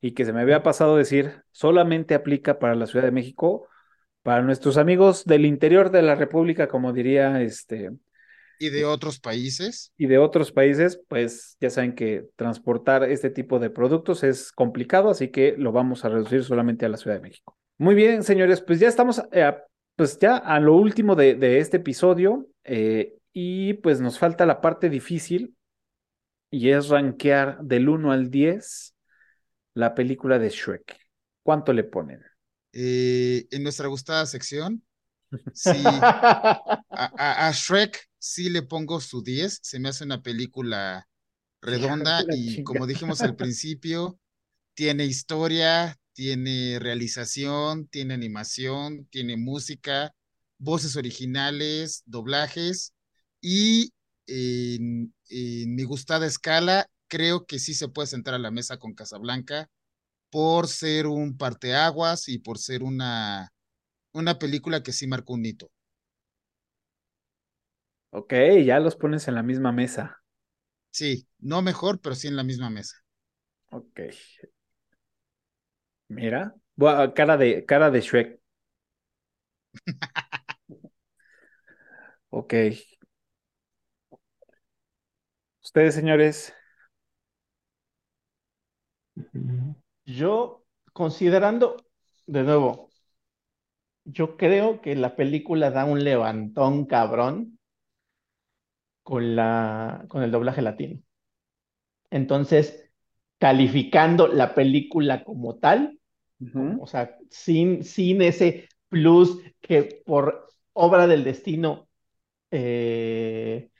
Y 0.00 0.12
que 0.12 0.24
se 0.24 0.32
me 0.32 0.40
había 0.40 0.64
pasado 0.64 0.96
decir, 0.96 1.44
solamente 1.52 2.14
aplica 2.14 2.58
para 2.58 2.74
la 2.74 2.86
Ciudad 2.86 3.04
de 3.04 3.12
México, 3.12 3.68
para 4.24 4.42
nuestros 4.42 4.76
amigos 4.76 5.24
del 5.24 5.46
interior 5.46 5.90
de 5.92 6.02
la 6.02 6.16
República, 6.16 6.66
como 6.66 6.92
diría 6.92 7.40
este 7.42 7.92
¿Y 8.58 8.70
de 8.70 8.84
otros 8.84 9.20
países? 9.20 9.92
Y 9.96 10.06
de 10.06 10.18
otros 10.18 10.52
países, 10.52 11.00
pues 11.08 11.56
ya 11.60 11.70
saben 11.70 11.94
que 11.94 12.26
transportar 12.36 13.04
este 13.04 13.30
tipo 13.30 13.58
de 13.58 13.70
productos 13.70 14.22
es 14.24 14.52
complicado, 14.52 15.10
así 15.10 15.28
que 15.28 15.54
lo 15.58 15.72
vamos 15.72 16.04
a 16.04 16.08
reducir 16.08 16.44
solamente 16.44 16.86
a 16.86 16.88
la 16.88 16.96
Ciudad 16.96 17.16
de 17.16 17.22
México. 17.22 17.56
Muy 17.78 17.94
bien, 17.94 18.22
señores, 18.22 18.62
pues 18.62 18.80
ya 18.80 18.88
estamos, 18.88 19.22
eh, 19.32 19.54
pues 19.96 20.18
ya 20.18 20.36
a 20.36 20.60
lo 20.60 20.74
último 20.76 21.14
de, 21.14 21.58
este 21.58 21.76
episodio 21.78 22.48
eh, 22.64 23.14
y 23.32 23.74
pues 23.74 24.00
nos 24.00 24.18
falta 24.18 24.46
la 24.46 24.60
parte 24.60 24.88
difícil 24.88 25.54
y 26.50 26.70
es 26.70 26.88
rankear 26.88 27.58
del 27.62 27.88
1 27.88 28.12
al 28.12 28.30
10 28.30 28.94
la 29.74 29.94
película 29.94 30.38
de 30.38 30.48
Shrek. 30.48 30.96
¿Cuánto 31.42 31.72
le 31.72 31.84
ponen? 31.84 32.22
Eh, 32.72 33.46
en 33.50 33.62
nuestra 33.62 33.88
gustada 33.88 34.24
sección, 34.24 34.82
sí, 35.52 35.70
a, 35.84 37.48
a 37.48 37.52
Shrek 37.52 38.08
sí 38.18 38.48
le 38.48 38.62
pongo 38.62 39.00
su 39.00 39.22
10, 39.22 39.60
se 39.62 39.78
me 39.78 39.88
hace 39.88 40.04
una 40.04 40.22
película 40.22 41.06
redonda 41.60 42.24
y 42.34 42.62
como 42.62 42.86
dijimos 42.86 43.20
al 43.22 43.36
principio, 43.36 44.18
tiene 44.74 45.04
historia, 45.04 45.98
tiene 46.12 46.78
realización, 46.78 47.88
tiene 47.88 48.14
animación, 48.14 49.06
tiene 49.10 49.36
música, 49.36 50.14
voces 50.58 50.96
originales, 50.96 52.02
doblajes 52.06 52.94
y 53.40 53.92
en, 54.26 55.14
mi 55.28 55.84
gustada 55.84 56.26
escala 56.26 56.88
creo 57.08 57.46
que 57.46 57.58
sí 57.58 57.74
se 57.74 57.88
puede 57.88 58.08
sentar 58.08 58.34
a 58.34 58.38
la 58.38 58.50
mesa 58.50 58.78
con 58.78 58.94
Casablanca 58.94 59.68
por 60.30 60.68
ser 60.68 61.06
un 61.06 61.36
parteaguas 61.36 62.28
y 62.28 62.38
por 62.38 62.58
ser 62.58 62.82
una, 62.82 63.52
una 64.16 64.38
película 64.38 64.82
que 64.82 64.92
sí 64.92 65.06
marcó 65.06 65.34
un 65.34 65.46
hito. 65.46 65.70
Ok, 68.10 68.32
ya 68.64 68.80
los 68.80 68.96
pones 68.96 69.28
en 69.28 69.36
la 69.36 69.44
misma 69.44 69.70
mesa. 69.70 70.20
Sí, 70.90 71.28
no 71.38 71.62
mejor, 71.62 72.00
pero 72.00 72.16
sí 72.16 72.26
en 72.26 72.34
la 72.36 72.42
misma 72.42 72.70
mesa. 72.70 72.96
Ok. 73.70 74.00
Mira, 76.08 76.54
cara 77.14 77.36
de, 77.36 77.64
cara 77.64 77.90
de 77.90 78.00
Shrek. 78.00 78.40
ok. 82.30 82.54
Ustedes, 85.62 85.94
señores. 85.94 86.54
Yo, 90.04 90.64
considerando, 90.92 91.76
de 92.26 92.42
nuevo, 92.42 92.85
yo 94.06 94.36
creo 94.36 94.80
que 94.80 94.94
la 94.94 95.16
película 95.16 95.70
da 95.70 95.84
un 95.84 96.04
levantón 96.04 96.86
cabrón 96.86 97.58
con, 99.02 99.36
la, 99.36 100.04
con 100.08 100.22
el 100.22 100.30
doblaje 100.30 100.62
latino. 100.62 101.00
Entonces, 102.10 102.88
calificando 103.38 104.28
la 104.28 104.54
película 104.54 105.24
como 105.24 105.56
tal, 105.56 105.98
o 106.78 106.86
sea, 106.86 107.16
sin, 107.30 107.82
sin 107.82 108.22
ese 108.22 108.68
plus 108.88 109.40
que 109.60 110.02
por 110.04 110.46
obra 110.72 111.06
del 111.06 111.24
destino, 111.24 111.88
eh, 112.50 113.70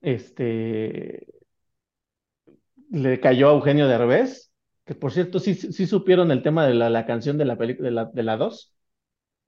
este, 0.00 1.26
le 2.90 3.20
cayó 3.20 3.50
a 3.50 3.52
Eugenio 3.54 3.86
Derbez, 3.86 4.52
que 4.84 4.94
por 4.94 5.12
cierto, 5.12 5.38
sí, 5.38 5.54
sí 5.54 5.86
supieron 5.86 6.30
el 6.32 6.42
tema 6.42 6.66
de 6.66 6.74
la, 6.74 6.90
la 6.90 7.06
canción 7.06 7.38
de 7.38 7.44
la 7.44 7.56
película 7.56 7.88
de 7.88 7.94
la, 7.94 8.04
de 8.06 8.22
la 8.22 8.36
2, 8.36 8.74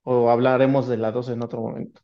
o 0.03 0.31
hablaremos 0.31 0.89
de 0.89 0.97
la 0.97 1.12
2 1.12 1.31
en 1.31 1.43
otro 1.43 1.61
momento. 1.61 2.01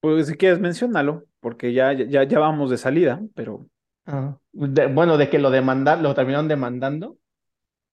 Pues 0.00 0.26
si 0.26 0.34
quieres, 0.34 0.60
menciónalo, 0.60 1.24
porque 1.40 1.72
ya, 1.72 1.92
ya, 1.92 2.24
ya 2.24 2.38
vamos 2.38 2.70
de 2.70 2.78
salida, 2.78 3.22
pero. 3.34 3.66
Ah, 4.06 4.36
bueno, 4.52 5.16
de 5.16 5.30
que 5.30 5.38
lo 5.38 5.50
demandaron, 5.50 6.02
lo 6.02 6.14
terminaron 6.14 6.48
demandando 6.48 7.16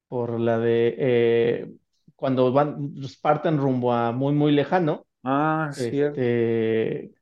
por 0.10 0.40
la 0.40 0.60
de 0.60 0.96
eh, 0.98 1.72
cuando 2.18 2.52
van, 2.52 2.94
parten 3.22 3.58
rumbo 3.58 3.94
a 3.94 4.12
muy, 4.12 4.34
muy 4.34 4.52
lejano. 4.52 5.06
Ah, 5.24 5.70
cierto. 5.72 6.20
Este, 6.20 7.14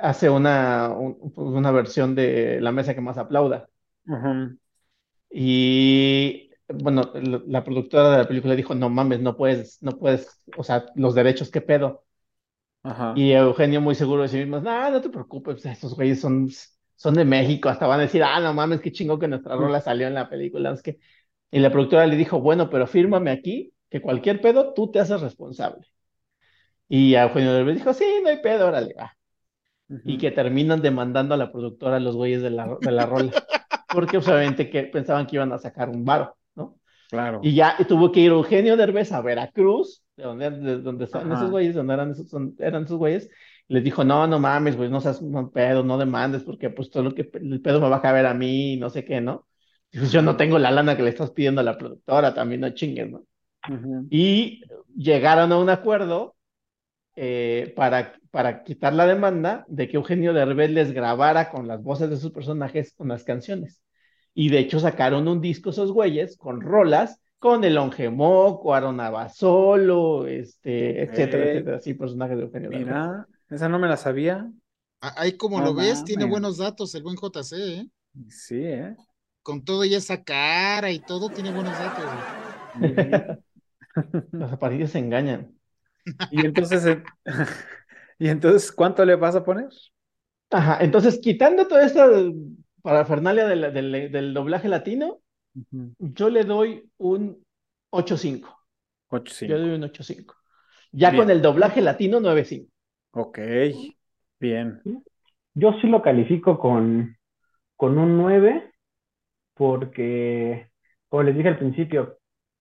hace 0.00 0.30
una, 0.30 0.90
una 1.36 1.70
versión 1.70 2.14
de 2.14 2.60
La 2.60 2.72
mesa 2.72 2.94
que 2.94 3.00
más 3.00 3.18
aplauda. 3.18 3.68
Y 5.30 6.47
bueno, 6.68 7.10
la, 7.14 7.64
productora 7.64 8.10
de 8.10 8.18
la 8.18 8.28
película 8.28 8.54
dijo, 8.54 8.74
no 8.74 8.90
mames, 8.90 9.20
no 9.20 9.36
puedes, 9.36 9.82
no 9.82 9.92
puedes, 9.98 10.42
o 10.56 10.62
sea, 10.62 10.86
los 10.94 11.14
derechos, 11.14 11.50
¿qué 11.50 11.60
pedo? 11.60 12.04
Y 13.16 13.32
Eugenio 13.32 13.80
muy 13.80 13.94
seguro 13.94 14.22
de 14.22 14.28
sí 14.28 14.38
mismo, 14.38 14.60
no, 14.60 14.90
no 14.90 15.00
te 15.00 15.10
preocupes, 15.10 15.64
estos 15.66 15.94
güeyes 15.94 16.20
son, 16.20 16.48
son 16.96 17.14
de 17.14 17.24
México, 17.24 17.68
hasta 17.68 17.86
van 17.86 18.00
a 18.00 18.04
decir, 18.04 18.22
ah, 18.22 18.40
no 18.40 18.54
mames, 18.54 18.80
qué 18.80 18.92
chingo 18.92 19.18
que 19.18 19.28
nuestra 19.28 19.56
rola 19.56 19.80
salió 19.80 20.06
en 20.06 20.14
la 20.14 20.28
película. 20.28 20.72
Es 20.72 20.82
que... 20.82 20.98
Y 21.50 21.58
la 21.60 21.70
productora 21.70 22.06
le 22.06 22.16
dijo, 22.16 22.40
bueno, 22.40 22.70
pero 22.70 22.86
fírmame 22.86 23.30
aquí 23.30 23.72
que 23.90 24.00
cualquier 24.00 24.40
pedo 24.40 24.74
tú 24.74 24.90
te 24.90 25.00
haces 25.00 25.20
responsable. 25.20 25.86
Y 26.88 27.14
Eugenio 27.14 27.64
le 27.64 27.74
dijo, 27.74 27.92
sí, 27.92 28.06
no 28.22 28.30
hay 28.30 28.40
pedo, 28.40 28.68
órale, 28.68 28.94
va. 28.98 29.16
Y 30.04 30.18
que 30.18 30.30
terminan 30.30 30.82
demandando 30.82 31.34
a 31.34 31.38
la 31.38 31.50
productora 31.50 32.00
los 32.00 32.16
güeyes 32.16 32.42
de 32.42 32.50
la, 32.50 32.76
de 32.80 32.92
la 32.92 33.06
rola. 33.06 33.32
Porque 33.92 34.18
obviamente 34.18 34.70
que 34.70 34.84
pensaban 34.84 35.26
que 35.26 35.36
iban 35.36 35.52
a 35.52 35.58
sacar 35.58 35.88
un 35.88 36.04
varo. 36.04 36.37
Claro. 37.10 37.40
Y 37.42 37.54
ya 37.54 37.76
tuvo 37.88 38.12
que 38.12 38.20
ir 38.20 38.30
Eugenio 38.30 38.76
Derbez 38.76 39.12
a 39.12 39.22
Veracruz 39.22 40.02
de 40.18 40.24
donde, 40.24 40.50
de 40.50 40.78
donde 40.80 41.04
están 41.04 41.30
esos 41.30 41.50
güeyes, 41.50 41.74
donde 41.74 41.94
eran 41.94 42.10
esos, 42.10 42.28
eran 42.58 42.84
esos 42.84 42.98
güeyes, 42.98 43.30
les 43.68 43.84
dijo, 43.84 44.02
no, 44.02 44.26
no 44.26 44.40
mames, 44.40 44.76
güey, 44.76 44.90
no 44.90 45.00
seas 45.00 45.22
un 45.22 45.50
pedo, 45.52 45.84
no 45.84 45.96
demandes, 45.96 46.42
porque 46.42 46.70
pues 46.70 46.90
todo 46.90 47.04
lo 47.04 47.14
que 47.14 47.30
el 47.34 47.60
pedo 47.60 47.80
me 47.80 47.88
va 47.88 47.96
a 47.96 48.02
caber 48.02 48.26
a 48.26 48.34
mí, 48.34 48.76
no 48.76 48.90
sé 48.90 49.04
qué, 49.04 49.20
¿no? 49.20 49.46
pues 49.92 50.12
yo 50.12 50.20
no 50.20 50.36
tengo 50.36 50.58
la 50.58 50.70
lana 50.70 50.96
que 50.96 51.02
le 51.02 51.10
estás 51.10 51.30
pidiendo 51.30 51.60
a 51.60 51.64
la 51.64 51.78
productora, 51.78 52.34
también 52.34 52.60
no 52.60 52.70
chinguen, 52.70 53.12
¿no? 53.12 53.24
Y 54.10 54.62
llegaron 54.94 55.52
a 55.52 55.58
un 55.58 55.70
acuerdo 55.70 56.36
eh, 57.16 57.72
para, 57.76 58.14
para 58.30 58.64
quitar 58.64 58.92
la 58.92 59.06
demanda 59.06 59.64
de 59.68 59.88
que 59.88 59.96
Eugenio 59.96 60.32
Derbez 60.32 60.70
les 60.70 60.92
grabara 60.92 61.50
con 61.50 61.68
las 61.68 61.82
voces 61.82 62.10
de 62.10 62.16
sus 62.16 62.32
personajes 62.32 62.92
con 62.94 63.08
las 63.08 63.24
canciones. 63.24 63.82
Y 64.40 64.50
de 64.50 64.60
hecho 64.60 64.78
sacaron 64.78 65.26
un 65.26 65.40
disco 65.40 65.70
esos 65.70 65.90
güeyes 65.90 66.36
con 66.36 66.60
rolas 66.60 67.20
con 67.40 67.64
el 67.64 67.76
Ongemoco, 67.76 68.72
Aaron 68.72 69.00
Abasolo, 69.00 70.28
este, 70.28 71.02
etcétera, 71.02 71.44
etcétera, 71.44 71.76
así 71.78 71.94
personajes 71.94 72.36
de 72.36 72.44
Eugenio 72.44 72.70
Mira, 72.70 73.26
esa 73.50 73.68
no 73.68 73.80
me 73.80 73.88
la 73.88 73.96
sabía. 73.96 74.48
Ah, 75.00 75.12
ahí 75.16 75.36
como 75.36 75.60
lo 75.60 75.74
ves, 75.74 76.04
tiene 76.04 76.24
buenos 76.24 76.58
datos 76.58 76.94
el 76.94 77.02
buen 77.02 77.16
JC, 77.16 77.52
¿eh? 77.56 77.88
Sí, 78.28 78.62
¿eh? 78.62 78.94
Con 79.42 79.64
todo 79.64 79.84
y 79.84 79.96
esa 79.96 80.22
cara 80.22 80.92
y 80.92 81.00
todo, 81.00 81.30
tiene 81.30 81.50
buenos 81.50 81.76
datos. 81.76 82.04
Las 84.30 84.52
apariencias 84.52 84.92
se 84.92 85.00
engañan. 85.00 85.52
Y 86.30 86.46
entonces, 86.46 86.86
eh, 86.86 87.02
¿y 88.20 88.28
entonces 88.28 88.70
cuánto 88.70 89.04
le 89.04 89.16
vas 89.16 89.34
a 89.34 89.44
poner? 89.44 89.68
Ajá, 90.48 90.78
entonces 90.80 91.18
quitando 91.18 91.66
toda 91.66 91.84
esta 91.84 92.08
parafernalia 92.88 93.46
del, 93.46 94.10
del 94.12 94.34
doblaje 94.34 94.68
latino, 94.68 95.18
yo 95.98 96.30
le 96.30 96.44
doy 96.44 96.90
un 96.98 97.44
8.5. 97.90 98.48
8.5. 99.10 99.48
Yo 99.48 99.56
le 99.58 99.62
doy 99.68 99.74
un 99.76 99.82
8.5. 99.84 100.34
Ya 100.92 101.14
con 101.14 101.30
el 101.30 101.42
doblaje 101.42 101.80
latino, 101.82 102.20
9.5. 102.20 102.68
Ok, 103.12 103.38
bien. 104.40 104.82
Yo 105.54 105.72
sí 105.80 105.86
lo 105.88 106.00
califico 106.02 106.58
con, 106.58 107.16
con 107.76 107.98
un 107.98 108.16
9 108.16 108.72
porque, 109.54 110.70
como 111.08 111.24
les 111.24 111.36
dije 111.36 111.48
al 111.48 111.58
principio, 111.58 112.18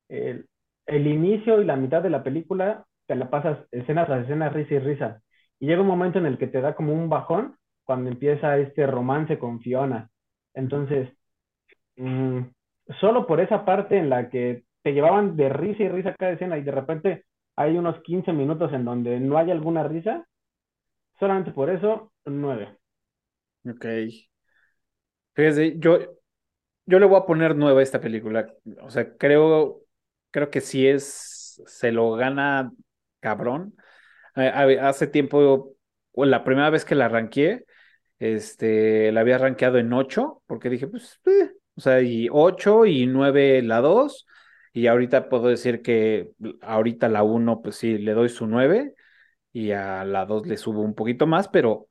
el 0.10 1.08
inicio 1.08 1.62
y 1.62 1.66
la 1.66 1.76
mitad 1.76 2.02
de 2.02 2.10
la 2.10 2.24
película 2.24 2.86
te 3.06 3.16
la 3.16 3.30
pasas 3.30 3.60
escenas 3.72 4.10
a 4.10 4.20
escenas, 4.20 4.54
risa 4.54 4.76
y 4.76 4.80
risa. 4.80 5.22
Y 5.60 5.68
llega 5.68 5.82
un 5.82 5.88
momento 5.88 6.20
en 6.20 6.26
el 6.26 6.38
que 6.38 6.48
te 6.48 6.62
da 6.62 6.76
como 6.76 6.94
un 6.94 7.10
bajón 7.10 7.56
cuando 7.84 8.10
empieza 8.10 8.58
este 8.58 8.86
romance 8.88 9.40
con 9.40 9.62
Fiona. 9.62 10.10
Entonces, 10.58 11.08
mm, 11.98 12.42
solo 13.00 13.28
por 13.28 13.40
esa 13.40 13.64
parte 13.64 13.98
en 13.98 14.10
la 14.10 14.30
que 14.30 14.64
te 14.82 14.92
llevaban 14.92 15.38
de 15.38 15.50
risa 15.50 15.84
y 15.84 15.90
risa 15.90 16.16
cada 16.18 16.32
escena 16.32 16.58
y 16.58 16.64
de 16.64 16.72
repente 16.72 17.26
hay 17.56 17.78
unos 17.78 18.02
15 18.02 18.34
minutos 18.34 18.74
en 18.74 18.84
donde 18.84 19.20
no 19.20 19.38
hay 19.38 19.52
alguna 19.52 19.84
risa, 19.84 20.28
solamente 21.20 21.52
por 21.52 21.70
eso, 21.70 22.12
nueve. 22.26 22.76
Ok. 23.70 23.86
Fíjese, 25.36 25.78
yo, 25.78 26.00
yo 26.88 27.00
le 27.00 27.06
voy 27.06 27.20
a 27.20 27.26
poner 27.26 27.56
nueve 27.56 27.82
a 27.82 27.84
esta 27.84 28.02
película. 28.02 28.52
O 28.82 28.90
sea, 28.90 29.16
creo, 29.16 29.82
creo 30.32 30.50
que 30.50 30.62
sí 30.62 30.88
es, 30.88 31.62
se 31.68 31.92
lo 31.92 32.14
gana 32.14 32.72
cabrón. 33.20 33.76
hace 34.34 35.06
tiempo, 35.06 35.76
la 36.16 36.44
primera 36.44 36.72
vez 36.72 36.84
que 36.84 36.96
la 36.96 37.06
arranqué, 37.06 37.67
este, 38.20 39.12
la 39.12 39.22
había 39.22 39.36
arranqueado 39.36 39.78
en 39.78 39.94
ocho, 39.94 40.42
porque 40.48 40.70
dije, 40.70 40.88
pues, 40.88 41.20
eh, 41.26 41.52
o 41.76 41.82
sea, 41.82 42.02
y 42.02 42.28
ocho 42.32 42.86
y 42.86 43.06
nueve 43.08 43.62
la 43.62 43.82
dos, 43.82 44.26
y 44.74 44.88
ahorita 44.88 45.30
puedo 45.30 45.48
decir 45.48 45.82
que 45.82 46.32
ahorita 46.62 47.10
la 47.10 47.24
uno, 47.24 47.62
pues 47.62 47.78
sí, 47.78 47.98
le 47.98 48.14
doy 48.14 48.30
su 48.30 48.48
nueve, 48.48 48.96
y 49.54 49.72
a 49.72 50.06
la 50.06 50.26
dos 50.26 50.48
le 50.48 50.58
subo 50.58 50.82
un 50.82 50.96
poquito 50.96 51.28
más, 51.28 51.48
pero 51.48 51.88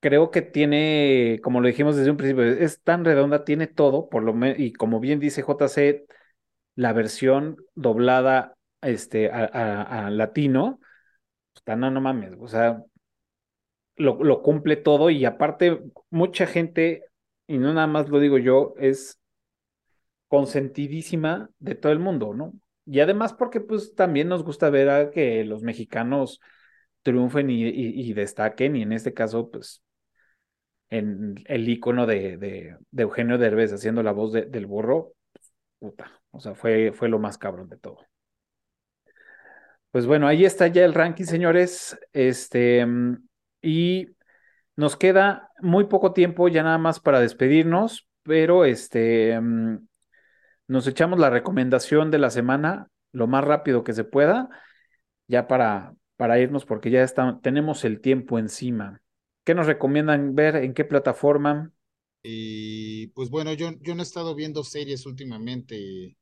creo 0.00 0.30
que 0.30 0.42
tiene, 0.42 1.40
como 1.42 1.60
lo 1.60 1.68
dijimos 1.68 1.96
desde 1.96 2.10
un 2.10 2.16
principio, 2.16 2.44
es 2.44 2.82
tan 2.82 3.04
redonda, 3.04 3.44
tiene 3.44 3.66
todo, 3.66 4.08
por 4.08 4.22
lo 4.22 4.34
menos, 4.34 4.58
y 4.58 4.72
como 4.72 5.00
bien 5.00 5.18
dice 5.20 5.42
JC, 5.42 6.04
la 6.76 6.92
versión 6.92 7.56
doblada 7.74 8.56
este, 8.82 9.30
a, 9.30 10.10
latino, 10.10 10.80
está, 11.54 11.76
no, 11.76 11.90
no 11.90 12.00
mames, 12.00 12.34
o 12.38 12.48
sea, 12.48 12.82
lo, 13.96 14.22
lo, 14.22 14.42
cumple 14.42 14.76
todo 14.76 15.10
y 15.10 15.24
aparte 15.24 15.80
mucha 16.10 16.46
gente, 16.46 17.04
y 17.46 17.58
no 17.58 17.72
nada 17.74 17.86
más 17.86 18.08
lo 18.08 18.20
digo 18.20 18.38
yo, 18.38 18.74
es 18.78 19.20
consentidísima 20.28 21.50
de 21.58 21.74
todo 21.74 21.92
el 21.92 21.98
mundo, 22.00 22.34
¿no? 22.34 22.54
Y 22.86 23.00
además 23.00 23.32
porque 23.32 23.60
pues 23.60 23.94
también 23.94 24.28
nos 24.28 24.42
gusta 24.44 24.70
ver 24.70 24.90
a 24.90 25.10
que 25.10 25.44
los 25.44 25.62
mexicanos 25.62 26.40
triunfen 27.02 27.50
y, 27.50 28.12
destaquen 28.14 28.76
y 28.76 28.82
en 28.82 28.92
este 28.92 29.14
caso 29.14 29.50
pues 29.50 29.82
en 30.90 31.36
el 31.46 31.68
icono 31.68 32.06
de, 32.06 32.36
de, 32.36 32.76
Eugenio 33.02 33.38
Derbez 33.38 33.72
haciendo 33.72 34.02
la 34.02 34.12
voz 34.12 34.32
del 34.32 34.66
burro, 34.66 35.12
puta, 35.78 36.20
o 36.30 36.40
sea, 36.40 36.54
fue, 36.54 36.92
fue 36.92 37.08
lo 37.08 37.18
más 37.18 37.38
cabrón 37.38 37.68
de 37.68 37.78
todo. 37.78 37.98
Pues 39.90 40.06
bueno, 40.06 40.26
ahí 40.26 40.44
está 40.44 40.66
ya 40.66 40.84
el 40.84 40.94
ranking, 40.94 41.24
señores. 41.24 41.96
Este, 42.12 42.84
y 43.64 44.08
nos 44.76 44.96
queda 44.96 45.50
muy 45.60 45.84
poco 45.84 46.12
tiempo 46.12 46.48
ya 46.48 46.62
nada 46.62 46.78
más 46.78 47.00
para 47.00 47.20
despedirnos, 47.20 48.08
pero 48.22 48.64
este, 48.64 49.40
nos 50.68 50.86
echamos 50.86 51.18
la 51.18 51.30
recomendación 51.30 52.10
de 52.10 52.18
la 52.18 52.30
semana 52.30 52.88
lo 53.12 53.26
más 53.26 53.44
rápido 53.44 53.84
que 53.84 53.92
se 53.92 54.04
pueda, 54.04 54.48
ya 55.28 55.46
para, 55.46 55.94
para 56.16 56.40
irnos 56.40 56.64
porque 56.64 56.90
ya 56.90 57.06
tenemos 57.42 57.84
el 57.84 58.00
tiempo 58.00 58.38
encima. 58.38 59.00
¿Qué 59.44 59.54
nos 59.54 59.66
recomiendan 59.66 60.34
ver? 60.34 60.56
¿En 60.56 60.74
qué 60.74 60.84
plataforma? 60.84 61.70
Y 62.22 63.08
pues 63.08 63.30
bueno, 63.30 63.52
yo, 63.52 63.70
yo 63.80 63.94
no 63.94 64.02
he 64.02 64.04
estado 64.04 64.34
viendo 64.34 64.64
series 64.64 65.06
últimamente 65.06 66.16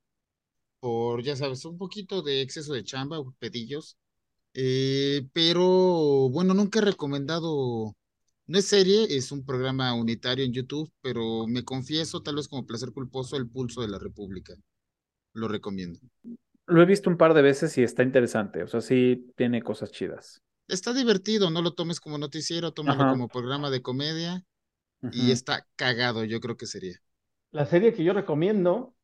por, 0.80 1.22
ya 1.22 1.36
sabes, 1.36 1.64
un 1.64 1.78
poquito 1.78 2.22
de 2.22 2.42
exceso 2.42 2.72
de 2.72 2.84
chamba, 2.84 3.18
pedillos. 3.38 3.96
Eh, 4.54 5.26
pero 5.32 6.28
bueno, 6.30 6.54
nunca 6.54 6.80
he 6.80 6.82
recomendado, 6.82 7.94
no 8.46 8.58
es 8.58 8.66
serie, 8.66 9.06
es 9.16 9.32
un 9.32 9.44
programa 9.44 9.94
unitario 9.94 10.44
en 10.44 10.52
YouTube, 10.52 10.90
pero 11.00 11.46
me 11.46 11.64
confieso, 11.64 12.22
tal 12.22 12.36
vez 12.36 12.48
como 12.48 12.66
placer 12.66 12.92
culposo, 12.92 13.36
El 13.36 13.48
Pulso 13.48 13.80
de 13.80 13.88
la 13.88 13.98
República. 13.98 14.54
Lo 15.34 15.48
recomiendo. 15.48 16.00
Lo 16.66 16.82
he 16.82 16.86
visto 16.86 17.08
un 17.08 17.16
par 17.16 17.34
de 17.34 17.42
veces 17.42 17.76
y 17.78 17.82
está 17.82 18.02
interesante, 18.02 18.62
o 18.62 18.66
sea, 18.66 18.80
sí 18.80 19.32
tiene 19.36 19.62
cosas 19.62 19.90
chidas 19.90 20.42
está 20.68 20.92
divertido, 20.92 21.50
no 21.50 21.62
lo 21.62 21.74
tomes 21.74 22.00
como 22.00 22.18
noticiero, 22.18 22.72
tómalo 22.72 23.10
como 23.10 23.28
programa 23.28 23.70
de 23.70 23.82
comedia 23.82 24.44
y 25.12 25.30
está 25.32 25.66
cagado, 25.76 26.24
yo 26.24 26.40
creo 26.40 26.56
que 26.56 26.66
sería. 26.66 26.96
La 27.50 27.66
serie 27.66 27.92
que 27.92 28.04
yo 28.04 28.12
recomiendo, 28.12 28.94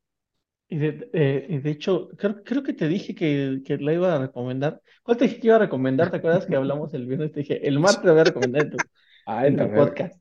y 0.71 0.77
de, 0.77 1.11
eh, 1.15 1.61
de 1.63 1.71
hecho, 1.71 2.11
creo, 2.19 2.45
creo, 2.45 2.63
que 2.63 2.75
te 2.75 2.89
dije 2.89 3.15
que, 3.15 3.63
que, 3.65 3.79
la 3.79 3.95
iba 3.95 4.15
a 4.15 4.19
recomendar. 4.19 4.83
¿Cuál 5.03 5.17
te 5.17 5.25
dije 5.25 5.41
que 5.41 5.47
iba 5.47 5.57
a 5.57 5.61
recomendar? 5.61 6.11
¿Te 6.11 6.19
acuerdas 6.19 6.45
que 6.45 6.57
hablamos 6.57 6.93
el 6.93 7.07
viernes? 7.07 7.33
Te 7.33 7.41
dije, 7.41 7.67
el 7.67 7.81
martes 7.81 8.03
te 8.03 8.11
voy 8.11 8.21
a 8.21 8.25
recomendar 8.25 8.63
en 8.63 8.71
tu, 8.71 8.77
ah, 9.27 9.47
podcast. 9.75 10.21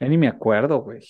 Ya 0.00 0.08
ni 0.08 0.18
me 0.18 0.26
acuerdo, 0.26 0.82
güey. 0.82 1.06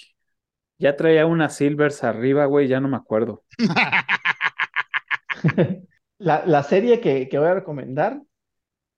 Ya 0.78 0.94
traía 0.94 1.24
unas 1.24 1.56
silvers 1.56 2.04
arriba, 2.04 2.44
güey, 2.44 2.68
ya 2.68 2.80
no 2.80 2.88
me 2.88 2.98
acuerdo. 2.98 3.44
la, 6.18 6.44
la, 6.44 6.62
serie 6.64 7.00
que, 7.00 7.28
que 7.28 7.38
voy 7.38 7.48
a 7.48 7.54
recomendar 7.54 8.20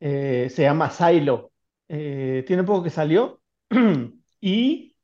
eh, 0.01 0.49
se 0.51 0.63
llama 0.63 0.91
Silo. 0.91 1.53
Eh, 1.89 2.45
tiene 2.47 2.65
poco 2.65 2.83
que 2.83 2.91
salió 2.91 3.41
y 4.41 4.97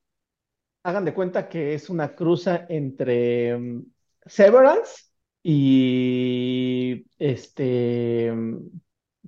hagan 0.82 1.04
de 1.04 1.14
cuenta 1.14 1.48
que 1.48 1.74
es 1.74 1.90
una 1.90 2.14
cruza 2.14 2.66
entre 2.68 3.54
um, 3.54 3.84
Severance 4.26 5.05
y 5.42 7.06
este 7.18 8.32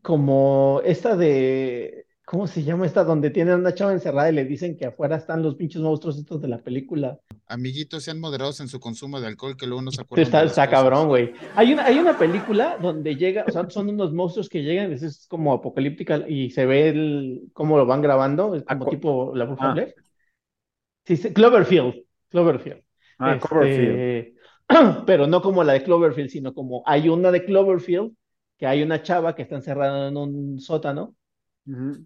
como 0.02 0.81
esta 0.85 1.16
de 1.16 2.06
¿cómo 2.24 2.47
se 2.47 2.62
llama 2.62 2.86
esta? 2.86 3.05
Donde 3.05 3.31
tienen 3.31 3.55
a 3.55 3.56
una 3.59 3.74
chava 3.74 3.93
encerrada 3.93 4.31
y 4.31 4.35
le 4.35 4.44
dicen 4.44 4.77
que 4.77 4.86
afuera 4.86 5.16
están 5.16 5.43
los 5.43 5.55
pinches 5.55 5.82
monstruos 5.82 6.19
estos 6.19 6.40
de 6.40 6.48
la 6.48 6.59
película. 6.59 7.19
Amiguitos, 7.47 8.05
sean 8.05 8.20
moderados 8.20 8.60
en 8.60 8.69
su 8.69 8.81
consumo 8.81 9.20
de 9.20 9.27
alcohol, 9.27 9.56
que 9.56 9.66
luego 9.66 9.82
no 9.82 9.90
se 9.90 10.01
acuerdan. 10.01 10.24
Está, 10.24 10.44
está 10.44 10.70
cabrón, 10.70 11.09
güey. 11.09 11.35
Hay 11.55 11.74
una, 11.74 11.85
hay 11.85 11.98
una 11.98 12.16
película 12.19 12.78
donde 12.81 13.16
llega, 13.16 13.44
o 13.47 13.51
sea, 13.51 13.69
son 13.69 13.90
unos 13.90 14.14
monstruos 14.14 14.48
que 14.48 14.62
llegan, 14.62 14.93
es 14.93 15.27
como 15.28 15.52
apocalíptica 15.52 16.24
y 16.27 16.51
se 16.51 16.64
ve 16.64 16.89
el, 16.89 17.43
cómo 17.52 17.77
lo 17.77 17.85
van 17.85 18.01
grabando, 18.01 18.55
es 18.55 18.64
como 18.64 18.86
tipo 18.86 19.35
la 19.35 19.44
bruja 19.44 19.74
ah. 19.77 19.86
Sí, 21.05 21.19
Cloverfield. 21.19 22.05
Cloverfield. 22.31 22.82
Ah, 23.19 23.35
este, 23.35 23.48
Cloverfield. 23.48 24.41
Pero 25.07 25.27
no 25.27 25.43
como 25.43 25.65
la 25.65 25.74
de 25.74 25.82
Cloverfield, 25.82 26.31
sino 26.31 26.55
como 26.55 26.82
hay 26.86 27.09
una 27.09 27.31
de 27.31 27.44
Cloverfield, 27.44 28.15
que 28.57 28.66
hay 28.66 28.82
una 28.82 29.03
chava 29.03 29.35
que 29.35 29.43
está 29.43 29.57
encerrada 29.57 30.09
en 30.09 30.16
un 30.16 30.61
sótano 30.61 31.16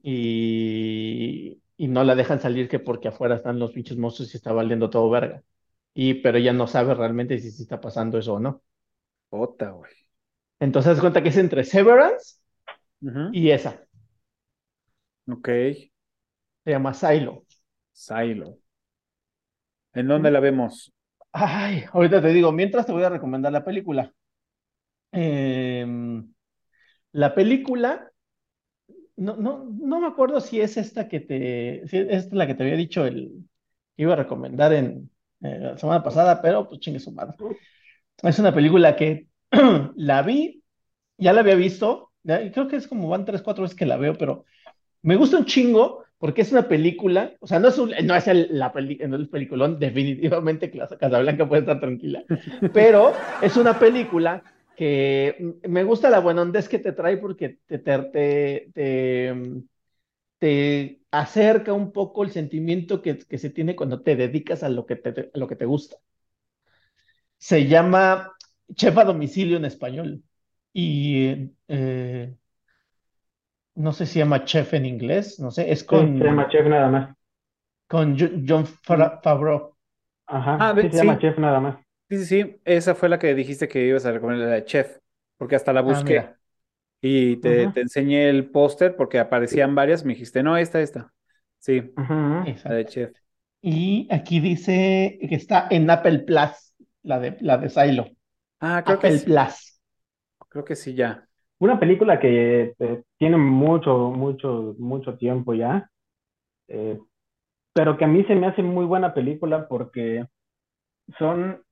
y, 0.03 1.61
no 1.79 2.05
la 2.05 2.15
dejan 2.15 2.41
salir 2.41 2.69
que 2.69 2.79
porque 2.79 3.09
afuera 3.09 3.37
están 3.37 3.59
los 3.59 3.73
pinches 3.73 3.99
monstruos 3.99 4.33
y 4.33 4.37
está 4.37 4.53
valiendo 4.53 4.91
todo 4.91 5.11
verga. 5.11 5.43
Y, 5.95 6.15
pero 6.15 6.39
ella 6.39 6.53
no 6.53 6.67
sabe 6.67 6.95
realmente 6.95 7.39
si, 7.39 7.49
está 7.49 7.81
pasando 7.81 8.19
eso 8.19 8.35
o 8.35 8.41
no. 8.41 8.63
Ota, 9.31 9.71
güey. 9.71 9.93
Entonces, 10.61 11.01
cuenta 11.01 11.23
que 11.23 11.31
es 11.31 11.37
entre 11.37 11.65
Severance 11.65 12.39
y 13.33 13.51
esa. 13.51 13.87
Ok. 15.29 15.49
Se 15.49 16.71
llama 16.71 16.95
Silo. 16.95 17.45
Silo. 17.93 18.59
¿En 19.95 20.09
dónde 20.09 20.31
la 20.31 20.41
vemos? 20.41 20.96
Ay, 21.39 21.85
ahorita 21.93 22.21
te 22.23 22.29
digo, 22.33 22.51
mientras 22.53 22.87
te 22.87 22.93
voy 22.93 23.03
a 23.05 23.09
recomendar 23.11 23.53
la 23.53 23.65
película. 23.65 24.13
Em, 25.13 26.33
la 27.13 27.35
película 27.35 28.13
no, 29.17 29.37
no, 29.37 29.65
no 29.71 30.01
me 30.01 30.07
acuerdo 30.07 30.41
si 30.41 30.61
es 30.61 30.77
esta 30.77 31.09
que 31.09 31.21
te, 31.21 31.83
si 31.89 31.99
es 31.99 32.33
la 32.33 32.47
que 32.47 32.55
te 32.55 32.63
había 32.65 32.77
dicho 32.77 33.05
el, 33.07 33.45
que 33.97 34.03
iba 34.03 34.13
a 34.13 34.17
recomendar 34.17 34.73
en 34.73 35.11
eh, 35.43 35.59
la 35.61 35.79
semana 35.79 36.03
pasada, 36.03 36.41
pero 36.43 36.69
pues 36.69 36.81
chingue 36.81 37.01
su 37.01 37.13
madre. 37.13 37.37
Es 38.23 38.39
una 38.39 38.55
película 38.55 38.97
que 38.97 39.29
la 39.97 40.23
vi, 40.23 40.63
ya 41.19 41.35
la 41.35 41.43
había 41.43 41.57
visto, 41.57 42.13
creo 42.25 42.69
que 42.69 42.77
es 42.77 42.89
como 42.89 43.09
van 43.11 43.27
tres, 43.27 43.43
cuatro 43.43 43.65
veces 43.65 43.79
que 43.79 43.87
la 43.87 43.99
veo, 43.99 44.15
pero 44.19 44.47
me 45.03 45.17
gusta 45.17 45.39
un 45.39 45.47
chingo 45.47 46.06
porque 46.19 46.43
es 46.43 46.53
una 46.53 46.69
película, 46.69 47.35
o 47.41 47.47
sea, 47.47 47.59
no 47.59 47.69
es, 47.69 47.79
no 47.79 48.15
es 48.15 48.29
el, 48.29 48.49
la 48.51 48.73
el 48.75 49.29
peliculón, 49.29 49.79
definitivamente 49.79 50.71
Casablanca 50.71 51.49
puede 51.49 51.61
estar 51.61 51.81
tranquila, 51.81 52.25
pero 52.73 53.13
es 53.43 53.57
una 53.57 53.79
película 53.79 54.43
que 54.77 55.57
me 55.69 55.85
gusta 55.85 56.11
la 56.11 56.21
buena 56.21 56.43
onda 56.43 56.63
que 56.63 56.79
te 56.79 56.93
trae 56.93 57.17
porque 57.17 57.59
te, 57.67 57.79
te, 57.79 58.71
te, 60.39 61.01
acerca 61.11 61.73
un 61.73 61.93
poco 61.93 62.25
el 62.25 62.31
sentimiento 62.31 63.03
que, 63.03 63.19
se 63.39 63.51
tiene 63.51 63.75
cuando 63.75 64.03
te 64.03 64.17
dedicas 64.17 64.63
a 64.63 64.69
lo 64.69 64.87
que 64.87 64.97
te, 64.97 65.31
lo 65.35 65.49
que 65.49 65.57
te 65.57 65.65
gusta. 65.65 65.97
Se 67.39 67.67
llama 67.67 68.33
Chef 68.75 68.97
a 68.99 69.05
domicilio 69.05 69.57
en 69.57 69.65
español 69.65 70.23
y 70.73 71.53
eh, 71.69 72.35
no 73.77 73.93
sé 73.93 74.07
si 74.07 74.15
se 74.15 74.19
llama 74.21 74.45
chef 74.45 74.75
en 74.75 74.87
inglés, 74.87 75.39
no 75.39 75.51
sé, 75.51 75.71
es 75.71 75.85
con... 75.85 76.19
se 76.19 76.25
llama 76.25 76.49
chef 76.49 76.67
nada 76.67 76.89
más. 76.89 77.17
Con 77.89 78.17
John 78.19 78.67
Favreau. 78.67 79.77
Ajá, 80.27 80.57
ah, 80.61 80.75
se 80.81 80.89
llama 80.91 81.19
chef 81.19 81.39
nada 81.39 81.61
más. 81.61 81.77
Sí, 82.09 82.19
sí, 82.19 82.27
sí, 82.27 82.61
esa 82.65 82.95
fue 82.95 83.09
la 83.09 83.19
que 83.19 83.35
dijiste 83.35 83.69
que 83.69 83.85
ibas 83.87 84.07
a 84.07 84.13
recomendar, 84.13 84.49
la 84.49 84.55
de 84.57 84.65
Chef, 84.65 84.99
porque 85.37 85.57
hasta 85.57 85.73
la 85.73 85.81
Ah, 85.81 85.83
busqué 85.83 86.29
y 87.01 87.37
te, 87.39 87.65
enseñé 87.77 88.29
el 88.29 88.51
póster 88.51 88.97
porque 88.97 89.19
aparecían 89.19 89.75
varias, 89.75 90.05
me 90.05 90.15
dijiste, 90.15 90.43
no, 90.43 90.57
esta, 90.57 90.81
esta. 90.81 91.13
Sí, 91.59 91.83
Ujú. 91.97 92.45
la 92.65 92.75
de. 92.75 92.85
Chef. 92.87 93.13
Y 93.63 94.07
aquí 94.11 94.39
dice 94.41 95.19
que 95.29 95.35
está 95.35 95.67
en 95.71 95.91
Apple 95.91 96.21
Plus, 96.21 96.75
la 97.03 97.19
de, 97.19 97.37
la 97.41 97.59
de 97.59 97.69
Silo. 97.69 98.07
Ah, 98.61 98.83
creo 98.85 98.99
que 98.99 99.11
Apple 99.11 99.19
sí, 99.19 99.25
Plus. 99.25 99.81
creo 100.49 100.65
que 100.65 100.77
sí, 100.77 100.95
ya. 100.95 101.26
Una 101.59 101.81
película 101.81 102.21
que 102.21 102.75
eh, 102.79 103.03
tiene 103.19 103.37
mucho, 103.39 104.11
mucho, 104.11 104.75
mucho 104.79 105.17
tiempo 105.19 105.55
ya, 105.55 105.91
eh, 106.69 107.01
pero 107.75 107.97
que 107.99 108.05
a 108.07 108.09
mí 108.09 108.25
se 108.25 108.35
me 108.37 108.47
hace 108.49 108.63
muy 108.63 108.87
buena 108.87 109.15
película 109.15 109.69
porque 109.69 110.27
son, 111.19 111.63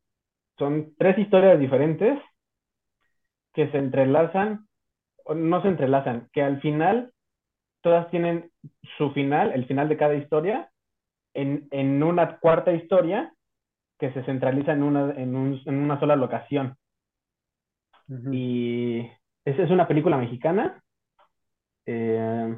son 0.59 0.95
tres 0.99 1.19
historias 1.19 1.59
diferentes 1.61 2.21
que 3.55 3.71
se 3.71 3.79
entrelazan, 3.79 4.67
o 5.25 5.35
no 5.35 5.63
se 5.63 5.69
entrelazan, 5.69 6.29
que 6.33 6.43
al 6.43 6.61
final 6.61 7.13
todas 7.83 8.11
tienen 8.11 8.51
su 8.99 9.13
final, 9.13 9.53
el 9.53 9.67
final 9.67 9.89
de 9.89 9.97
cada 9.99 10.15
historia, 10.17 10.71
en, 11.35 11.69
en 11.73 12.03
una 12.03 12.39
cuarta 12.41 12.73
historia 12.73 13.35
que 13.99 14.13
se 14.13 14.25
centraliza 14.25 14.73
en 14.73 14.83
una, 14.83 15.13
en 15.15 15.37
un- 15.37 15.61
en 15.67 15.77
una 15.77 16.01
sola 16.01 16.17
locación. 16.17 16.77
Y 18.31 19.09
esa 19.45 19.63
es 19.63 19.71
una 19.71 19.87
película 19.89 20.17
mexicana 20.17 20.83
eh, 21.87 22.57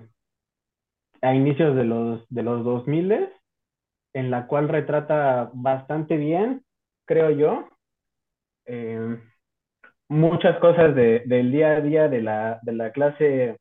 a 1.23 1.35
inicios 1.35 1.75
de 1.77 1.85
los, 1.85 2.29
de 2.29 2.43
los 2.43 2.65
2000 2.65 3.29
en 4.15 4.31
la 4.31 4.47
cual 4.47 4.69
retrata 4.69 5.51
bastante 5.53 6.17
bien, 6.17 6.65
creo 7.05 7.31
yo, 7.31 7.69
eh, 8.67 9.19
muchas 10.09 10.59
cosas 10.59 10.95
de- 10.95 11.23
del 11.27 11.51
día 11.53 11.77
a 11.77 11.81
día 11.81 12.09
de 12.09 12.23
la, 12.23 12.59
de 12.63 12.73
la 12.73 12.93
clase 12.93 13.59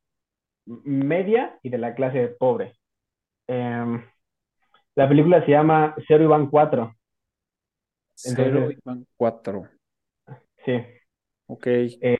media 0.65 1.57
y 1.63 1.69
de 1.69 1.77
la 1.77 1.93
clase 1.95 2.27
pobre. 2.39 2.73
Eh, 3.47 4.01
la 4.95 5.07
película 5.09 5.43
se 5.45 5.51
llama 5.51 5.95
Cero 6.07 6.23
y 6.23 6.27
Van 6.27 6.47
Cuatro. 6.49 6.95
Cero 8.15 8.47
Entonces- 8.59 8.77
y 8.77 8.81
van 8.85 9.05
cuatro. 9.17 9.67
Sí. 10.63 10.81
Ok. 11.47 11.67
Eh, 11.67 12.17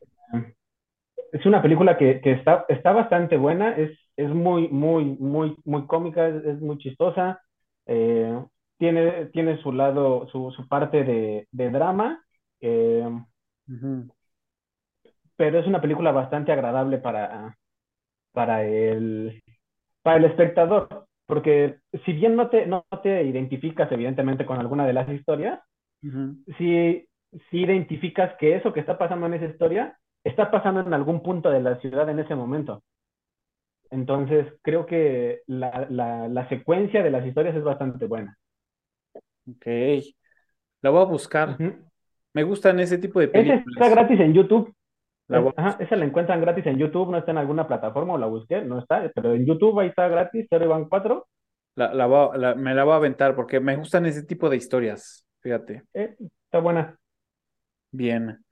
es 1.36 1.46
una 1.46 1.62
película 1.62 1.98
que, 1.98 2.22
que 2.22 2.32
está, 2.32 2.66
está 2.70 2.94
bastante 2.94 3.36
buena, 3.36 3.76
es, 3.76 3.92
es 4.16 4.30
muy, 4.30 4.70
muy, 4.70 5.04
muy, 5.20 5.56
muy 5.66 5.86
cómica, 5.86 6.28
es, 6.30 6.46
es 6.46 6.62
muy 6.62 6.78
chistosa, 6.78 7.42
eh, 7.88 8.42
tiene, 8.78 9.26
tiene 9.28 9.58
su 9.62 9.74
lado, 9.74 10.28
su, 10.32 10.52
su 10.52 10.66
parte 10.70 11.04
de, 11.04 11.48
de 11.52 11.70
drama, 11.72 12.24
eh, 12.62 13.06
pero 15.36 15.60
es 15.60 15.68
una 15.68 15.82
película 15.82 16.12
bastante 16.14 16.54
agradable 16.54 17.00
para, 17.00 17.58
para 18.32 18.64
el, 18.66 19.42
para 20.04 20.18
el 20.18 20.26
espectador, 20.26 21.08
porque 21.26 21.80
si 22.06 22.14
bien 22.14 22.38
no 22.38 22.50
te, 22.50 22.66
no 22.66 22.86
te 23.04 23.24
identificas 23.24 23.92
evidentemente 23.92 24.46
con 24.46 24.58
alguna 24.58 24.88
de 24.88 24.94
las 24.94 25.10
historias, 25.10 25.60
si, 26.58 27.06
si 27.50 27.58
identificas 27.62 28.36
que 28.38 28.56
eso 28.56 28.72
que 28.72 28.80
está 28.80 28.98
pasando 28.98 29.26
en 29.26 29.34
esa 29.34 29.48
historia 29.48 29.98
está 30.26 30.52
pasando 30.52 30.82
en 30.82 30.94
algún 30.94 31.24
punto 31.24 31.50
de 31.50 31.62
la 31.62 31.78
ciudad 31.80 32.10
en 32.10 32.20
ese 32.20 32.36
momento. 32.36 32.84
Entonces, 33.90 34.54
creo 34.62 34.86
que 34.86 35.42
la, 35.48 35.88
la, 35.90 36.28
la 36.28 36.50
secuencia 36.50 37.02
de 37.04 37.10
las 37.12 37.26
historias 37.26 37.56
es 37.56 37.64
bastante 37.64 38.06
buena. 38.06 38.38
Ok. 39.48 39.66
La 40.82 40.90
voy 40.90 41.02
a 41.02 41.06
buscar. 41.06 41.60
Ujú. 41.60 41.74
Me 42.34 42.44
gustan 42.44 42.80
ese 42.80 42.98
tipo 42.98 43.20
de 43.20 43.28
Esa 43.32 43.56
está 43.56 43.64
películas. 43.64 43.92
gratis 43.92 44.20
en 44.20 44.34
YouTube. 44.34 44.74
La 45.28 45.40
Ajá, 45.58 45.78
esa 45.80 45.96
la 45.96 46.06
encuentran 46.06 46.42
gratis 46.42 46.66
en 46.68 46.78
YouTube, 46.78 47.10
no 47.12 47.18
está 47.18 47.32
en 47.32 47.40
alguna 47.40 47.68
plataforma 47.68 48.14
o 48.14 48.18
la 48.18 48.28
busqué, 48.28 48.62
no 48.62 48.78
está, 48.80 49.12
pero 49.16 49.34
en 49.34 49.46
YouTube 49.46 49.80
ahí 49.80 49.88
está 49.90 50.08
gratis, 50.08 50.46
Cero 50.50 50.70
Van 50.70 50.86
4. 50.88 51.28
La, 51.76 51.94
la 51.94 52.06
voy 52.06 52.38
la- 52.40 52.56
me 52.56 52.74
la 52.76 52.84
voy 52.84 52.94
a 52.94 52.98
aventar 52.98 53.36
porque 53.36 53.60
me 53.60 53.76
gustan 53.76 54.06
ese 54.06 54.24
tipo 54.24 54.50
de 54.50 54.58
historias. 54.58 55.26
Fíjate. 55.42 55.84
Eh, 55.94 56.16
está 56.46 56.60
buena. 56.60 56.98
Bien. 57.92 58.45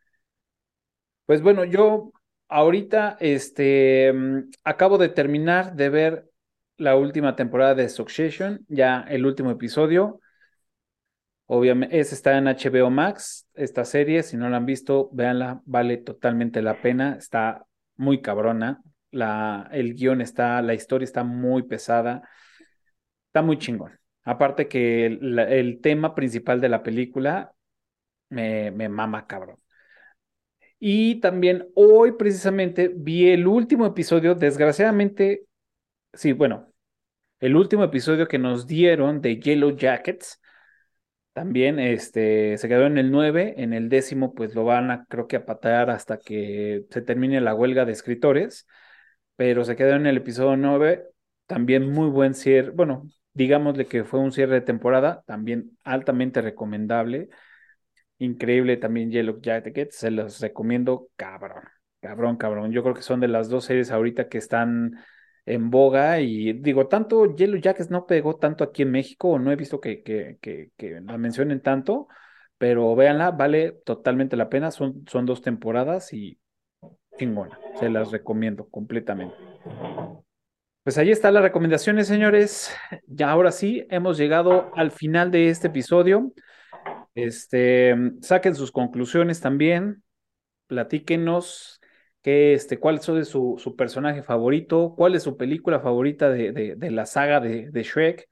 Pues 1.33 1.41
bueno, 1.41 1.65
yo 1.65 2.11
ahorita 2.47 3.17
este, 3.19 4.13
mm, 4.13 4.51
acabo 4.63 4.99
de 4.99 5.09
terminar 5.09 5.73
de 5.75 5.89
ver 5.89 6.29
la 6.77 6.95
última 6.95 7.35
temporada 7.35 7.73
de 7.73 7.89
Succession, 7.89 8.63
ya 8.69 9.01
el 9.09 9.25
último 9.25 9.49
episodio. 9.49 10.19
Obviamente, 11.47 11.99
está 11.99 12.37
en 12.37 12.47
HBO 12.47 12.91
Max, 12.91 13.47
esta 13.55 13.83
serie, 13.83 14.21
si 14.21 14.37
no 14.37 14.47
la 14.47 14.57
han 14.57 14.67
visto, 14.67 15.09
véanla, 15.11 15.63
vale 15.65 15.97
totalmente 15.97 16.61
la 16.61 16.79
pena, 16.83 17.15
está 17.17 17.65
muy 17.95 18.21
cabrona, 18.21 18.83
la, 19.09 19.67
el 19.71 19.95
guion 19.95 20.21
está, 20.21 20.61
la 20.61 20.75
historia 20.75 21.05
está 21.05 21.23
muy 21.23 21.63
pesada, 21.63 22.21
está 23.27 23.41
muy 23.41 23.57
chingón. 23.57 23.99
Aparte 24.23 24.67
que 24.67 25.07
el, 25.07 25.39
el 25.39 25.81
tema 25.81 26.13
principal 26.15 26.61
de 26.61 26.69
la 26.69 26.83
película 26.83 27.53
me, 28.29 28.71
me 28.71 28.89
mama 28.89 29.27
cabrón. 29.27 29.62
Y 30.85 31.21
también 31.21 31.69
hoy 31.75 32.11
precisamente 32.17 32.91
vi 32.93 33.29
el 33.29 33.47
último 33.47 33.85
episodio, 33.85 34.35
desgraciadamente, 34.35 35.45
sí, 36.13 36.33
bueno, 36.33 36.73
el 37.39 37.55
último 37.55 37.85
episodio 37.85 38.27
que 38.27 38.37
nos 38.37 38.67
dieron 38.67 39.21
de 39.21 39.39
Yellow 39.39 39.77
Jackets. 39.77 40.41
También 41.31 41.79
este, 41.79 42.57
se 42.57 42.67
quedó 42.67 42.85
en 42.85 42.97
el 42.97 43.11
9, 43.11 43.55
en 43.59 43.71
el 43.71 43.87
décimo 43.87 44.33
pues 44.33 44.55
lo 44.55 44.65
van 44.65 44.91
a 44.91 45.05
creo 45.05 45.27
que 45.29 45.37
a 45.37 45.45
patear 45.45 45.89
hasta 45.89 46.17
que 46.17 46.85
se 46.89 47.01
termine 47.01 47.39
la 47.39 47.55
huelga 47.55 47.85
de 47.85 47.93
escritores, 47.93 48.67
pero 49.37 49.63
se 49.63 49.77
quedó 49.77 49.95
en 49.95 50.05
el 50.05 50.17
episodio 50.17 50.57
9, 50.57 51.05
también 51.45 51.89
muy 51.91 52.09
buen 52.09 52.33
cierre, 52.33 52.71
bueno, 52.71 53.09
digámosle 53.33 53.85
que 53.85 54.03
fue 54.03 54.19
un 54.19 54.33
cierre 54.33 54.55
de 54.55 54.61
temporada, 54.61 55.23
también 55.27 55.77
altamente 55.85 56.41
recomendable. 56.41 57.29
Increíble 58.19 58.77
también 58.77 59.11
Yellow 59.11 59.41
Jackets, 59.41 59.95
se 59.95 60.11
los 60.11 60.39
recomiendo, 60.39 61.09
cabrón, 61.15 61.63
cabrón, 61.99 62.37
cabrón. 62.37 62.71
Yo 62.71 62.83
creo 62.83 62.95
que 62.95 63.01
son 63.01 63.19
de 63.19 63.27
las 63.27 63.49
dos 63.49 63.65
series 63.65 63.91
ahorita 63.91 64.29
que 64.29 64.37
están 64.37 64.93
en 65.45 65.69
boga 65.69 66.21
y 66.21 66.53
digo, 66.53 66.87
tanto 66.87 67.35
Yellow 67.35 67.59
Jackets 67.59 67.89
no 67.89 68.05
pegó 68.05 68.37
tanto 68.37 68.63
aquí 68.63 68.83
en 68.83 68.91
México, 68.91 69.37
no 69.39 69.51
he 69.51 69.55
visto 69.55 69.79
que, 69.81 70.01
que, 70.01 70.37
que, 70.39 70.71
que 70.77 71.01
la 71.01 71.17
mencionen 71.17 71.61
tanto, 71.61 72.07
pero 72.57 72.95
véanla, 72.95 73.31
vale 73.31 73.73
totalmente 73.83 74.37
la 74.37 74.49
pena, 74.49 74.71
son, 74.71 75.03
son 75.09 75.25
dos 75.25 75.41
temporadas 75.41 76.13
y 76.13 76.39
chingona, 77.17 77.59
se 77.79 77.89
las 77.89 78.11
recomiendo 78.11 78.69
completamente. 78.69 79.35
Pues 80.83 80.97
ahí 80.97 81.11
están 81.11 81.33
las 81.33 81.43
recomendaciones, 81.43 82.07
señores. 82.07 82.73
Ya 83.07 83.31
ahora 83.31 83.51
sí, 83.51 83.85
hemos 83.89 84.17
llegado 84.17 84.69
al 84.75 84.91
final 84.91 85.31
de 85.31 85.49
este 85.49 85.67
episodio. 85.67 86.33
Este, 87.15 87.95
saquen 88.21 88.55
sus 88.55 88.71
conclusiones 88.71 89.39
también, 89.39 90.03
platíquenos 90.67 91.79
qué, 92.21 92.53
este, 92.53 92.79
cuál 92.79 92.95
es 92.97 93.27
su, 93.27 93.55
su 93.57 93.75
personaje 93.75 94.23
favorito, 94.23 94.93
cuál 94.97 95.15
es 95.15 95.23
su 95.23 95.37
película 95.37 95.79
favorita 95.79 96.29
de, 96.29 96.75
de, 96.75 96.91
la 96.91 97.05
saga 97.05 97.39
de, 97.39 97.83
Shrek, 97.83 98.27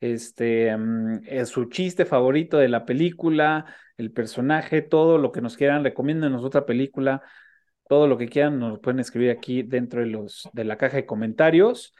este, 0.00 0.76
mm, 0.76 1.20
es 1.26 1.48
su 1.50 1.66
chiste 1.66 2.04
favorito 2.04 2.58
de 2.58 2.68
la 2.68 2.84
película, 2.84 3.66
el 3.96 4.12
personaje, 4.12 4.82
todo 4.82 5.18
lo 5.18 5.32
que 5.32 5.40
nos 5.40 5.56
quieran, 5.56 5.84
recomiéndenos 5.84 6.44
otra 6.44 6.66
película, 6.66 7.22
todo 7.88 8.08
lo 8.08 8.18
que 8.18 8.28
quieran, 8.28 8.58
nos 8.58 8.72
lo 8.72 8.80
pueden 8.80 9.00
escribir 9.00 9.30
aquí 9.30 9.62
dentro 9.62 10.00
de, 10.00 10.06
los, 10.06 10.48
de 10.52 10.64
la 10.64 10.76
caja 10.76 10.96
de 10.96 11.06
comentarios. 11.06 11.94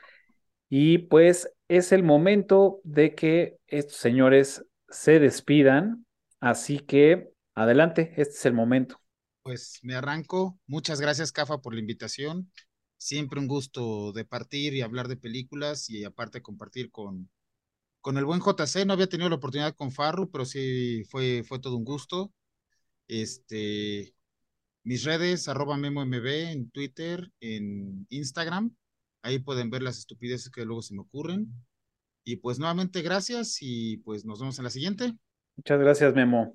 Y 0.69 0.99
pues 0.99 1.53
es 1.69 1.93
el 1.93 2.03
momento 2.03 2.81
de 2.83 3.15
que 3.15 3.59
estos 3.67 3.97
señores 3.97 4.67
se 4.89 5.21
despidan. 5.21 6.06
Así 6.47 6.79
que 6.79 7.33
adelante, 7.57 8.13
este 8.17 8.35
es 8.35 8.47
el 8.47 8.53
momento. 8.53 9.01
Pues 9.43 9.81
me 9.83 9.97
arranco. 9.97 10.61
Muchas 10.69 11.01
gracias, 11.01 11.33
Cafa, 11.33 11.61
por 11.61 11.75
la 11.75 11.81
invitación. 11.81 12.53
Siempre 12.99 13.41
un 13.41 13.49
gusto 13.49 14.13
de 14.13 14.25
partir 14.25 14.73
y 14.73 14.81
hablar 14.81 15.09
de 15.09 15.17
películas 15.17 15.91
y 15.91 16.05
aparte 16.05 16.43
compartir 16.43 16.93
con, 16.93 17.29
con 18.01 18.17
el 18.17 18.25
buen 18.25 18.41
JC. 18.41 18.87
No 18.87 18.93
había 18.93 19.09
tenido 19.09 19.29
la 19.29 19.35
oportunidad 19.37 19.75
con 19.75 19.91
Farru, 19.91 20.31
pero 20.31 20.45
sí 20.45 21.03
fue, 21.11 21.43
fue 21.43 21.59
todo 21.59 21.77
un 21.77 21.85
gusto. 21.85 22.33
Este, 23.09 24.15
mis 24.85 25.03
redes, 25.03 25.49
arroba 25.49 25.77
MemoMB 25.77 26.27
en 26.53 26.71
Twitter, 26.71 27.33
en 27.41 28.07
Instagram. 28.09 28.73
Ahí 29.23 29.41
pueden 29.41 29.71
ver 29.71 29.83
las 29.83 29.99
estupideces 29.99 30.51
que 30.53 30.65
luego 30.65 30.83
se 30.83 30.95
me 30.95 31.01
ocurren. 31.01 31.53
Y 32.23 32.37
pues 32.37 32.61
nuevamente 32.61 33.03
gracias 33.03 33.59
y 33.63 33.97
pues 33.99 34.25
nos 34.25 34.39
vemos 34.39 34.59
en 34.59 34.65
la 34.65 34.71
siguiente. 34.71 35.13
Muchas 35.57 35.81
gracias, 35.81 36.15
Memo. 36.15 36.55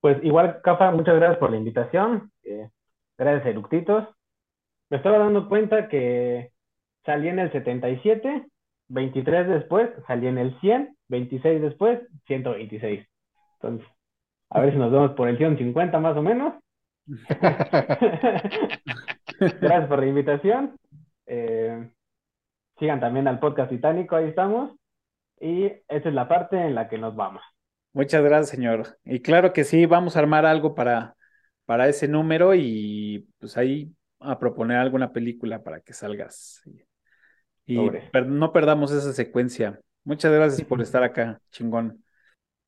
Pues 0.00 0.22
igual, 0.24 0.60
Cafa, 0.62 0.90
muchas 0.90 1.16
gracias 1.16 1.38
por 1.38 1.50
la 1.50 1.56
invitación. 1.56 2.30
Eh, 2.44 2.68
gracias, 3.16 3.46
Eructitos. 3.46 4.08
Me 4.90 4.96
estaba 4.98 5.18
dando 5.18 5.48
cuenta 5.48 5.88
que 5.88 6.50
salí 7.04 7.28
en 7.28 7.38
el 7.38 7.50
77, 7.52 8.46
23 8.88 9.48
después, 9.48 9.90
salí 10.06 10.26
en 10.26 10.38
el 10.38 10.58
100, 10.60 10.96
26 11.08 11.62
después, 11.62 12.00
126. 12.26 13.06
Entonces, 13.54 13.86
A 14.50 14.60
ver 14.60 14.72
si 14.72 14.78
nos 14.78 14.92
vemos 14.92 15.12
por 15.12 15.28
el 15.28 15.38
150 15.38 15.98
más 15.98 16.16
o 16.16 16.22
menos. 16.22 16.54
Gracias 19.38 19.86
por 19.88 19.98
la 19.98 20.06
invitación. 20.06 20.76
Eh, 21.26 21.90
sigan 22.78 23.00
también 23.00 23.28
al 23.28 23.38
podcast 23.38 23.70
Titánico, 23.70 24.16
ahí 24.16 24.28
estamos. 24.28 24.72
Y 25.40 25.64
esa 25.88 26.08
es 26.08 26.14
la 26.14 26.28
parte 26.28 26.56
en 26.56 26.74
la 26.74 26.88
que 26.88 26.98
nos 26.98 27.16
vamos. 27.16 27.42
Muchas 27.94 28.22
gracias, 28.24 28.50
señor. 28.50 28.98
Y 29.04 29.20
claro 29.20 29.52
que 29.52 29.64
sí, 29.64 29.84
vamos 29.84 30.16
a 30.16 30.20
armar 30.20 30.46
algo 30.46 30.74
para, 30.74 31.14
para 31.66 31.88
ese 31.88 32.08
número 32.08 32.54
y 32.54 33.28
pues 33.38 33.56
ahí 33.58 33.92
a 34.18 34.38
proponer 34.38 34.78
alguna 34.78 35.12
película 35.12 35.62
para 35.62 35.80
que 35.80 35.92
salgas. 35.92 36.62
Y, 37.66 37.78
no 38.26 38.52
perdamos 38.52 38.92
esa 38.92 39.12
secuencia. 39.12 39.78
Muchas 40.04 40.32
gracias 40.32 40.66
por 40.66 40.80
estar 40.80 41.02
acá, 41.02 41.40
chingón. 41.50 42.02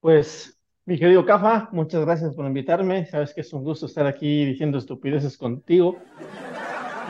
Pues, 0.01 0.59
mi 0.85 0.99
querido 0.99 1.25
Cafa, 1.25 1.69
muchas 1.73 2.05
gracias 2.05 2.35
por 2.35 2.47
invitarme. 2.47 3.07
Sabes 3.07 3.33
que 3.33 3.41
es 3.41 3.53
un 3.55 3.65
gusto 3.65 3.87
estar 3.87 4.07
aquí 4.07 4.45
diciendo 4.45 4.77
estupideces 4.77 5.39
contigo. 5.39 5.99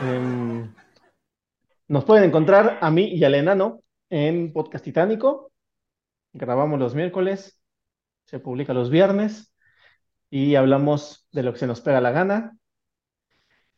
Em, 0.03 0.73
nos 1.89 2.05
pueden 2.05 2.23
encontrar 2.23 2.77
a 2.81 2.89
mí 2.89 3.09
y 3.13 3.23
al 3.25 3.35
enano 3.35 3.81
en 4.09 4.53
Podcast 4.53 4.85
Titánico. 4.85 5.51
Grabamos 6.33 6.79
los 6.79 6.95
miércoles 6.95 7.59
se 8.25 8.39
publica 8.39 8.73
los 8.73 8.89
viernes 8.89 9.53
y 10.29 10.55
hablamos 10.55 11.27
de 11.31 11.43
lo 11.43 11.53
que 11.53 11.59
se 11.59 11.67
nos 11.67 11.81
pega 11.81 12.01
la 12.01 12.11
gana. 12.11 12.57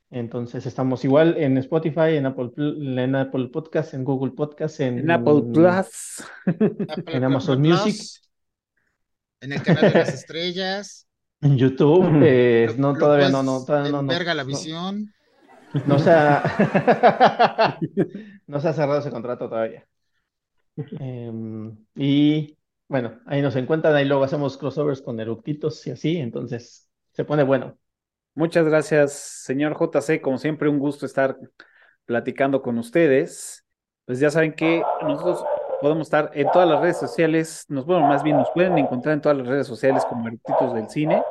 Entonces 0.10 0.66
estamos 0.66 1.04
igual 1.04 1.36
en 1.38 1.58
Spotify, 1.58 2.16
en 2.16 2.26
Apple, 2.28 2.52
en 2.56 3.16
Apple 3.16 3.50
Podcast, 3.50 3.94
en 3.94 4.06
Google 4.06 4.32
Podcast, 4.32 4.80
en, 4.80 5.12
Apple 5.12 5.44
Plus, 5.54 6.24
en 7.08 7.24
Amazon 7.26 7.62
Music, 7.62 8.22
en 9.42 9.52
el 9.52 9.62
canal 9.62 9.92
de 9.92 10.00
las 10.00 10.14
estrellas, 10.14 11.08
en 11.42 11.58
YouTube. 11.58 12.22
Eh, 12.24 12.74
no, 12.78 12.96
todavía 12.96 13.30
no, 13.30 13.44
no, 13.44 13.66
todavía 13.66 13.92
no, 13.92 14.06
Verga 14.06 14.34
la 14.34 14.46
visión. 14.46 15.14
No 15.86 16.00
se 16.00 16.10
ha, 16.10 17.78
no 18.48 18.62
se 18.62 18.68
ha 18.70 18.74
cerrado 18.74 19.00
ese 19.00 19.12
contrato 19.12 19.50
todavía. 19.50 19.86
Em, 21.00 21.76
y 21.96 22.57
bueno, 22.88 23.20
ahí 23.26 23.42
nos 23.42 23.56
encuentran, 23.56 23.96
ahí 23.96 24.06
luego 24.06 24.24
hacemos 24.24 24.58
crossovers 24.58 25.02
con 25.02 25.20
eructitos 25.20 25.86
y 25.88 25.92
así, 25.92 26.18
entonces 26.18 26.90
se 27.12 27.26
pone 27.26 27.44
bueno. 27.44 27.78
Muchas 28.34 28.66
gracias, 28.66 29.14
señor 29.14 29.76
JC. 29.78 30.22
Como 30.22 30.38
siempre, 30.38 30.70
un 30.70 30.78
gusto 30.78 31.06
estar 31.08 31.38
platicando 32.06 32.62
con 32.62 32.78
ustedes. 32.78 33.66
Pues 34.06 34.20
ya 34.20 34.30
saben 34.30 34.54
que 34.54 34.84
nosotros 35.02 35.44
podemos 35.82 36.08
estar 36.08 36.32
en 36.34 36.50
todas 36.52 36.70
las 36.70 36.80
redes 36.80 36.98
sociales, 36.98 37.66
nos, 37.68 37.86
bueno, 37.86 38.08
más 38.08 38.24
bien 38.24 38.38
nos 38.38 38.50
pueden 38.52 38.78
encontrar 38.78 39.16
en 39.16 39.22
todas 39.22 39.38
las 39.38 39.48
redes 39.48 39.68
sociales 39.68 40.06
como 40.06 40.28
Eructitos 40.28 40.74
del 40.74 40.88
Cine. 40.90 41.24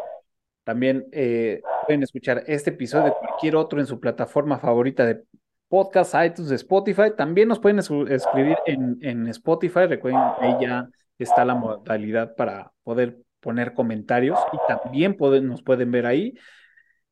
También 0.65 1.07
eh, 1.12 1.62
pueden 1.87 2.03
escuchar 2.03 2.43
este 2.49 2.70
episodio 2.70 3.15
cualquier 3.15 3.57
otro 3.57 3.78
en 3.78 3.87
su 3.87 4.01
plataforma 4.01 4.59
favorita 4.59 5.07
de 5.07 5.23
podcast, 5.69 6.15
iTunes, 6.23 6.51
Spotify. 6.51 7.12
También 7.16 7.49
nos 7.49 7.61
pueden 7.61 7.78
escribir 7.78 8.59
en, 8.66 8.99
en 9.01 9.28
Spotify. 9.28 9.87
Recuerden, 9.87 10.20
ahí 10.41 10.57
ya 10.61 10.89
está 11.18 11.44
la 11.44 11.55
modalidad 11.55 12.34
para 12.36 12.72
poder 12.82 13.18
poner 13.40 13.74
comentarios 13.74 14.38
y 14.52 14.56
también 14.66 15.16
nos 15.43 15.62
pueden 15.62 15.90
ver 15.90 16.06
ahí. 16.06 16.34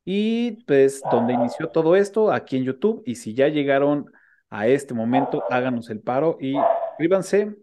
Y 0.03 0.63
pues 0.65 1.01
donde 1.11 1.33
inició 1.33 1.69
todo 1.69 1.95
esto, 1.95 2.31
aquí 2.31 2.57
en 2.57 2.63
YouTube. 2.63 3.01
Y 3.05 3.15
si 3.15 3.33
ya 3.33 3.47
llegaron 3.47 4.05
a 4.49 4.67
este 4.67 4.93
momento, 4.93 5.43
háganos 5.49 5.89
el 5.89 6.01
paro 6.01 6.37
y 6.39 6.55
suscríbanse, 6.89 7.55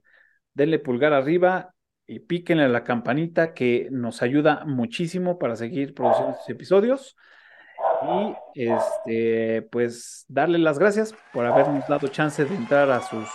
denle 0.55 0.78
pulgar 0.78 1.12
arriba 1.12 1.74
y 2.06 2.20
píquenle 2.20 2.64
a 2.64 2.69
la 2.69 2.82
campanita 2.82 3.55
que 3.55 3.89
nos 3.90 4.23
ayuda 4.23 4.64
muchísimo 4.64 5.39
para 5.39 5.55
seguir 5.55 5.94
produciendo 5.94 6.36
episodios. 6.48 7.16
Y 8.55 8.62
este, 8.64 9.62
pues 9.70 10.24
darle 10.28 10.59
las 10.59 10.78
gracias 10.78 11.14
por 11.32 11.47
habernos 11.47 11.86
dado 11.86 12.09
chance 12.09 12.44
de 12.44 12.55
entrar 12.55 12.90
a 12.90 13.01
sus 13.01 13.28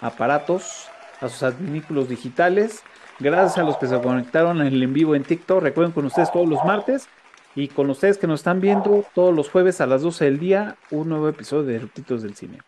aparatos 0.00 0.88
a 1.24 1.28
sus 1.28 1.42
adminículos 1.42 2.08
digitales. 2.08 2.82
Gracias 3.18 3.58
a 3.58 3.62
los 3.62 3.76
que 3.78 3.86
se 3.86 4.00
conectaron 4.00 4.60
en 4.60 4.68
el 4.68 4.82
en 4.82 4.92
vivo 4.92 5.14
en 5.14 5.22
TikTok. 5.22 5.62
Recuerden 5.62 5.92
con 5.92 6.04
ustedes 6.04 6.30
todos 6.32 6.48
los 6.48 6.64
martes 6.64 7.08
y 7.54 7.68
con 7.68 7.88
ustedes 7.90 8.18
que 8.18 8.26
nos 8.26 8.40
están 8.40 8.60
viendo 8.60 9.04
todos 9.14 9.34
los 9.34 9.48
jueves 9.50 9.80
a 9.80 9.86
las 9.86 10.02
12 10.02 10.24
del 10.24 10.38
día, 10.38 10.76
un 10.90 11.08
nuevo 11.08 11.28
episodio 11.28 11.64
de 11.64 11.78
Rutitos 11.78 12.22
del 12.22 12.34
Cine. 12.34 12.60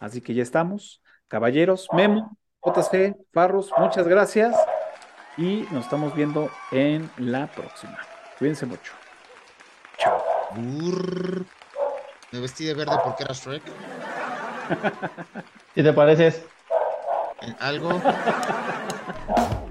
Así 0.00 0.20
que 0.20 0.34
ya 0.34 0.42
estamos. 0.42 1.02
Caballeros, 1.28 1.88
Memo, 1.92 2.36
JC, 2.62 3.16
Farros, 3.32 3.72
muchas 3.78 4.06
gracias 4.06 4.54
y 5.36 5.66
nos 5.70 5.84
estamos 5.84 6.14
viendo 6.14 6.50
en 6.70 7.10
la 7.16 7.46
próxima. 7.46 7.98
Cuídense 8.38 8.66
mucho. 8.66 8.92
Chao. 9.96 10.22
Me 12.30 12.40
vestí 12.40 12.64
de 12.64 12.74
verde 12.74 12.96
porque 13.02 13.24
era 13.24 13.34
Shrek. 13.34 13.62
Si 15.74 15.82
te 15.82 15.92
pareces 15.92 16.46
algo. 17.60 18.00